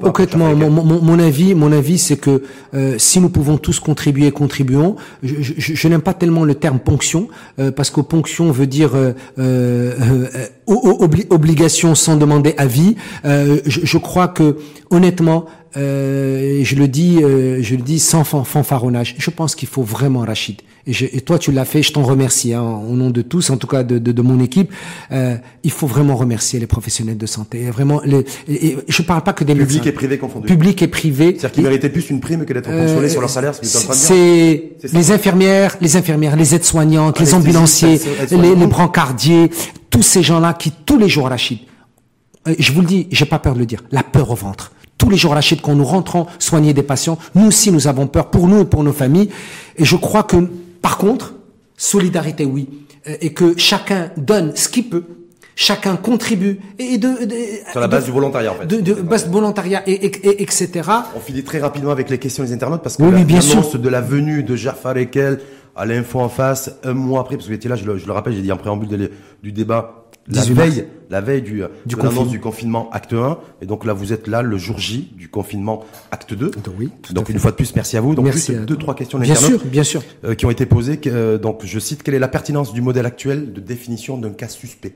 Concrètement, 0.00 0.54
mon, 0.54 0.70
mon, 0.70 1.00
mon, 1.02 1.18
avis, 1.18 1.54
mon 1.54 1.70
avis, 1.70 1.98
c'est 1.98 2.16
que 2.16 2.42
euh, 2.72 2.94
si 2.96 3.20
nous 3.20 3.28
pouvons 3.28 3.58
tous 3.58 3.78
contribuer, 3.78 4.30
contribuons. 4.30 4.96
Je, 5.22 5.34
je, 5.42 5.74
je 5.74 5.88
n'aime 5.88 6.00
pas 6.00 6.14
tellement 6.14 6.44
le 6.44 6.54
terme 6.54 6.78
ponction 6.78 7.28
euh, 7.58 7.70
parce 7.70 7.90
que 7.90 8.00
ponction 8.00 8.50
veut 8.50 8.66
dire 8.66 8.92
euh, 8.94 9.12
euh 9.38 10.26
obligation 11.30 11.94
sans 11.96 12.16
demander 12.16 12.54
avis. 12.56 12.96
Je, 13.24 13.58
je, 13.66 13.98
crois 13.98 14.28
que 14.28 14.56
honnêtement, 14.90 15.46
euh, 15.76 16.60
je 16.62 16.74
le 16.76 16.88
dis, 16.88 17.18
je 17.20 17.74
le 17.74 17.82
dis 17.82 17.98
sans 17.98 18.24
fanfaronnage. 18.24 19.14
Je 19.18 19.30
pense 19.30 19.54
qu'il 19.54 19.68
faut 19.68 19.82
vraiment 19.82 20.20
Rachid. 20.20 20.56
Et, 20.86 20.92
je, 20.92 21.04
et 21.12 21.20
toi, 21.20 21.38
tu 21.38 21.52
l'as 21.52 21.64
fait. 21.66 21.82
Je 21.82 21.92
t'en 21.92 22.02
remercie 22.02 22.54
hein, 22.54 22.62
au 22.62 22.94
nom 22.94 23.10
de 23.10 23.22
tous, 23.22 23.50
en 23.50 23.56
tout 23.58 23.66
cas 23.66 23.82
de, 23.82 23.98
de, 23.98 24.12
de 24.12 24.22
mon 24.22 24.40
équipe. 24.40 24.72
Euh, 25.12 25.36
il 25.62 25.70
faut 25.70 25.86
vraiment 25.86 26.16
remercier 26.16 26.58
les 26.58 26.66
professionnels 26.66 27.18
de 27.18 27.26
santé. 27.26 27.70
Vraiment, 27.70 28.00
les, 28.04 28.24
et, 28.48 28.78
je 28.88 29.02
parle 29.02 29.22
pas 29.22 29.34
que 29.34 29.44
des 29.44 29.54
Public 29.54 29.74
médecins. 29.74 29.90
et 29.90 29.92
privé 29.92 30.18
confondus. 30.18 30.46
Public 30.46 30.80
et 30.82 30.88
privé. 30.88 31.26
C'est-dire 31.34 31.52
qu'ils 31.52 31.62
méritaient 31.64 31.90
plus 31.90 32.08
une 32.10 32.20
prime 32.20 32.44
que 32.46 32.52
d'être 32.54 32.70
pensionnés 32.70 33.08
sur 33.10 33.20
leur 33.20 33.30
salaire, 33.30 33.54
c'est 33.62 34.72
les 34.92 35.10
infirmières, 35.12 35.76
les 35.80 35.96
infirmières, 35.96 36.34
les 36.36 36.54
aides-soignantes, 36.54 37.20
les 37.20 37.34
Anesthésistes, 37.34 37.46
ambulanciers, 37.46 38.00
les, 38.30 38.54
les 38.56 38.66
brancardiers, 38.66 39.50
tous 39.90 40.02
ces 40.02 40.22
gens-là 40.22 40.54
qui 40.54 40.72
tous 40.86 40.98
les 40.98 41.08
jours 41.08 41.28
Rachid, 41.28 41.58
euh, 42.48 42.54
je 42.58 42.72
vous 42.72 42.80
le 42.80 42.86
dis, 42.86 43.06
j'ai 43.10 43.26
pas 43.26 43.38
peur 43.38 43.54
de 43.54 43.58
le 43.58 43.66
dire, 43.66 43.84
la 43.92 44.02
peur 44.02 44.30
au 44.30 44.34
ventre. 44.34 44.72
Tous 45.00 45.08
les 45.08 45.16
jours 45.16 45.32
Rachid, 45.32 45.60
quand 45.62 45.74
nous 45.74 45.84
rentrons 45.84 46.26
soigner 46.38 46.74
des 46.74 46.82
patients, 46.84 47.18
nous 47.34 47.46
aussi 47.48 47.72
nous 47.72 47.88
avons 47.88 48.06
peur 48.06 48.26
pour 48.30 48.46
nous 48.46 48.60
et 48.60 48.64
pour 48.66 48.84
nos 48.84 48.92
familles. 48.92 49.30
Et 49.76 49.84
je 49.86 49.96
crois 49.96 50.22
que, 50.24 50.36
par 50.82 50.98
contre, 50.98 51.34
solidarité 51.76 52.44
oui, 52.44 52.68
Euh, 53.08 53.16
et 53.22 53.32
que 53.32 53.54
chacun 53.56 54.10
donne 54.18 54.54
ce 54.54 54.68
qu'il 54.68 54.90
peut. 54.90 55.04
Chacun 55.56 55.96
contribue 55.96 56.60
et 56.78 56.98
de, 56.98 57.24
de- 57.24 57.34
Sur 57.72 57.80
la 57.80 57.86
de- 57.86 57.92
base 57.92 58.04
du 58.04 58.10
volontariat, 58.10 58.52
en 58.52 58.56
fait. 58.56 58.66
de, 58.66 58.80
de 58.82 58.92
base 58.92 59.24
de 59.26 59.32
volontariat 59.32 59.82
et, 59.88 59.92
et- 60.06 60.26
et- 60.28 60.42
etc. 60.42 60.68
On 61.16 61.20
finit 61.20 61.42
très 61.42 61.60
rapidement 61.60 61.92
avec 61.92 62.10
les 62.10 62.18
questions 62.18 62.44
des 62.44 62.52
internautes 62.52 62.82
parce 62.82 62.98
que 62.98 63.02
Oui, 63.02 63.12
la- 63.12 63.24
bien 63.24 63.40
sûr. 63.40 63.78
de 63.78 63.88
la 63.88 64.02
venue 64.02 64.42
de 64.42 64.54
Jafar 64.54 64.98
Ekel 64.98 65.40
à 65.74 65.86
l'info 65.86 66.20
en 66.20 66.28
face, 66.28 66.70
un 66.84 66.92
mois 66.92 67.20
après, 67.22 67.36
parce 67.36 67.46
que 67.46 67.52
vous 67.52 67.56
étiez 67.56 67.70
là, 67.70 67.76
je 67.76 67.86
le, 67.86 67.96
je 67.96 68.04
le 68.06 68.12
rappelle, 68.12 68.34
j'ai 68.34 68.42
dit 68.42 68.52
en 68.52 68.58
préambule 68.58 68.88
de- 68.88 69.10
du 69.42 69.52
débat, 69.52 69.99
la 70.30 70.40
18 70.42 70.54
mars. 70.54 70.68
veille, 70.70 70.84
la 71.10 71.20
veille 71.20 71.42
du, 71.42 71.62
Du 71.86 71.94
de 71.94 71.98
l'annonce 71.98 72.14
confinement. 72.14 72.30
du 72.30 72.40
confinement 72.40 72.90
acte 72.92 73.12
1, 73.12 73.38
et 73.62 73.66
donc 73.66 73.84
là 73.84 73.92
vous 73.92 74.12
êtes 74.12 74.26
là 74.28 74.42
le 74.42 74.56
jour 74.58 74.78
J 74.78 75.12
du 75.16 75.28
confinement 75.28 75.84
acte 76.10 76.34
2. 76.34 76.50
Oui, 76.78 76.90
tout 77.02 77.12
à 77.12 77.14
donc 77.14 77.26
fait. 77.26 77.32
une 77.32 77.38
fois 77.38 77.50
de 77.50 77.56
plus, 77.56 77.74
merci 77.74 77.96
à 77.96 78.00
vous. 78.00 78.14
Donc 78.14 78.24
Merci 78.26 78.54
deux, 78.54 78.76
trois 78.76 78.94
questions 78.94 79.18
Bien 79.18 79.34
sûr, 79.34 79.60
bien 79.64 79.82
sûr. 79.84 80.02
euh, 80.24 80.34
qui 80.34 80.46
ont 80.46 80.50
été 80.50 80.66
posées. 80.66 81.00
euh, 81.06 81.38
donc 81.38 81.62
je 81.64 81.78
cite, 81.78 82.02
quelle 82.02 82.14
est 82.14 82.18
la 82.20 82.28
pertinence 82.28 82.72
du 82.72 82.80
modèle 82.82 83.06
actuel 83.06 83.52
de 83.52 83.60
définition 83.60 84.18
d'un 84.18 84.30
cas 84.30 84.48
suspect? 84.48 84.94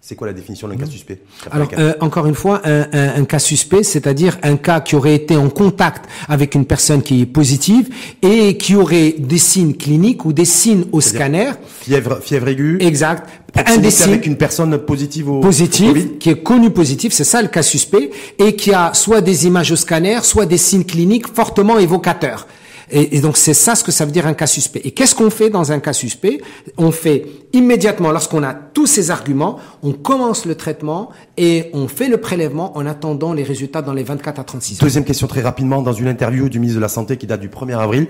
C'est 0.00 0.14
quoi 0.14 0.28
la 0.28 0.32
définition 0.32 0.68
d'un 0.68 0.76
cas 0.76 0.86
suspect 0.86 1.20
Jafar 1.44 1.54
Alors, 1.54 1.68
euh, 1.76 1.92
encore 2.00 2.26
une 2.26 2.34
fois, 2.36 2.62
un, 2.64 2.86
un- 2.92 3.20
un 3.20 3.24
cas 3.24 3.40
suspect, 3.40 3.82
c'est-à-dire 3.82 4.38
un 4.42 4.56
cas 4.56 4.80
qui 4.80 4.94
aurait 4.94 5.14
été 5.16 5.36
en 5.36 5.50
contact 5.50 6.06
avec 6.28 6.54
une 6.54 6.64
personne 6.64 7.02
qui 7.02 7.22
est 7.22 7.26
positive 7.26 7.88
et 8.22 8.56
qui 8.56 8.74
aurait 8.76 9.16
des 9.18 9.38
signes 9.38 9.74
cliniques 9.74 10.24
ou 10.24 10.32
des 10.32 10.44
signes 10.46 10.84
au 10.92 11.00
scanner. 11.00 11.50
Fièvre, 11.82 12.20
fièvre 12.22 12.48
aiguë. 12.48 12.78
Exact. 12.80 13.28
Un 13.66 13.78
des 13.78 13.90
signes 13.90 14.10
avec 14.12 14.26
une 14.26 14.36
personne 14.36 14.78
positive 14.78 15.28
au 15.30 15.38
au 15.38 15.40
positif, 15.40 15.88
Covid 15.88 16.08
qui 16.18 16.30
est 16.30 16.42
connu 16.42 16.70
positif, 16.70 17.12
c'est 17.12 17.24
ça 17.24 17.42
le 17.42 17.48
cas 17.48 17.62
suspect, 17.62 18.10
et 18.38 18.54
qui 18.54 18.72
a 18.72 18.94
soit 18.94 19.20
des 19.20 19.46
images 19.46 19.72
au 19.72 19.76
scanner, 19.76 20.20
soit 20.22 20.46
des 20.46 20.58
signes 20.58 20.84
cliniques 20.84 21.26
fortement 21.26 21.78
évocateurs. 21.78 22.46
Et, 22.90 23.16
et 23.16 23.20
donc 23.20 23.36
c'est 23.36 23.54
ça 23.54 23.74
ce 23.74 23.84
que 23.84 23.92
ça 23.92 24.04
veut 24.04 24.12
dire 24.12 24.26
un 24.26 24.34
cas 24.34 24.46
suspect. 24.46 24.80
Et 24.84 24.92
qu'est-ce 24.92 25.14
qu'on 25.14 25.30
fait 25.30 25.50
dans 25.50 25.72
un 25.72 25.80
cas 25.80 25.92
suspect? 25.92 26.40
On 26.76 26.90
fait 26.90 27.26
immédiatement, 27.52 28.10
lorsqu'on 28.12 28.42
a 28.42 28.54
tous 28.54 28.86
ces 28.86 29.10
arguments, 29.10 29.58
on 29.82 29.92
commence 29.92 30.46
le 30.46 30.54
traitement 30.54 31.10
et 31.36 31.70
on 31.72 31.88
fait 31.88 32.08
le 32.08 32.18
prélèvement 32.18 32.76
en 32.76 32.86
attendant 32.86 33.32
les 33.32 33.42
résultats 33.42 33.82
dans 33.82 33.92
les 33.92 34.02
24 34.04 34.38
à 34.40 34.44
36 34.44 34.74
heures. 34.74 34.80
Deuxième 34.80 35.04
question 35.04 35.26
très 35.26 35.42
rapidement. 35.42 35.82
Dans 35.82 35.92
une 35.92 36.08
interview 36.08 36.48
du 36.48 36.58
ministre 36.60 36.76
de 36.78 36.82
la 36.82 36.88
Santé 36.88 37.16
qui 37.16 37.26
date 37.26 37.40
du 37.40 37.48
1er 37.48 37.78
avril, 37.78 38.06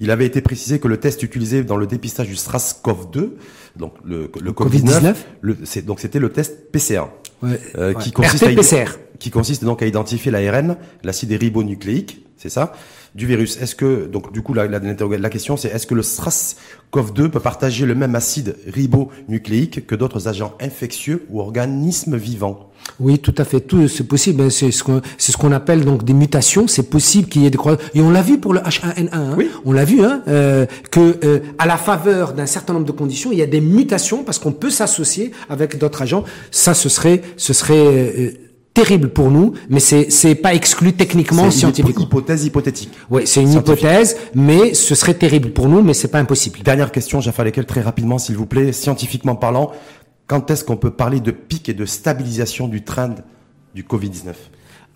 il 0.00 0.10
avait 0.10 0.26
été 0.26 0.40
précisé 0.42 0.78
que 0.78 0.88
le 0.88 0.98
test 0.98 1.22
utilisé 1.22 1.62
dans 1.64 1.76
le 1.78 1.86
dépistage 1.86 2.26
du 2.28 2.34
SRAS-CoV-2, 2.34 3.30
donc 3.76 3.92
le, 4.04 4.30
le 4.40 4.52
Covid-19, 4.52 4.90
Covid-19, 5.00 5.14
le- 5.40 5.56
c'est- 5.64 5.82
donc 5.84 6.00
c'était 6.00 6.18
le 6.18 6.30
test 6.30 6.70
PCR, 6.70 7.00
Ouais, 7.42 7.58
euh, 7.76 7.92
ouais. 7.94 8.02
qui 8.02 8.12
consiste 8.12 8.42
à 8.42 8.48
qui 9.18 9.30
consiste 9.30 9.64
donc 9.64 9.82
à 9.82 9.86
identifier 9.86 10.30
l'ARN, 10.30 10.76
l'acide 11.02 11.32
ribonucléique, 11.32 12.24
c'est 12.36 12.50
ça, 12.50 12.72
du 13.16 13.26
virus. 13.26 13.56
Est-ce 13.60 13.74
que 13.74 14.06
donc 14.06 14.32
du 14.32 14.42
coup 14.42 14.52
la, 14.54 14.66
la, 14.68 15.30
question 15.30 15.56
c'est 15.56 15.68
est-ce 15.68 15.86
que 15.86 15.94
le 15.94 16.02
SRAS-CoV-2 16.02 17.30
peut 17.30 17.40
partager 17.40 17.86
le 17.86 17.94
même 17.94 18.14
acide 18.14 18.56
ribonucléique 18.66 19.86
que 19.86 19.94
d'autres 19.94 20.28
agents 20.28 20.54
infectieux 20.60 21.24
ou 21.30 21.40
organismes 21.40 22.16
vivants? 22.16 22.70
Oui, 23.00 23.18
tout 23.18 23.34
à 23.38 23.44
fait. 23.44 23.60
Tout, 23.60 23.88
c'est 23.88 24.04
possible. 24.04 24.42
hein. 24.42 24.50
C'est 24.50 24.70
ce 24.70 24.84
qu'on, 24.84 25.00
c'est 25.18 25.32
ce 25.32 25.36
qu'on 25.36 25.50
appelle 25.52 25.84
donc 25.84 26.04
des 26.04 26.12
mutations. 26.12 26.68
C'est 26.68 26.88
possible 26.88 27.28
qu'il 27.28 27.42
y 27.42 27.46
ait 27.46 27.50
des 27.50 27.58
croisements. 27.58 27.82
Et 27.94 28.00
on 28.00 28.10
l'a 28.10 28.22
vu 28.22 28.38
pour 28.38 28.52
le 28.54 28.60
H1N1. 28.60 29.08
hein. 29.12 29.34
Oui. 29.36 29.50
On 29.64 29.72
l'a 29.72 29.84
vu, 29.84 30.02
hein, 30.04 30.22
euh, 30.28 30.66
que 30.90 31.18
euh, 31.24 31.40
à 31.58 31.66
la 31.66 31.78
faveur 31.78 32.32
d'un 32.34 32.46
certain 32.46 32.74
nombre 32.74 32.86
de 32.86 32.92
conditions, 32.92 33.32
il 33.32 33.38
y 33.38 33.42
a 33.42 33.46
des 33.46 33.60
mutations 33.60 34.22
parce 34.22 34.38
qu'on 34.38 34.52
peut 34.52 34.70
s'associer 34.70 35.32
avec 35.48 35.78
d'autres 35.78 36.02
agents. 36.02 36.22
Ça, 36.50 36.74
ce 36.74 36.88
serait, 36.88 37.22
ce 37.36 37.52
serait 37.52 37.74
euh, 37.76 38.30
terrible 38.76 39.08
pour 39.08 39.30
nous, 39.30 39.54
mais 39.70 39.80
c'est, 39.80 40.10
c'est 40.10 40.34
pas 40.34 40.54
exclu 40.54 40.92
techniquement, 40.92 41.38
C'est 41.42 41.44
une 41.46 41.50
scientifiquement. 41.52 42.04
hypo- 42.04 42.18
hypothèse 42.18 42.44
hypothétique. 42.44 42.90
Oui, 43.10 43.22
c'est 43.26 43.40
une 43.42 43.52
hypothèse, 43.52 44.16
mais 44.34 44.74
ce 44.74 44.94
serait 44.94 45.14
terrible 45.14 45.50
pour 45.50 45.68
nous, 45.68 45.82
mais 45.82 45.94
c'est 45.94 46.08
pas 46.08 46.18
impossible. 46.20 46.60
Dernière 46.62 46.92
question, 46.92 47.20
Jaffa 47.20 47.42
Lekel, 47.44 47.64
très 47.66 47.80
rapidement, 47.80 48.18
s'il 48.18 48.36
vous 48.36 48.46
plaît. 48.46 48.72
Scientifiquement 48.72 49.34
parlant, 49.34 49.72
quand 50.26 50.50
est-ce 50.50 50.62
qu'on 50.64 50.76
peut 50.76 50.90
parler 50.90 51.20
de 51.20 51.30
pic 51.30 51.68
et 51.68 51.74
de 51.74 51.86
stabilisation 51.86 52.68
du 52.68 52.82
trend 52.84 53.14
du 53.74 53.82
Covid-19 53.82 54.32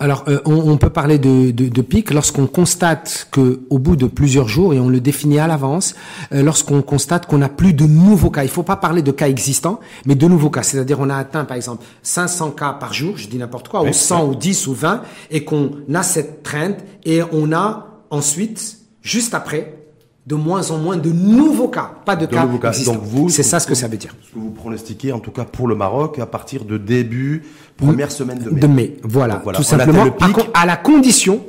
Alors, 0.01 0.23
euh, 0.27 0.39
on, 0.45 0.55
on 0.55 0.77
peut 0.77 0.89
parler 0.89 1.19
de, 1.19 1.51
de, 1.51 1.69
de 1.69 1.81
pic 1.83 2.09
lorsqu'on 2.09 2.47
constate 2.47 3.27
que, 3.31 3.61
au 3.69 3.77
bout 3.77 3.95
de 3.95 4.07
plusieurs 4.07 4.47
jours, 4.47 4.73
et 4.73 4.79
on 4.79 4.89
le 4.89 4.99
définit 4.99 5.37
à 5.37 5.45
l'avance, 5.45 5.93
euh, 6.33 6.41
lorsqu'on 6.41 6.81
constate 6.81 7.27
qu'on 7.27 7.37
n'a 7.37 7.49
plus 7.49 7.73
de 7.73 7.85
nouveaux 7.85 8.31
cas. 8.31 8.41
Il 8.41 8.49
faut 8.49 8.63
pas 8.63 8.77
parler 8.77 9.03
de 9.03 9.11
cas 9.11 9.29
existants, 9.29 9.79
mais 10.07 10.15
de 10.15 10.25
nouveaux 10.27 10.49
cas. 10.49 10.63
C'est-à-dire, 10.63 10.99
on 10.99 11.09
a 11.11 11.15
atteint, 11.15 11.45
par 11.45 11.55
exemple, 11.55 11.85
500 12.01 12.49
cas 12.51 12.73
par 12.73 12.93
jour, 12.93 13.15
je 13.15 13.27
dis 13.27 13.37
n'importe 13.37 13.67
quoi, 13.67 13.83
Oui, 13.83 13.91
ou 13.91 13.93
100, 13.93 14.25
ou 14.25 14.33
10, 14.33 14.65
ou 14.67 14.73
20, 14.73 15.03
et 15.29 15.45
qu'on 15.45 15.73
a 15.93 16.01
cette 16.01 16.41
trend, 16.41 16.77
et 17.05 17.21
on 17.31 17.53
a 17.53 18.01
ensuite, 18.09 18.79
juste 19.03 19.35
après, 19.35 19.80
de 20.27 20.35
moins 20.35 20.69
en 20.71 20.77
moins 20.77 20.97
de 20.97 21.09
nouveaux 21.11 21.67
cas, 21.67 21.91
pas 22.05 22.15
de, 22.15 22.25
De 22.27 22.31
cas 22.33 22.45
cas. 22.61 22.69
existants. 22.69 22.93
Donc 22.93 23.03
vous, 23.03 23.29
c'est 23.29 23.41
ça 23.43 23.59
ce 23.59 23.65
que 23.67 23.73
ça 23.75 23.87
veut 23.87 23.97
dire. 23.97 24.15
Ce 24.27 24.33
que 24.33 24.39
vous 24.39 24.51
pronostiquez, 24.51 25.11
en 25.11 25.19
tout 25.19 25.31
cas 25.31 25.45
pour 25.45 25.67
le 25.67 25.75
Maroc, 25.75 26.19
à 26.19 26.25
partir 26.27 26.63
de 26.63 26.77
début, 26.77 27.41
première 27.77 28.11
semaine 28.11 28.39
de 28.39 28.49
mai. 28.51 28.59
de 28.61 28.67
mai. 28.67 28.97
Voilà, 29.03 29.35
Donc 29.35 29.43
voilà, 29.45 29.57
tout 29.59 29.65
on 29.65 29.67
simplement, 29.67 30.03
le 30.05 30.11
pic. 30.11 30.37
à, 30.53 30.61
à 30.61 30.65
la 30.67 30.77
condition 30.77 31.41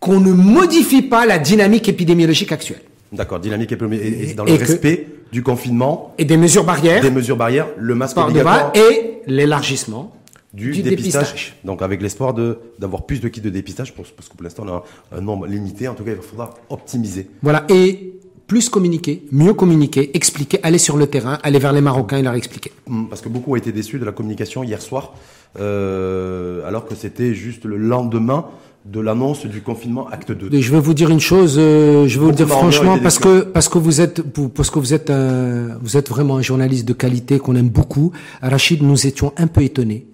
qu'on 0.00 0.18
ne 0.20 0.32
modifie 0.32 1.02
pas 1.02 1.24
la 1.24 1.38
dynamique 1.38 1.88
épidémiologique 1.88 2.50
actuelle. 2.52 2.82
D'accord, 3.12 3.38
dynamique 3.38 3.70
et, 3.72 3.76
et- 3.94 4.30
et 4.30 4.34
dans 4.34 4.44
Et 4.44 4.52
le 4.52 4.58
que- 4.58 4.64
respect 4.64 5.06
du 5.32 5.42
confinement, 5.44 6.14
Et 6.18 6.24
des 6.24 6.36
mesures 6.36 6.64
barrières, 6.64 7.00
des 7.00 7.10
mesures 7.10 7.36
barrières, 7.36 7.68
le 7.78 7.94
masque 7.94 8.18
obligatoire 8.18 8.72
et 8.74 9.20
l'élargissement 9.26 10.12
du, 10.54 10.70
du 10.70 10.82
dépistage. 10.82 11.22
dépistage. 11.32 11.56
Donc 11.64 11.82
avec 11.82 12.00
l'espoir 12.00 12.32
de 12.32 12.58
d'avoir 12.78 13.04
plus 13.06 13.20
de 13.20 13.28
kits 13.28 13.40
de 13.40 13.50
dépistage, 13.50 13.94
parce 13.94 14.10
que 14.10 14.34
pour 14.34 14.42
l'instant 14.44 14.64
on 14.66 14.68
a 14.68 14.84
un, 15.12 15.18
un 15.18 15.20
nombre 15.20 15.46
limité, 15.46 15.88
en 15.88 15.94
tout 15.94 16.04
cas 16.04 16.12
il 16.12 16.22
faudra 16.22 16.54
optimiser. 16.70 17.28
Voilà, 17.42 17.64
et 17.68 18.14
plus 18.46 18.68
communiquer, 18.68 19.24
mieux 19.32 19.54
communiquer, 19.54 20.10
expliquer, 20.14 20.60
aller 20.62 20.78
sur 20.78 20.96
le 20.96 21.06
terrain, 21.06 21.38
aller 21.42 21.58
vers 21.58 21.72
les 21.72 21.80
Marocains 21.80 22.18
et 22.18 22.22
leur 22.22 22.34
expliquer. 22.34 22.72
Hum, 22.88 23.08
Parce 23.08 23.20
que 23.20 23.28
beaucoup 23.28 23.52
ont 23.52 23.56
été 23.56 23.72
déçus 23.72 23.98
de 23.98 24.04
la 24.04 24.12
communication 24.12 24.62
hier 24.62 24.80
soir, 24.82 25.14
euh, 25.58 26.66
alors 26.66 26.86
que 26.86 26.94
c'était 26.94 27.34
juste 27.34 27.64
le 27.64 27.76
lendemain 27.76 28.46
de 28.84 29.00
l'annonce 29.00 29.46
du 29.46 29.62
confinement 29.62 30.08
acte 30.08 30.30
2. 30.30 30.54
Et 30.54 30.60
je 30.60 30.70
vais 30.70 30.80
vous 30.80 30.92
dire 30.92 31.08
une 31.08 31.20
chose, 31.20 31.56
euh, 31.58 32.06
je 32.06 32.18
vais 32.18 32.24
vous 32.26 32.30
le 32.30 32.36
dire 32.36 32.48
franchement 32.48 32.98
parce 32.98 33.18
que 33.18 33.40
parce 33.40 33.70
que 33.70 33.78
vous 33.78 34.02
êtes 34.02 34.20
parce 34.20 34.68
que 34.68 34.78
vous 34.78 34.92
êtes 34.92 35.08
un, 35.08 35.78
vous 35.80 35.96
êtes 35.96 36.10
vraiment 36.10 36.36
un 36.36 36.42
journaliste 36.42 36.86
de 36.86 36.92
qualité 36.92 37.38
qu'on 37.38 37.56
aime 37.56 37.70
beaucoup. 37.70 38.12
Rachid, 38.42 38.82
nous 38.82 39.06
étions 39.06 39.32
un 39.38 39.46
peu 39.46 39.62
étonnés 39.62 40.06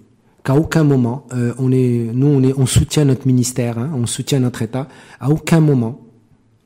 qu'à 0.44 0.54
aucun 0.54 0.84
moment 0.84 1.26
euh, 1.32 1.54
on 1.58 1.72
est 1.72 2.10
nous 2.12 2.26
on 2.26 2.42
est 2.42 2.54
on 2.56 2.66
soutient 2.66 3.04
notre 3.04 3.26
ministère, 3.26 3.78
hein, 3.78 3.90
on 3.94 4.06
soutient 4.06 4.40
notre 4.40 4.62
État. 4.62 4.88
À 5.18 5.30
aucun 5.30 5.60
moment 5.60 6.06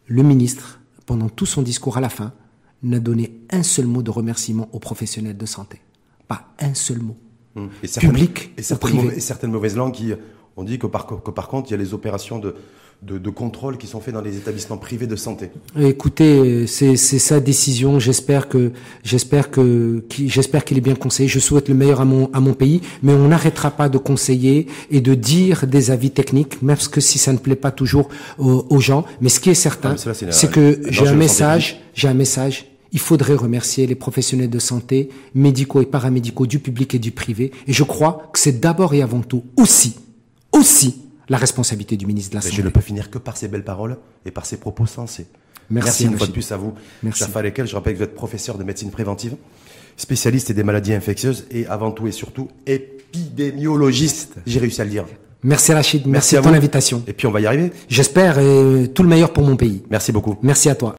le 0.06 0.22
ministre 0.22 0.80
pendant 1.06 1.28
tout 1.28 1.46
son 1.46 1.62
discours 1.62 1.96
à 1.96 2.00
la 2.00 2.08
fin 2.08 2.32
n'a 2.82 2.98
donné 2.98 3.40
un 3.50 3.62
seul 3.62 3.86
mot 3.86 4.02
de 4.02 4.10
remerciement 4.10 4.68
aux 4.72 4.78
professionnels 4.78 5.36
de 5.36 5.46
santé. 5.46 5.80
Pas 6.28 6.52
un 6.60 6.74
seul 6.74 6.98
mot. 6.98 7.16
Hum. 7.56 7.70
Et 7.82 7.88
Public 8.00 8.52
et 8.56 8.62
certaines, 8.62 8.90
privé. 8.90 9.04
mauvaises, 9.04 9.18
et 9.18 9.20
certaines 9.20 9.52
mauvaises 9.52 9.76
langues 9.76 9.92
qui 9.92 10.12
ont 10.56 10.64
dit 10.64 10.78
que 10.78 10.86
par, 10.86 11.06
que 11.06 11.30
par 11.30 11.48
contre 11.48 11.68
il 11.68 11.72
y 11.72 11.74
a 11.74 11.78
les 11.78 11.94
opérations 11.94 12.38
de, 12.38 12.56
de, 13.06 13.18
de 13.18 13.30
contrôle 13.30 13.76
qui 13.76 13.86
sont 13.86 14.00
faites 14.00 14.14
dans 14.14 14.20
les 14.20 14.36
établissements 14.36 14.76
privés 14.76 15.06
de 15.06 15.16
santé. 15.16 15.50
Écoutez, 15.78 16.66
c'est 16.66 16.96
sa 16.96 17.40
décision. 17.40 17.98
J'espère 17.98 18.48
que 18.48 18.72
j'espère 19.02 19.50
que 19.50 20.04
j'espère 20.10 20.64
qu'il 20.64 20.78
est 20.78 20.82
bien 20.82 20.94
conseillé. 20.94 21.28
Je 21.28 21.38
souhaite 21.38 21.68
le 21.68 21.74
meilleur 21.74 22.00
à 22.00 22.04
mon 22.04 22.30
à 22.32 22.40
mon 22.40 22.54
pays, 22.54 22.80
mais 23.02 23.12
on 23.12 23.28
n'arrêtera 23.28 23.70
pas 23.70 23.88
de 23.88 23.98
conseiller 23.98 24.66
et 24.90 25.00
de 25.00 25.14
dire 25.14 25.66
des 25.66 25.90
avis 25.90 26.10
techniques, 26.10 26.62
même 26.62 26.76
que 26.76 27.00
si 27.00 27.18
ça 27.18 27.32
ne 27.32 27.38
plaît 27.38 27.56
pas 27.56 27.70
toujours 27.70 28.08
aux, 28.38 28.66
aux 28.68 28.80
gens. 28.80 29.04
Mais 29.20 29.28
ce 29.28 29.40
qui 29.40 29.50
est 29.50 29.54
certain, 29.54 29.96
c'est 30.30 30.50
que 30.50 30.80
j'ai 30.88 31.06
un 31.06 31.14
message. 31.14 31.80
J'ai 31.94 32.08
un 32.08 32.14
message. 32.14 32.66
Il 32.92 33.00
faudrait 33.00 33.34
remercier 33.34 33.86
les 33.86 33.96
professionnels 33.96 34.50
de 34.50 34.58
santé, 34.60 35.08
médicaux 35.34 35.82
et 35.82 35.86
paramédicaux 35.86 36.46
du 36.46 36.60
public 36.60 36.94
et 36.94 36.98
du 37.00 37.10
privé. 37.10 37.50
Et 37.66 37.72
je 37.72 37.82
crois 37.82 38.30
que 38.32 38.38
c'est 38.38 38.60
d'abord 38.60 38.94
et 38.94 39.02
avant 39.02 39.20
tout 39.20 39.42
aussi, 39.56 39.96
aussi 40.52 41.03
la 41.28 41.36
responsabilité 41.38 41.96
du 41.96 42.06
ministre 42.06 42.30
de 42.30 42.34
la 42.36 42.40
Mais 42.40 42.50
Santé. 42.50 42.56
je 42.56 42.62
ne 42.62 42.68
peux 42.70 42.80
finir 42.80 43.10
que 43.10 43.18
par 43.18 43.36
ces 43.36 43.48
belles 43.48 43.64
paroles 43.64 43.96
et 44.26 44.30
par 44.30 44.46
ces 44.46 44.56
propos 44.58 44.86
sensés. 44.86 45.26
Merci, 45.70 46.04
une 46.04 46.18
fois 46.18 46.26
de 46.26 46.32
plus 46.32 46.52
à 46.52 46.56
vous, 46.58 46.74
Merci. 47.02 47.20
Jaffa 47.20 47.40
Lekel. 47.42 47.66
Je 47.66 47.74
rappelle 47.74 47.94
que 47.94 47.98
vous 47.98 48.04
êtes 48.04 48.14
professeur 48.14 48.58
de 48.58 48.64
médecine 48.64 48.90
préventive, 48.90 49.36
spécialiste 49.96 50.52
des 50.52 50.62
maladies 50.62 50.92
infectieuses 50.92 51.46
et 51.50 51.66
avant 51.66 51.90
tout 51.90 52.06
et 52.06 52.12
surtout 52.12 52.48
épidémiologiste. 52.66 54.34
J'ai 54.46 54.60
réussi 54.60 54.80
à 54.80 54.84
le 54.84 54.90
dire. 54.90 55.06
Merci 55.42 55.72
Rachid, 55.74 56.00
merci, 56.06 56.10
Merci 56.10 56.36
à 56.36 56.38
de 56.40 56.44
ton 56.44 56.50
vous. 56.50 56.56
invitation. 56.56 57.02
Et 57.06 57.12
puis 57.12 57.26
on 57.26 57.30
va 57.30 57.40
y 57.40 57.46
arriver. 57.46 57.70
J'espère 57.88 58.36
euh, 58.38 58.86
tout 58.86 59.02
le 59.02 59.08
meilleur 59.10 59.32
pour 59.32 59.44
mon 59.44 59.56
pays. 59.56 59.82
Merci 59.90 60.10
beaucoup. 60.12 60.36
Merci 60.42 60.70
à 60.70 60.74
toi. 60.74 60.92